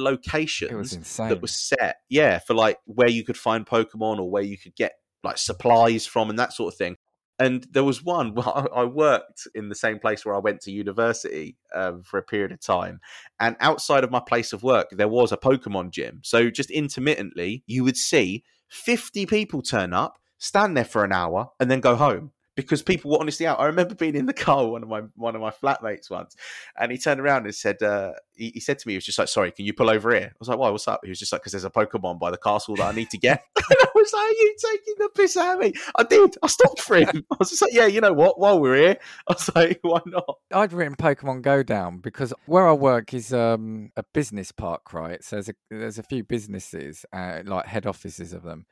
It 0.71 0.77
was 0.77 0.95
locations 0.95 1.17
that 1.17 1.43
was 1.43 1.53
set, 1.53 1.97
yeah, 2.09 2.39
for 2.39 2.55
like 2.55 2.79
where 2.87 3.11
you 3.11 3.25
could 3.25 3.37
find 3.37 3.67
Pokemon 3.67 4.19
or 4.19 4.31
where 4.31 4.43
you 4.43 4.57
could 4.57 4.77
get 4.77 4.93
like 5.25 5.39
supplies 5.39 6.07
from 6.07 6.31
and 6.31 6.39
that 6.39 6.53
sort 6.53 6.73
of 6.73 6.79
thing. 6.79 6.97
And 7.39 7.67
there 7.71 7.85
was 7.85 8.03
one 8.03 8.37
I 8.39 8.85
worked 8.85 9.49
in 9.55 9.69
the 9.69 9.75
same 9.75 9.99
place 9.99 10.25
where 10.25 10.35
I 10.35 10.39
went 10.39 10.61
to 10.63 10.71
university 10.71 11.57
um, 11.75 12.03
for 12.03 12.19
a 12.19 12.23
period 12.23 12.53
of 12.53 12.61
time. 12.61 13.01
And 13.41 13.57
outside 13.61 14.05
of 14.05 14.11
my 14.11 14.21
place 14.21 14.53
of 14.53 14.63
work, 14.63 14.89
there 14.93 15.09
was 15.09 15.33
a 15.33 15.37
Pokemon 15.37 15.91
gym. 15.91 16.21
So 16.23 16.51
just 16.51 16.71
intermittently, 16.71 17.65
you 17.67 17.83
would 17.85 17.97
see 17.97 18.45
50 18.69 19.27
people 19.27 19.63
turn 19.63 19.93
up, 19.93 20.19
stand 20.39 20.77
there 20.77 20.85
for 20.85 21.05
an 21.05 21.13
hour, 21.13 21.51
and 21.59 21.71
then 21.71 21.81
go 21.81 21.97
home. 21.97 22.33
Because 22.57 22.83
people 22.83 23.11
were 23.11 23.19
honestly 23.21 23.47
out. 23.47 23.59
I 23.59 23.67
remember 23.67 23.95
being 23.95 24.15
in 24.15 24.27
the 24.27 24.33
car 24.33 24.63
with 24.65 24.73
one 24.73 24.83
of 24.83 24.89
my 24.89 25.03
one 25.17 25.35
of 25.35 25.41
my 25.41 25.51
flatmates 25.51 26.11
once, 26.11 26.37
and 26.79 26.93
he 26.93 26.99
turned 26.99 27.21
around 27.21 27.47
and 27.47 27.55
said, 27.55 27.83
uh, 27.83 28.13
he, 28.37 28.51
he 28.55 28.61
said 28.61 28.79
to 28.79 28.89
me, 28.89 28.95
he 28.95 28.97
was 28.97 29.05
just 29.05 29.19
like, 29.19 29.29
"Sorry, 29.29 29.51
can 29.51 29.65
you 29.65 29.73
pull 29.73 29.91
over 29.91 30.15
here?" 30.15 30.31
I 30.33 30.37
was 30.39 30.49
like, 30.49 30.59
"Why? 30.59 30.71
What's 30.71 30.89
up?" 30.89 31.01
He 31.03 31.11
was 31.11 31.19
just 31.19 31.33
like, 31.33 31.43
"Because 31.43 31.53
there's 31.53 31.65
a 31.65 31.71
Pokemon 31.71 32.19
by 32.19 32.31
the 32.31 32.39
castle 32.39 32.77
that 32.77 32.85
I 32.85 32.93
need 32.93 33.11
to 33.11 33.19
get." 33.19 33.43
and 33.57 33.79
I 33.81 33.87
was 33.95 34.13
like, 34.13 34.23
"Are 34.23 34.31
you 34.31 34.57
taking 34.59 34.95
the 34.99 35.09
piss 35.15 35.37
out 35.37 35.55
of 35.55 35.61
me?" 35.61 35.73
I 35.97 36.03
did. 36.03 36.37
I 36.43 36.47
stopped 36.47 36.81
for 36.81 36.97
him. 36.97 37.25
I 37.31 37.37
was 37.39 37.51
just 37.51 37.63
like, 37.63 37.73
"Yeah, 37.73 37.87
you 37.87 38.01
know 38.01 38.13
what? 38.13 38.39
While 38.39 38.61
we're 38.61 38.77
here, 38.77 38.99
I 39.29 39.33
was 39.33 39.51
like, 39.55 39.79
why 39.83 40.01
not?" 40.07 40.39
I'd 40.53 40.73
written 40.73 40.97
Pokemon 40.97 41.43
Go 41.43 41.63
down 41.63 41.99
because 41.99 42.33
where 42.47 42.69
I 42.69 42.73
work 42.73 43.15
is 43.15 43.33
um, 43.33 43.91
a 43.97 44.05
business 44.13 44.53
park, 44.53 44.93
right? 44.93 45.23
So 45.23 45.37
there's 45.37 45.49
a 45.49 45.55
there's 45.71 45.99
a 45.99 46.03
few 46.03 46.25
businesses, 46.25 47.05
uh, 47.13 47.41
like 47.45 47.67
head 47.67 47.87
offices 47.87 48.33
of 48.33 48.43
them, 48.43 48.67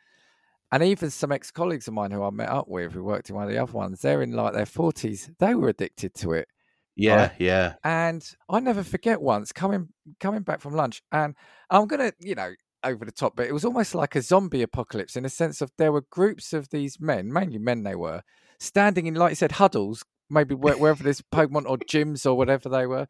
and 0.73 0.83
even 0.83 1.11
some 1.11 1.31
ex 1.31 1.51
colleagues 1.51 1.87
of 1.87 1.95
mine 1.95 2.11
who 2.11 2.23
I 2.25 2.31
met 2.31 2.49
up 2.49 2.67
with 2.67 2.93
who 2.93 3.05
worked 3.05 3.29
in 3.31 3.37
one 3.37 3.45
of 3.45 3.51
the 3.51 3.59
other 3.63 3.73
ones. 3.73 4.01
They're 4.01 4.23
in 4.23 4.33
like 4.33 4.55
their 4.55 4.67
forties. 4.67 5.31
They 5.39 5.55
were 5.55 5.69
addicted 5.69 6.15
to 6.15 6.33
it, 6.33 6.49
Yeah, 6.97 7.15
Right. 7.17 7.33
yeah, 7.39 7.75
and 7.85 8.27
I 8.49 8.59
never 8.61 8.83
forget 8.83 9.21
once 9.23 9.53
coming 9.53 9.89
coming 10.19 10.43
back 10.43 10.61
from 10.61 10.75
lunch, 10.75 11.03
and 11.13 11.35
I'm 11.71 11.87
gonna 11.87 12.13
you 12.19 12.35
know 12.35 12.53
over 12.85 13.05
the 13.05 13.13
top, 13.13 13.37
but 13.37 13.47
it 13.47 13.53
was 13.53 13.65
almost 13.65 13.95
like 13.95 14.17
a 14.17 14.23
zombie 14.23 14.63
apocalypse 14.63 15.15
in 15.15 15.25
a 15.25 15.29
sense 15.29 15.61
of 15.61 15.71
there 15.79 15.93
were 15.93 16.05
groups 16.11 16.53
of 16.53 16.69
these 16.71 16.99
men, 17.01 17.33
mainly 17.33 17.59
men 17.59 17.85
they 17.85 17.95
were, 17.95 18.23
standing 18.59 19.07
in 19.07 19.15
like 19.15 19.31
you 19.31 19.37
said 19.37 19.53
huddles, 19.53 20.05
maybe 20.29 20.55
where, 20.57 20.77
wherever 20.77 21.05
there's 21.05 21.23
Pokemon 21.33 21.69
or 21.69 21.77
gyms 21.79 22.27
or 22.27 22.35
whatever 22.35 22.69
they 22.69 22.87
were, 22.87 23.07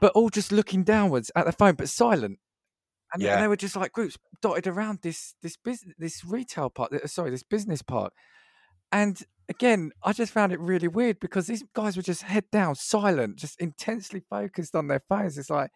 but 0.00 0.12
all 0.12 0.28
just 0.30 0.52
looking 0.52 0.84
downwards 0.84 1.30
at 1.34 1.46
the 1.46 1.52
phone, 1.52 1.74
but 1.74 1.88
silent. 1.88 2.38
And, 3.12 3.22
they- 3.22 3.28
and 3.34 3.42
they 3.42 3.48
were 3.48 3.56
just 3.56 3.76
like 3.76 3.92
groups 3.92 4.16
dotted 4.40 4.66
around 4.66 5.00
this 5.02 5.34
this 5.42 5.56
business 5.56 5.94
this 5.98 6.24
retail 6.24 6.70
park, 6.70 6.92
uh, 6.94 7.06
sorry, 7.06 7.30
this 7.30 7.42
business 7.42 7.82
park. 7.82 8.12
And 8.90 9.22
again, 9.48 9.90
I 10.02 10.12
just 10.12 10.32
found 10.32 10.52
it 10.52 10.60
really 10.60 10.88
weird 10.88 11.18
because 11.20 11.46
these 11.46 11.64
guys 11.74 11.96
were 11.96 12.02
just 12.02 12.22
head 12.22 12.44
down, 12.52 12.74
silent, 12.74 13.36
just 13.36 13.60
intensely 13.60 14.22
focused 14.30 14.74
on 14.74 14.88
their 14.88 15.02
phones. 15.08 15.38
It's 15.38 15.50
like 15.50 15.70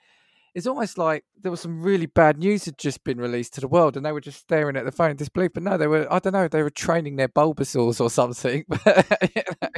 it's 0.55 0.67
almost 0.67 0.97
like 0.97 1.25
there 1.43 1.51
was 1.51 1.61
some 1.61 1.83
really 1.83 2.07
bad 2.07 2.39
news 2.39 2.65
had 2.65 2.79
just 2.79 3.05
been 3.05 3.19
released 3.19 3.53
to 3.55 3.61
the 3.61 3.69
world, 3.69 3.97
and 3.97 4.05
they 4.07 4.13
were 4.13 4.21
just 4.23 4.41
staring 4.41 4.77
at 4.77 4.85
the 4.87 4.93
phone 4.93 5.11
in 5.11 5.17
disbelief. 5.17 5.53
But 5.55 5.63
no, 5.65 5.77
they 5.77 5.87
were 5.87 6.07
I 6.13 6.19
don't 6.19 6.33
know, 6.33 6.49
they 6.49 6.63
were 6.63 6.71
training 6.71 7.17
their 7.17 7.29
Bulbasaurs 7.29 8.01
or 8.01 8.09
something. 8.11 8.65
You 8.71 9.43
know? 9.63 9.69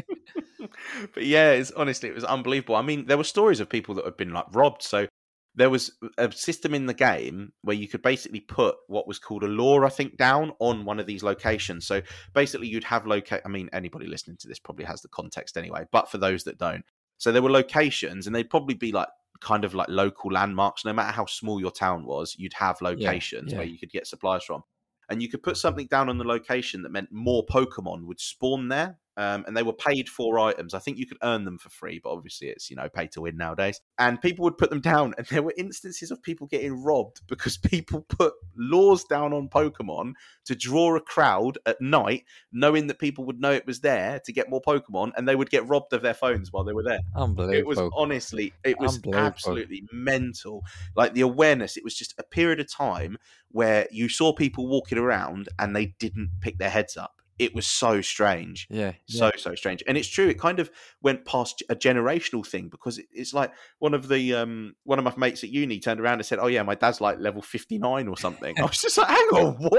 but 1.15 1.25
yeah, 1.25 1.51
it's 1.53 1.71
honestly 1.73 2.09
it 2.09 2.15
was 2.15 2.25
unbelievable. 2.25 2.77
I 2.77 2.83
mean, 2.83 3.07
there 3.07 3.17
were 3.17 3.25
stories 3.25 3.61
of 3.61 3.69
people 3.69 3.95
that 3.97 4.05
had 4.05 4.17
been 4.17 4.33
like 4.33 4.47
robbed. 4.53 4.83
So 4.83 5.07
there 5.55 5.71
was 5.71 5.93
a 6.19 6.31
system 6.31 6.75
in 6.75 6.87
the 6.87 6.95
game 6.95 7.53
where 7.63 7.77
you 7.77 7.89
could 7.89 8.03
basically 8.03 8.41
put 8.41 8.77
what 8.87 9.09
was 9.09 9.19
called 9.19 9.43
a 9.43 9.49
lure, 9.49 9.85
I 9.85 9.89
think, 9.89 10.17
down 10.17 10.53
on 10.61 10.85
one 10.85 11.01
of 11.01 11.07
these 11.07 11.23
locations. 11.23 11.87
So 11.87 12.01
basically, 12.33 12.69
you'd 12.69 12.85
have 12.85 13.07
locate. 13.07 13.43
I 13.45 13.49
mean, 13.49 13.69
anybody 13.73 14.07
listening 14.07 14.37
to 14.39 14.49
this 14.49 14.59
probably 14.59 14.85
has 14.85 15.03
the 15.03 15.09
context 15.09 15.57
anyway, 15.57 15.85
but 15.91 16.11
for 16.11 16.19
those 16.19 16.45
that 16.45 16.59
don't, 16.59 16.85
so 17.19 17.33
there 17.33 17.43
were 17.43 17.51
locations, 17.51 18.27
and 18.27 18.35
they'd 18.35 18.51
probably 18.51 18.75
be 18.75 18.93
like 18.93 19.09
kind 19.41 19.65
of 19.65 19.75
like 19.75 19.89
local 19.89 20.31
landmarks. 20.31 20.85
No 20.85 20.93
matter 20.93 21.13
how 21.13 21.27
small 21.27 21.61
your 21.61 21.71
town 21.71 22.05
was, 22.05 22.37
you'd 22.39 22.55
have 22.55 22.81
locations 22.81 23.53
yeah. 23.53 23.59
where 23.59 23.67
you 23.67 23.79
could 23.79 23.91
get 23.91 24.07
supplies 24.07 24.45
from. 24.45 24.63
And 25.11 25.23
you 25.23 25.29
could 25.29 25.43
put 25.43 25.57
something 25.57 25.87
down 25.87 26.09
on 26.09 26.19
the 26.19 26.25
location 26.25 26.83
that 26.83 26.93
meant 26.93 27.09
more 27.11 27.45
Pokemon 27.47 28.05
would 28.05 28.21
spawn 28.21 28.69
there. 28.69 28.99
Um, 29.19 29.45
and 29.49 29.57
they 29.57 29.65
were 29.65 29.73
paid 29.73 30.09
for 30.09 30.39
items. 30.39 30.75
I 30.75 30.79
think 30.79 30.97
you 30.97 31.07
could 31.07 31.19
earn 31.25 31.45
them 31.45 31.59
for 31.59 31.71
free, 31.71 32.01
but 32.03 32.11
obviously 32.11 32.49
it's 32.49 32.71
you 32.71 32.77
know 32.77 32.89
pay 32.89 33.09
to 33.09 33.23
win 33.23 33.37
nowadays. 33.37 33.81
And 33.99 34.23
people 34.23 34.45
would 34.45 34.57
put 34.57 34.71
them 34.71 34.81
down, 34.81 35.13
and 35.19 35.27
there 35.27 35.43
were 35.43 35.53
instances 35.59 36.13
of 36.13 36.23
people 36.23 36.47
getting 36.47 36.85
robbed 36.85 37.23
because 37.27 37.57
people 37.59 38.07
put 38.09 38.35
lures 38.57 39.03
down 39.03 39.33
on 39.33 39.49
Pokemon 39.49 40.13
to 40.45 40.55
draw 40.55 40.95
a 40.97 41.01
crowd 41.01 41.59
at 41.67 41.81
night, 41.81 42.27
knowing 42.53 42.87
that 42.87 43.01
people 43.01 43.25
would 43.25 43.41
know 43.41 43.51
it 43.51 43.67
was 43.67 43.81
there 43.81 44.21
to 44.25 44.33
get 44.33 44.49
more 44.49 44.63
Pokemon, 44.63 45.11
and 45.17 45.27
they 45.27 45.35
would 45.35 45.51
get 45.51 45.67
robbed 45.67 45.93
of 45.93 46.03
their 46.03 46.15
phones 46.15 46.53
while 46.53 46.63
they 46.63 46.73
were 46.73 46.85
there. 46.85 47.01
Unbelievable! 47.17 47.59
It 47.59 47.67
was 47.67 47.81
honestly, 47.97 48.53
it 48.63 48.79
was 48.79 49.01
absolutely 49.13 49.83
mental. 49.93 50.63
Like 50.95 51.15
the 51.15 51.23
awareness, 51.23 51.77
it 51.77 51.83
was 51.83 51.97
just 51.97 52.15
a 52.19 52.23
period 52.23 52.61
of 52.61 52.73
time 52.73 53.19
where 53.51 53.89
you 53.91 54.09
saw 54.09 54.33
people 54.33 54.69
walking 54.69 54.99
around 54.99 55.49
and 55.59 55.75
they 55.75 55.87
didn't 55.99 56.31
pick 56.41 56.59
their 56.59 56.71
heads 56.71 56.97
up. 56.97 57.21
It 57.39 57.55
was 57.55 57.67
so 57.67 58.01
strange. 58.01 58.67
yeah, 58.71 58.93
yeah. 59.07 59.19
So 59.19 59.31
so 59.37 59.55
strange, 59.55 59.83
and 59.87 59.97
it's 59.97 60.09
true. 60.09 60.29
It 60.29 60.39
kind 60.39 60.59
of 60.61 60.71
went 61.03 61.25
past 61.25 61.63
a 61.69 61.77
generational 61.77 62.47
thing 62.47 62.69
because 62.69 63.01
it's 63.13 63.33
like 63.33 63.53
one 63.79 63.95
of 63.95 64.09
the 64.09 64.35
um 64.35 64.75
one 64.85 64.99
of 64.99 65.05
my 65.05 65.13
mates 65.17 65.45
at 65.45 65.51
uni 65.51 65.79
turned 65.81 66.01
around 66.01 66.15
and 66.15 66.27
said, 66.27 66.39
"Oh 66.41 66.47
yeah, 66.49 66.63
my 66.63 66.75
dad's 66.75 67.01
like 67.01 67.19
level 67.19 67.43
fifty 67.43 67.79
nine 67.79 68.09
or 68.09 68.17
something." 68.19 68.59
I 68.59 68.63
was 68.63 68.81
just 68.81 68.99
like, 68.99 69.09
"Hang 69.09 69.29
on, 69.35 69.55
what? 69.59 69.73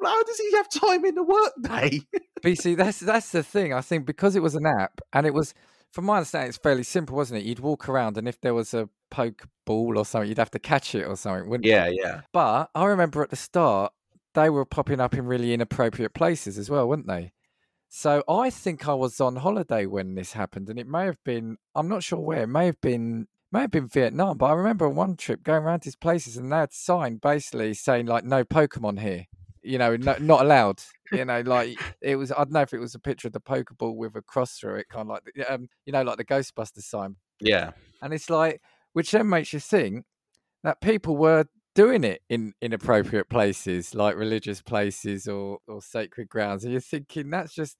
Like, 0.00 0.12
How 0.12 0.22
does 0.22 0.38
he 0.38 0.56
have 0.56 0.68
time 0.70 1.04
in 1.04 1.14
the 1.14 1.22
workday?" 1.22 2.00
But 2.42 2.48
you 2.48 2.56
see, 2.56 2.74
that's 2.74 3.00
that's 3.00 3.30
the 3.30 3.42
thing. 3.42 3.72
I 3.72 3.80
think 3.80 4.06
because 4.06 4.36
it 4.36 4.42
was 4.42 4.54
an 4.54 4.66
app, 4.66 5.00
and 5.12 5.26
it 5.26 5.34
was, 5.34 5.54
from 5.92 6.06
my 6.06 6.16
understanding, 6.16 6.48
it's 6.48 6.58
fairly 6.58 6.82
simple, 6.82 7.16
wasn't 7.16 7.40
it? 7.40 7.46
You'd 7.46 7.60
walk 7.60 7.88
around, 7.88 8.18
and 8.18 8.26
if 8.28 8.40
there 8.40 8.54
was 8.54 8.74
a 8.74 8.88
poke 9.10 9.46
ball 9.64 9.96
or 9.98 10.04
something, 10.04 10.28
you'd 10.28 10.38
have 10.38 10.50
to 10.50 10.58
catch 10.58 10.94
it 10.94 11.04
or 11.04 11.16
something, 11.16 11.48
wouldn't 11.48 11.66
you? 11.66 11.72
yeah, 11.72 11.88
yeah. 11.92 12.20
But 12.32 12.70
I 12.74 12.86
remember 12.86 13.22
at 13.22 13.30
the 13.30 13.36
start, 13.36 13.92
they 14.34 14.50
were 14.50 14.64
popping 14.64 15.00
up 15.00 15.14
in 15.14 15.26
really 15.26 15.52
inappropriate 15.52 16.14
places 16.14 16.58
as 16.58 16.70
well, 16.70 16.88
weren't 16.88 17.06
they? 17.06 17.32
So 17.88 18.22
I 18.28 18.48
think 18.48 18.88
I 18.88 18.94
was 18.94 19.20
on 19.20 19.36
holiday 19.36 19.86
when 19.86 20.14
this 20.14 20.32
happened, 20.32 20.68
and 20.70 20.78
it 20.78 20.86
may 20.86 21.04
have 21.04 21.22
been, 21.24 21.58
I'm 21.74 21.88
not 21.88 22.02
sure 22.02 22.18
where, 22.18 22.44
it 22.44 22.48
may 22.48 22.66
have 22.66 22.80
been. 22.80 23.28
May 23.50 23.60
have 23.60 23.70
been 23.70 23.86
Vietnam, 23.86 24.38
but 24.38 24.46
I 24.46 24.54
remember 24.54 24.88
one 24.88 25.14
trip 25.14 25.42
going 25.42 25.62
around 25.62 25.82
these 25.82 25.94
places 25.94 26.38
and 26.38 26.50
they 26.50 26.56
had 26.56 26.72
sign 26.72 27.18
basically 27.18 27.74
saying 27.74 28.06
like 28.06 28.24
"No 28.24 28.44
Pokemon 28.44 28.98
here," 28.98 29.26
you 29.62 29.76
know, 29.76 29.94
no, 29.94 30.16
not 30.20 30.40
allowed. 30.40 30.82
You 31.12 31.26
know, 31.26 31.42
like 31.42 31.78
it 32.00 32.16
was. 32.16 32.32
I 32.32 32.36
don't 32.36 32.52
know 32.52 32.62
if 32.62 32.72
it 32.72 32.78
was 32.78 32.94
a 32.94 32.98
picture 32.98 33.28
of 33.28 33.34
the 33.34 33.42
Pokeball 33.42 33.94
with 33.94 34.16
a 34.16 34.22
cross 34.22 34.58
through 34.58 34.76
it, 34.76 34.88
kind 34.88 35.02
of 35.02 35.08
like 35.08 35.50
um, 35.50 35.68
you 35.84 35.92
know, 35.92 36.00
like 36.00 36.16
the 36.16 36.24
Ghostbusters 36.24 36.84
sign. 36.84 37.16
Yeah, 37.40 37.72
And 38.00 38.14
it's 38.14 38.30
like, 38.30 38.62
which 38.94 39.10
then 39.10 39.28
makes 39.28 39.52
you 39.52 39.60
think 39.60 40.06
that 40.62 40.80
people 40.80 41.18
were 41.18 41.44
doing 41.74 42.04
it 42.04 42.22
in 42.28 42.52
inappropriate 42.60 43.28
places, 43.28 43.94
like 43.94 44.16
religious 44.16 44.60
places 44.60 45.28
or, 45.28 45.58
or 45.66 45.80
sacred 45.80 46.28
grounds. 46.28 46.64
And 46.64 46.72
you're 46.72 46.80
thinking 46.80 47.30
that's 47.30 47.54
just 47.54 47.76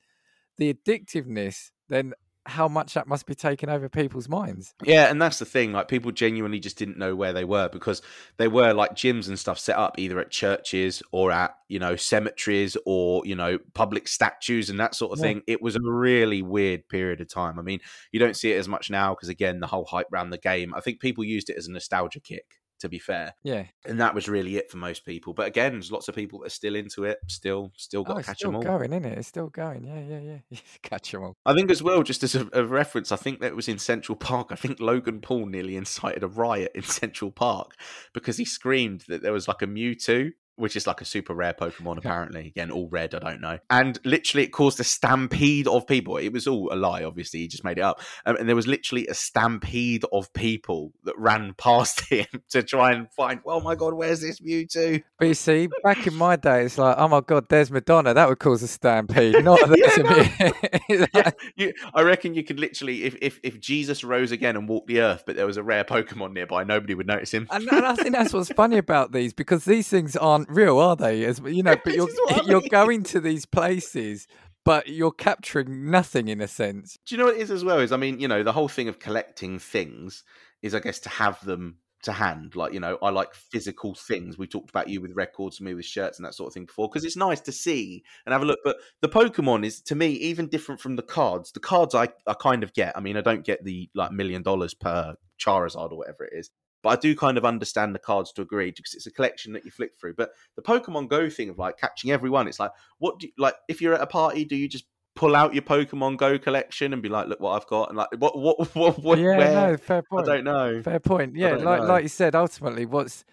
the 0.59 0.73
addictiveness, 0.73 1.71
then 1.89 2.15
how 2.45 2.67
much 2.67 2.95
that 2.95 3.07
must 3.07 3.27
be 3.27 3.35
taking 3.35 3.69
over 3.69 3.89
people's 3.89 4.29
minds. 4.29 4.75
Yeah, 4.83 5.09
and 5.11 5.23
that's 5.23 5.39
the 5.39 5.45
thing. 5.45 5.73
Like 5.73 5.87
people 5.87 6.11
genuinely 6.11 6.59
just 6.59 6.77
didn't 6.77 6.99
know 6.99 7.15
where 7.15 7.33
they 7.33 7.45
were 7.45 7.69
because 7.69 8.03
they 8.37 8.49
were 8.49 8.73
like 8.73 8.95
gyms 8.95 9.29
and 9.29 9.39
stuff 9.39 9.59
set 9.61 9.77
up 9.77 9.99
either 9.99 10.19
at 10.19 10.31
churches 10.31 11.03
or 11.13 11.31
at 11.31 11.55
you 11.69 11.79
know 11.79 11.95
cemeteries 11.95 12.77
or 12.85 13.23
you 13.25 13.37
know 13.37 13.59
public 13.75 14.09
statues 14.09 14.71
and 14.71 14.81
that 14.81 14.97
sort 14.97 15.13
of 15.13 15.19
Yeah. 15.19 15.23
thing. 15.23 15.43
It 15.47 15.63
was 15.63 15.77
a 15.77 15.81
really 15.83 16.43
weird 16.43 16.89
period 16.89 17.21
of 17.21 17.29
time. 17.29 17.59
I 17.59 17.63
mean, 17.63 17.81
you 18.11 18.19
don't 18.19 18.37
see 18.37 18.51
it 18.53 18.57
as 18.59 18.67
much 18.67 18.91
now 18.91 19.15
because 19.15 19.29
again, 19.29 19.61
the 19.61 19.69
whole 19.69 19.85
hype 19.85 20.13
around 20.13 20.31
the 20.31 20.39
game. 20.39 20.75
I 20.75 20.81
think 20.81 20.99
people 21.01 21.23
used 21.23 21.49
it 21.49 21.57
as 21.57 21.69
a 21.69 21.73
nostalgia 21.73 22.21
kick 22.21 22.59
To 22.83 22.89
be 22.89 22.99
fair, 22.99 23.35
Yeah. 23.45 23.67
and 23.85 24.01
that 24.01 24.13
was 24.15 24.29
really 24.29 24.57
it 24.57 24.69
for 24.71 24.77
most 24.77 25.05
people. 25.07 25.35
But 25.35 25.47
again, 25.47 25.73
there's 25.73 25.93
lots 25.93 26.09
of 26.09 26.15
people 26.17 26.41
that 26.41 26.47
are 26.47 26.51
still 26.51 26.75
into 26.75 27.05
it. 27.05 27.19
Still, 27.29 27.73
still 27.77 28.03
got 28.03 28.17
Oh, 28.17 28.21
to 28.21 28.25
catch 28.27 28.41
them 28.41 28.57
all. 28.57 28.63
going, 28.63 28.93
isn't 28.93 29.05
it? 29.05 29.19
It's 29.19 29.29
still 29.29 29.49
going. 29.49 29.85
Yeah, 29.85 30.01
yeah, 30.01 30.39
yeah. 30.51 30.59
catch 30.83 31.13
them 31.13 31.23
all. 31.23 31.37
I 31.47 31.55
think 31.55 31.71
as 31.71 31.81
well, 31.81 32.03
just 32.03 32.25
as 32.25 32.35
a, 32.35 32.49
a 32.53 32.65
reference, 32.65 33.13
I 33.13 33.17
think 33.17 33.41
that 33.41 33.55
was 33.55 33.69
in 33.69 33.79
Central 33.79 34.17
Park. 34.17 34.49
I 34.51 34.57
think 34.57 34.81
Logan 34.81 35.21
Paul 35.21 35.47
nearly 35.47 35.77
incited 35.77 36.23
a 36.25 36.29
riot 36.29 36.73
in 36.75 36.83
Central 37.03 37.31
Park 37.31 37.77
because 38.13 38.37
he 38.37 38.45
screamed 38.45 39.05
that 39.09 39.23
there 39.23 39.33
was 39.33 39.47
like 39.47 39.63
a 39.63 39.67
Mewtwo, 39.67 40.33
which 40.57 40.77
is 40.77 40.87
like 40.87 41.01
a 41.01 41.05
super 41.05 41.35
rare 41.35 41.55
Pokemon, 41.55 41.99
apparently. 41.99 42.49
Again, 42.49 42.71
all 42.71 42.89
red, 42.91 43.15
I 43.15 43.19
don't 43.19 43.41
know. 43.41 43.59
And 43.71 43.99
literally, 44.05 44.45
it 44.45 44.51
caused 44.51 44.81
a 44.81 44.85
stampede 44.85 45.67
of 45.67 45.87
people. 45.87 46.17
It 46.17 46.33
was 46.33 46.47
all 46.47 46.73
a 46.73 46.77
lie, 46.77 47.05
obviously. 47.05 47.41
He 47.41 47.49
just 47.49 47.65
made 47.65 47.79
it 47.79 47.83
up. 47.83 48.01
Um, 48.27 48.37
and 48.37 48.49
there 48.49 48.57
was 48.57 48.67
literally 48.67 49.07
a 49.07 49.15
stampede 49.15 50.05
of 50.13 50.33
people 50.33 50.93
that 51.05 51.19
ran 51.19 51.55
past 51.59 52.09
him 52.09 52.27
to 52.51 52.63
try 52.63 52.93
and 52.93 53.13
find, 53.13 53.41
oh 53.47 53.61
my 53.61 53.75
God, 53.75 53.95
where's 53.95 54.21
this 54.21 54.41
Mewtwo? 54.41 55.03
But 55.19 55.29
you 55.29 55.35
see, 55.35 55.69
back 55.83 56.07
in 56.07 56.15
my 56.15 56.37
day, 56.37 56.65
it's 56.65 56.79
like, 56.79 56.97
oh 56.99 57.09
my 57.09 57.21
god, 57.21 57.49
there's 57.49 57.71
Madonna. 57.71 58.15
That 58.15 58.29
would 58.29 58.39
cause 58.39 58.63
a 58.63 58.69
stampede. 58.69 59.33
Not 59.45 59.61
there's 59.69 59.99
a 59.99 61.09
Yeah, 61.15 61.31
you, 61.57 61.73
I 61.95 62.03
reckon 62.03 62.35
you 62.35 62.45
could 62.45 62.61
literally, 62.61 63.05
if, 63.05 63.17
if 63.21 63.41
if 63.43 63.61
Jesus 63.61 64.05
rose 64.05 64.33
again 64.33 64.57
and 64.57 64.69
walked 64.69 64.89
the 64.89 65.01
earth, 65.01 65.25
but 65.27 65.37
there 65.37 65.47
was 65.47 65.57
a 65.57 65.63
rare 65.63 65.85
Pokemon 65.85 66.33
nearby, 66.33 66.65
nobody 66.65 66.95
would 66.95 67.07
notice 67.07 67.33
him. 67.33 67.47
And, 67.51 67.69
and 67.69 67.87
I 67.87 67.95
think 67.95 68.13
that's 68.13 68.33
what's 68.33 68.53
funny 68.53 68.79
about 68.79 69.13
these 69.13 69.33
because 69.33 69.65
these 69.65 69.89
things 69.89 70.17
aren't 70.17 70.42
real, 70.49 70.79
are 70.79 70.97
they? 70.97 71.25
As 71.25 71.41
you 71.45 71.63
know, 71.63 71.77
but 71.85 71.95
you're 71.95 72.09
is 72.09 72.17
what 72.25 72.47
I 72.47 72.49
you're 72.49 72.61
mean. 72.61 72.69
going 72.71 73.03
to 73.05 73.21
these 73.21 73.47
places, 73.47 74.27
but 74.65 74.89
you're 74.89 75.13
capturing 75.13 75.91
nothing 75.91 76.29
in 76.29 76.41
a 76.41 76.49
sense. 76.49 76.97
Do 77.07 77.15
you 77.15 77.19
know 77.19 77.27
what 77.27 77.35
it 77.37 77.41
is 77.41 77.51
as 77.51 77.65
well? 77.65 77.79
Is 77.79 77.93
I 77.93 77.97
mean, 77.97 78.21
you 78.21 78.29
know, 78.29 78.43
the 78.43 78.53
whole 78.53 78.69
thing 78.69 78.89
of 78.89 78.99
collecting 78.99 79.59
things 79.59 80.25
is, 80.63 80.75
I 80.75 80.81
guess, 80.81 81.01
to 81.01 81.09
have 81.09 81.45
them 81.45 81.79
to 82.03 82.13
hand. 82.13 82.57
Like, 82.57 82.73
you 82.73 82.81
know, 82.81 82.99
I 83.03 83.11
like 83.11 83.35
physical 83.35 83.95
things. 83.95 84.37
We 84.37 84.47
talked 84.47 84.71
about 84.71 84.89
you 84.89 85.01
with 85.01 85.13
records, 85.15 85.61
me 85.61 85.75
with 85.75 85.85
shirts 85.85 86.19
and 86.19 86.27
that 86.27 86.35
sort 86.35 86.49
of 86.49 86.55
thing 86.55 86.67
before, 86.67 86.89
because 86.89 87.05
it's 87.05 87.17
nice 87.17 87.41
to 87.43 87.53
see 87.53 88.03
and 88.27 88.33
have 88.33 88.43
a 88.43 88.45
look. 88.45 88.59
But 88.65 88.77
the 89.01 89.09
Pokemon 89.09 89.65
is, 89.65 89.81
to 89.83 89.95
me, 89.95 90.09
even 90.09 90.49
different 90.49 90.81
from 90.81 90.97
the 90.97 91.03
cards. 91.03 91.53
The 91.53 91.61
cards 91.61 91.95
I, 91.95 92.09
I 92.27 92.35
kind 92.35 92.63
of 92.63 92.73
get. 92.75 92.97
I 92.97 93.01
mean, 93.01 93.17
I 93.17 93.21
don't 93.21 93.45
get 93.45 93.65
the 93.65 93.89
like 93.95 94.13
million 94.13 94.43
dollars 94.43 94.75
per 94.75 95.15
Charizard 95.39 95.93
or 95.93 95.99
whatever 95.99 96.25
it 96.25 96.33
is. 96.35 96.51
But 96.83 96.89
I 96.91 96.97
do 96.97 97.15
kind 97.15 97.39
of 97.39 97.45
understand 97.45 97.95
the 97.95 98.01
cards 98.01 98.33
to 98.33 98.43
agree 98.43 98.73
because 98.75 98.95
it's 98.95 99.07
a 99.07 99.13
collection 99.13 99.53
that 99.53 99.65
you 99.65 99.71
flick 99.71 99.93
through. 100.01 100.15
But 100.15 100.31
the 100.57 100.63
Pokemon 100.63 101.09
Go 101.09 101.31
thing 101.31 101.49
of 101.49 101.59
like 101.59 101.79
catching 101.79 102.11
everyone, 102.11 102.49
it's 102.49 102.59
like, 102.59 102.73
what 102.99 103.19
do 103.21 103.29
you, 103.29 103.33
like 103.39 103.55
if 103.69 103.81
you're 103.81 103.95
at 103.95 104.01
a 104.01 104.07
party, 104.07 104.45
do 104.45 104.57
you 104.57 104.69
just 104.69 104.85
pull 105.15 105.37
out 105.37 105.55
your 105.55 105.63
Pokemon 105.63 106.17
Go 106.17 106.39
collection 106.39 106.93
and 106.93 107.03
be 107.03 107.09
like, 107.09 107.29
look 107.29 107.41
what 107.41 107.53
I've 107.53 107.69
got, 107.69 107.89
and 107.89 107.99
like 107.99 108.09
what 108.19 108.37
what 108.39 108.75
what, 108.75 108.99
what 109.03 109.19
yeah, 109.19 109.37
where? 109.37 109.71
no, 109.71 109.77
fair 109.77 110.03
point. 110.03 110.29
I 110.29 110.35
don't 110.35 110.45
know. 110.45 110.83
Fair 110.83 111.01
point. 111.01 111.37
Yeah, 111.37 111.55
like 111.57 111.81
know. 111.81 111.87
like 111.87 112.03
you 112.03 112.09
said, 112.09 112.35
ultimately, 112.35 112.87
what's 112.87 113.25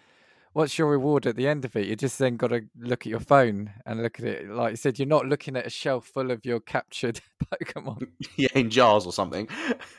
what's 0.52 0.78
your 0.78 0.88
reward 0.88 1.26
at 1.26 1.36
the 1.36 1.48
end 1.48 1.64
of 1.64 1.76
it? 1.76 1.86
You 1.86 1.96
just 1.96 2.18
then 2.18 2.36
got 2.36 2.48
to 2.48 2.62
look 2.78 3.02
at 3.02 3.10
your 3.10 3.20
phone 3.20 3.70
and 3.86 4.02
look 4.02 4.18
at 4.18 4.26
it. 4.26 4.48
Like 4.48 4.72
you 4.72 4.76
said, 4.76 4.98
you're 4.98 5.08
not 5.08 5.26
looking 5.26 5.56
at 5.56 5.66
a 5.66 5.70
shelf 5.70 6.06
full 6.06 6.30
of 6.30 6.44
your 6.44 6.60
captured 6.60 7.20
Pokemon. 7.44 8.08
Yeah, 8.36 8.48
in 8.54 8.70
jars 8.70 9.04
or 9.04 9.12
something. 9.12 9.48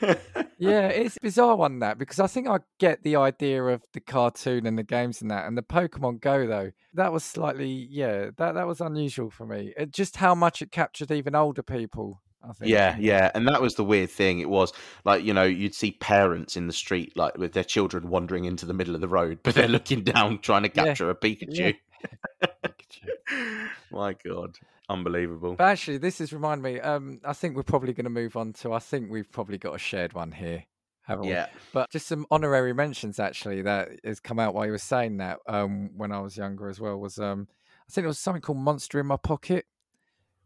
yeah, 0.58 0.88
it's 0.88 1.16
a 1.16 1.20
bizarre 1.20 1.54
one 1.54 1.78
that 1.80 1.98
because 1.98 2.18
I 2.18 2.26
think 2.26 2.48
I 2.48 2.58
get 2.78 3.02
the 3.02 3.16
idea 3.16 3.62
of 3.62 3.82
the 3.92 4.00
cartoon 4.00 4.66
and 4.66 4.76
the 4.76 4.82
games 4.82 5.22
and 5.22 5.30
that, 5.30 5.46
and 5.46 5.56
the 5.56 5.62
Pokemon 5.62 6.20
Go 6.20 6.46
though 6.46 6.72
that 6.94 7.12
was 7.12 7.24
slightly 7.24 7.88
yeah 7.90 8.30
that 8.36 8.52
that 8.54 8.66
was 8.66 8.80
unusual 8.80 9.30
for 9.30 9.46
me. 9.46 9.72
It, 9.76 9.92
just 9.92 10.16
how 10.16 10.34
much 10.34 10.62
it 10.62 10.72
captured 10.72 11.10
even 11.10 11.34
older 11.34 11.62
people. 11.62 12.20
Yeah, 12.62 12.96
yeah, 12.98 13.30
and 13.34 13.46
that 13.48 13.60
was 13.62 13.74
the 13.74 13.84
weird 13.84 14.10
thing. 14.10 14.40
It 14.40 14.48
was 14.48 14.72
like 15.04 15.24
you 15.24 15.32
know 15.34 15.44
you'd 15.44 15.74
see 15.74 15.92
parents 15.92 16.56
in 16.56 16.66
the 16.66 16.72
street 16.72 17.16
like 17.16 17.36
with 17.38 17.52
their 17.52 17.64
children 17.64 18.08
wandering 18.08 18.44
into 18.44 18.66
the 18.66 18.74
middle 18.74 18.94
of 18.94 19.00
the 19.00 19.08
road, 19.08 19.40
but 19.44 19.54
they're 19.54 19.68
looking 19.68 20.02
down 20.02 20.38
trying 20.38 20.62
to 20.62 20.68
Yeah, 20.74 20.84
capture 20.84 21.10
a 21.10 21.14
Pikachu. 21.14 21.74
Pikachu. 22.42 23.70
My 23.90 24.14
God, 24.24 24.58
unbelievable. 24.88 25.56
But 25.56 25.64
actually, 25.64 25.98
this 25.98 26.18
has 26.18 26.32
reminded 26.32 26.62
me. 26.62 26.80
Um, 26.80 27.20
I 27.24 27.32
think 27.32 27.56
we're 27.56 27.62
probably 27.62 27.92
going 27.92 28.04
to 28.04 28.10
move 28.10 28.36
on 28.36 28.52
to. 28.54 28.72
I 28.72 28.78
think 28.78 29.10
we've 29.10 29.30
probably 29.30 29.58
got 29.58 29.74
a 29.74 29.78
shared 29.78 30.12
one 30.14 30.32
here, 30.32 30.64
haven't 31.02 31.26
we? 31.26 31.30
Yeah, 31.30 31.46
But 31.72 31.90
just 31.90 32.06
some 32.06 32.26
honorary 32.30 32.72
mentions 32.72 33.18
actually 33.20 33.62
that 33.62 33.90
has 34.04 34.18
come 34.20 34.38
out 34.38 34.54
while 34.54 34.64
you 34.66 34.72
were 34.72 34.78
saying 34.78 35.18
that. 35.18 35.38
Um, 35.46 35.90
when 35.96 36.10
I 36.12 36.20
was 36.20 36.36
younger 36.36 36.68
as 36.68 36.80
well 36.80 36.98
was 36.98 37.18
um, 37.18 37.48
I 37.88 37.92
think 37.92 38.04
it 38.04 38.08
was 38.08 38.18
something 38.18 38.42
called 38.42 38.58
Monster 38.58 38.98
in 39.00 39.06
My 39.06 39.16
Pocket, 39.16 39.66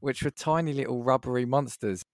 which 0.00 0.22
were 0.22 0.30
tiny 0.30 0.72
little 0.72 1.02
rubbery 1.02 1.44
monsters. 1.44 2.04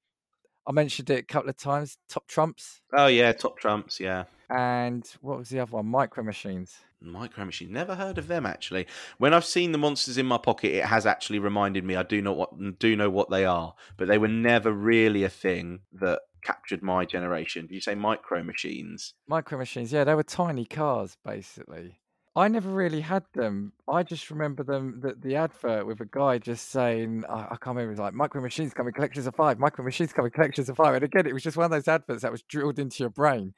I 0.67 0.73
mentioned 0.73 1.11
it 1.11 1.19
a 1.19 1.25
couple 1.25 1.51
of 1.51 1.57
times. 1.57 1.99
Top 2.09 2.27
Trumps 2.29 2.83
oh 2.93 3.07
yeah, 3.07 3.33
top 3.33 3.59
trumps. 3.59 4.01
Yeah, 4.01 4.25
and 4.51 5.07
what 5.21 5.39
was 5.39 5.49
the 5.49 5.61
other 5.61 5.73
one? 5.73 5.87
Micro 5.87 6.23
Machines. 6.23 6.77
Micro 7.01 7.45
Machine. 7.45 7.73
Never 7.73 7.95
heard 7.95 8.19
of 8.19 8.29
them 8.29 8.47
actually. 8.47 8.87
When 9.19 9.35
I've 9.35 9.45
seen 9.45 9.73
the 9.73 9.79
monsters 9.79 10.19
in 10.19 10.27
my 10.27 10.39
pocket, 10.39 10.73
it 10.73 10.85
has 10.85 11.07
actually 11.07 11.39
reminded 11.39 11.85
me. 11.85 11.97
I 11.97 12.03
do 12.03 12.23
not 12.23 12.37
what 12.37 12.79
do 12.79 12.97
know 12.97 13.11
what 13.11 13.31
they 13.31 13.45
are, 13.45 13.75
but 13.97 14.09
they 14.09 14.19
were 14.19 14.29
never 14.29 14.73
really 14.73 15.25
a 15.25 15.29
thing 15.29 15.81
that 15.93 16.21
captured 16.43 16.83
my 16.83 17.05
generation. 17.05 17.67
Do 17.67 17.75
you 17.75 17.81
say 17.81 17.95
Micro 17.95 18.43
Machines? 18.43 19.15
Micro 19.27 19.59
Machines. 19.59 19.93
Yeah, 19.93 20.05
they 20.05 20.15
were 20.15 20.23
tiny 20.23 20.65
cars 20.65 21.17
basically. 21.25 21.99
I 22.35 22.49
never 22.49 22.71
really 22.71 23.01
had 23.03 23.25
them. 23.35 23.75
I 23.87 24.03
just 24.03 24.31
remember 24.31 24.63
them 24.63 25.01
the, 25.01 25.15
the 25.15 25.37
advert 25.37 25.87
with 25.87 26.01
a 26.01 26.07
guy 26.07 26.39
just 26.39 26.71
saying, 26.71 27.25
I, 27.29 27.43
I 27.43 27.57
can't 27.57 27.77
remember, 27.77 27.89
it 27.89 27.91
was 27.91 27.99
like 27.99 28.15
micro 28.15 28.41
machines 28.41 28.73
coming 28.73 28.95
collections 28.95 29.27
of 29.27 29.35
five, 29.35 29.59
micro 29.59 29.85
machines 29.85 30.15
coming 30.15 30.31
collections 30.31 30.71
of 30.71 30.77
five. 30.77 30.95
And 30.95 31.05
again, 31.05 31.27
it 31.27 31.35
was 31.35 31.43
just 31.43 31.59
one 31.59 31.67
of 31.67 31.71
those 31.71 31.89
adverts 31.89 32.23
that 32.23 32.33
was 32.33 32.43
drilled 32.43 32.79
into 32.79 33.03
your 33.03 33.11
brain 33.11 33.53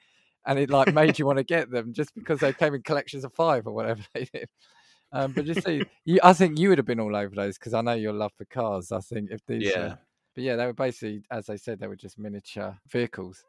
and 0.45 0.59
it 0.59 0.71
like 0.71 0.91
made 0.91 1.19
you 1.19 1.27
want 1.27 1.39
to 1.39 1.45
get 1.45 1.71
them 1.71 1.93
just 1.93 2.13
because 2.15 2.41
they 2.41 2.53
came 2.53 2.75
in 2.75 2.83
collections 2.83 3.25
of 3.25 3.33
five 3.33 3.67
or 3.67 3.73
whatever 3.73 4.03
they 4.15 4.25
did. 4.25 4.49
Um, 5.13 5.33
but 5.33 5.45
just 5.45 5.63
see, 5.65 5.85
you, 6.05 6.19
I 6.25 6.33
think 6.33 6.59
you 6.59 6.71
would 6.71 6.79
have 6.79 6.87
been 6.87 6.99
all 6.99 7.15
over 7.15 7.35
those 7.35 7.57
because 7.57 7.75
I 7.75 7.81
know 7.81 7.93
your 7.93 8.13
love 8.13 8.33
for 8.37 8.45
cars. 8.47 8.91
I 8.91 8.99
think 8.99 9.31
if 9.31 9.41
these, 9.47 9.71
uh, 9.77 9.91
Yeah. 9.91 9.95
but 10.35 10.43
yeah, 10.43 10.57
they 10.57 10.67
were 10.67 10.73
basically, 10.73 11.23
as 11.31 11.49
I 11.49 11.55
said, 11.55 11.79
they 11.79 11.87
were 11.87 11.95
just 11.95 12.19
miniature 12.19 12.77
vehicles. 12.91 13.45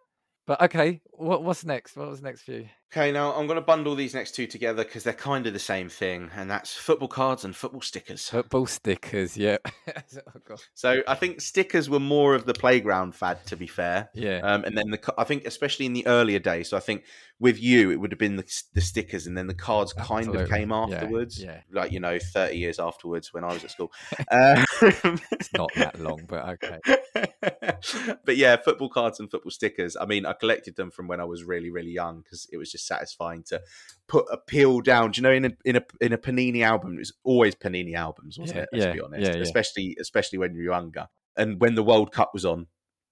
But 0.45 0.61
okay, 0.61 1.01
what 1.05 1.43
what's 1.43 1.65
next? 1.65 1.97
What 1.97 2.09
was 2.09 2.21
next 2.21 2.43
for 2.43 2.51
you? 2.51 2.69
Okay, 2.95 3.11
now 3.11 3.33
I'm 3.33 3.45
going 3.45 3.57
to 3.57 3.61
bundle 3.61 3.93
these 3.93 4.13
next 4.13 4.35
two 4.35 4.47
together 4.47 4.85
because 4.85 5.03
they're 5.03 5.11
kind 5.11 5.45
of 5.47 5.51
the 5.51 5.59
same 5.59 5.89
thing, 5.89 6.31
and 6.33 6.49
that's 6.49 6.73
football 6.73 7.09
cards 7.09 7.43
and 7.43 7.53
football 7.53 7.81
stickers. 7.81 8.29
Football 8.29 8.67
stickers, 8.67 9.35
yeah. 9.35 9.57
oh, 10.49 10.55
So 10.75 11.03
I 11.05 11.15
think 11.15 11.41
stickers 11.41 11.89
were 11.89 11.99
more 11.99 12.35
of 12.35 12.45
the 12.45 12.53
playground 12.53 13.13
fad, 13.13 13.45
to 13.47 13.57
be 13.57 13.67
fair. 13.67 14.07
Yeah. 14.13 14.39
Um, 14.43 14.63
and 14.63 14.77
then 14.77 14.91
the 14.91 15.13
I 15.17 15.25
think 15.25 15.45
especially 15.45 15.85
in 15.85 15.91
the 15.91 16.07
earlier 16.07 16.39
days. 16.39 16.69
So 16.69 16.77
I 16.77 16.79
think 16.79 17.03
with 17.37 17.61
you 17.61 17.91
it 17.91 17.99
would 17.99 18.13
have 18.13 18.19
been 18.19 18.37
the, 18.37 18.45
the 18.73 18.79
stickers, 18.79 19.27
and 19.27 19.37
then 19.37 19.47
the 19.47 19.53
cards 19.53 19.91
kind 19.91 20.33
of 20.33 20.47
came 20.49 20.69
Yeah, 20.69 20.77
afterwards. 20.77 21.43
yeah. 21.43 21.59
Like 21.69 21.91
you 21.91 21.99
know, 21.99 22.17
thirty 22.17 22.59
years 22.59 22.79
afterwards 22.79 23.33
when 23.33 23.43
I 23.43 23.47
was 23.51 23.65
at 23.65 23.71
school. 23.71 23.91
um, 24.31 24.63
It's 25.33 25.51
not 25.51 25.69
that 25.75 25.99
long, 25.99 26.21
but 26.29 26.47
okay. 26.63 26.79
but 28.25 28.37
yeah, 28.37 28.55
football 28.55 28.87
cards 28.87 29.19
and 29.19 29.29
football 29.29 29.51
stickers. 29.51 29.97
I 29.99 30.05
mean, 30.05 30.25
I 30.25 30.31
collected 30.31 30.77
them 30.77 30.91
from 30.91 31.07
when 31.09 31.19
I 31.19 31.25
was 31.25 31.43
really, 31.43 31.71
really 31.71 31.91
young 31.91 32.21
because 32.21 32.47
it 32.53 32.57
was 32.57 32.71
just 32.71 32.84
satisfying 32.85 33.43
to 33.47 33.61
put 34.07 34.25
a 34.31 34.37
peel 34.37 34.81
down. 34.81 35.11
Do 35.11 35.19
you 35.19 35.23
know, 35.23 35.31
in 35.31 35.45
a 35.45 35.51
in 35.65 35.75
a 35.77 35.81
in 36.01 36.13
a 36.13 36.17
Panini 36.17 36.63
album, 36.63 36.95
it 36.95 36.99
was 36.99 37.13
always 37.23 37.55
Panini 37.55 37.95
albums, 37.95 38.37
wasn't 38.37 38.57
Yeah, 38.57 38.63
it? 38.63 38.69
Let's 38.71 38.85
yeah, 38.85 38.93
be 38.93 39.01
honest. 39.01 39.33
yeah. 39.33 39.41
Especially 39.41 39.97
especially 39.99 40.39
when 40.39 40.53
you're 40.55 40.65
younger. 40.73 41.07
And 41.37 41.59
when 41.59 41.75
the 41.75 41.83
World 41.83 42.11
Cup 42.13 42.31
was 42.33 42.45
on, 42.45 42.67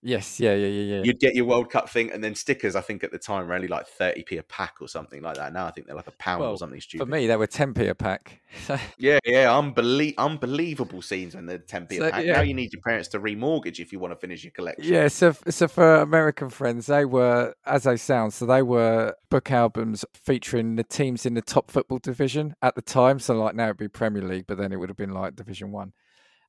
Yes, 0.06 0.38
yeah, 0.40 0.54
yeah, 0.54 0.68
yeah, 0.68 0.96
yeah. 0.98 1.04
you'd 1.04 1.20
get 1.20 1.34
your 1.34 1.46
World 1.46 1.70
Cup 1.72 1.90
thing, 1.90 2.12
and 2.12 2.22
then 2.22 2.36
stickers. 2.36 2.76
I 2.76 2.82
think 2.82 3.06
at 3.06 3.12
the 3.14 3.18
time 3.18 3.48
were 3.48 3.54
only 3.54 3.70
like 3.70 3.88
thirty 3.88 4.24
p 4.24 4.36
a 4.38 4.44
pack 4.44 4.76
or 4.82 4.90
something 4.90 5.22
like 5.22 5.38
that. 5.38 5.54
Now 5.54 5.66
I 5.66 5.72
think 5.72 5.88
they're 5.88 5.96
like 5.96 6.08
a 6.08 6.12
pound 6.12 6.42
Well, 6.42 6.52
or 6.52 6.58
something 6.58 6.82
stupid. 6.82 7.06
For 7.06 7.10
me, 7.10 7.26
they 7.28 7.38
were 7.38 7.48
10p 7.48 7.90
a 7.90 7.96
pack. 7.96 8.42
Yeah, 8.98 9.20
yeah, 9.26 9.48
unbelie- 9.48 10.14
unbelievable 10.18 11.02
scenes 11.02 11.36
when 11.36 11.46
they're 11.46 11.58
ten 11.58 11.88
p 11.88 11.98
So, 11.98 12.12
pack. 12.12 12.26
yeah. 12.26 12.34
Now 12.34 12.42
you 12.42 12.54
need 12.54 12.74
your 12.74 12.82
parents 12.82 13.08
to 13.10 13.20
remortgage 13.20 13.80
if 13.80 13.94
you 13.94 14.00
want 14.00 14.12
to 14.14 14.18
finish 14.20 14.44
your 14.44 14.52
collection. 14.52 14.94
yeah, 14.94 15.08
so, 15.08 15.34
so 15.50 15.68
for 15.68 15.96
American 15.96 16.50
friends, 16.50 16.88
they 16.88 17.06
were, 17.06 17.56
as 17.66 17.84
they 17.84 17.96
sound, 17.96 18.34
so 18.34 18.46
they 18.46 18.62
were 18.62 19.16
book 19.30 19.52
albums 19.52 20.04
featuring 20.14 20.76
the 20.76 20.84
teams 20.84 21.26
in 21.26 21.34
the 21.34 21.42
top 21.42 21.72
football 21.72 22.00
division 22.00 22.56
at 22.62 22.76
the 22.76 22.82
time. 22.82 23.20
So, 23.20 23.36
like 23.36 23.56
now 23.56 23.66
it'd 23.66 23.78
be 23.78 23.88
Premier 23.88 24.22
League, 24.24 24.46
but 24.48 24.58
then 24.58 24.72
it 24.74 24.76
would 24.78 24.90
have 24.90 24.98
been 24.98 25.14
like 25.14 25.36
Division 25.36 25.72
One. 25.72 25.94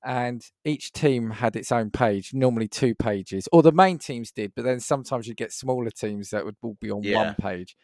And 0.05 0.45
each 0.65 0.93
team 0.93 1.31
had 1.31 1.57
its 1.57 1.73
own 1.73 1.91
page, 1.91 2.35
normally 2.35 2.69
two 2.69 2.95
pages, 2.95 3.49
or 3.53 3.63
the 3.63 3.73
main 3.73 3.99
teams 3.99 4.31
did, 4.31 4.53
but 4.55 4.65
then 4.65 4.79
sometimes 4.81 5.27
you'd 5.27 5.39
get 5.39 5.53
smaller 5.53 5.91
teams 5.91 6.31
that 6.31 6.45
would 6.45 6.57
all 6.63 6.77
be 6.81 6.91
on 6.91 7.03
Yeah. 7.03 7.17
one 7.17 7.35
page. 7.37 7.75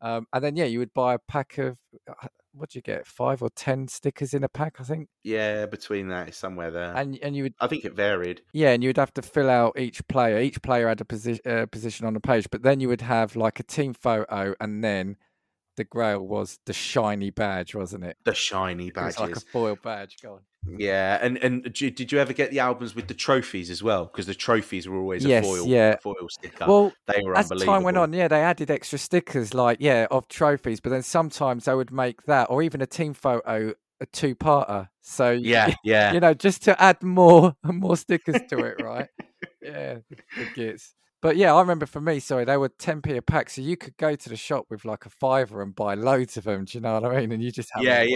Um, 0.00 0.26
and 0.32 0.42
then, 0.44 0.56
yeah, 0.56 0.64
you 0.64 0.78
would 0.80 0.92
buy 0.94 1.14
a 1.14 1.18
pack 1.18 1.58
of, 1.58 1.78
what 2.52 2.70
do 2.70 2.78
you 2.78 2.82
get, 2.82 3.06
five 3.06 3.42
or 3.42 3.50
10 3.50 3.86
stickers 3.88 4.34
in 4.34 4.42
a 4.44 4.48
pack, 4.48 4.80
I 4.80 4.84
think. 4.84 5.08
Yeah, 5.22 5.66
between 5.66 6.08
that 6.08 6.28
is 6.30 6.36
somewhere 6.36 6.70
there. 6.72 6.94
And, 6.96 7.16
and 7.22 7.36
you 7.36 7.44
would 7.44 7.54
I 7.60 7.66
think 7.68 7.84
it 7.84 7.94
varied. 7.94 8.42
Yeah, 8.52 8.70
and 8.70 8.82
you'd 8.82 8.96
have 8.96 9.14
to 9.14 9.22
fill 9.22 9.50
out 9.50 9.78
each 9.78 10.06
player. 10.08 10.38
Each 10.40 10.60
player 10.62 10.88
had 10.88 11.00
a 11.00 11.04
position 11.04 11.40
uh, 11.46 11.66
position 11.66 12.06
on 12.06 12.14
the 12.14 12.20
page, 12.20 12.48
but 12.50 12.62
then 12.62 12.80
you 12.80 12.88
would 12.88 13.02
have 13.02 13.36
like 13.36 13.60
a 13.60 13.64
team 13.64 13.92
photo 13.94 14.54
and 14.60 14.82
then 14.82 15.16
the 15.76 15.84
Grail 15.84 16.26
was 16.26 16.58
the 16.66 16.72
shiny 16.72 17.30
badge, 17.30 17.74
wasn't 17.74 18.02
it? 18.04 18.16
The 18.24 18.34
shiny 18.34 18.88
It 18.88 18.94
badges. 18.94 19.20
like 19.20 19.36
a 19.36 19.40
foil 19.40 19.76
badge. 19.80 20.16
Go 20.22 20.34
on. 20.34 20.40
Yeah, 20.66 21.18
and 21.22 21.38
and 21.38 21.62
did 21.72 22.12
you- 22.12 22.18
ever 22.18 22.32
get 22.32 22.50
the 22.50 22.58
albums 22.60 22.94
with 22.94 23.08
the 23.08 23.14
trophies 23.14 23.70
as 23.70 23.82
well? 23.82 24.04
Because 24.04 24.26
the 24.26 24.34
trophies 24.34 24.88
were 24.88 24.98
always 24.98 25.24
a 25.24 25.28
Yes, 25.28 25.44
foil, 25.44 25.66
yeah. 25.66 25.92
a 25.92 25.98
foil 25.98 26.28
sticker. 26.28 26.66
Well, 26.66 26.92
they 27.06 27.22
were 27.22 27.36
as 27.36 27.46
unbelievable. 27.50 27.74
time 27.74 27.82
went 27.84 27.96
on, 27.96 28.12
yeah, 28.12 28.28
they 28.28 28.42
added 28.42 28.70
extra 28.70 28.98
stickers 28.98 29.54
like 29.54 29.78
yeah 29.80 30.06
of 30.10 30.28
trophies, 30.28 30.80
but 30.80 30.90
then 30.90 31.02
sometimes 31.02 31.64
they 31.64 31.74
would 31.74 31.92
make 31.92 32.22
that 32.24 32.50
or 32.50 32.62
even 32.62 32.80
a 32.82 32.86
team 32.86 33.14
photo 33.14 33.72
a 34.00 34.06
two-parter. 34.06 34.88
So 35.00 35.30
Yeah, 35.30 35.72
yeah, 35.84 36.12
you 36.12 36.20
know, 36.20 36.34
just 36.34 36.62
to 36.64 36.80
add 36.80 37.02
more 37.02 37.54
and 37.64 37.78
more 37.80 37.96
stickers 37.96 38.40
to 38.50 38.58
it, 38.60 38.82
right? 38.82 39.08
yeah, 39.62 39.98
the, 40.10 40.46
gits. 40.54 40.94
But 41.20 41.36
yeah, 41.36 41.52
I 41.52 41.60
remember 41.60 41.86
for 41.86 42.00
me, 42.00 42.20
sorry, 42.20 42.44
they 42.44 42.56
were 42.56 42.68
10p 42.68 43.16
a 43.16 43.22
pack, 43.22 43.50
so 43.50 43.60
you 43.60 43.76
could 43.76 43.96
go 43.96 44.14
to 44.14 44.28
the 44.28 44.36
shop 44.36 44.66
with 44.70 44.84
like 44.84 45.04
a 45.06 45.10
fiver 45.10 45.62
and 45.62 45.74
buy 45.74 45.94
loads 45.94 46.36
of 46.36 46.44
them. 46.44 46.64
Do 46.64 46.78
you 46.78 46.82
know 46.82 47.00
what 47.00 47.04
I 47.12 47.20
mean? 47.20 47.32
And 47.32 47.42
you 47.42 47.50
just 47.50 47.70
have 47.74 47.82
yeah, 47.82 48.00
all. 48.02 48.06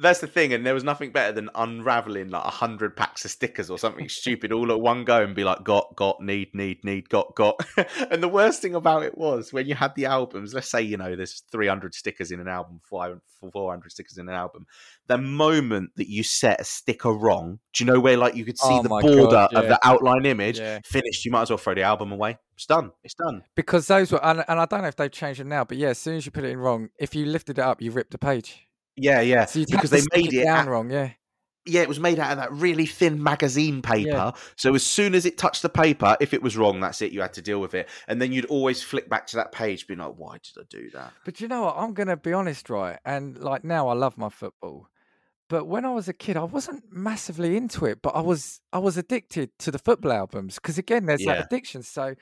Yeah. 0.00 0.02
That's 0.02 0.20
the 0.20 0.26
thing, 0.26 0.52
and 0.52 0.64
there 0.64 0.74
was 0.74 0.84
nothing 0.84 1.12
better 1.12 1.32
than 1.32 1.50
unraveling 1.54 2.30
like 2.30 2.44
a 2.44 2.50
hundred 2.50 2.96
packs 2.96 3.24
of 3.24 3.30
stickers 3.30 3.70
or 3.70 3.78
something 3.78 4.08
stupid 4.08 4.52
all 4.52 4.70
at 4.72 4.80
one 4.80 5.04
go 5.04 5.22
and 5.22 5.34
be 5.34 5.44
like, 5.44 5.64
got, 5.64 5.94
got, 5.96 6.20
need, 6.22 6.54
need, 6.54 6.84
need, 6.84 7.08
got, 7.08 7.34
got. 7.34 7.60
and 8.10 8.22
the 8.22 8.28
worst 8.28 8.62
thing 8.62 8.74
about 8.74 9.02
it 9.02 9.16
was 9.16 9.52
when 9.52 9.66
you 9.66 9.74
had 9.74 9.94
the 9.94 10.06
albums. 10.06 10.54
Let's 10.54 10.70
say 10.70 10.82
you 10.82 10.96
know 10.96 11.16
there's 11.16 11.42
300 11.52 11.94
stickers 11.94 12.30
in 12.32 12.40
an 12.40 12.48
album, 12.48 12.80
400 12.88 13.20
400 13.52 13.90
stickers 13.90 14.18
in 14.18 14.28
an 14.28 14.34
album. 14.34 14.66
The 15.06 15.18
moment 15.18 15.90
that 15.96 16.08
you 16.08 16.22
set 16.22 16.60
a 16.60 16.64
sticker 16.64 17.12
wrong, 17.12 17.58
do 17.72 17.84
you 17.84 17.90
know 17.90 18.00
where 18.00 18.16
like 18.16 18.34
you 18.34 18.44
could 18.44 18.58
see 18.58 18.66
Oh 18.68 18.82
the 18.82 18.88
border 18.88 19.30
God, 19.30 19.54
of 19.54 19.68
the 19.68 19.78
outline 19.84 20.26
image? 20.26 20.58
Yeah. 20.58 20.80
Finished. 20.84 21.24
You 21.24 21.30
might 21.30 21.42
as 21.42 21.50
well 21.50 21.58
throw 21.58 21.74
the 21.74 21.82
album 21.82 22.12
away. 22.12 22.38
It's 22.54 22.66
done. 22.66 22.92
It's 23.02 23.14
done. 23.14 23.42
Because 23.54 23.86
those 23.86 24.12
were, 24.12 24.22
and, 24.24 24.44
and 24.46 24.60
I 24.60 24.66
don't 24.66 24.82
know 24.82 24.88
if 24.88 24.96
they've 24.96 25.10
changed 25.10 25.40
them 25.40 25.48
now, 25.48 25.64
but 25.64 25.78
yeah, 25.78 25.88
as 25.88 25.98
soon 25.98 26.16
as 26.16 26.26
you 26.26 26.32
put 26.32 26.44
it 26.44 26.50
in 26.50 26.58
wrong, 26.58 26.90
if 26.98 27.14
you 27.14 27.24
lifted 27.24 27.58
it 27.58 27.62
up, 27.62 27.80
you 27.80 27.90
ripped 27.90 28.12
the 28.12 28.18
page. 28.18 28.66
Yeah, 29.00 29.20
yeah. 29.20 29.44
So 29.46 29.64
because 29.68 29.90
they 29.90 30.02
made 30.14 30.32
it 30.32 30.40
it 30.40 30.44
down 30.44 30.66
at- 30.66 30.68
wrong, 30.68 30.90
yeah. 30.90 31.10
yeah, 31.66 31.82
it 31.82 31.88
was 31.88 32.00
made 32.00 32.18
out 32.18 32.32
of 32.32 32.38
that 32.38 32.52
really 32.52 32.86
thin 32.86 33.22
magazine 33.22 33.82
paper. 33.82 34.08
Yeah. 34.10 34.30
So 34.56 34.74
as 34.74 34.84
soon 34.84 35.14
as 35.14 35.26
it 35.26 35.38
touched 35.38 35.62
the 35.62 35.68
paper, 35.68 36.16
if 36.20 36.32
it 36.34 36.42
was 36.42 36.56
wrong, 36.56 36.80
that's 36.80 37.02
it. 37.02 37.12
You 37.12 37.20
had 37.20 37.32
to 37.34 37.42
deal 37.42 37.60
with 37.60 37.74
it, 37.74 37.88
and 38.08 38.20
then 38.20 38.32
you'd 38.32 38.46
always 38.46 38.82
flick 38.82 39.08
back 39.08 39.26
to 39.28 39.36
that 39.36 39.52
page, 39.52 39.86
being 39.86 40.00
like, 40.00 40.14
"Why 40.16 40.38
did 40.42 40.60
I 40.60 40.64
do 40.68 40.90
that?" 40.90 41.12
But 41.24 41.40
you 41.40 41.48
know 41.48 41.62
what? 41.62 41.76
I'm 41.76 41.94
going 41.94 42.08
to 42.08 42.16
be 42.16 42.32
honest, 42.32 42.70
right? 42.70 42.98
And 43.04 43.38
like 43.38 43.64
now, 43.64 43.88
I 43.88 43.94
love 43.94 44.16
my 44.18 44.28
football. 44.28 44.88
But 45.48 45.66
when 45.66 45.84
I 45.84 45.90
was 45.90 46.08
a 46.08 46.12
kid, 46.12 46.36
I 46.36 46.44
wasn't 46.44 46.84
massively 46.92 47.56
into 47.56 47.84
it. 47.84 48.02
But 48.02 48.14
I 48.14 48.20
was, 48.20 48.60
I 48.72 48.78
was 48.78 48.96
addicted 48.96 49.50
to 49.58 49.72
the 49.72 49.80
football 49.80 50.12
albums 50.12 50.54
because 50.54 50.78
again, 50.78 51.06
there's 51.06 51.22
Yeah. 51.24 51.34
that 51.34 51.46
addiction. 51.46 51.82
So 51.82 52.14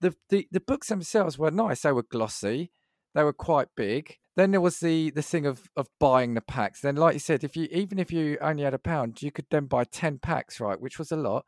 the, 0.00 0.14
the 0.28 0.48
the 0.50 0.58
books 0.60 0.88
themselves 0.88 1.38
were 1.38 1.52
nice. 1.52 1.82
They 1.82 1.92
were 1.92 2.02
glossy. 2.02 2.72
They 3.14 3.22
were 3.22 3.32
quite 3.32 3.68
big. 3.76 4.16
Then 4.38 4.52
there 4.52 4.60
was 4.60 4.78
the 4.78 5.10
the 5.10 5.20
thing 5.20 5.46
of 5.46 5.68
of 5.76 5.88
buying 5.98 6.34
the 6.34 6.40
packs. 6.40 6.80
Then, 6.80 6.94
like 6.94 7.14
you 7.14 7.18
said, 7.18 7.42
if 7.42 7.56
you 7.56 7.66
even 7.72 7.98
if 7.98 8.12
you 8.12 8.38
only 8.40 8.62
had 8.62 8.72
a 8.72 8.78
pound, 8.78 9.20
you 9.20 9.32
could 9.32 9.46
then 9.50 9.66
buy 9.66 9.82
ten 9.82 10.20
packs, 10.20 10.60
right? 10.60 10.80
Which 10.80 10.96
was 10.96 11.10
a 11.10 11.16
lot. 11.16 11.44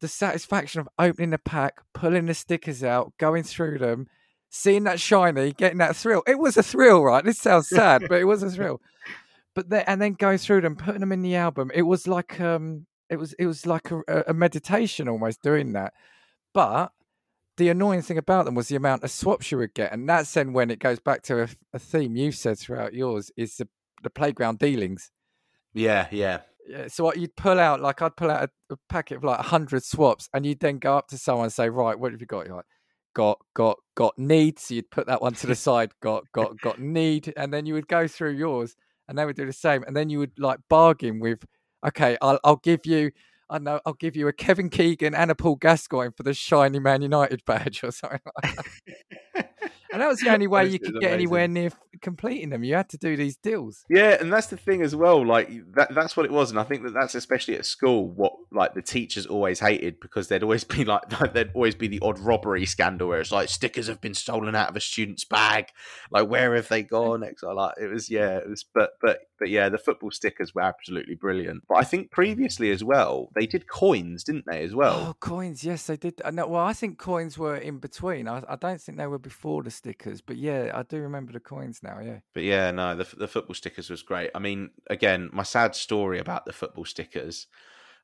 The 0.00 0.08
satisfaction 0.08 0.80
of 0.80 0.88
opening 0.98 1.30
the 1.30 1.38
pack, 1.38 1.82
pulling 1.92 2.24
the 2.24 2.32
stickers 2.32 2.82
out, 2.82 3.12
going 3.18 3.42
through 3.42 3.76
them, 3.78 4.06
seeing 4.48 4.84
that 4.84 5.00
shiny, 5.00 5.52
getting 5.52 5.76
that 5.78 5.96
thrill. 5.96 6.22
It 6.26 6.38
was 6.38 6.56
a 6.56 6.62
thrill, 6.62 7.04
right? 7.04 7.22
This 7.22 7.38
sounds 7.38 7.68
sad, 7.80 8.06
but 8.08 8.22
it 8.22 8.24
was 8.24 8.42
a 8.42 8.50
thrill. 8.50 8.80
But 9.54 9.68
then 9.68 9.84
and 9.86 10.00
then 10.00 10.14
going 10.14 10.38
through 10.38 10.62
them, 10.62 10.76
putting 10.76 11.00
them 11.00 11.12
in 11.12 11.20
the 11.20 11.36
album, 11.36 11.70
it 11.74 11.82
was 11.82 12.08
like 12.08 12.40
um, 12.40 12.86
it 13.10 13.16
was 13.16 13.34
it 13.34 13.44
was 13.44 13.66
like 13.66 13.90
a, 13.90 13.98
a- 14.08 14.24
a 14.28 14.34
meditation 14.34 15.10
almost 15.10 15.42
doing 15.42 15.74
that. 15.74 15.92
But 16.54 16.90
the 17.56 17.68
annoying 17.68 18.02
thing 18.02 18.18
about 18.18 18.44
them 18.44 18.54
was 18.54 18.68
the 18.68 18.76
amount 18.76 19.04
of 19.04 19.10
swaps 19.10 19.50
you 19.50 19.58
would 19.58 19.74
get, 19.74 19.92
and 19.92 20.08
that's 20.08 20.32
then 20.32 20.52
when 20.52 20.70
it 20.70 20.78
goes 20.78 20.98
back 20.98 21.22
to 21.24 21.42
a, 21.42 21.48
a 21.72 21.78
theme 21.78 22.16
you've 22.16 22.34
said 22.34 22.58
throughout 22.58 22.94
yours 22.94 23.30
is 23.36 23.56
the 23.56 23.68
the 24.02 24.10
playground 24.10 24.58
dealings. 24.58 25.10
Yeah, 25.72 26.06
yeah, 26.10 26.40
Yeah, 26.66 26.88
so 26.88 27.04
what 27.04 27.16
you'd 27.18 27.36
pull 27.36 27.58
out, 27.58 27.80
like 27.80 28.00
I'd 28.02 28.16
pull 28.16 28.30
out 28.30 28.50
a, 28.70 28.74
a 28.74 28.76
packet 28.88 29.16
of 29.16 29.24
like 29.24 29.40
hundred 29.40 29.84
swaps, 29.84 30.28
and 30.32 30.46
you'd 30.46 30.60
then 30.60 30.78
go 30.78 30.96
up 30.96 31.08
to 31.08 31.18
someone 31.18 31.44
and 31.44 31.52
say, 31.52 31.68
"Right, 31.68 31.98
what 31.98 32.12
have 32.12 32.20
you 32.20 32.26
got?" 32.26 32.46
You're 32.46 32.56
like, 32.56 32.66
"Got, 33.14 33.38
got, 33.54 33.78
got 33.94 34.18
need." 34.18 34.58
So 34.58 34.74
you'd 34.74 34.90
put 34.90 35.06
that 35.06 35.22
one 35.22 35.34
to 35.34 35.46
the 35.46 35.54
side. 35.66 35.92
Got, 36.00 36.24
got, 36.32 36.60
got 36.60 36.80
need, 36.80 37.32
and 37.36 37.52
then 37.52 37.66
you 37.66 37.74
would 37.74 37.88
go 37.88 38.06
through 38.08 38.32
yours, 38.32 38.76
and 39.08 39.18
they 39.18 39.24
would 39.24 39.36
do 39.36 39.46
the 39.46 39.52
same, 39.52 39.82
and 39.84 39.96
then 39.96 40.10
you 40.10 40.18
would 40.20 40.38
like 40.38 40.60
bargain 40.68 41.20
with, 41.20 41.44
"Okay, 41.86 42.16
I'll, 42.22 42.38
I'll 42.44 42.56
give 42.56 42.86
you." 42.86 43.10
I 43.50 43.58
know 43.58 43.80
I'll 43.84 43.94
give 43.94 44.16
you 44.16 44.28
a 44.28 44.32
Kevin 44.32 44.70
Keegan 44.70 45.14
and 45.14 45.30
a 45.30 45.34
Paul 45.34 45.56
Gascoigne 45.56 46.12
for 46.16 46.22
the 46.22 46.34
shiny 46.34 46.78
Man 46.78 47.02
United 47.02 47.44
badge 47.46 47.82
or 47.84 47.90
something 47.90 48.20
like 48.42 48.56
that. 49.34 49.50
and 49.92 50.02
that 50.02 50.08
was 50.08 50.20
the 50.20 50.30
only 50.30 50.46
way 50.48 50.66
you 50.66 50.78
could 50.78 51.00
get 51.00 51.12
anywhere 51.12 51.46
near 51.46 51.70
completing 52.00 52.50
them. 52.50 52.64
You 52.64 52.74
had 52.74 52.88
to 52.90 52.98
do 52.98 53.16
these 53.16 53.36
deals. 53.36 53.84
yeah. 53.88 54.16
And 54.20 54.32
that's 54.32 54.48
the 54.48 54.56
thing 54.56 54.82
as 54.82 54.96
well. 54.96 55.24
Like 55.24 55.50
that, 55.74 55.94
that's 55.94 56.16
what 56.16 56.26
it 56.26 56.32
was, 56.32 56.50
and 56.50 56.58
I 56.58 56.64
think 56.64 56.82
that 56.84 56.94
that's 56.94 57.14
especially 57.14 57.56
at 57.56 57.66
school 57.66 58.08
what 58.08 58.32
like 58.50 58.74
the 58.74 58.82
teachers 58.82 59.26
always 59.26 59.60
hated 59.60 60.00
because 60.00 60.28
there'd 60.28 60.42
always 60.42 60.64
be 60.74 60.84
like 60.84 61.02
there'd 61.32 61.52
always 61.54 61.74
be 61.74 61.88
the 61.88 62.00
odd 62.00 62.18
robbery 62.18 62.66
scandal 62.66 63.08
where 63.08 63.20
it's 63.20 63.32
like 63.32 63.48
stickers 63.48 63.88
have 63.88 64.00
been 64.00 64.14
stolen 64.14 64.54
out 64.54 64.70
of 64.70 64.76
a 64.76 64.80
student's 64.80 65.24
bag. 65.24 65.68
Like 66.10 66.28
where 66.28 66.54
have 66.54 66.68
they 66.68 66.82
gone? 66.82 67.20
Like 67.20 67.74
it 67.80 67.92
was 67.92 68.10
yeah. 68.10 68.38
It 68.38 68.48
was 68.48 68.64
but 68.64 68.92
but 69.00 69.20
but 69.44 69.50
yeah. 69.50 69.68
The 69.68 69.76
football 69.76 70.10
stickers 70.10 70.54
were 70.54 70.62
absolutely 70.62 71.16
brilliant. 71.16 71.64
But 71.68 71.76
I 71.76 71.84
think 71.84 72.10
previously 72.10 72.70
as 72.70 72.82
well 72.82 73.28
they 73.34 73.46
did 73.46 73.68
coins, 73.68 74.24
didn't 74.24 74.46
they? 74.46 74.62
As 74.62 74.74
well. 74.74 75.08
Oh, 75.08 75.14
coins. 75.20 75.62
Yes, 75.62 75.86
they 75.86 75.98
did. 75.98 76.22
Uh, 76.24 76.30
No, 76.30 76.46
well, 76.46 76.64
I 76.64 76.72
think 76.72 76.96
coins 76.96 77.36
were 77.36 77.56
in 77.56 77.78
between. 77.78 78.26
I, 78.26 78.42
I 78.48 78.56
don't 78.56 78.80
think 78.80 78.96
they 78.96 79.06
were 79.06 79.18
before 79.18 79.62
the 79.62 79.70
stickers, 79.70 80.22
but 80.22 80.38
yeah, 80.38 80.70
I 80.72 80.82
do 80.82 80.98
remember 80.98 81.34
the 81.34 81.40
coins 81.40 81.82
now. 81.82 82.00
Yeah. 82.00 82.20
But 82.32 82.44
yeah, 82.44 82.70
no, 82.70 82.96
the 82.96 83.06
the 83.16 83.28
football 83.28 83.54
stickers 83.54 83.90
was 83.90 84.02
great. 84.02 84.30
I 84.34 84.38
mean, 84.38 84.70
again, 84.88 85.28
my 85.30 85.42
sad 85.42 85.74
story 85.74 86.20
about 86.20 86.46
the 86.46 86.54
football 86.54 86.86
stickers 86.86 87.46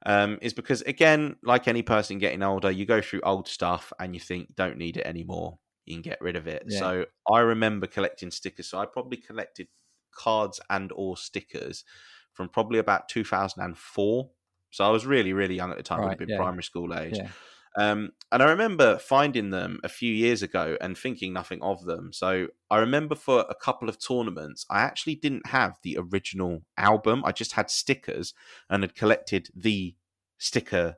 um, 0.05 0.39
is 0.43 0.53
because 0.53 0.83
again, 0.83 1.37
like 1.43 1.69
any 1.69 1.81
person 1.81 2.19
getting 2.19 2.43
older, 2.43 2.71
you 2.71 2.85
go 2.85 3.01
through 3.01 3.23
old 3.23 3.49
stuff 3.49 3.95
and 3.99 4.13
you 4.15 4.21
think 4.21 4.55
don't 4.57 4.77
need 4.77 4.99
it 4.99 5.07
anymore. 5.07 5.59
You 5.87 5.95
can 5.95 6.03
get 6.03 6.21
rid 6.21 6.37
of 6.37 6.47
it. 6.47 6.65
Yeah. 6.69 6.79
So 6.81 7.05
I 7.33 7.39
remember 7.39 7.87
collecting 7.87 8.31
stickers. 8.31 8.69
So 8.69 8.79
I 8.79 8.85
probably 8.85 9.17
collected 9.17 9.69
cards 10.13 10.61
and 10.69 10.93
or 10.95 11.17
stickers 11.17 11.85
from 12.33 12.49
probably 12.49 12.79
about 12.79 13.09
2004. 13.09 14.31
So 14.71 14.85
I 14.85 14.91
was 14.91 15.05
really, 15.05 15.33
really 15.33 15.57
young 15.57 15.71
at 15.71 15.77
the 15.77 15.83
time. 15.83 16.01
Right, 16.01 16.11
have 16.11 16.19
been 16.19 16.29
yeah. 16.29 16.37
primary 16.37 16.63
school 16.63 16.95
age. 16.95 17.17
Yeah. 17.17 17.29
Um, 17.77 18.11
and 18.33 18.43
I 18.43 18.51
remember 18.51 18.99
finding 18.99 19.51
them 19.51 19.79
a 19.85 19.89
few 19.89 20.13
years 20.13 20.43
ago 20.43 20.77
and 20.81 20.99
thinking 20.99 21.33
nothing 21.33 21.63
of 21.63 21.85
them. 21.85 22.13
So 22.13 22.49
I 22.71 22.79
remember 22.79 23.15
for 23.15 23.45
a 23.49 23.55
couple 23.55 23.89
of 23.89 23.99
tournaments, 23.99 24.67
I 24.69 24.81
actually 24.81 25.15
didn't 25.15 25.47
have 25.47 25.79
the 25.83 25.97
original 25.99 26.63
album. 26.77 27.23
I 27.25 27.33
just 27.33 27.53
had 27.53 27.71
stickers 27.71 28.35
and 28.69 28.83
had 28.83 28.95
collected 28.95 29.51
the 29.55 29.95
sticker 30.39 30.97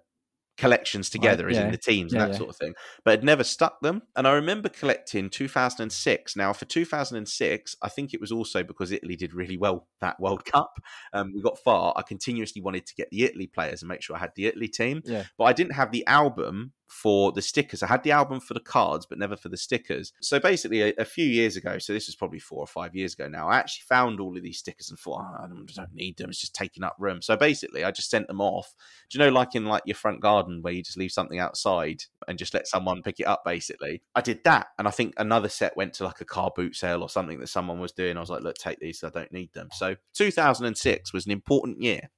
collections 0.59 1.09
together 1.11 1.49
as 1.49 1.57
yeah. 1.57 1.65
in 1.65 1.71
the 1.73 1.79
teams 1.79 2.13
and 2.13 2.21
Yeah, 2.21 2.27
that 2.27 2.33
yeah. 2.33 2.39
sort 2.39 2.51
of 2.51 2.57
thing 2.57 2.75
but 3.05 3.13
had 3.13 3.25
never 3.25 3.43
stuck 3.43 3.81
them 3.81 4.03
and 4.17 4.29
i 4.29 4.33
remember 4.33 4.69
collecting 4.69 5.31
2006 5.31 6.37
now 6.37 6.53
for 6.53 6.65
2006 6.67 7.77
i 7.83 7.89
think 7.89 8.13
it 8.15 8.21
was 8.21 8.31
also 8.31 8.63
because 8.63 8.93
italy 8.93 9.17
did 9.17 9.33
really 9.35 9.57
well 9.57 9.89
that 10.01 10.21
world 10.21 10.45
cup 10.53 10.79
um, 11.13 11.33
we 11.35 11.41
got 11.41 11.59
far 11.59 11.93
i 11.97 12.03
continuously 12.03 12.61
wanted 12.61 12.85
to 12.87 12.95
get 12.95 13.09
the 13.11 13.25
italy 13.25 13.47
players 13.47 13.83
and 13.83 13.89
make 13.89 14.03
sure 14.03 14.15
i 14.15 14.19
had 14.19 14.33
the 14.37 14.47
italy 14.47 14.69
team 14.69 15.03
Yeah. 15.05 15.25
but 15.39 15.45
I 15.45 15.53
didn't 15.53 15.73
have 15.73 15.91
the 15.91 16.07
album 16.07 16.73
for 16.93 17.33
the 17.33 17.41
stickers. 17.41 17.83
I 17.83 17.87
had 17.87 18.03
the 18.03 18.11
album 18.11 18.39
for 18.39 18.53
the 18.53 18.61
cards, 18.61 19.07
but 19.07 19.19
never 19.19 19.35
for 19.35 19.49
the 19.49 19.57
stickers. 19.57 20.13
So 20.21 20.39
basically, 20.39 20.83
a, 20.83 20.93
a 20.99 21.05
few 21.07 21.25
years 21.25 21.57
ago, 21.57 21.79
so 21.79 21.95
this 21.95 22.07
was 22.07 22.15
probably 22.15 22.39
four 22.39 22.59
or 22.59 22.67
five 22.67 22.95
years 22.95 23.15
ago 23.15 23.29
now, 23.29 23.49
I 23.49 23.57
actually 23.57 23.85
found 23.89 24.21
all 24.21 24.37
of 24.37 24.43
these 24.43 24.59
stickers 24.59 24.91
and 24.91 24.99
thought, 24.99 25.23
oh, 25.23 25.45
I 25.45 25.47
don't, 25.49 25.95
need 25.95 26.19
them. 26.19 26.31
It's 26.31 26.41
just 26.41 26.55
taking 26.55 26.85
up 26.85 26.97
room. 26.99 27.23
So 27.23 27.37
basically, 27.37 27.83
I 27.83 27.91
just 27.91 28.11
sent 28.11 28.29
them 28.29 28.41
off. 28.41 28.75
Do 29.11 29.19
you 29.19 29.25
know, 29.25 29.31
like 29.31 29.55
in 29.55 29.65
like 29.65 29.83
your 29.87 29.95
front 29.95 30.21
garden 30.21 30.61
where 30.61 30.73
you 30.73 30.83
just 30.83 30.99
leave 30.99 31.13
something 31.13 31.39
outside 31.39 32.05
and 32.29 32.39
just 32.39 32.55
let 32.55 32.69
someone 32.69 33.03
pick 33.03 33.21
it 33.21 33.27
up? 33.27 33.43
Basically, 33.45 34.03
I 34.15 34.21
did 34.21 34.45
that, 34.45 34.69
and 34.79 34.87
I 34.87 34.91
think 34.91 35.15
another 35.17 35.49
set 35.49 35.77
went 35.77 35.95
to 35.95 36.05
like 36.05 36.21
a 36.21 36.27
car 36.27 36.53
boot 36.55 36.77
sale 36.77 37.03
or 37.03 37.09
something 37.09 37.41
that 37.41 37.49
someone 37.49 37.81
was 37.81 37.93
doing. 37.93 38.17
I 38.17 38.21
was 38.21 38.31
like, 38.31 38.43
look, 38.43 38.57
take 38.57 38.81
these. 38.81 39.03
I 39.03 39.09
don't 39.09 39.33
need 39.33 39.53
them. 39.55 39.69
So 39.73 39.97
2006 40.15 41.13
was 41.13 41.27
an 41.27 41.33
important 41.33 41.83
year 41.83 42.11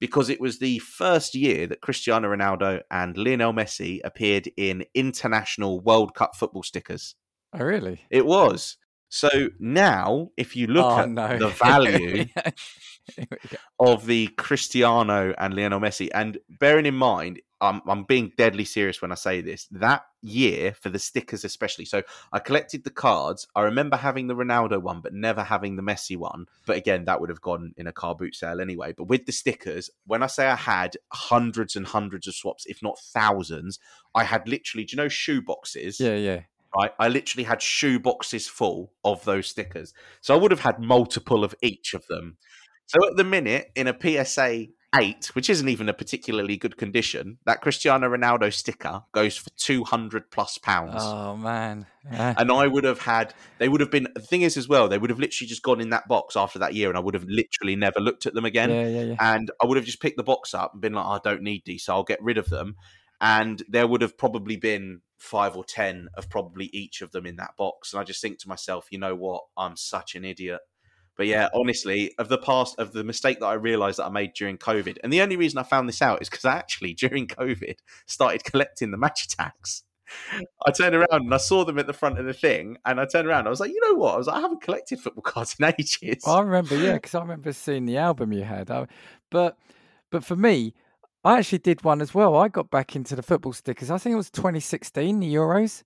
because 0.00 0.28
it 0.28 0.40
was 0.40 0.58
the 0.58 0.78
first 0.78 1.34
year 1.34 1.66
that 1.66 1.80
Cristiano 1.80 2.28
Ronaldo 2.28 2.82
and 2.90 3.16
Lionel 3.16 3.52
Messi 3.52 4.00
appeared 4.04 4.48
in 4.56 4.84
international 4.94 5.80
World 5.80 6.14
Cup 6.14 6.36
football 6.36 6.62
stickers. 6.62 7.14
Oh, 7.52 7.64
really? 7.64 8.02
It 8.10 8.26
was. 8.26 8.76
So 9.14 9.50
now, 9.60 10.32
if 10.36 10.56
you 10.56 10.66
look 10.66 10.86
oh, 10.86 10.98
at 10.98 11.08
no. 11.08 11.38
the 11.38 11.48
value 11.64 12.26
Here 13.14 13.28
we 13.30 13.36
go. 13.48 13.56
of 13.78 14.06
the 14.06 14.26
Cristiano 14.36 15.32
and 15.38 15.54
Lionel 15.54 15.78
Messi, 15.78 16.08
and 16.12 16.36
bearing 16.58 16.84
in 16.84 16.96
mind, 16.96 17.40
I'm, 17.60 17.80
I'm 17.86 18.02
being 18.02 18.32
deadly 18.36 18.64
serious 18.64 19.00
when 19.00 19.12
I 19.12 19.14
say 19.14 19.40
this, 19.40 19.68
that 19.70 20.02
year 20.20 20.74
for 20.74 20.88
the 20.88 20.98
stickers, 20.98 21.44
especially. 21.44 21.84
So 21.84 22.02
I 22.32 22.40
collected 22.40 22.82
the 22.82 22.90
cards. 22.90 23.46
I 23.54 23.60
remember 23.60 23.96
having 23.96 24.26
the 24.26 24.34
Ronaldo 24.34 24.82
one, 24.82 25.00
but 25.00 25.14
never 25.14 25.44
having 25.44 25.76
the 25.76 25.82
Messi 25.82 26.16
one. 26.16 26.46
But 26.66 26.76
again, 26.76 27.04
that 27.04 27.20
would 27.20 27.30
have 27.30 27.40
gone 27.40 27.72
in 27.76 27.86
a 27.86 27.92
car 27.92 28.16
boot 28.16 28.34
sale 28.34 28.60
anyway. 28.60 28.94
But 28.96 29.06
with 29.06 29.26
the 29.26 29.32
stickers, 29.32 29.90
when 30.06 30.24
I 30.24 30.26
say 30.26 30.48
I 30.48 30.56
had 30.56 30.96
hundreds 31.12 31.76
and 31.76 31.86
hundreds 31.86 32.26
of 32.26 32.34
swaps, 32.34 32.66
if 32.66 32.82
not 32.82 32.98
thousands, 32.98 33.78
I 34.12 34.24
had 34.24 34.48
literally, 34.48 34.84
do 34.84 34.96
you 34.96 35.02
know, 35.02 35.08
shoe 35.08 35.40
boxes? 35.40 36.00
yeah, 36.00 36.16
yeah. 36.16 36.40
Right? 36.76 36.92
I 36.98 37.08
literally 37.08 37.44
had 37.44 37.62
shoe 37.62 37.98
boxes 37.98 38.46
full 38.48 38.92
of 39.04 39.24
those 39.24 39.48
stickers. 39.48 39.94
So 40.20 40.34
I 40.34 40.38
would 40.38 40.50
have 40.50 40.60
had 40.60 40.80
multiple 40.80 41.44
of 41.44 41.54
each 41.62 41.94
of 41.94 42.06
them. 42.06 42.36
So 42.86 43.06
at 43.08 43.16
the 43.16 43.24
minute, 43.24 43.70
in 43.74 43.88
a 43.88 43.96
PSA 43.98 44.66
8, 44.94 45.34
which 45.34 45.50
isn't 45.50 45.68
even 45.68 45.88
a 45.88 45.94
particularly 45.94 46.56
good 46.56 46.76
condition, 46.76 47.38
that 47.46 47.60
Cristiano 47.60 48.08
Ronaldo 48.08 48.52
sticker 48.52 49.02
goes 49.12 49.36
for 49.36 49.50
200 49.56 50.30
plus 50.30 50.58
pounds. 50.58 51.02
Oh, 51.02 51.36
man. 51.36 51.86
And 52.08 52.52
I 52.52 52.66
would 52.66 52.84
have 52.84 53.00
had, 53.00 53.34
they 53.58 53.68
would 53.68 53.80
have 53.80 53.90
been, 53.90 54.08
the 54.14 54.20
thing 54.20 54.42
is 54.42 54.56
as 54.56 54.68
well, 54.68 54.88
they 54.88 54.98
would 54.98 55.10
have 55.10 55.18
literally 55.18 55.48
just 55.48 55.62
gone 55.62 55.80
in 55.80 55.90
that 55.90 56.06
box 56.06 56.36
after 56.36 56.58
that 56.58 56.74
year 56.74 56.88
and 56.88 56.98
I 56.98 57.00
would 57.00 57.14
have 57.14 57.24
literally 57.24 57.74
never 57.76 58.00
looked 58.00 58.26
at 58.26 58.34
them 58.34 58.44
again. 58.44 58.70
yeah, 58.70 58.86
yeah, 58.86 59.02
yeah. 59.02 59.16
And 59.18 59.50
I 59.62 59.66
would 59.66 59.76
have 59.76 59.86
just 59.86 60.00
picked 60.00 60.16
the 60.16 60.22
box 60.22 60.54
up 60.54 60.74
and 60.74 60.82
been 60.82 60.92
like, 60.92 61.06
oh, 61.06 61.10
I 61.10 61.20
don't 61.24 61.42
need 61.42 61.62
these, 61.64 61.84
so 61.84 61.94
I'll 61.94 62.04
get 62.04 62.22
rid 62.22 62.38
of 62.38 62.50
them. 62.50 62.76
And 63.20 63.62
there 63.68 63.86
would 63.86 64.02
have 64.02 64.18
probably 64.18 64.56
been 64.56 65.00
five 65.24 65.56
or 65.56 65.64
10 65.64 66.08
of 66.16 66.28
probably 66.28 66.66
each 66.66 67.00
of 67.00 67.10
them 67.10 67.26
in 67.26 67.36
that 67.36 67.56
box. 67.56 67.92
And 67.92 68.00
I 68.00 68.04
just 68.04 68.20
think 68.20 68.38
to 68.40 68.48
myself, 68.48 68.88
you 68.90 68.98
know 68.98 69.14
what? 69.14 69.44
I'm 69.56 69.76
such 69.76 70.14
an 70.14 70.24
idiot. 70.24 70.60
But 71.16 71.26
yeah, 71.26 71.48
honestly, 71.54 72.12
of 72.18 72.28
the 72.28 72.38
past, 72.38 72.78
of 72.78 72.92
the 72.92 73.04
mistake 73.04 73.40
that 73.40 73.46
I 73.46 73.54
realized 73.54 73.98
that 73.98 74.06
I 74.06 74.10
made 74.10 74.34
during 74.34 74.58
COVID, 74.58 74.98
and 75.02 75.12
the 75.12 75.22
only 75.22 75.36
reason 75.36 75.58
I 75.58 75.62
found 75.62 75.88
this 75.88 76.02
out 76.02 76.20
is 76.20 76.28
because 76.28 76.44
I 76.44 76.56
actually, 76.56 76.92
during 77.04 77.28
COVID, 77.28 77.76
started 78.06 78.44
collecting 78.44 78.90
the 78.90 78.96
Match 78.96 79.28
Attax. 79.28 79.82
I 80.66 80.70
turned 80.70 80.94
around 80.94 81.08
and 81.22 81.32
I 81.32 81.38
saw 81.38 81.64
them 81.64 81.78
at 81.78 81.86
the 81.86 81.92
front 81.92 82.18
of 82.18 82.26
the 82.26 82.32
thing, 82.32 82.78
and 82.84 83.00
I 83.00 83.06
turned 83.06 83.28
around. 83.28 83.46
I 83.46 83.50
was 83.50 83.60
like, 83.60 83.70
you 83.70 83.80
know 83.86 83.94
what? 83.94 84.14
I 84.14 84.18
was 84.18 84.26
like, 84.26 84.36
I 84.36 84.40
haven't 84.40 84.62
collected 84.62 85.00
football 85.00 85.22
cards 85.32 85.56
in 85.58 85.72
ages. 85.78 86.24
Well, 86.26 86.36
I 86.36 86.40
remember, 86.40 86.76
yeah, 86.76 86.94
because 86.94 87.14
I 87.14 87.20
remember 87.20 87.52
seeing 87.52 87.86
the 87.86 87.96
album 87.96 88.32
you 88.32 88.42
had. 88.42 88.70
I, 88.70 88.88
but, 89.30 89.56
but 90.10 90.24
for 90.24 90.36
me, 90.36 90.74
I 91.24 91.38
actually 91.38 91.58
did 91.58 91.82
one 91.84 92.02
as 92.02 92.14
well. 92.14 92.36
I 92.36 92.48
got 92.48 92.70
back 92.70 92.94
into 92.94 93.16
the 93.16 93.22
football 93.22 93.52
stickers. 93.52 93.90
I 93.90 93.98
think 93.98 94.12
it 94.12 94.16
was 94.16 94.30
2016, 94.30 95.20
the 95.20 95.34
Euros. 95.34 95.82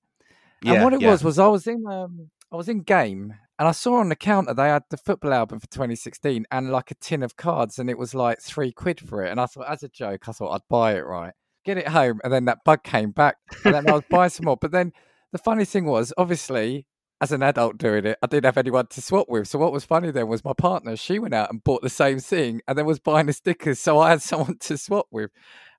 Yeah, 0.63 0.75
And 0.75 0.85
what 0.85 0.95
it 0.95 1.01
yeah. 1.01 1.11
was 1.11 1.23
was 1.23 1.39
I 1.39 1.47
was 1.47 1.67
in 1.67 1.87
um, 1.87 2.31
I 2.51 2.57
was 2.57 2.69
in 2.69 2.81
game 2.81 3.35
and 3.59 3.69
I 3.69 3.73
saw 3.73 3.97
on 3.97 4.09
the 4.09 4.17
counter 4.17 4.55
they 4.55 4.69
had 4.69 4.83
the 4.91 4.97
football 4.97 5.33
album 5.33 5.61
for 5.61 5.69
2016 5.69 6.47
and 6.51 6.71
like 6.71 6.91
a 6.91 6.95
tin 6.97 7.23
of 7.23 7.37
cards 7.37 7.79
and 7.79 7.89
it 7.89 7.99
was 7.99 8.15
like 8.15 8.41
three 8.41 8.73
quid 8.73 9.01
for 9.01 9.25
it. 9.25 9.31
And 9.31 9.41
I 9.41 9.47
thought, 9.47 9.71
as 9.71 9.83
a 9.85 9.89
joke, 9.89 10.29
I 10.29 10.33
thought 10.33 10.55
I'd 10.55 10.69
buy 10.69 10.97
it 10.97 11.07
right, 11.07 11.33
get 11.65 11.79
it 11.79 11.89
home, 11.89 12.21
and 12.25 12.33
then 12.33 12.47
that 12.47 12.65
bug 12.65 12.83
came 12.83 13.13
back, 13.13 13.37
and 13.65 13.75
then 13.75 13.89
I 13.89 13.93
was 13.93 14.05
buying 14.11 14.31
some 14.31 14.47
more. 14.47 14.57
But 14.57 14.73
then 14.73 14.93
the 15.31 15.39
funny 15.39 15.65
thing 15.65 15.85
was, 15.85 16.13
obviously, 16.17 16.87
as 17.21 17.33
an 17.33 17.43
adult 17.43 17.79
doing 17.79 18.07
it, 18.07 18.19
I 18.23 18.27
didn't 18.27 18.45
have 18.45 18.59
anyone 18.59 18.87
to 18.87 19.03
swap 19.03 19.29
with. 19.29 19.49
So 19.49 19.59
what 19.59 19.73
was 19.73 19.85
funny 19.85 20.11
then 20.11 20.29
was 20.29 20.45
my 20.45 20.53
partner. 20.53 20.97
She 20.97 21.19
went 21.19 21.35
out 21.35 21.51
and 21.51 21.63
bought 21.65 21.83
the 21.83 21.91
same 21.91 22.21
thing, 22.21 22.61
and 22.69 22.79
then 22.79 22.87
was 22.87 23.01
buying 23.01 23.27
the 23.27 23.33
stickers. 23.33 23.81
So 23.81 23.99
I 23.99 24.11
had 24.11 24.23
someone 24.23 24.59
to 24.59 24.79
swap 24.79 25.07
with. 25.11 25.31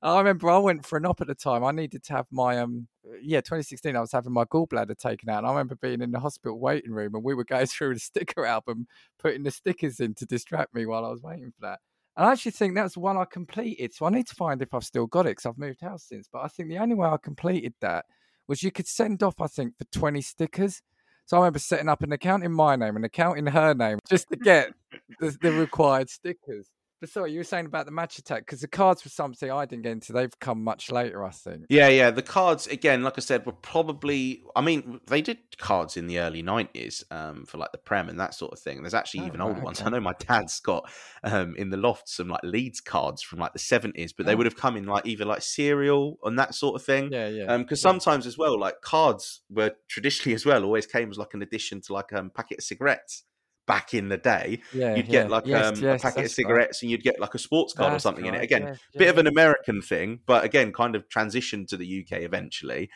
And 0.02 0.12
I 0.12 0.18
remember 0.20 0.50
I 0.50 0.58
went 0.58 0.86
for 0.86 0.98
an 0.98 1.06
op 1.06 1.22
at 1.22 1.28
the 1.28 1.36
time. 1.36 1.64
I 1.64 1.72
needed 1.72 2.04
to 2.04 2.14
have 2.14 2.26
my 2.32 2.60
um 2.60 2.88
yeah 3.22 3.42
2016. 3.42 3.96
I 3.96 4.02
was 4.02 4.12
having 4.12 4.34
my 4.34 4.46
gallbladder 4.46 4.98
taken 4.98 5.30
out, 5.30 5.40
and 5.40 5.48
I 5.48 5.52
remember 5.52 5.76
being 5.76 6.02
in 6.02 6.12
the 6.12 6.20
hospital 6.20 6.60
waiting 6.60 6.92
room, 6.92 7.16
and 7.16 7.24
we 7.24 7.34
were 7.34 7.46
going 7.46 7.66
through 7.68 7.94
the 7.94 8.00
sticker 8.00 8.46
album, 8.46 8.88
putting 9.18 9.44
the 9.44 9.52
stickers 9.52 10.00
in 10.00 10.16
to 10.16 10.26
distract 10.26 10.74
me 10.74 10.86
while 10.86 11.06
I 11.06 11.10
was 11.10 11.22
waiting 11.22 11.52
for 11.52 11.62
that. 11.62 11.80
And 12.18 12.28
I 12.28 12.34
actually 12.34 12.52
think 12.52 12.76
that's 12.76 12.98
one 12.98 13.16
I 13.16 13.24
completed. 13.24 13.94
So 13.94 14.06
I 14.06 14.10
need 14.10 14.28
to 14.28 14.36
find 14.36 14.62
if 14.62 14.74
I've 14.74 14.84
still 14.84 15.08
got 15.08 15.26
it 15.26 15.32
because 15.32 15.46
I've 15.46 15.58
moved 15.58 15.80
house 15.80 16.04
since. 16.04 16.28
But 16.32 16.40
I 16.40 16.50
think 16.50 16.68
the 16.68 16.80
only 16.80 16.96
way 16.96 17.08
I 17.08 17.16
completed 17.16 17.76
that 17.80 18.04
was 18.46 18.62
you 18.62 18.72
could 18.72 18.88
send 18.88 19.24
off, 19.24 19.40
I 19.40 19.48
think, 19.48 19.78
for 19.78 19.86
20 19.86 20.20
stickers. 20.22 20.82
So 21.30 21.38
I 21.38 21.42
remember 21.42 21.60
setting 21.60 21.88
up 21.88 22.02
an 22.02 22.12
account 22.12 22.44
in 22.44 22.52
my 22.52 22.76
name, 22.76 22.96
an 22.96 23.04
account 23.04 23.38
in 23.38 23.46
her 23.46 23.76
name, 23.76 24.00
just 24.10 24.32
to 24.32 24.36
get 24.36 24.74
the, 25.20 25.38
the 25.40 25.52
required 25.52 26.10
stickers. 26.10 26.68
But 27.00 27.10
sorry, 27.10 27.32
you 27.32 27.40
were 27.40 27.46
saying 27.46 27.66
about 27.66 27.86
the 27.86 27.92
match 27.94 28.18
attack 28.18 28.46
because 28.46 28.60
the 28.60 28.68
cards 28.68 29.06
were 29.06 29.10
something 29.10 29.50
I 29.50 29.66
didn't 29.66 29.84
get 29.84 29.94
into. 29.94 30.12
They've 30.12 30.38
come 30.40 30.64
much 30.64 30.92
later, 30.92 31.24
I 31.24 31.30
think. 31.30 31.66
Yeah, 31.70 31.88
yeah. 31.88 32.12
The 32.12 32.22
cards 32.22 32.68
again, 32.68 33.04
like 33.04 33.14
I 33.18 33.22
said, 33.22 33.46
were 33.46 33.54
probably. 33.54 34.44
I 34.56 34.62
mean, 34.62 35.00
they 35.08 35.22
did 35.22 35.38
cards 35.58 35.96
in 35.96 36.08
the 36.08 36.20
early 36.20 36.42
nineties 36.42 37.04
um, 37.10 37.46
for 37.46 37.58
like 37.58 37.72
the 37.72 37.78
Prem 37.78 38.10
and 38.10 38.20
that 38.20 38.34
sort 38.34 38.52
of 38.52 38.60
thing. 38.60 38.82
There's 38.82 38.94
actually 38.94 39.22
Oh, 39.22 39.28
even 39.28 39.40
right, 39.40 39.48
older 39.48 39.62
ones. 39.62 39.82
I 39.82 39.90
know 39.90 40.02
my 40.02 40.14
dad's 40.20 40.60
got 40.60 40.90
um, 41.24 41.56
in 41.56 41.70
the 41.70 41.78
loft 41.78 42.10
some 42.10 42.28
like 42.28 42.44
Leeds 42.44 42.82
cards 42.82 43.22
from 43.22 43.40
like 43.40 43.54
the 43.54 43.60
seventies, 43.60 44.12
but 44.12 44.26
they 44.26 44.34
Oh. 44.34 44.38
would 44.38 44.46
have 44.46 44.58
come 44.58 44.76
in 44.76 44.86
like 44.86 45.06
either 45.06 45.26
like 45.26 45.42
cereal 45.42 46.18
and 46.24 46.38
that 46.38 46.54
sort 46.54 46.76
of 46.76 46.84
thing. 46.86 47.12
Yeah, 47.14 47.28
yeah. 47.30 47.58
Because 47.58 47.80
yeah. 47.80 47.90
sometimes 47.92 48.26
as 48.28 48.38
well, 48.38 48.60
like 48.60 48.82
cards 48.82 49.42
were 49.50 49.72
traditionally 49.88 50.36
as 50.36 50.46
well 50.46 50.64
always 50.66 50.86
came 50.86 51.10
as 51.10 51.18
like 51.18 51.34
an 51.34 51.42
addition 51.42 51.80
to 51.82 51.94
like 51.94 52.12
a 52.12 52.20
um, 52.20 52.30
packet 52.30 52.58
of 52.60 52.64
cigarettes 52.66 53.24
back 53.70 53.94
in 53.94 54.10
the 54.10 54.18
day. 54.18 54.60
yeah, 54.74 54.96
You'd 54.96 55.06
yeah. 55.06 55.12
get 55.12 55.30
like 55.30 55.46
yes, 55.46 55.66
um, 55.66 55.76
yes, 55.76 56.02
a 56.02 56.04
packet 56.04 56.08
of 56.08 56.16
that's 56.16 56.16
right. 56.16 56.32
cigarettes 56.32 56.82
and 56.82 56.90
you'd 56.90 57.04
get 57.04 57.20
like 57.20 57.36
a 57.36 57.38
sports 57.38 57.72
card 57.72 57.90
or 57.90 57.92
That's 57.92 58.04
something 58.04 58.26
in 58.26 58.34
it. 58.34 58.42
Again, 58.42 58.64
yeah, 58.64 58.76
bit 58.98 59.10
of 59.10 59.20
an 59.20 59.28
American 59.28 59.82
thing, 59.84 60.20
but 60.26 60.44
again, 60.44 60.74
kind 60.74 60.96
of 60.96 61.08
transitioned 61.08 61.68
to 61.68 61.78
the 61.78 62.02
UK 62.02 62.22
eventually. 62.24 62.90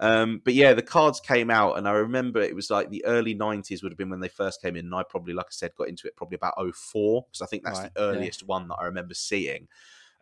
Um, 0.00 0.42
but 0.44 0.52
yeah, 0.52 0.74
the 0.74 0.82
cards 0.82 1.18
came 1.18 1.50
out, 1.50 1.78
and 1.78 1.88
I 1.88 1.92
remember 1.92 2.40
it 2.40 2.54
was 2.54 2.70
like 2.70 2.90
the 2.90 3.04
early 3.06 3.34
'90s 3.34 3.82
would 3.82 3.90
have 3.90 3.98
been 3.98 4.10
when 4.10 4.20
they 4.20 4.28
first 4.28 4.60
came 4.60 4.76
in. 4.76 4.84
And 4.84 4.94
I 4.94 5.02
probably, 5.02 5.32
like 5.32 5.46
I 5.46 5.52
said, 5.52 5.74
got 5.76 5.88
into 5.88 6.06
it 6.06 6.14
probably 6.14 6.36
about 6.36 6.54
04 6.74 7.24
because 7.26 7.42
I 7.42 7.46
think 7.46 7.64
that's 7.64 7.80
Right, 7.80 7.94
the 7.94 8.00
earliest 8.02 8.46
one 8.46 8.68
that 8.68 8.76
I 8.76 8.84
remember 8.84 9.14
seeing. 9.14 9.66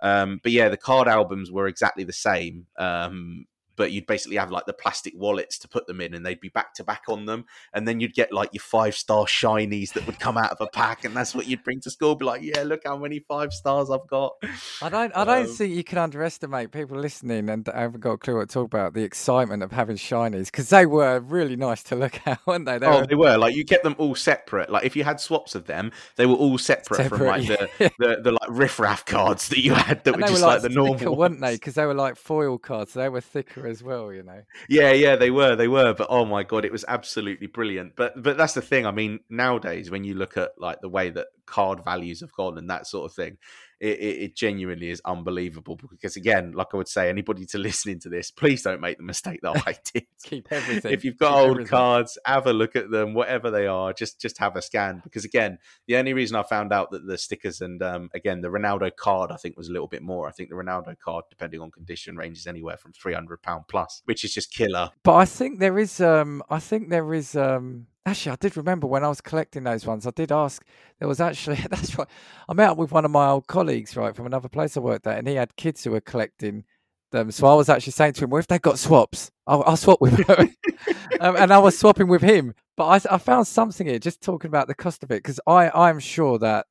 Um, 0.01 0.41
but 0.43 0.53
yeah, 0.53 0.69
the 0.69 0.77
card 0.77 1.09
albums 1.09 1.51
were 1.51 1.67
exactly 1.67 2.05
the 2.05 2.13
same. 2.13 2.67
Um, 2.79 3.47
but 3.77 3.93
you'd 3.93 4.07
basically 4.07 4.37
have 4.37 4.51
like 4.51 4.67
the 4.67 4.73
plastic 4.73 5.15
wallets 5.17 5.59
to 5.59 5.69
put 5.69 5.87
them 5.87 6.01
in, 6.01 6.15
and 6.15 6.25
they'd 6.25 6.41
be 6.41 6.49
back 6.49 6.75
to 6.75 6.85
back 6.85 7.05
on 7.09 7.27
them. 7.27 7.45
And 7.73 7.87
then 7.87 8.01
you'd 8.01 8.15
get 8.15 8.33
like 8.33 8.51
your 8.53 8.63
five 8.63 8.95
star 8.95 9.25
shinies 9.27 9.93
that 9.93 10.07
would 10.07 10.19
come 10.19 10.37
out 10.37 10.51
of 10.51 10.61
a 10.61 10.67
pack, 10.67 11.05
and 11.05 11.17
that's 11.17 11.35
what 11.35 11.47
you'd 11.47 11.65
bring 11.65 11.81
to 11.81 11.91
school. 11.91 12.15
Be 12.15 12.25
like, 12.25 12.43
yeah, 12.43 12.63
look 12.63 12.83
how 12.85 12.97
many 12.97 13.21
five 13.21 13.53
stars 13.53 13.91
I've 13.91 14.07
got. 14.09 14.35
I 14.83 14.89
don't. 14.89 15.15
I 15.17 15.25
don't 15.25 15.47
Um, 15.47 15.55
think 15.55 15.75
you 15.75 15.85
can 15.85 15.99
underestimate 15.99 16.73
people 16.73 16.99
listening 16.99 17.49
and 17.49 17.67
haven't 17.67 18.01
got 18.01 18.13
a 18.13 18.19
clue 18.19 18.37
what 18.37 18.49
to 18.49 18.55
talk 18.55 18.67
about 18.67 18.95
the 18.95 19.03
excitement 19.03 19.63
of 19.63 19.73
having 19.73 19.97
shinies 19.97 20.47
because 20.47 20.69
they 20.71 20.87
were 20.87 21.21
really 21.21 21.57
nice 21.57 21.83
to 21.85 21.97
look 21.97 22.21
at, 22.27 22.39
weren't 22.47 22.67
they? 22.67 22.79
They 22.79 22.87
oh, 22.87 23.01
were 23.01 23.07
they 23.07 23.15
were 23.15 23.37
like 23.39 23.55
you 23.55 23.65
get 23.65 23.83
them 23.83 23.95
all 23.99 24.15
separate. 24.15 24.71
Like 24.71 24.85
if 24.85 24.97
you 24.97 25.05
had 25.05 25.21
swaps 25.21 25.55
of 25.55 25.67
them, 25.67 25.93
they 26.17 26.27
were 26.27 26.35
all 26.35 26.59
separate, 26.59 27.09
from 27.09 27.27
like 27.27 27.43
Separate, 27.45 27.71
the, 27.79 27.93
the 27.99 28.21
the 28.23 28.33
like 28.33 28.49
riffraff 28.49 29.05
cards 29.05 29.49
that 29.49 29.61
you 29.61 29.75
had 29.75 30.05
that 30.05 30.15
and 30.15 30.23
were 30.23 30.29
just 30.29 30.41
were 30.41 30.47
like, 30.47 30.55
like, 30.55 30.63
the 30.63 30.69
thicker, 30.69 31.05
normal 31.05 31.17
weren't 31.17 31.41
they? 31.41 31.55
Because 31.55 31.75
they 31.75 31.87
were 31.87 31.95
like 31.95 32.17
foil 32.17 32.59
cards. 32.59 32.93
So 32.93 33.01
they 33.01 33.09
were 33.09 33.21
thicker 33.21 33.66
as 33.67 33.83
well. 33.83 34.13
You 34.13 34.23
know. 34.23 34.43
Yeah, 34.69 34.93
yeah, 34.93 35.17
they 35.17 35.31
were, 35.31 35.57
they 35.57 35.69
were. 35.69 35.95
But 35.95 36.09
oh 36.11 36.25
my 36.25 36.43
god, 36.43 36.65
it 36.65 36.73
was 36.73 36.85
absolutely 36.87 37.47
brilliant. 37.47 37.95
But 37.97 38.21
but 38.23 38.37
that's 38.37 38.55
the 38.55 38.63
thing. 38.63 38.87
I 38.87 38.91
mean, 38.91 39.21
nowadays 39.29 39.91
when 39.91 40.05
you 40.05 40.15
look 40.15 40.37
at 40.37 40.53
like 40.59 40.81
the 40.81 40.89
way 40.89 41.11
that 41.11 41.27
card 41.47 41.85
values 41.85 42.21
have 42.21 42.33
gone 42.33 42.59
and 42.59 42.71
that 42.71 42.87
sort 42.87 43.11
of 43.11 43.15
thing, 43.15 43.39
it, 43.81 43.99
it, 43.99 44.23
it 44.23 44.37
genuinely 44.37 44.91
is 44.91 45.01
unbelievable. 45.05 45.77
Because 45.91 46.17
again, 46.17 46.53
like 46.53 46.69
I 46.73 46.77
would 46.77 46.89
say, 46.89 47.09
anybody 47.09 47.45
to 47.47 47.59
listening 47.67 47.99
to 48.01 48.09
this, 48.09 48.31
please 48.31 48.63
don't 48.63 48.81
make 48.81 48.97
the 48.97 49.03
mistake 49.03 49.41
that 49.43 49.67
I 49.67 49.77
did. 49.93 50.07
Keep 50.25 50.49
everything. 50.51 50.93
if 50.93 51.05
you've 51.05 51.19
got 51.19 51.31
Keep 51.31 51.39
old 51.39 51.51
everything. 51.53 51.71
cards, 51.71 52.19
have 52.25 52.47
a 52.47 52.53
look 52.53 52.77
at 52.77 52.91
them, 52.91 53.15
whatever 53.15 53.51
they 53.51 53.67
are. 53.67 53.93
Just 53.93 54.21
just 54.21 54.39
have 54.39 54.57
a 54.57 54.63
scan 54.63 55.01
because 55.05 55.25
again, 55.25 55.59
the 55.87 55.97
only 55.97 56.13
reason 56.13 56.37
I 56.37 56.43
found 56.43 56.73
out 56.73 56.91
that 56.93 57.07
the 57.07 57.19
stickers 57.19 57.61
and 57.61 57.83
um, 57.83 58.11
again 58.15 58.41
the 58.41 58.49
Ronaldo 58.49 58.91
card 58.97 59.31
I 59.33 59.37
think 59.37 59.57
was 59.57 59.69
a 59.69 59.73
little 59.73 59.89
bit 59.89 60.03
more. 60.03 60.27
I 60.29 60.33
think 60.33 60.51
the 60.51 60.57
Ronaldo 60.57 60.99
card, 60.99 61.25
depending 61.31 61.61
on 61.61 61.71
condition, 61.71 62.17
ranges 62.17 62.47
anywhere 62.47 62.77
from 62.77 62.93
three 62.93 63.15
hundred 63.15 63.43
pound 63.43 63.65
plus, 63.69 64.03
which 64.07 64.25
is 64.25 64.33
just 64.33 64.53
killer. 64.53 64.91
But 65.03 65.15
I 65.17 65.25
think 65.25 65.59
there 65.59 65.79
is. 65.79 66.01
Um, 66.01 66.43
I 66.51 66.59
think 66.61 66.89
there 66.91 67.13
is. 67.15 67.37
Um, 67.37 67.87
actually, 68.07 68.33
I 68.33 68.37
did 68.37 68.57
remember 68.57 68.87
when 68.87 69.05
I 69.05 69.09
was 69.09 69.21
collecting 69.21 69.65
those 69.65 69.87
ones. 69.87 70.07
I 70.07 70.11
did 70.11 70.33
ask. 70.33 70.65
There 70.99 71.09
was 71.09 71.21
actually. 71.21 71.57
That's 71.71 71.97
right. 71.99 72.09
I 72.49 72.55
met 72.55 72.71
up 72.71 72.79
with 72.79 72.93
one 72.93 73.05
of 73.05 73.11
my 73.11 73.29
old 73.29 73.47
colleagues, 73.47 73.97
right, 73.97 74.15
from 74.15 74.27
another 74.27 74.49
place 74.49 74.77
I 74.77 74.81
worked 74.81 75.07
at, 75.07 75.19
and 75.19 75.29
he 75.29 75.35
had 75.35 75.57
kids 75.57 75.85
who 75.85 75.91
were 75.91 76.01
collecting 76.01 76.65
them. 77.13 77.31
So 77.31 77.47
I 77.47 77.55
was 77.55 77.69
actually 77.69 77.93
saying 77.93 78.15
to 78.15 78.25
him, 78.25 78.31
"Well, 78.31 78.41
if 78.41 78.47
they 78.47 78.59
got 78.59 78.79
swaps, 78.79 79.31
I'll, 79.47 79.63
I'll 79.65 79.77
swap 79.77 80.01
with 80.01 80.17
them." 80.27 80.55
um, 81.21 81.37
and 81.37 81.53
I 81.53 81.59
was 81.59 81.79
swapping 81.79 82.09
with 82.09 82.23
him. 82.23 82.55
But 82.77 83.07
I, 83.07 83.15
I 83.15 83.19
found 83.19 83.47
something 83.47 83.87
here, 83.87 83.99
just 83.99 84.23
talking 84.23 84.49
about 84.49 84.69
the 84.69 84.75
cost 84.75 85.03
of 85.03 85.11
it, 85.11 85.23
because 85.23 85.41
I'm 85.47 85.99
sure 85.99 86.39
that 86.39 86.67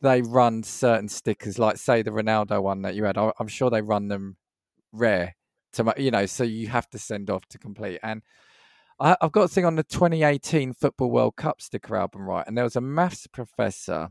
they 0.00 0.22
run 0.22 0.62
certain 0.62 1.08
stickers, 1.08 1.58
like 1.58 1.76
say 1.76 2.02
the 2.02 2.10
Ronaldo 2.10 2.62
one 2.62 2.82
that 2.82 2.94
you 2.94 3.04
had. 3.04 3.18
I, 3.18 3.32
I'm 3.38 3.48
sure 3.48 3.70
they 3.70 3.82
run 3.82 4.08
them 4.08 4.36
rare 4.92 5.36
to 5.74 5.94
you 5.98 6.10
know, 6.10 6.26
so 6.26 6.44
you 6.44 6.68
have 6.68 6.88
to 6.90 6.98
send 6.98 7.30
off 7.30 7.46
to 7.48 7.58
complete. 7.58 8.00
And 8.02 8.22
I, 9.00 9.16
I've 9.20 9.32
got 9.32 9.44
a 9.44 9.48
thing 9.48 9.64
on 9.64 9.76
the 9.76 9.82
2018 9.82 10.74
Football 10.74 11.10
World 11.10 11.36
Cup 11.36 11.62
sticker 11.62 11.96
album, 11.96 12.22
right? 12.22 12.46
And 12.46 12.56
there 12.56 12.64
was 12.64 12.76
a 12.76 12.80
maths 12.80 13.26
professor 13.26 14.10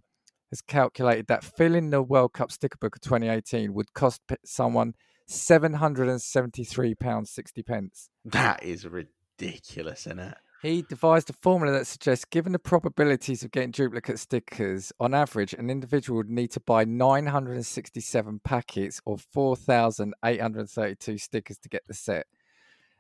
has 0.49 0.61
calculated 0.61 1.27
that 1.27 1.43
filling 1.43 1.91
the 1.91 2.01
World 2.01 2.33
Cup 2.33 2.51
sticker 2.51 2.77
book 2.79 2.95
of 2.95 3.01
2018 3.01 3.73
would 3.73 3.93
cost 3.93 4.21
p- 4.27 4.35
someone 4.43 4.95
773 5.27 6.95
pounds 6.95 7.29
60 7.29 7.61
pence. 7.61 8.09
That 8.25 8.63
is 8.63 8.87
ridiculous, 8.87 10.07
isn't 10.07 10.19
it? 10.19 10.37
He 10.63 10.81
devised 10.81 11.29
a 11.29 11.33
formula 11.33 11.77
that 11.77 11.85
suggests, 11.85 12.25
given 12.25 12.51
the 12.51 12.59
probabilities 12.59 13.43
of 13.43 13.51
getting 13.51 13.71
duplicate 13.71 14.19
stickers, 14.19 14.91
on 14.99 15.13
average, 15.13 15.53
an 15.53 15.69
individual 15.69 16.17
would 16.17 16.29
need 16.29 16.51
to 16.51 16.59
buy 16.59 16.83
967 16.83 18.41
packets 18.43 18.99
or 19.05 19.17
4,832 19.17 21.17
stickers 21.17 21.57
to 21.59 21.69
get 21.69 21.83
the 21.87 21.93
set. 21.93 22.25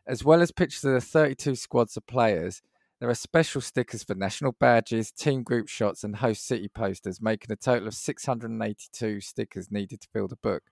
As 0.09 0.23
well 0.23 0.41
as 0.41 0.51
pictures 0.51 0.83
of 0.85 0.93
the 0.93 1.01
32 1.01 1.53
squads 1.53 1.95
of 1.95 2.07
players, 2.07 2.63
there 2.99 3.11
are 3.11 3.15
special 3.15 3.61
stickers 3.61 4.03
for 4.03 4.15
national 4.15 4.53
badges, 4.53 5.11
team 5.11 5.43
group 5.43 5.67
shots, 5.67 6.03
and 6.03 6.15
host 6.15 6.47
city 6.47 6.67
posters, 6.67 7.21
making 7.21 7.51
a 7.51 7.55
total 7.55 7.87
of 7.87 7.93
682 7.93 9.21
stickers 9.21 9.69
needed 9.69 10.01
to 10.01 10.07
build 10.11 10.31
a 10.31 10.35
book. 10.37 10.63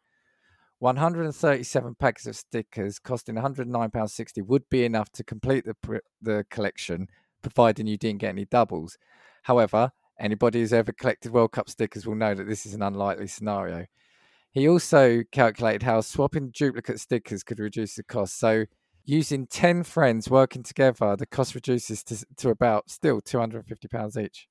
137 0.80 1.96
packs 2.00 2.26
of 2.26 2.36
stickers 2.36 2.98
costing 2.98 3.36
109 3.36 3.92
pounds 3.92 4.14
60 4.14 4.42
would 4.42 4.68
be 4.72 4.84
enough 4.84 5.12
to 5.12 5.24
complete 5.24 5.66
the 5.66 6.02
the 6.20 6.44
collection, 6.50 7.06
providing 7.44 7.86
you 7.86 7.96
didn't 7.96 8.22
get 8.22 8.30
any 8.30 8.46
doubles. 8.46 8.98
However, 9.44 9.92
anybody 10.20 10.62
who's 10.62 10.74
ever 10.74 10.92
collected 10.92 11.32
World 11.32 11.52
Cup 11.52 11.70
stickers 11.70 12.08
will 12.08 12.16
know 12.16 12.34
that 12.34 12.48
this 12.48 12.66
is 12.66 12.74
an 12.74 12.82
unlikely 12.82 13.28
scenario. 13.28 13.86
He 14.52 14.68
also 14.68 15.22
calculated 15.32 15.84
how 15.84 16.02
swapping 16.02 16.50
duplicate 16.50 17.00
stickers 17.00 17.44
could 17.44 17.60
reduce 17.60 17.94
the 17.94 18.04
cost. 18.04 18.40
So, 18.40 18.66
using 19.08 19.48
10 19.48 19.84
friends 19.84 20.30
working 20.30 20.62
together, 20.62 21.16
the 21.16 21.26
cost 21.26 21.56
reduces 21.56 22.04
to, 22.04 22.26
to 22.36 22.50
about 22.50 22.92
still 22.92 23.22
£250 23.22 24.24
each. 24.24 24.48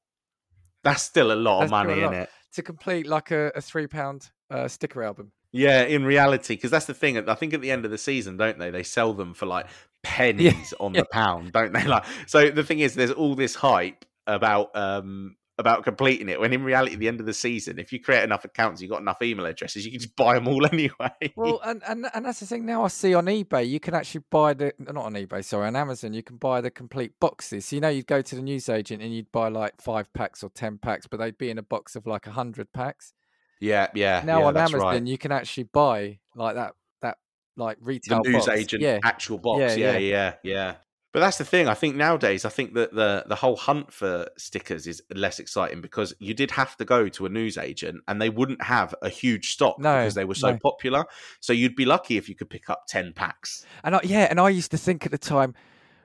That's 0.83 1.03
still 1.03 1.31
a 1.31 1.35
lot 1.35 1.63
of 1.63 1.71
That's 1.71 1.85
a 1.85 1.85
money, 1.85 2.01
lot. 2.01 2.13
isn't 2.13 2.23
it? 2.25 2.31
To 2.55 2.63
complete 2.63 3.07
like 3.07 3.31
a, 3.31 3.49
a 3.49 3.61
£3 3.61 4.31
uh, 4.51 4.67
sticker 4.67 5.03
album. 5.03 5.33
Yeah, 5.53 5.83
in 5.83 6.05
reality, 6.05 6.55
because 6.55 6.71
that's 6.71 6.87
the 6.87 6.95
thing. 6.95 7.17
I 7.29 7.35
think 7.35 7.55
at 7.55 7.61
the 7.61 7.71
end 7.71 7.85
of 7.85 7.91
the 7.91 7.99
season, 7.99 8.37
don't 8.37 8.59
they? 8.59 8.71
They 8.71 8.83
sell 8.83 9.13
them 9.13 9.35
for 9.35 9.47
like 9.47 9.67
pennies 10.03 10.75
on 10.81 10.95
yeah. 10.95 11.03
the 11.03 11.07
pound, 11.13 11.53
don't 11.53 11.73
they? 11.73 11.85
Like, 11.85 12.05
so 12.27 12.51
the 12.51 12.65
thing 12.65 12.81
is, 12.81 12.95
there's 12.95 13.11
all 13.11 13.35
this 13.35 13.55
hype 13.55 14.05
about 14.27 14.75
um 14.75 15.37
about 15.59 15.85
completing 15.85 16.29
it. 16.29 16.39
When 16.39 16.53
in 16.53 16.63
reality, 16.63 16.95
at 16.95 17.01
the 17.01 17.09
end 17.09 17.21
of 17.21 17.27
the 17.27 17.33
season, 17.33 17.79
if 17.79 17.93
you 17.93 18.01
create 18.01 18.23
enough 18.23 18.45
accounts, 18.45 18.83
you've 18.83 18.91
got 18.91 19.01
enough 19.01 19.23
email 19.23 19.47
addresses, 19.47 19.85
you 19.85 19.91
can 19.91 20.01
just 20.01 20.17
buy 20.17 20.35
them 20.35 20.49
all 20.49 20.67
anyway. 20.73 21.33
Well, 21.35 21.61
and, 21.65 21.83
and 21.87 22.07
and 22.15 22.25
that's 22.25 22.41
the 22.41 22.47
thing. 22.47 22.67
Now 22.67 22.85
I 22.85 22.89
see 22.89 23.15
on 23.15 23.27
eBay, 23.27 23.69
you 23.69 23.81
can 23.81 23.95
actually 23.95 24.25
buy 24.31 24.55
the 24.55 24.73
not 24.79 24.97
on 24.97 25.15
eBay, 25.15 25.45
sorry, 25.45 25.67
on 25.67 25.77
Amazon, 25.77 26.13
you 26.13 26.23
can 26.23 26.37
buy 26.37 26.61
the 26.61 26.71
complete 26.71 27.13
boxes. 27.21 27.67
So 27.67 27.77
you 27.77 27.81
know, 27.81 27.89
you'd 27.89 28.07
go 28.07 28.23
to 28.23 28.35
the 28.35 28.43
newsagent 28.43 29.03
and 29.03 29.15
you'd 29.15 29.33
buy 29.33 29.49
like 29.49 29.81
five 29.81 30.13
packs 30.13 30.43
or 30.43 30.51
ten 30.51 30.79
packs, 30.79 31.07
but 31.07 31.19
they'd 31.19 31.39
be 31.39 31.51
in 31.51 31.59
a 31.59 31.63
box 31.63 31.97
of 31.97 32.07
like 32.07 32.27
a 32.27 32.33
hundred 32.33 32.73
packs. 32.73 33.15
yeah, 33.61 33.89
yeah. 33.95 34.23
Now 34.25 34.41
yeah, 34.41 34.47
on 34.47 34.57
Amazon, 34.57 34.81
right. 34.81 35.07
you 35.07 35.19
can 35.19 35.33
actually 35.33 35.65
buy 35.65 36.19
like 36.35 36.57
that 36.57 36.75
that 37.01 37.19
like 37.57 37.79
the 37.79 37.85
retail 37.85 38.21
news 38.25 38.47
box. 38.47 38.59
agent 38.59 38.83
Yeah, 38.83 38.99
actual 39.03 39.39
box. 39.39 39.61
Yeah, 39.61 39.75
yeah. 39.75 39.97
yeah, 39.97 40.35
yeah, 40.43 40.75
But 41.17 41.21
that's 41.21 41.39
the 41.39 41.47
thing. 41.47 41.67
I 41.67 41.73
think 41.73 41.97
nowadays, 41.97 42.45
I 42.45 42.51
think 42.51 42.75
that 42.75 42.93
the 42.95 43.25
the 43.27 43.37
whole 43.37 43.57
hunt 43.57 43.91
for 43.91 44.29
stickers 44.37 44.87
is 44.87 45.03
less 45.15 45.39
exciting 45.39 45.81
because 45.81 46.13
you 46.19 46.35
did 46.35 46.51
have 46.51 46.77
to 46.77 46.85
go 46.85 47.09
to 47.09 47.25
a 47.25 47.31
news 47.31 47.57
agent 47.57 48.03
and 48.07 48.21
they 48.21 48.29
wouldn't 48.29 48.63
have 48.63 48.95
a 49.01 49.09
huge 49.09 49.49
stock 49.53 49.79
No, 49.79 49.97
because 50.01 50.13
they 50.13 50.27
were 50.27 50.35
so 50.35 50.51
no. 50.51 50.59
popular. 50.59 51.07
So 51.41 51.55
you'd 51.55 51.75
be 51.75 51.87
lucky 51.87 52.19
if 52.19 52.29
you 52.29 52.35
could 52.35 52.51
pick 52.51 52.69
up 52.69 52.83
ten 52.87 53.15
packs. 53.15 53.65
and 53.83 53.97
I, 53.97 54.01
yeah, 54.05 54.27
and 54.29 54.39
I 54.39 54.51
used 54.51 54.71
to 54.73 54.77
think 54.77 55.07
at 55.07 55.11
the 55.11 55.17
time, 55.17 55.55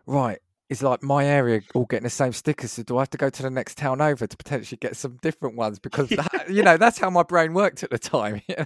right. 0.06 0.40
is 0.70 0.82
like 0.82 1.04
my 1.04 1.26
area 1.26 1.60
all 1.76 1.88
getting 1.88 2.06
the 2.06 2.10
same 2.10 2.32
stickers. 2.32 2.72
So 2.72 2.84
do 2.84 2.96
I 2.96 3.02
have 3.02 3.10
to 3.10 3.18
go 3.18 3.30
to 3.30 3.44
the 3.44 3.50
next 3.50 3.78
town 3.78 4.00
over 4.00 4.26
to 4.26 4.38
potentially 4.38 4.78
get 4.80 4.96
some 4.96 5.18
different 5.22 5.58
ones? 5.58 5.78
Because 5.78 6.08
that, 6.22 6.46
you 6.50 6.64
know 6.64 6.78
that's 6.78 6.98
how 7.00 7.10
my 7.10 7.24
brain 7.24 7.54
worked 7.54 7.84
at 7.84 7.90
the 7.90 8.00
time. 8.00 8.42
you 8.48 8.56
know? 8.60 8.66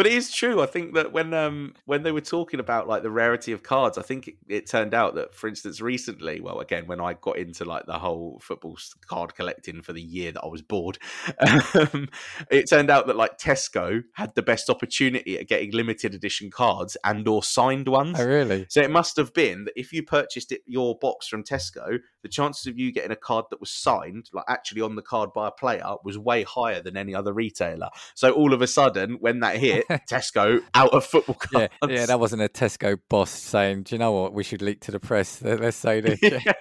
But 0.00 0.06
it 0.06 0.14
is 0.14 0.32
true. 0.32 0.62
I 0.62 0.66
think 0.66 0.94
that 0.94 1.12
when 1.12 1.34
um 1.34 1.74
when 1.84 2.04
they 2.04 2.10
were 2.10 2.22
talking 2.22 2.58
about 2.58 2.88
like 2.88 3.02
the 3.02 3.10
rarity 3.10 3.52
of 3.52 3.62
cards, 3.62 3.98
I 3.98 4.02
think 4.02 4.28
it, 4.28 4.36
it 4.48 4.66
turned 4.66 4.94
out 4.94 5.14
that, 5.16 5.34
for 5.34 5.46
instance, 5.46 5.82
recently, 5.82 6.40
well, 6.40 6.60
again, 6.60 6.86
when 6.86 7.02
I 7.02 7.12
got 7.12 7.36
into 7.36 7.66
like 7.66 7.84
the 7.84 7.98
whole 7.98 8.40
football 8.42 8.78
card 9.06 9.34
collecting 9.34 9.82
for 9.82 9.92
the 9.92 10.00
year 10.00 10.32
that 10.32 10.42
I 10.42 10.46
was 10.46 10.62
bored, 10.62 10.96
um, 11.74 12.08
it 12.50 12.70
turned 12.70 12.88
out 12.88 13.08
that 13.08 13.16
like 13.16 13.36
Tesco 13.36 14.02
had 14.14 14.34
the 14.34 14.40
best 14.40 14.70
opportunity 14.70 15.38
at 15.38 15.48
getting 15.48 15.72
limited 15.72 16.14
edition 16.14 16.50
cards 16.50 16.96
and 17.04 17.28
or 17.28 17.42
signed 17.42 17.86
ones. 17.86 18.16
oh 18.18 18.26
really? 18.26 18.64
So 18.70 18.80
it 18.80 18.90
must 18.90 19.18
have 19.18 19.34
been 19.34 19.64
that 19.64 19.78
if 19.78 19.92
you 19.92 20.02
purchased 20.02 20.50
it, 20.50 20.62
your 20.64 20.96
box 20.98 21.28
from 21.28 21.44
Tesco, 21.44 21.98
the 22.22 22.28
chances 22.28 22.66
of 22.66 22.78
you 22.78 22.92
getting 22.92 23.10
a 23.10 23.16
card 23.16 23.46
that 23.50 23.60
was 23.60 23.70
signed, 23.70 24.28
like 24.32 24.44
actually 24.48 24.82
on 24.82 24.96
the 24.96 25.02
card 25.02 25.32
by 25.34 25.48
a 25.48 25.50
player, 25.50 25.84
was 26.04 26.18
way 26.18 26.42
higher 26.42 26.82
than 26.82 26.96
any 26.96 27.14
other 27.14 27.32
retailer. 27.32 27.88
So 28.14 28.30
all 28.32 28.52
of 28.52 28.62
a 28.62 28.66
sudden, 28.66 29.18
when 29.20 29.40
that 29.40 29.56
hit, 29.56 29.86
Tesco 30.10 30.60
out 30.74 30.92
of 30.92 31.04
football 31.04 31.36
Yeah, 31.52 31.68
cards. 31.80 31.94
yeah, 31.94 32.06
that 32.06 32.20
wasn't 32.20 32.42
a 32.42 32.48
Tesco 32.48 32.98
boss 33.08 33.30
saying, 33.30 33.84
"Do 33.84 33.94
you 33.94 33.98
know 33.98 34.12
what? 34.12 34.32
We 34.32 34.44
should 34.44 34.62
leak 34.62 34.80
to 34.82 34.90
the 34.92 35.00
press. 35.00 35.40
Let- 35.42 35.60
Let's 35.60 35.76
say 35.76 36.00
this." 36.00 36.18
yeah. 36.22 36.52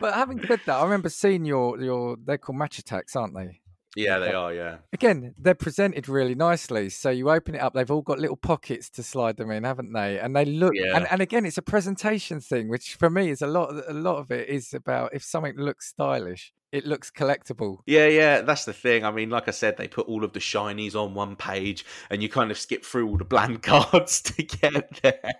But 0.00 0.14
having 0.14 0.40
said 0.46 0.60
that, 0.66 0.76
I 0.76 0.82
remember 0.84 1.08
seeing 1.08 1.44
your 1.44 1.80
your 1.80 2.16
they're 2.24 2.38
called 2.38 2.58
Match 2.58 2.80
Attax, 2.82 3.16
aren't 3.16 3.34
they? 3.34 3.60
Yeah, 3.98 4.18
they 4.18 4.32
are. 4.32 4.52
Yeah, 4.54 4.76
Again, 4.92 5.34
they're 5.38 5.54
presented 5.54 6.08
really 6.08 6.34
nicely. 6.34 6.88
So 6.90 7.10
you 7.10 7.30
open 7.30 7.54
it 7.54 7.60
up, 7.60 7.74
they've 7.74 7.90
all 7.90 8.02
got 8.02 8.18
little 8.18 8.36
pockets 8.36 8.88
to 8.90 9.02
slide 9.02 9.36
them 9.36 9.50
in, 9.50 9.64
haven't 9.64 9.92
they? 9.92 10.18
And 10.18 10.34
they 10.34 10.44
look 10.44 10.72
Yeah. 10.74 10.96
and, 10.96 11.06
and 11.10 11.20
again 11.20 11.44
it's 11.44 11.58
a 11.58 11.62
presentation 11.62 12.40
thing, 12.40 12.68
which 12.68 12.94
for 12.94 13.10
me 13.10 13.30
is 13.30 13.42
a 13.42 13.46
lot 13.46 13.74
a 13.88 13.92
lot 13.92 14.16
of 14.18 14.30
it 14.30 14.48
is 14.48 14.72
about 14.74 15.14
if 15.14 15.22
something 15.24 15.56
looks 15.56 15.86
stylish, 15.88 16.52
it 16.72 16.84
looks 16.86 17.10
collectible. 17.10 17.78
yeah, 17.86 18.06
yeah. 18.06 18.42
That's 18.42 18.64
the 18.66 18.72
thing. 18.74 19.04
I 19.04 19.10
mean, 19.10 19.30
like 19.30 19.48
I 19.48 19.52
said, 19.52 19.76
they 19.76 19.88
put 19.88 20.06
all 20.06 20.22
of 20.24 20.32
the 20.34 20.40
shinies 20.40 20.94
on 20.94 21.14
one 21.14 21.34
page, 21.34 21.84
and 22.10 22.22
you 22.22 22.28
kind 22.28 22.50
of 22.50 22.58
skip 22.58 22.84
through 22.84 23.08
all 23.08 23.16
the 23.16 23.24
bland 23.34 23.62
cards 23.62 24.20
to 24.22 24.42
get 24.42 25.00
there. 25.02 25.32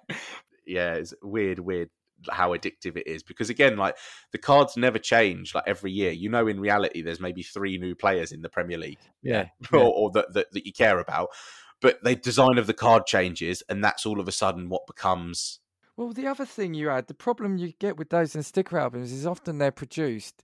Yeah, 0.67 0.95
it's 0.95 1.15
weird, 1.23 1.59
weird 1.59 1.91
how 2.31 2.51
addictive 2.57 2.97
it 2.97 3.07
is 3.07 3.23
because 3.23 3.51
again 3.51 3.77
like 3.77 3.97
the 4.32 4.39
cards 4.39 4.77
never 4.77 4.99
change 4.99 5.55
like 5.55 5.65
every 5.66 5.93
year 5.93 6.11
you 6.11 6.28
know 6.28 6.47
in 6.47 6.59
reality 6.61 7.03
there's 7.03 7.20
maybe 7.20 7.43
three 7.43 7.78
new 7.78 7.95
players 7.95 8.32
in 8.32 8.43
the 8.43 8.49
premier 8.49 8.78
league 8.78 8.99
Yeah. 9.23 9.47
or, 9.73 9.78
or 9.85 10.11
that, 10.12 10.32
that 10.35 10.53
that 10.53 10.66
you 10.66 10.73
care 10.73 10.99
about 10.99 11.28
but 11.81 12.03
the 12.03 12.16
design 12.16 12.59
of 12.59 12.66
the 12.66 12.74
card 12.74 13.07
changes 13.07 13.62
and 13.69 13.85
that's 13.85 14.05
all 14.05 14.19
of 14.20 14.27
a 14.28 14.32
sudden 14.32 14.69
what 14.69 14.86
becomes 14.86 15.61
Well, 15.97 16.12
the 16.12 16.27
other 16.27 16.45
thing 16.47 16.74
you 16.74 16.90
add, 16.90 17.07
the 17.07 17.15
problem 17.15 17.57
you 17.59 17.73
get 17.78 17.97
with 17.97 18.11
those 18.11 18.35
in 18.36 18.43
sticker 18.43 18.78
albums 18.78 19.12
is 19.12 19.27
often 19.27 19.59
they're 19.59 19.70
produced. 19.73 20.43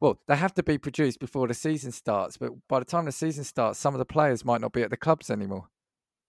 Well, 0.00 0.18
they 0.26 0.36
have 0.36 0.54
to 0.54 0.62
be 0.62 0.76
produced 0.78 1.20
before 1.20 1.46
the 1.48 1.54
season 1.54 1.92
starts, 1.92 2.36
but 2.36 2.52
by 2.68 2.78
the 2.78 2.84
time 2.84 3.04
the 3.06 3.12
season 3.12 3.44
starts, 3.44 3.78
some 3.78 3.94
of 3.94 3.98
the 3.98 4.04
players 4.04 4.44
might 4.44 4.60
not 4.60 4.72
be 4.72 4.82
at 4.82 4.90
the 4.90 4.96
clubs 4.96 5.30
anymore. 5.30 5.68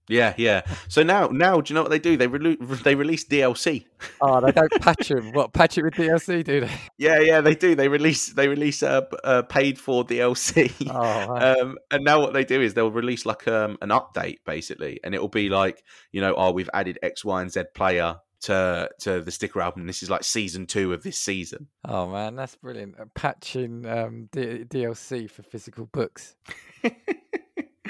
Yeah 0.08 0.34
yeah 0.38 0.62
so 0.88 1.02
now 1.04 1.28
now 1.28 1.60
do 1.62 1.72
you 1.72 1.76
know 1.76 1.82
what 1.82 1.90
they 1.90 2.00
do 2.00 2.16
they 2.16 2.28
relu- 2.28 2.84
they 2.84 2.96
release 2.96 3.26
dlc 3.26 3.86
Oh, 4.22 4.40
they 4.40 4.52
don't 4.52 4.72
patch 4.82 5.08
them. 5.08 5.32
What 5.32 5.52
patch 5.54 5.78
it 5.80 5.84
with 5.84 5.96
DLC, 5.96 6.44
do 6.44 6.62
they? 6.62 6.70
yeah 7.00 7.20
yeah 7.20 7.42
they 7.42 7.56
do 7.56 7.74
they 7.74 7.88
release 7.88 8.28
they 8.34 8.48
release 8.48 8.84
uh, 8.84 9.02
p- 9.02 9.18
uh 9.24 9.42
paid 9.44 9.80
for 9.80 10.06
dlc 10.06 10.72
Oh, 10.90 10.94
wow. 10.94 11.56
um, 11.62 11.78
and 11.90 12.04
now 12.04 12.20
what 12.22 12.34
they 12.34 12.44
do 12.46 12.62
is 12.62 12.74
they'll 12.76 12.92
release 12.92 13.26
like 13.26 13.48
um, 13.48 13.78
an 13.82 13.90
update 13.90 14.38
basically, 14.46 15.00
and 15.04 15.16
it'll 15.16 15.28
be 15.28 15.50
like 15.50 15.84
you 16.12 16.22
know, 16.22 16.36
oh, 16.38 16.52
we've 16.52 16.70
added 16.74 17.00
X, 17.02 17.26
Y, 17.26 17.42
and 17.42 17.52
Z 17.52 17.64
player 17.74 18.18
to 18.42 18.90
to 19.00 19.22
the 19.22 19.32
sticker 19.32 19.60
album. 19.62 19.88
This 19.88 20.04
is 20.04 20.10
like 20.10 20.24
season 20.24 20.68
two 20.68 20.94
of 20.94 21.02
this 21.02 21.18
season. 21.18 21.68
oh 21.88 22.08
man, 22.08 22.36
that's 22.36 22.56
brilliant. 22.58 23.00
Uh, 23.00 23.06
Patching 23.16 23.86
um, 23.88 24.30
D- 24.32 24.66
DLC 24.66 25.30
for 25.32 25.42
physical 25.42 25.86
books. 25.88 26.36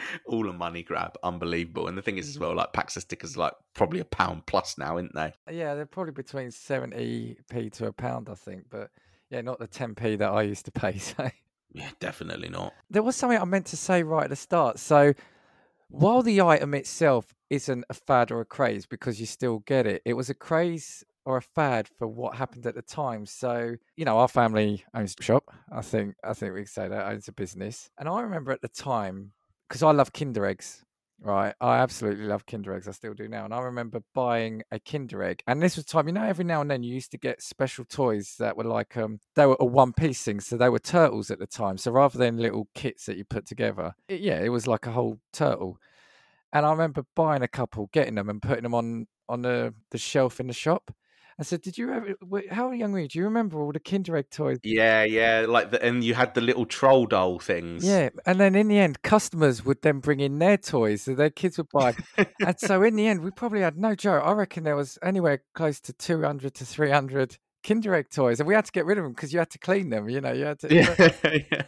All 0.25 0.49
a 0.49 0.53
money 0.53 0.83
grab, 0.83 1.15
unbelievable. 1.23 1.87
And 1.87 1.97
the 1.97 2.01
thing 2.01 2.17
is 2.17 2.29
as 2.29 2.37
mm. 2.37 2.41
well, 2.41 2.55
like 2.55 2.73
packs 2.73 2.95
of 2.95 3.03
stickers, 3.03 3.35
are 3.35 3.41
like 3.41 3.53
probably 3.73 3.99
a 3.99 4.05
pound 4.05 4.45
plus 4.45 4.77
now, 4.77 4.97
isn't 4.97 5.13
they? 5.13 5.33
Yeah, 5.51 5.75
they're 5.75 5.85
probably 5.85 6.13
between 6.13 6.49
70p 6.49 7.71
to 7.73 7.87
a 7.87 7.93
pound, 7.93 8.29
I 8.29 8.35
think, 8.35 8.65
but 8.69 8.89
yeah, 9.29 9.41
not 9.41 9.59
the 9.59 9.67
10p 9.67 10.17
that 10.19 10.31
I 10.31 10.43
used 10.43 10.65
to 10.65 10.71
pay. 10.71 10.99
So. 11.17 11.29
Yeah, 11.73 11.89
definitely 11.99 12.47
not. 12.47 12.73
There 12.89 13.03
was 13.03 13.17
something 13.17 13.37
I 13.37 13.43
meant 13.43 13.65
to 13.67 13.77
say 13.77 14.01
right 14.01 14.23
at 14.23 14.29
the 14.29 14.37
start. 14.37 14.79
So, 14.79 15.13
while 15.89 16.21
the 16.21 16.41
item 16.41 16.73
itself 16.73 17.33
isn't 17.49 17.83
a 17.89 17.93
fad 17.93 18.31
or 18.31 18.39
a 18.39 18.45
craze 18.45 18.85
because 18.85 19.19
you 19.19 19.25
still 19.25 19.59
get 19.59 19.85
it, 19.85 20.01
it 20.05 20.13
was 20.13 20.29
a 20.29 20.33
craze 20.33 21.03
or 21.25 21.37
a 21.37 21.41
fad 21.41 21.87
for 21.87 22.07
what 22.07 22.35
happened 22.35 22.65
at 22.65 22.75
the 22.75 22.81
time. 22.81 23.25
So, 23.25 23.75
you 23.97 24.05
know, 24.05 24.17
our 24.17 24.27
family 24.27 24.85
owns 24.93 25.15
a 25.19 25.23
shop. 25.23 25.43
I 25.71 25.81
think 25.81 26.15
I 26.23 26.33
think 26.33 26.53
we 26.53 26.61
can 26.61 26.67
say 26.67 26.87
that 26.87 27.11
owns 27.11 27.27
a 27.27 27.33
business. 27.33 27.89
And 27.97 28.07
I 28.07 28.21
remember 28.21 28.51
at 28.51 28.61
the 28.61 28.67
time 28.67 29.31
because 29.67 29.83
I 29.83 29.91
love 29.91 30.13
Kinder 30.13 30.45
eggs. 30.45 30.81
Right, 31.21 31.55
I 31.61 31.77
absolutely 31.77 32.25
love 32.25 32.45
Kinder 32.45 32.73
eggs. 32.73 32.87
I 32.87 32.91
still 32.91 33.13
do 33.13 33.27
now, 33.27 33.45
and 33.45 33.53
I 33.53 33.61
remember 33.61 34.01
buying 34.13 34.63
a 34.69 34.79
Kinder 34.79 35.23
egg. 35.23 35.41
And 35.47 35.61
this 35.61 35.77
was 35.77 35.85
time, 35.85 36.07
you 36.07 36.13
know, 36.13 36.23
every 36.23 36.43
now 36.43 36.61
and 36.61 36.69
then 36.69 36.83
you 36.83 36.93
used 36.93 37.11
to 37.11 37.17
get 37.17 37.41
special 37.41 37.85
toys 37.85 38.35
that 38.37 38.57
were 38.57 38.65
like 38.65 38.97
um, 38.97 39.19
they 39.35 39.45
were 39.45 39.57
a 39.59 39.65
one 39.65 39.93
piece 39.93 40.21
thing, 40.23 40.41
so 40.41 40.57
they 40.57 40.69
were 40.69 40.77
turtles 40.79 41.31
at 41.31 41.39
the 41.39 41.47
time. 41.47 41.77
So 41.77 41.91
rather 41.91 42.17
than 42.17 42.37
little 42.37 42.67
kits 42.75 43.05
that 43.05 43.17
you 43.17 43.23
put 43.23 43.47
together, 43.47 43.93
it, 44.09 44.19
yeah, 44.19 44.41
it 44.41 44.49
was 44.49 44.67
like 44.67 44.85
a 44.87 44.91
whole 44.91 45.19
turtle. 45.31 45.77
And 46.51 46.65
I 46.65 46.71
remember 46.71 47.05
buying 47.15 47.41
a 47.43 47.47
couple, 47.47 47.89
getting 47.93 48.15
them, 48.15 48.29
and 48.29 48.41
putting 48.41 48.63
them 48.63 48.75
on 48.75 49.07
on 49.29 49.41
the 49.41 49.73
the 49.91 49.97
shelf 49.97 50.39
in 50.39 50.47
the 50.47 50.53
shop. 50.53 50.91
I 51.37 51.43
said, 51.43 51.61
"Did 51.61 51.77
you 51.77 51.91
ever? 51.91 52.15
How 52.49 52.71
young 52.71 52.93
were 52.93 52.99
you? 52.99 53.07
Do 53.07 53.19
you 53.19 53.25
remember 53.25 53.59
all 53.59 53.71
the 53.71 53.79
Kinder 53.79 54.15
egg 54.15 54.29
toys?" 54.29 54.59
Yeah, 54.63 55.03
yeah, 55.03 55.45
like 55.47 55.71
the, 55.71 55.83
and 55.83 56.03
you 56.03 56.13
had 56.13 56.33
the 56.33 56.41
little 56.41 56.65
troll 56.65 57.05
doll 57.05 57.39
things. 57.39 57.83
Yeah, 57.83 58.09
and 58.25 58.39
then 58.39 58.55
in 58.55 58.67
the 58.69 58.79
end, 58.79 59.01
customers 59.01 59.65
would 59.65 59.81
then 59.81 59.99
bring 59.99 60.21
in 60.21 60.39
their 60.39 60.57
toys 60.57 61.05
that 61.05 61.17
their 61.17 61.29
kids 61.29 61.57
would 61.57 61.69
buy. 61.69 61.95
and 62.17 62.59
so 62.59 62.83
in 62.83 62.95
the 62.95 63.07
end, 63.07 63.21
we 63.21 63.31
probably 63.31 63.61
had 63.61 63.77
no 63.77 63.95
joke. 63.95 64.23
I 64.25 64.31
reckon 64.31 64.63
there 64.63 64.75
was 64.75 64.97
anywhere 65.03 65.43
close 65.53 65.79
to 65.81 65.93
200 65.93 66.53
to 66.53 66.65
300 66.65 67.37
Kinder 67.65 67.95
Egg 67.95 68.09
toys, 68.11 68.39
and 68.39 68.47
we 68.47 68.53
had 68.53 68.65
to 68.65 68.71
get 68.71 68.85
rid 68.85 68.97
of 68.97 69.03
them 69.03 69.13
because 69.13 69.33
you 69.33 69.39
had 69.39 69.49
to 69.51 69.59
clean 69.59 69.89
them. 69.89 70.07
You 70.07 70.21
know, 70.21 70.31
you 70.31 70.45
had 70.45 70.59
to. 70.59 70.73
yeah, 70.73 71.63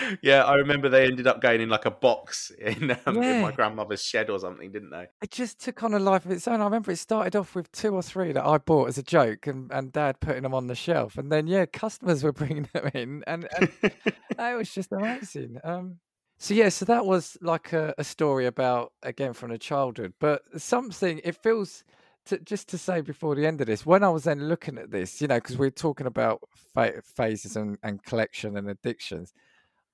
yeah. 0.00 0.16
Yeah, 0.22 0.44
I 0.44 0.54
remember 0.54 0.88
they 0.88 1.06
ended 1.06 1.26
up 1.26 1.40
going 1.40 1.60
in 1.60 1.68
like 1.68 1.84
a 1.84 1.90
box 1.90 2.50
in, 2.58 2.96
um, 3.06 3.22
in 3.22 3.42
my 3.42 3.52
grandmother's 3.52 4.02
shed 4.02 4.30
or 4.30 4.38
something, 4.38 4.70
didn't 4.72 4.90
they? 4.90 5.06
It 5.22 5.30
just 5.30 5.60
took 5.60 5.82
on 5.82 5.94
a 5.94 5.98
life 5.98 6.24
of 6.24 6.30
its 6.30 6.48
own. 6.48 6.60
I 6.60 6.64
remember 6.64 6.90
it 6.90 6.96
started 6.96 7.36
off 7.36 7.54
with 7.54 7.70
two 7.72 7.94
or 7.94 8.02
three 8.02 8.32
that 8.32 8.44
I 8.44 8.58
bought 8.58 8.88
as 8.88 8.98
a 8.98 9.02
joke, 9.02 9.46
and, 9.46 9.70
and 9.70 9.92
Dad 9.92 10.20
putting 10.20 10.42
them 10.42 10.54
on 10.54 10.66
the 10.66 10.74
shelf, 10.74 11.16
and 11.16 11.30
then 11.30 11.46
yeah, 11.46 11.66
customers 11.66 12.22
were 12.22 12.32
bringing 12.40 12.68
them 12.72 12.90
in, 12.94 13.24
and, 13.26 13.48
and 13.56 13.68
it 13.82 14.56
was 14.56 14.72
just 14.72 14.92
amazing. 14.92 15.58
Um, 15.64 15.98
So 16.38 16.52
yeah, 16.54 16.68
so 16.68 16.84
that 16.86 17.06
was 17.06 17.38
like 17.40 17.72
a, 17.72 17.94
a 17.96 18.04
story 18.04 18.46
about 18.46 18.92
again 19.02 19.32
from 19.32 19.50
a 19.50 19.58
childhood, 19.58 20.14
but 20.18 20.42
something 20.60 21.20
it 21.24 21.36
feels 21.36 21.84
to, 22.26 22.38
just 22.38 22.68
to 22.68 22.78
say 22.78 23.00
before 23.00 23.34
the 23.34 23.46
end 23.46 23.60
of 23.60 23.66
this, 23.66 23.84
when 23.86 24.02
I 24.02 24.08
was 24.08 24.24
then 24.24 24.48
looking 24.48 24.78
at 24.78 24.90
this, 24.90 25.20
you 25.20 25.28
know, 25.28 25.36
because 25.36 25.58
we're 25.58 25.70
talking 25.70 26.06
about 26.06 26.40
fa- 26.74 27.02
phases 27.02 27.56
and, 27.56 27.78
and 27.82 28.02
collection 28.02 28.56
and 28.56 28.68
addictions, 28.68 29.32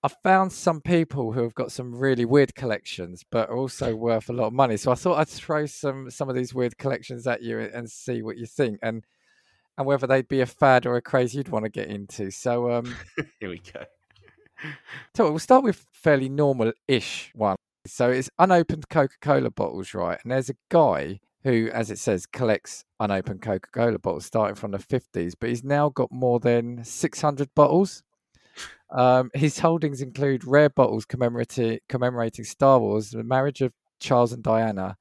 I 0.02 0.08
found 0.08 0.52
some 0.52 0.80
people 0.80 1.32
who 1.32 1.42
have 1.42 1.54
got 1.54 1.72
some 1.72 1.94
really 1.94 2.24
weird 2.24 2.54
collections, 2.54 3.22
but 3.30 3.50
also 3.50 3.94
worth 3.94 4.30
a 4.30 4.32
lot 4.32 4.46
of 4.46 4.52
money. 4.54 4.78
So 4.78 4.90
I 4.90 4.94
thought 4.94 5.18
I'd 5.18 5.28
throw 5.28 5.66
some 5.66 6.10
some 6.10 6.28
of 6.28 6.34
these 6.34 6.54
weird 6.54 6.78
collections 6.78 7.26
at 7.26 7.42
you 7.42 7.60
and 7.60 7.90
see 7.90 8.22
what 8.22 8.38
you 8.38 8.46
think, 8.46 8.78
and 8.82 9.04
and 9.76 9.86
whether 9.86 10.06
they'd 10.06 10.28
be 10.28 10.40
a 10.40 10.46
fad 10.46 10.86
or 10.86 10.96
a 10.96 11.02
craze 11.02 11.34
you'd 11.34 11.48
want 11.48 11.64
to 11.64 11.70
get 11.70 11.88
into. 11.88 12.30
So 12.30 12.70
um, 12.70 12.94
here 13.40 13.50
we 13.50 13.58
go. 13.58 13.84
So 15.16 15.30
we'll 15.30 15.38
start 15.38 15.64
with 15.64 15.86
fairly 15.92 16.28
normal-ish 16.28 17.32
one. 17.34 17.56
So 17.86 18.10
it's 18.10 18.28
unopened 18.38 18.90
Coca-Cola 18.90 19.50
bottles, 19.50 19.94
right? 19.94 20.18
And 20.22 20.32
there's 20.32 20.50
a 20.50 20.56
guy 20.68 21.20
who, 21.44 21.70
as 21.72 21.90
it 21.90 21.98
says, 21.98 22.26
collects 22.26 22.84
unopened 22.98 23.40
Coca-Cola 23.40 23.98
bottles 23.98 24.26
starting 24.26 24.54
from 24.54 24.72
the 24.72 24.78
50s, 24.78 25.32
but 25.40 25.48
he's 25.48 25.64
now 25.64 25.88
got 25.88 26.12
more 26.12 26.40
than 26.40 26.84
600 26.84 27.48
bottles. 27.54 28.02
Um, 28.92 29.30
his 29.34 29.58
holdings 29.58 30.02
include 30.02 30.44
rare 30.44 30.68
bottles 30.70 31.04
commemorating, 31.04 31.78
commemorating 31.88 32.44
Star 32.44 32.78
Wars, 32.80 33.10
the 33.10 33.22
marriage 33.22 33.60
of 33.60 33.72
Charles 34.00 34.32
and 34.32 34.42
Diana, 34.42 34.96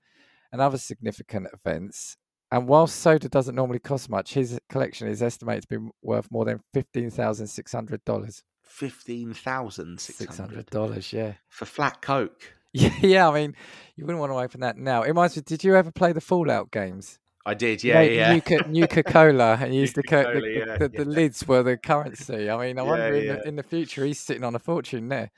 and 0.52 0.62
other 0.62 0.78
significant 0.78 1.48
events. 1.54 2.18
And 2.52 2.68
whilst 2.68 2.98
soda 2.98 3.30
doesn't 3.30 3.56
normally 3.56 3.80
cost 3.80 4.10
much, 4.10 4.34
his 4.34 4.60
collection 4.70 5.08
is 5.08 5.22
estimated 5.22 5.64
to 5.64 5.80
be 5.80 5.90
worth 6.02 6.32
more 6.32 6.46
than 6.46 6.62
fifteen 6.74 7.10
thousand 7.10 7.48
six 7.48 7.72
hundred 7.72 8.04
dollars. 8.06 8.44
Fifteen 8.64 9.34
thousand 9.34 10.00
six 10.00 10.38
hundred 10.38 10.66
dollars, 10.68 11.14
yeah, 11.14 11.34
for 11.48 11.66
flat 11.66 12.02
Coke. 12.02 12.54
Yeah, 12.74 12.94
yeah. 13.02 13.30
I 13.30 13.34
mean, 13.34 13.56
you 13.96 14.06
wouldn't 14.06 14.20
want 14.20 14.32
to 14.32 14.38
open 14.38 14.62
that 14.62 14.78
now. 14.78 15.04
It 15.04 15.10
reminds 15.10 15.36
me. 15.36 15.44
Did 15.46 15.64
you 15.64 15.76
ever 15.76 15.92
play 15.92 16.12
the 16.12 16.22
Fallout 16.22 16.72
games? 16.72 17.20
I 17.50 17.56
did, 17.56 17.84
yeah, 17.84 18.02
yeah. 18.02 18.40
Nuka 18.68 19.02
Cola 19.02 19.58
and 19.62 19.74
used 19.74 19.96
the, 19.96 20.04
co- 20.04 20.40
the, 20.40 20.48
yeah, 20.48 20.78
the, 20.78 20.88
the, 20.88 20.98
yeah. 21.00 21.04
lids 21.04 21.48
were 21.48 21.64
the 21.64 21.78
currency. 21.78 22.48
I 22.48 22.58
mean, 22.58 22.78
I 22.78 22.84
wonder 22.84 23.16
in, 23.16 23.28
the, 23.28 23.48
in 23.48 23.56
the 23.56 23.64
future 23.64 24.06
he's 24.06 24.20
sitting 24.20 24.44
on 24.44 24.54
a 24.54 24.60
fortune 24.60 25.10
there. 25.10 25.32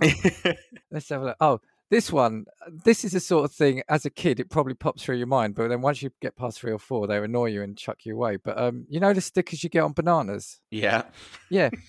Let's 0.92 1.08
have 1.08 1.22
a 1.22 1.24
look. 1.24 1.36
Oh, 1.40 1.60
this 1.90 2.12
one, 2.12 2.44
this 2.84 3.04
is 3.04 3.12
the 3.12 3.20
sort 3.20 3.44
of 3.46 3.52
thing. 3.52 3.82
As 3.88 4.06
a 4.06 4.10
kid, 4.10 4.38
it 4.38 4.48
probably 4.48 4.74
pops 4.74 5.02
through 5.02 5.16
your 5.16 5.26
mind, 5.26 5.56
but 5.56 5.66
then 5.68 5.80
once 5.80 6.02
you 6.02 6.12
get 6.22 6.36
past 6.36 6.60
three 6.60 6.70
or 6.70 6.78
four, 6.78 7.08
they 7.08 7.16
annoy 7.16 7.46
you 7.46 7.62
and 7.62 7.76
chuck 7.76 7.98
you 8.04 8.14
away. 8.14 8.36
But 8.36 8.56
um, 8.56 8.86
you 8.88 9.00
know 9.00 9.12
the 9.12 9.20
stickers 9.20 9.64
you 9.64 9.70
get 9.70 9.82
on 9.82 9.92
bananas? 9.92 10.60
Yeah, 10.70 11.02
yeah. 11.48 11.70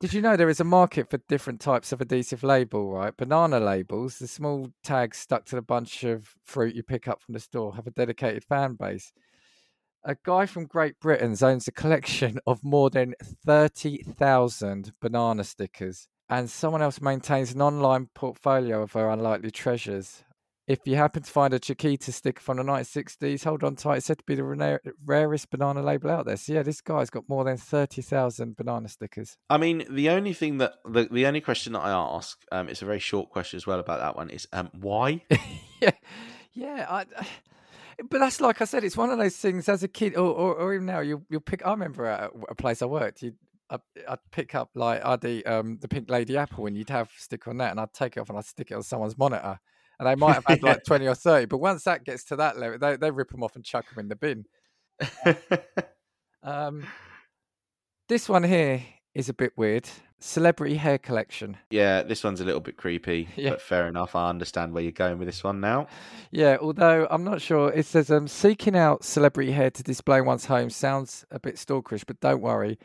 Did 0.00 0.12
you 0.12 0.20
know 0.20 0.36
there 0.36 0.48
is 0.48 0.60
a 0.60 0.64
market 0.64 1.08
for 1.08 1.18
different 1.28 1.60
types 1.60 1.92
of 1.92 2.00
adhesive 2.00 2.42
label, 2.42 2.90
right? 2.90 3.16
Banana 3.16 3.58
labels, 3.58 4.18
the 4.18 4.28
small 4.28 4.70
tags 4.82 5.18
stuck 5.18 5.46
to 5.46 5.56
the 5.56 5.62
bunch 5.62 6.04
of 6.04 6.34
fruit 6.44 6.74
you 6.74 6.82
pick 6.82 7.08
up 7.08 7.22
from 7.22 7.32
the 7.32 7.40
store, 7.40 7.74
have 7.74 7.86
a 7.86 7.92
dedicated 7.92 8.44
fan 8.44 8.74
base. 8.74 9.12
A 10.04 10.16
guy 10.22 10.44
from 10.44 10.66
Great 10.66 11.00
Britain 11.00 11.34
owns 11.40 11.66
a 11.66 11.72
collection 11.72 12.38
of 12.46 12.62
more 12.62 12.90
than 12.90 13.14
30,000 13.46 14.92
banana 15.00 15.44
stickers, 15.44 16.08
and 16.28 16.50
someone 16.50 16.82
else 16.82 17.00
maintains 17.00 17.54
an 17.54 17.62
online 17.62 18.08
portfolio 18.14 18.82
of 18.82 18.92
her 18.92 19.08
unlikely 19.08 19.50
treasures. 19.50 20.22
If 20.66 20.80
you 20.86 20.96
happen 20.96 21.22
to 21.22 21.30
find 21.30 21.52
a 21.52 21.58
Chiquita 21.58 22.10
sticker 22.10 22.40
from 22.40 22.56
the 22.56 22.62
1960s, 22.62 23.44
hold 23.44 23.62
on 23.62 23.76
tight. 23.76 23.98
It's 23.98 24.06
said 24.06 24.18
to 24.18 24.24
be 24.24 24.34
the 24.34 24.80
rarest 25.04 25.50
banana 25.50 25.82
label 25.82 26.10
out 26.10 26.24
there. 26.24 26.38
So 26.38 26.54
yeah, 26.54 26.62
this 26.62 26.80
guy's 26.80 27.10
got 27.10 27.28
more 27.28 27.44
than 27.44 27.58
thirty 27.58 28.00
thousand 28.00 28.56
banana 28.56 28.88
stickers. 28.88 29.36
I 29.50 29.58
mean, 29.58 29.84
the 29.90 30.08
only 30.08 30.32
thing 30.32 30.56
that 30.58 30.76
the, 30.86 31.06
the 31.10 31.26
only 31.26 31.42
question 31.42 31.74
that 31.74 31.80
I 31.80 31.90
ask, 31.90 32.40
um, 32.50 32.70
it's 32.70 32.80
a 32.80 32.86
very 32.86 32.98
short 32.98 33.28
question 33.28 33.58
as 33.58 33.66
well 33.66 33.78
about 33.78 34.00
that 34.00 34.16
one, 34.16 34.30
is 34.30 34.48
um, 34.54 34.70
why? 34.72 35.22
yeah, 35.82 35.90
yeah. 36.54 36.86
I, 36.88 37.04
but 38.08 38.20
that's 38.20 38.40
like 38.40 38.62
I 38.62 38.64
said, 38.64 38.84
it's 38.84 38.96
one 38.96 39.10
of 39.10 39.18
those 39.18 39.36
things. 39.36 39.68
As 39.68 39.82
a 39.82 39.88
kid, 39.88 40.16
or 40.16 40.32
or, 40.32 40.54
or 40.54 40.74
even 40.74 40.86
now, 40.86 41.00
you 41.00 41.26
you'll 41.28 41.42
pick. 41.42 41.66
I 41.66 41.72
remember 41.72 42.06
at 42.06 42.30
a 42.48 42.54
place 42.54 42.80
I 42.80 42.86
worked, 42.86 43.20
you 43.20 43.34
I'd, 43.68 43.80
I'd, 44.08 44.18
pick 44.30 44.54
up 44.54 44.70
like 44.74 45.04
I'd 45.04 45.24
eat 45.26 45.46
um, 45.46 45.76
the 45.82 45.88
pink 45.88 46.08
lady 46.08 46.38
apple 46.38 46.66
and 46.66 46.76
you'd 46.76 46.90
have 46.90 47.10
stick 47.18 47.46
on 47.48 47.58
that 47.58 47.70
and 47.70 47.80
I'd 47.80 47.92
take 47.92 48.16
it 48.16 48.20
off 48.20 48.28
and 48.28 48.38
I'd 48.38 48.44
stick 48.44 48.70
it 48.70 48.74
on 48.74 48.82
someone's 48.82 49.18
monitor 49.18 49.58
and 50.04 50.12
they 50.12 50.20
might 50.26 50.34
have 50.34 50.44
had 50.46 50.62
like 50.62 50.84
20 50.86 51.06
or 51.06 51.14
30 51.14 51.46
but 51.46 51.58
once 51.58 51.84
that 51.84 52.04
gets 52.04 52.24
to 52.24 52.36
that 52.36 52.58
level 52.58 52.78
they, 52.78 52.96
they 52.96 53.10
rip 53.10 53.30
them 53.30 53.42
off 53.42 53.56
and 53.56 53.64
chuck 53.64 53.88
them 53.90 53.98
in 53.98 54.08
the 54.08 54.16
bin. 54.16 54.44
Um, 56.44 56.86
this 58.08 58.28
one 58.28 58.44
here 58.44 58.82
is 59.14 59.30
a 59.30 59.34
bit 59.34 59.52
weird. 59.56 59.88
Celebrity 60.20 60.76
hair 60.76 60.98
collection. 60.98 61.56
Yeah 61.70 62.02
this 62.02 62.22
one's 62.22 62.40
a 62.40 62.44
little 62.44 62.60
bit 62.60 62.76
creepy 62.76 63.28
yeah. 63.36 63.50
but 63.50 63.62
fair 63.62 63.88
enough. 63.88 64.14
I 64.14 64.28
understand 64.28 64.72
where 64.72 64.82
you're 64.82 64.92
going 64.92 65.18
with 65.18 65.26
this 65.26 65.42
one 65.42 65.60
now. 65.60 65.88
Yeah 66.30 66.58
although 66.60 67.06
i'm 67.10 67.24
not 67.24 67.40
sure 67.40 67.72
it 67.72 67.86
says 67.86 68.10
um, 68.10 68.28
seeking 68.28 68.76
out 68.76 69.04
celebrity 69.04 69.52
hair 69.52 69.70
to 69.70 69.82
display 69.82 70.18
in 70.18 70.26
one's 70.26 70.44
home 70.44 70.70
sounds 70.70 71.24
a 71.30 71.40
bit 71.40 71.56
stalkerish 71.56 72.04
but 72.06 72.20
don't 72.20 72.42
worry. 72.42 72.78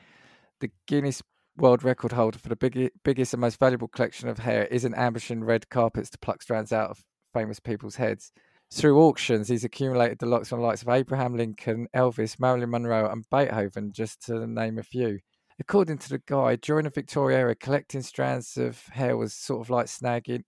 The 0.62 0.72
guinness 0.88 1.22
world 1.58 1.84
record 1.84 2.14
holder 2.14 2.40
for 2.40 2.48
the 2.48 2.56
big, 2.56 2.92
biggest 3.04 3.34
and 3.34 3.42
most 3.42 3.60
valuable 3.60 3.90
collection 3.90 4.30
of 4.30 4.40
hair 4.40 4.66
isn't 4.66 4.94
ambushing 4.96 5.44
red 5.44 5.70
carpets 5.70 6.10
to 6.12 6.18
pluck 6.18 6.42
strands 6.42 6.72
out 6.72 6.90
of 6.92 7.04
famous 7.34 7.60
people's 7.60 7.96
heads. 7.96 8.32
Through 8.72 9.02
auctions, 9.02 9.48
he's 9.48 9.64
accumulated 9.64 10.20
the 10.20 10.28
locks 10.28 10.50
from 10.50 10.60
the 10.60 10.66
likes 10.66 10.84
of 10.84 10.90
Abraham 10.90 11.36
Lincoln, 11.36 11.88
Elvis, 11.96 12.40
Marilyn 12.40 12.70
Monroe, 12.70 13.10
and 13.10 13.26
Beethoven, 13.32 13.92
just 13.92 14.26
to 14.26 14.46
name 14.46 14.78
a 14.78 14.84
few. 14.84 15.20
According 15.60 15.98
to 16.00 16.10
the 16.10 16.22
guy, 16.26 16.56
during 16.56 16.84
the 16.84 16.90
Victoria 16.90 17.40
era, 17.40 17.56
collecting 17.56 18.02
strands 18.02 18.58
of 18.58 18.86
hair 18.88 19.18
was 19.18 19.34
sort 19.34 19.62
of 19.62 19.70
like 19.70 19.88
snagging 19.88 20.44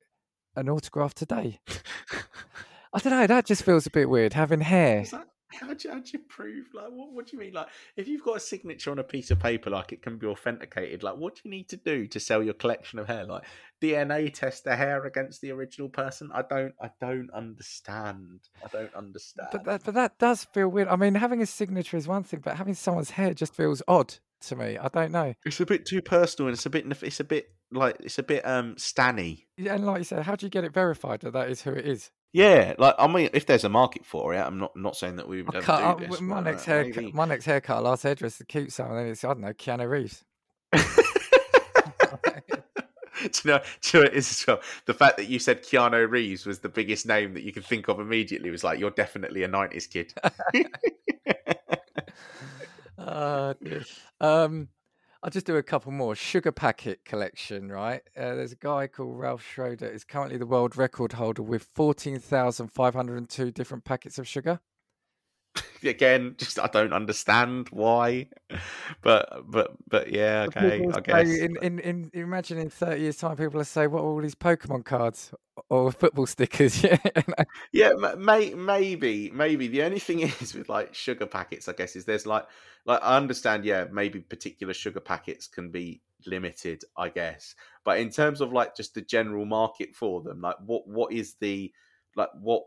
an 0.56 0.70
autograph 0.70 1.14
today. 1.14 1.60
I 2.94 3.00
don't 3.00 3.12
know. 3.12 3.28
That 3.28 3.46
just 3.46 3.64
feels 3.64 3.86
a 3.86 3.92
bit 3.92 4.10
weird. 4.10 4.34
Having 4.34 4.62
hair 4.62 5.06
how 5.54 5.74
do, 5.74 5.88
you, 5.88 5.94
how 5.94 6.00
do 6.00 6.12
you 6.14 6.20
prove 6.20 6.68
like 6.74 6.90
what, 6.90 7.12
what 7.12 7.28
do 7.28 7.36
you 7.36 7.40
mean? 7.40 7.54
Like 7.54 7.68
if 7.96 8.08
you've 8.08 8.24
got 8.24 8.38
a 8.38 8.40
signature 8.40 8.92
on 8.92 9.00
a 9.00 9.04
piece 9.04 9.32
of 9.32 9.40
paper 9.40 9.70
like 9.70 9.92
it 9.92 10.02
can 10.02 10.18
be 10.18 10.28
authenticated 10.28 11.04
like 11.04 11.18
what 11.18 11.36
do 11.36 11.42
you 11.46 11.52
need 11.52 11.70
to 11.70 11.78
do 11.78 12.08
to 12.08 12.20
sell 12.20 12.42
your 12.44 12.54
collection 12.54 13.00
of 13.00 13.08
hair? 13.08 13.26
Like 13.26 13.44
dna 13.82 14.34
test 14.34 14.64
the 14.64 14.76
hair 14.76 15.06
against 15.06 15.42
the 15.42 15.52
original 15.52 15.90
person? 15.90 16.30
I 16.34 16.44
don't 16.44 16.74
i 16.82 16.90
don't 17.00 17.30
understand. 17.32 18.42
I 18.64 18.68
don't 18.68 18.94
understand. 18.94 19.50
But 19.52 19.64
that 19.66 19.84
but 19.84 19.94
that 19.96 20.18
does 20.18 20.46
feel 20.46 20.70
weird. 20.70 20.88
I 20.88 20.96
mean 20.96 21.16
having 21.16 21.42
a 21.42 21.46
signature 21.46 21.98
is 21.98 22.08
one 22.08 22.24
thing 22.24 22.42
but 22.44 22.58
having 22.58 22.74
someone's 22.74 23.12
hair 23.12 23.34
just 23.34 23.54
feels 23.54 23.82
odd 23.88 24.16
to 24.42 24.56
me. 24.56 24.78
I 24.78 24.88
don't 24.88 25.12
know. 25.12 25.34
It's 25.46 25.60
a 25.60 25.66
bit 25.66 25.86
too 25.86 26.02
personal 26.02 26.48
and 26.48 26.56
it's 26.56 26.66
a 26.66 26.70
bit 26.70 26.86
it's 27.02 27.20
a 27.20 27.24
bit 27.24 27.52
like 27.72 27.98
it's 28.00 28.20
a 28.20 28.24
bit 28.24 28.46
um 28.48 28.76
stanny. 28.78 29.48
Yeah 29.58 29.76
and 29.76 29.86
like 29.86 30.00
you 30.00 30.04
said 30.04 30.24
how 30.24 30.36
do 30.36 30.46
you 30.46 30.50
get 30.50 30.64
it 30.64 30.74
verified 30.74 31.22
that 31.22 31.34
that 31.34 31.50
is 31.50 31.62
who 31.62 31.72
it 31.72 31.86
is 31.86 32.12
yeah, 32.34 32.76
like 32.78 32.96
I 32.98 33.08
mean, 33.08 33.30
if 33.34 33.46
there's 33.46 33.64
a 33.64 33.70
market 33.70 34.06
for 34.06 34.34
it, 34.34 34.40
I'm 34.40 34.58
not 34.58 34.76
not 34.76 34.96
saying 34.96 35.18
that 35.18 35.28
we 35.28 35.42
would 35.42 35.56
ever 35.56 35.66
cut, 35.66 35.98
do 35.98 36.08
this. 36.08 36.22
My 36.22 36.40
next 36.42 36.64
uh, 36.64 36.72
haircut, 36.72 37.14
my 37.14 37.26
next 37.26 37.46
haircut, 37.46 37.84
last 37.84 38.04
hairdresser 38.04 38.46
keeps 38.46 38.76
some, 38.76 38.88
and 38.88 38.98
then 39.00 39.08
it's 39.08 39.24
I 39.24 39.30
don't 39.30 39.42
know, 39.42 39.54
Keanu 39.54 39.90
Reeves. 39.90 40.24
do 43.32 43.42
you 43.44 43.52
know, 43.52 43.62
do 43.82 43.98
you 43.98 44.04
know 44.04 44.10
is 44.12 44.46
well, 44.48 44.62
the 44.86 44.94
fact 44.94 45.18
that 45.18 45.28
you 45.28 45.40
said 45.40 45.64
Keanu 45.64 46.10
Reeves 46.10 46.46
was 46.46 46.60
the 46.60 46.70
biggest 46.70 47.06
name 47.06 47.34
that 47.34 47.44
you 47.44 47.52
could 47.52 47.66
think 47.66 47.88
of 47.88 48.00
immediately 48.00 48.50
was 48.50 48.64
like 48.64 48.80
you're 48.80 48.92
definitely 48.92 49.44
a 49.44 49.50
'90s 49.50 49.90
kid. 49.90 50.14
uh, 52.98 53.54
um, 54.20 54.70
I'll 55.24 55.30
just 55.30 55.46
do 55.46 55.56
a 55.56 55.62
couple 55.62 55.92
more. 55.92 56.16
Sugar 56.16 56.52
packet 56.52 57.06
collection, 57.06 57.72
right? 57.72 58.02
Uh, 58.18 58.34
there's 58.34 58.54
a 58.54 58.56
guy 58.56 58.88
called 58.88 59.20
Ralph 59.20 59.44
Schroeder. 59.44 59.86
is 59.86 60.04
currently 60.04 60.40
the 60.40 60.48
world 60.48 60.76
record 60.76 61.14
holder 61.14 61.44
with 61.44 61.70
14,502 61.76 63.52
different 63.52 63.84
packets 63.84 64.18
of 64.18 64.28
sugar. 64.28 64.62
Again, 65.84 66.36
just 66.38 66.60
I 66.60 66.68
don't 66.68 66.94
understand 66.94 67.68
why, 67.70 68.28
but 69.02 69.44
but 69.50 69.76
but 69.90 70.12
yeah, 70.12 70.46
okay, 70.48 70.86
I 70.94 71.00
guess. 71.00 71.40
In, 71.40 71.58
in 71.58 71.80
in 71.80 72.12
imagine 72.14 72.58
in 72.58 72.70
thirty 72.70 73.02
years' 73.02 73.18
time, 73.18 73.36
people 73.36 73.58
will 73.58 73.66
say, 73.66 73.88
"What 73.88 74.00
are 74.02 74.06
all 74.06 74.22
these 74.22 74.36
Pokemon 74.36 74.86
cards 74.86 75.34
or 75.70 75.92
football 75.92 76.26
stickers?" 76.26 76.84
Yeah, 77.74 77.90
yeah, 77.98 78.14
may, 78.18 78.54
maybe 78.54 79.32
maybe 79.34 79.68
the 79.68 79.84
only 79.84 80.00
thing 80.00 80.20
is 80.42 80.54
with 80.54 80.70
like 80.70 80.94
sugar 80.94 81.26
packets, 81.26 81.68
I 81.68 81.74
guess, 81.74 81.96
is 81.96 82.06
there's 82.06 82.26
like 82.26 82.46
like 82.86 83.02
I 83.02 83.18
understand, 83.18 83.66
yeah, 83.66 83.86
maybe 83.92 84.20
particular 84.22 84.74
sugar 84.74 85.02
packets 85.02 85.48
can 85.48 85.70
be 85.70 86.02
limited, 86.26 86.84
I 86.98 87.10
guess. 87.10 87.56
But 87.84 88.00
in 88.00 88.10
terms 88.10 88.42
of 88.42 88.54
like 88.54 88.76
just 88.76 88.94
the 88.94 89.02
general 89.02 89.46
market 89.46 89.96
for 89.96 90.22
them, 90.22 90.42
like 90.42 90.58
what 90.66 90.88
what 90.88 91.12
is 91.12 91.36
the 91.42 91.72
like 92.16 92.30
what 92.40 92.64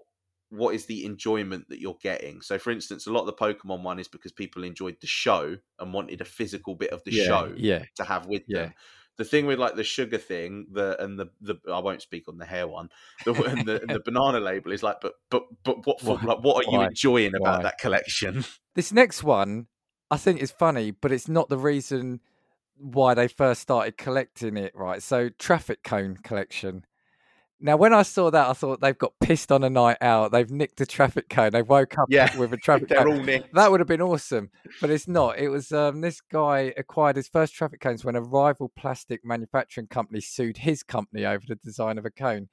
what 0.57 0.75
is 0.75 0.87
the 0.87 1.05
enjoyment 1.05 1.69
that 1.69 1.81
you're 1.81 1.99
getting? 2.03 2.41
So, 2.41 2.59
for 2.59 2.71
instance, 2.71 3.07
a 3.07 3.13
lot 3.13 3.21
of 3.21 3.27
the 3.27 3.33
Pokemon 3.33 3.83
one 3.83 3.99
is 3.99 4.09
because 4.09 4.33
people 4.33 4.65
enjoyed 4.65 4.97
the 5.01 5.07
show 5.07 5.57
and 5.79 5.93
wanted 5.93 6.21
a 6.21 6.25
physical 6.25 6.75
bit 6.75 6.91
of 6.91 7.03
the 7.05 7.13
yeah, 7.13 7.25
show 7.25 7.53
yeah. 7.57 7.85
to 7.97 8.05
have 8.05 8.27
with 8.27 8.43
yeah. 8.47 8.63
them. 8.63 8.75
The 9.17 9.25
thing 9.25 9.47
with 9.47 9.61
like 9.61 9.77
the 9.77 9.85
sugar 9.85 10.19
thing, 10.19 10.67
the 10.73 11.01
and 11.01 11.17
the 11.17 11.27
the 11.41 11.55
I 11.73 11.79
won't 11.79 12.03
speak 12.03 12.29
on 12.29 12.37
the 12.37 12.45
hair 12.45 12.67
one, 12.67 12.89
the 13.25 13.33
and 13.45 13.65
the, 13.65 13.81
and 13.81 13.91
the 13.91 14.01
banana 14.05 14.41
label 14.41 14.73
is 14.73 14.83
like, 14.83 14.97
but 15.01 15.13
but 15.31 15.45
but 15.63 15.87
what 15.87 16.01
for, 16.01 16.19
like 16.19 16.43
what 16.43 16.67
are 16.67 16.73
you 16.73 16.81
enjoying 16.81 17.33
about 17.37 17.59
Why? 17.59 17.63
that 17.63 17.79
collection? 17.79 18.45
This 18.75 18.93
next 18.93 19.23
one 19.23 19.69
I 20.11 20.17
think 20.17 20.41
it's 20.41 20.53
funny, 20.53 20.91
but 20.93 21.13
it's 21.13 21.29
not 21.29 21.49
the 21.49 21.59
reason 21.59 22.21
why 22.77 23.15
they 23.15 23.29
first 23.29 23.61
started 23.61 23.97
collecting 23.97 24.57
it, 24.57 24.73
right? 24.75 25.03
So 25.03 25.29
traffic 25.29 25.83
cone 25.83 26.19
collection. 26.23 26.85
Now, 27.61 27.77
when 27.77 27.95
I 27.95 28.03
saw 28.03 28.31
that, 28.31 28.49
I 28.49 28.53
thought 28.53 28.81
they've 28.81 28.99
got 28.99 29.13
pissed 29.21 29.51
on 29.51 29.65
a 29.65 29.71
night 29.71 29.97
out. 30.01 30.33
They've 30.33 30.51
nicked 30.51 30.81
a 30.81 30.87
traffic 30.87 31.29
cone. 31.31 31.53
They 31.53 31.63
woke 31.63 31.97
up 31.97 32.09
Yeah. 32.11 32.37
with 32.37 32.53
a 32.53 32.57
traffic 32.63 32.89
They're 32.89 33.05
cone. 33.05 33.19
all 33.19 33.23
nicked. 33.25 33.55
That 33.55 33.71
would 33.71 33.81
have 33.81 33.87
been 33.87 34.03
awesome, 34.03 34.51
but 34.81 34.91
it's 34.91 35.09
not. 35.09 35.39
It 35.39 35.49
was 35.49 35.73
um, 35.73 36.01
this 36.01 36.21
guy 36.21 36.75
acquired 36.77 37.17
his 37.17 37.29
first 37.29 37.55
traffic 37.55 37.81
cones 37.81 38.05
when 38.05 38.17
a 38.17 38.21
rival 38.21 38.71
plastic 38.77 39.25
manufacturing 39.25 39.87
company 39.87 40.21
sued 40.21 40.59
his 40.59 40.83
company 40.83 41.25
over 41.25 41.45
the 41.47 41.55
design 41.57 41.97
of 41.97 42.05
a 42.05 42.11
cone. 42.11 42.49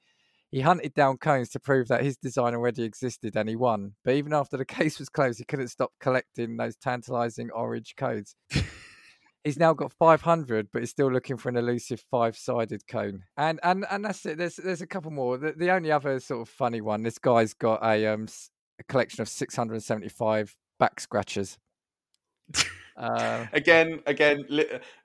He 0.50 0.60
hunted 0.60 0.94
down 0.94 1.16
cones 1.16 1.48
to 1.50 1.60
prove 1.60 1.88
that 1.88 2.02
his 2.04 2.16
design 2.16 2.54
already 2.54 2.82
existed 2.84 3.36
and 3.36 3.48
he 3.48 3.56
won. 3.56 3.92
But 4.04 4.14
even 4.14 4.32
after 4.32 4.56
the 4.56 4.64
case 4.66 4.98
was 4.98 5.08
closed, 5.08 5.38
he 5.38 5.44
couldn't 5.44 5.68
stop 5.68 5.90
collecting 6.00 6.56
those 6.56 6.76
tantalizing 6.76 7.50
orange 7.50 7.94
codes. 7.96 8.34
He's 9.44 9.58
now 9.58 9.72
got 9.72 9.90
500, 9.92 10.68
but 10.72 10.82
he's 10.82 10.90
still 10.90 11.10
looking 11.10 11.36
for 11.36 11.48
an 11.48 11.56
elusive 11.56 12.00
five-sided 12.10 12.86
cone. 12.86 13.24
And 13.36 13.58
and 13.62 13.84
and 13.90 14.04
that's 14.04 14.24
it. 14.24 14.38
There's 14.38 14.56
there's 14.56 14.82
a 14.82 14.86
couple 14.86 15.10
more. 15.10 15.36
The, 15.36 15.52
the 15.52 15.70
only 15.70 15.90
other 15.90 16.20
sort 16.20 16.42
of 16.42 16.48
funny 16.48 16.80
one. 16.80 17.02
This 17.02 17.18
guy's 17.18 17.52
got 17.52 17.84
a 17.84 18.06
um 18.06 18.28
a 18.78 18.84
collection 18.84 19.22
of 19.22 19.28
675 19.28 20.56
back 20.78 21.00
scratchers. 21.00 21.58
Uh, 22.94 23.46
Again, 23.54 24.00
again, 24.06 24.44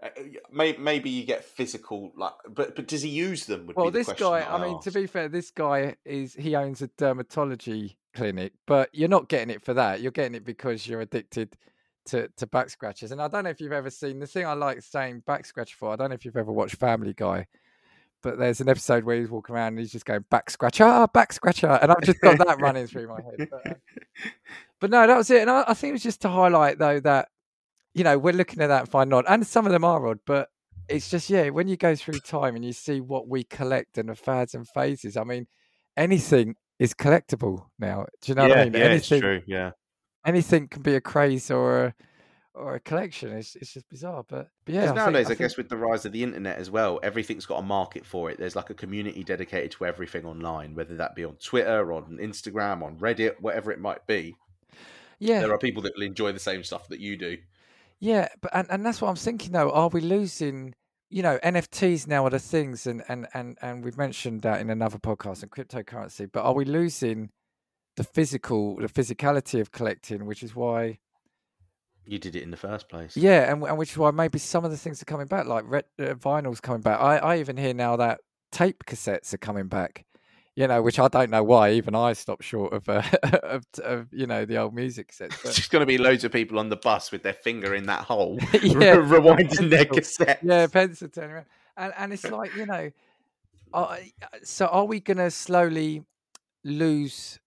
uh, 0.04 0.10
may, 0.52 0.76
maybe 0.78 1.10
you 1.10 1.26
get 1.26 1.46
physical, 1.46 2.12
like, 2.18 2.34
but 2.50 2.76
but 2.76 2.86
does 2.86 3.02
he 3.02 3.10
use 3.10 3.46
them? 3.46 3.66
Would 3.66 3.78
well, 3.78 3.92
this 3.92 4.12
guy. 4.12 4.42
that 4.42 4.52
I 4.52 4.62
mean, 4.62 4.82
to 4.82 4.92
be 4.92 5.08
fair, 5.08 5.30
this 5.30 5.52
guy 5.52 5.96
is 6.04 6.34
he 6.34 6.56
owns 6.56 6.82
a 6.82 6.90
dermatology 6.90 7.96
clinic, 8.14 8.54
but 8.66 8.90
you're 8.94 9.08
not 9.08 9.30
getting 9.30 9.50
it 9.50 9.64
for 9.64 9.74
that. 9.74 10.02
You're 10.02 10.12
getting 10.12 10.36
it 10.36 10.44
because 10.44 10.86
you're 10.86 11.00
addicted 11.02 11.56
to 12.08 12.28
to 12.38 12.48
back 12.48 12.70
scratches. 12.70 13.12
And 13.12 13.22
I 13.22 13.28
don't 13.28 13.44
know 13.44 13.50
if 13.50 13.62
you've 13.62 13.72
ever 13.72 13.90
seen 13.90 14.20
the 14.20 14.28
thing 14.28 14.46
I 14.46 14.54
like 14.54 14.82
saying 14.82 15.24
back 15.26 15.46
scratch 15.46 15.76
for. 15.76 15.92
I 15.92 15.96
don't 15.96 16.10
know 16.10 16.16
if 16.16 16.26
you've 16.26 16.38
ever 16.38 16.52
watched 16.52 16.76
Family 16.76 17.14
Guy. 17.14 17.48
But 18.24 18.40
there's 18.40 18.62
an 18.62 18.68
episode 18.68 19.04
where 19.04 19.20
he's 19.20 19.30
walking 19.30 19.54
around 19.54 19.68
and 19.70 19.80
he's 19.80 19.92
just 19.92 20.06
going 20.06 20.26
back 20.32 20.50
scratcher, 20.50 21.08
back 21.14 21.32
scratcher, 21.32 21.78
and 21.82 21.92
I've 21.92 22.02
just 22.02 22.20
got 22.20 22.40
that 22.40 22.60
running 22.60 22.88
through 22.88 23.08
my 23.08 23.22
head. 23.22 23.48
But, 23.52 23.68
uh, 23.68 23.74
but 24.80 24.90
no, 24.90 25.06
that 25.06 25.16
was 25.16 25.30
it. 25.30 25.42
And 25.42 25.52
I, 25.52 25.66
I 25.68 25.74
think 25.76 25.92
it 25.92 25.94
was 25.94 26.04
just 26.04 26.22
to 26.24 26.30
highlight 26.30 26.80
though 26.80 27.00
that 27.02 27.30
you 27.94 28.04
know 28.04 28.18
we're 28.18 28.34
looking 28.34 28.62
at 28.62 28.68
that 28.68 28.82
and 28.82 28.90
find 28.90 29.14
odd, 29.14 29.26
and 29.28 29.46
some 29.46 29.68
of 29.68 29.72
them 29.72 29.84
are 29.84 30.08
odd, 30.08 30.20
but 30.26 30.50
it's 30.90 31.10
just 31.10 31.30
yeah, 31.30 31.50
when 31.50 31.68
you 31.68 31.78
go 31.78 31.96
through 31.96 32.20
time 32.20 32.56
and 32.56 32.66
you 32.66 32.74
see 32.74 33.02
what 33.02 33.28
we 33.28 33.44
collect 33.44 33.98
and 33.98 34.10
the 34.10 34.16
fads 34.16 34.56
and 34.56 34.68
phases. 34.68 35.18
I 35.18 35.24
mean, 35.24 35.48
anything 35.96 36.56
is 36.80 36.94
collectible 36.94 37.68
now. 37.78 38.06
Do 38.22 38.32
you 38.32 38.36
know 38.36 38.44
yeah, 38.44 38.50
what 38.50 38.58
I 38.60 38.64
mean? 38.66 38.74
yeah, 38.74 38.88
it's 38.90 39.08
true. 39.08 39.42
Yeah, 39.46 39.72
anything 40.28 40.68
can 40.68 40.82
be 40.84 40.94
a 40.96 41.02
craze 41.02 41.50
or 41.50 41.86
a 41.86 41.96
or 42.54 42.76
a 42.76 42.80
collection. 42.80 43.32
It's 43.34 43.56
it's 43.56 43.74
just 43.74 43.88
bizarre, 43.90 44.24
but, 44.28 44.50
but 44.66 44.74
yeah. 44.76 44.82
because 44.82 44.92
I 44.92 44.94
think- 44.96 45.06
nowadays, 45.06 45.26
I, 45.26 45.30
think- 45.30 45.40
guess, 45.40 45.58
with 45.58 45.70
the 45.70 45.78
rise 45.78 46.06
of 46.06 46.12
the 46.12 46.24
internet 46.24 46.58
as 46.58 46.70
well, 46.72 47.00
everything's 47.04 47.46
got 47.46 47.60
a 47.60 47.64
market 47.64 48.06
for 48.06 48.30
it. 48.32 48.38
There's 48.40 48.56
like 48.56 48.70
a 48.70 48.74
community 48.74 49.24
dedicated 49.24 49.72
to 49.72 49.86
everything 49.86 50.26
online, 50.26 50.76
whether 50.76 50.96
that 50.98 51.16
be 51.16 51.24
on 51.24 51.36
Twitter, 51.36 51.94
on 51.94 52.18
Instagram, 52.22 52.84
on 52.84 52.98
Reddit, 52.98 53.40
whatever 53.42 53.72
it 53.72 53.80
might 53.80 54.06
be. 54.08 54.36
yeah, 55.20 55.40
There 55.42 55.54
are 55.54 55.58
people 55.60 55.84
that 55.84 55.94
will 55.96 56.04
enjoy 56.04 56.32
the 56.32 56.40
same 56.40 56.64
stuff 56.64 56.88
that 56.90 57.00
you 57.00 57.16
do. 57.18 57.38
Yeah, 58.00 58.28
but 58.42 58.52
and, 58.56 58.68
and 58.70 58.86
that's 58.86 59.02
what 59.02 59.10
I'm 59.10 59.16
thinking 59.16 59.52
though. 59.54 59.72
Are 59.72 59.90
we 59.90 60.02
losing? 60.02 60.76
You 61.10 61.24
know, 61.24 61.40
NFTs 61.42 62.06
now 62.06 62.26
are 62.26 62.30
the 62.30 62.40
things, 62.40 62.86
and 62.86 63.02
and 63.08 63.28
and 63.34 63.58
and 63.62 63.84
we've 63.84 63.98
mentioned 63.98 64.42
that 64.42 64.60
in 64.62 64.70
another 64.70 64.98
podcast 64.98 65.42
and 65.42 65.52
cryptocurrency. 65.52 66.30
But 66.32 66.44
are 66.44 66.54
we 66.54 66.66
losing 66.66 67.30
the 67.98 68.04
physical, 68.06 68.78
the 68.78 68.88
physicality 68.88 69.60
of 69.60 69.72
collecting, 69.72 70.26
which 70.26 70.42
is 70.44 70.56
why, 70.56 71.00
You 72.06 72.18
did 72.20 72.36
it 72.36 72.44
in 72.44 72.52
the 72.52 72.58
first 72.58 72.88
place. 72.90 73.18
yeah, 73.18 73.52
and 73.52 73.62
and 73.64 73.78
which 73.78 73.92
is 73.92 73.98
why 73.98 74.12
maybe 74.12 74.40
some 74.40 74.64
of 74.64 74.72
the 74.72 74.78
things 74.78 75.02
are 75.02 75.06
coming 75.06 75.28
back, 75.28 75.46
like 75.46 75.66
red, 75.68 75.84
uh, 76.00 76.14
vinyl's 76.14 76.62
coming 76.62 76.82
back. 76.82 77.00
I 77.00 77.18
I 77.18 77.40
even 77.40 77.58
hear 77.58 77.74
now 77.74 77.98
that 77.98 78.22
tape 78.52 78.86
cassettes 78.86 79.34
are 79.34 79.38
coming 79.40 79.68
back. 79.68 80.06
You 80.56 80.68
know, 80.68 80.82
which 80.82 80.98
I 80.98 81.08
don't 81.08 81.30
know 81.30 81.44
why. 81.44 81.74
Even 81.74 81.94
I 81.94 82.14
stopped 82.14 82.44
short 82.44 82.74
of 82.74 82.90
uh, 82.90 83.04
of, 83.44 83.64
of 83.84 84.08
you 84.12 84.26
know 84.26 84.44
the 84.46 84.58
old 84.58 84.74
music. 84.74 85.14
It's 85.20 85.38
But 85.44 85.54
just 85.54 85.70
going 85.70 85.82
to 85.82 85.86
be 85.86 85.98
loads 86.00 86.24
of 86.24 86.32
people 86.32 86.58
on 86.58 86.70
the 86.70 86.78
bus 86.78 87.12
with 87.12 87.22
their 87.22 87.34
finger 87.36 87.76
in 87.76 87.86
that 87.88 88.02
hole, 88.06 88.40
Yeah, 88.64 88.96
rewinding 88.98 89.70
their 89.70 89.86
cassette. 89.86 90.40
yeah, 90.42 90.66
pencil 90.68 91.10
turn 91.10 91.30
around, 91.32 91.46
and 91.78 91.94
and 91.98 92.14
it's 92.14 92.24
like 92.32 92.56
you 92.56 92.66
know, 92.66 92.90
are, 93.74 94.00
so 94.44 94.66
are 94.68 94.86
we 94.86 95.00
going 95.00 95.18
to 95.18 95.30
slowly 95.30 96.04
lose 96.64 97.40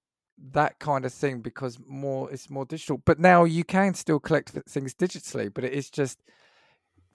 that 0.52 0.78
kind 0.78 1.04
of 1.04 1.12
thing 1.12 1.40
because 1.40 1.78
more 1.86 2.30
it's 2.30 2.50
more 2.50 2.64
digital? 2.64 3.02
But 3.04 3.18
now 3.18 3.44
you 3.44 3.64
can 3.64 3.94
still 3.94 4.20
collect 4.20 4.50
things 4.68 4.94
digitally, 4.94 5.52
but 5.52 5.64
it 5.64 5.72
is 5.72 5.90
just 5.90 6.22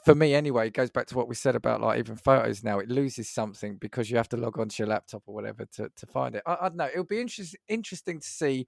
for 0.06 0.16
me 0.16 0.36
anyway. 0.36 0.68
It 0.68 0.74
goes 0.74 0.92
back 0.92 1.08
to 1.08 1.16
what 1.18 1.28
we 1.28 1.36
said 1.36 1.56
about 1.56 1.82
like 1.82 2.00
even 2.00 2.16
photos. 2.16 2.64
Now 2.64 2.80
it 2.80 2.90
loses 2.90 3.30
something 3.30 3.78
because 3.78 4.10
you 4.10 4.18
have 4.18 4.30
to 4.30 4.38
log 4.38 4.60
onto 4.60 4.82
your 4.84 4.88
laptop 4.88 5.24
or 5.26 5.34
whatever 5.34 5.66
to 5.74 5.90
to 5.96 6.06
find 6.06 6.36
it. 6.36 6.44
I, 6.46 6.58
I 6.62 6.70
don't 6.70 6.78
know. 6.78 6.90
It'll 6.92 7.04
be 7.04 7.20
interesting 7.20 7.60
interesting 7.68 8.20
to 8.20 8.28
see 8.28 8.68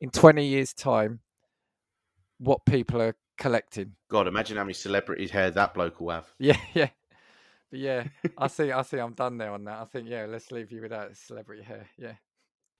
in 0.00 0.10
twenty 0.10 0.46
years' 0.46 0.74
time 0.74 1.20
what 2.38 2.66
people 2.66 3.00
are 3.00 3.16
collecting. 3.38 3.92
God, 4.10 4.28
imagine 4.28 4.56
how 4.56 4.64
many 4.64 4.74
celebrities 4.74 5.30
hair 5.30 5.50
that 5.50 5.74
bloke 5.74 6.00
will 6.00 6.10
have. 6.10 6.26
Yeah, 6.38 6.58
yeah. 6.74 6.90
But 7.70 7.80
yeah, 7.80 8.04
I 8.38 8.48
think 8.48 8.72
I 8.72 8.82
think 8.82 9.02
I'm 9.02 9.14
done 9.14 9.38
there 9.38 9.52
on 9.52 9.64
that. 9.64 9.80
I 9.80 9.84
think 9.84 10.08
yeah, 10.08 10.26
let's 10.28 10.52
leave 10.52 10.70
you 10.70 10.82
with 10.82 10.90
that 10.90 11.16
celebrity 11.16 11.62
hair. 11.62 11.86
Yeah. 11.98 12.14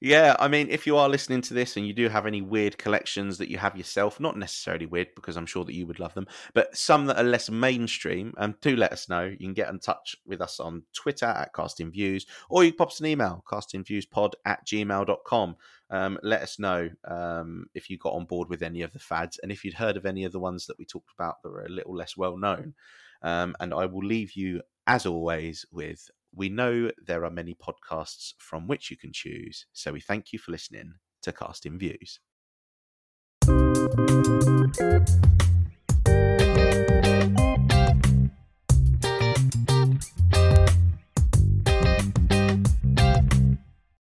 Yeah, 0.01 0.37
I 0.39 0.49
mean, 0.49 0.69
if 0.69 0.87
you 0.87 0.99
are 0.99 1.09
listening 1.09 1.41
to 1.43 1.55
this 1.55 1.79
and 1.79 1.87
you 1.87 1.95
do 1.95 2.11
have 2.11 2.27
any 2.27 2.43
weird 2.43 2.77
collections 2.77 3.39
that 3.39 3.49
you 3.49 3.57
have 3.57 3.79
yourself, 3.79 4.21
not 4.21 4.37
necessarily 4.37 4.85
weird 4.85 5.09
because 5.17 5.39
I'm 5.39 5.47
sure 5.47 5.65
that 5.65 5.75
you 5.75 5.87
would 5.87 5.99
love 5.99 6.13
them, 6.13 6.27
but 6.53 6.77
some 6.77 7.07
that 7.07 7.17
are 7.17 7.25
less 7.25 7.49
mainstream, 7.49 8.35
um, 8.37 8.57
do 8.61 8.77
let 8.77 8.93
us 8.93 9.09
know. 9.09 9.25
You 9.25 9.39
can 9.39 9.55
get 9.55 9.71
in 9.71 9.79
touch 9.79 10.15
with 10.27 10.43
us 10.43 10.61
on 10.61 10.83
Twitter 10.93 11.25
at 11.25 11.55
Casting 11.55 11.91
Views, 11.91 12.27
or 12.51 12.63
you 12.63 12.73
can 12.73 12.77
pop 12.77 12.89
us 12.89 13.01
an 13.01 13.07
email, 13.07 13.43
castingviewspod 13.51 14.33
at 14.45 14.67
gmail.com. 14.67 15.57
Um, 15.89 16.19
let 16.23 16.43
us 16.43 16.59
know 16.59 16.91
um, 17.09 17.65
if 17.75 17.89
you 17.89 17.97
got 17.97 18.13
on 18.13 18.27
board 18.27 18.51
with 18.51 18.63
any 18.63 18.83
of 18.83 18.93
the 18.93 18.99
fads 18.99 19.39
and 19.43 19.51
if 19.51 19.65
you'd 19.65 19.75
heard 19.75 19.97
of 19.97 20.05
any 20.05 20.25
of 20.25 20.33
the 20.33 20.41
ones 20.41 20.67
that 20.67 20.79
we 20.79 20.85
talked 20.85 21.13
about 21.19 21.37
that 21.43 21.51
were 21.51 21.65
a 21.65 21.71
little 21.71 21.97
less 21.97 22.19
well 22.19 22.37
known. 22.37 22.75
Um, 23.23 23.57
and 23.61 23.73
I 23.73 23.87
will 23.87 24.05
leave 24.05 24.33
you, 24.35 24.61
as 24.87 25.07
always, 25.07 25.65
with 25.73 26.11
we 26.37 26.51
know 26.51 26.91
there 27.05 27.25
are 27.25 27.31
many 27.31 27.55
podcasts 27.55 28.35
from 28.39 28.69
which 28.69 28.91
you 28.91 28.97
can 28.97 29.11
choose, 29.13 29.67
so 29.73 29.93
we 29.93 30.01
thank 30.01 30.33
you 30.33 30.39
for 30.39 30.53
listening 30.53 30.93
to 31.23 31.33
Casting 31.33 31.79
Views. 31.79 32.21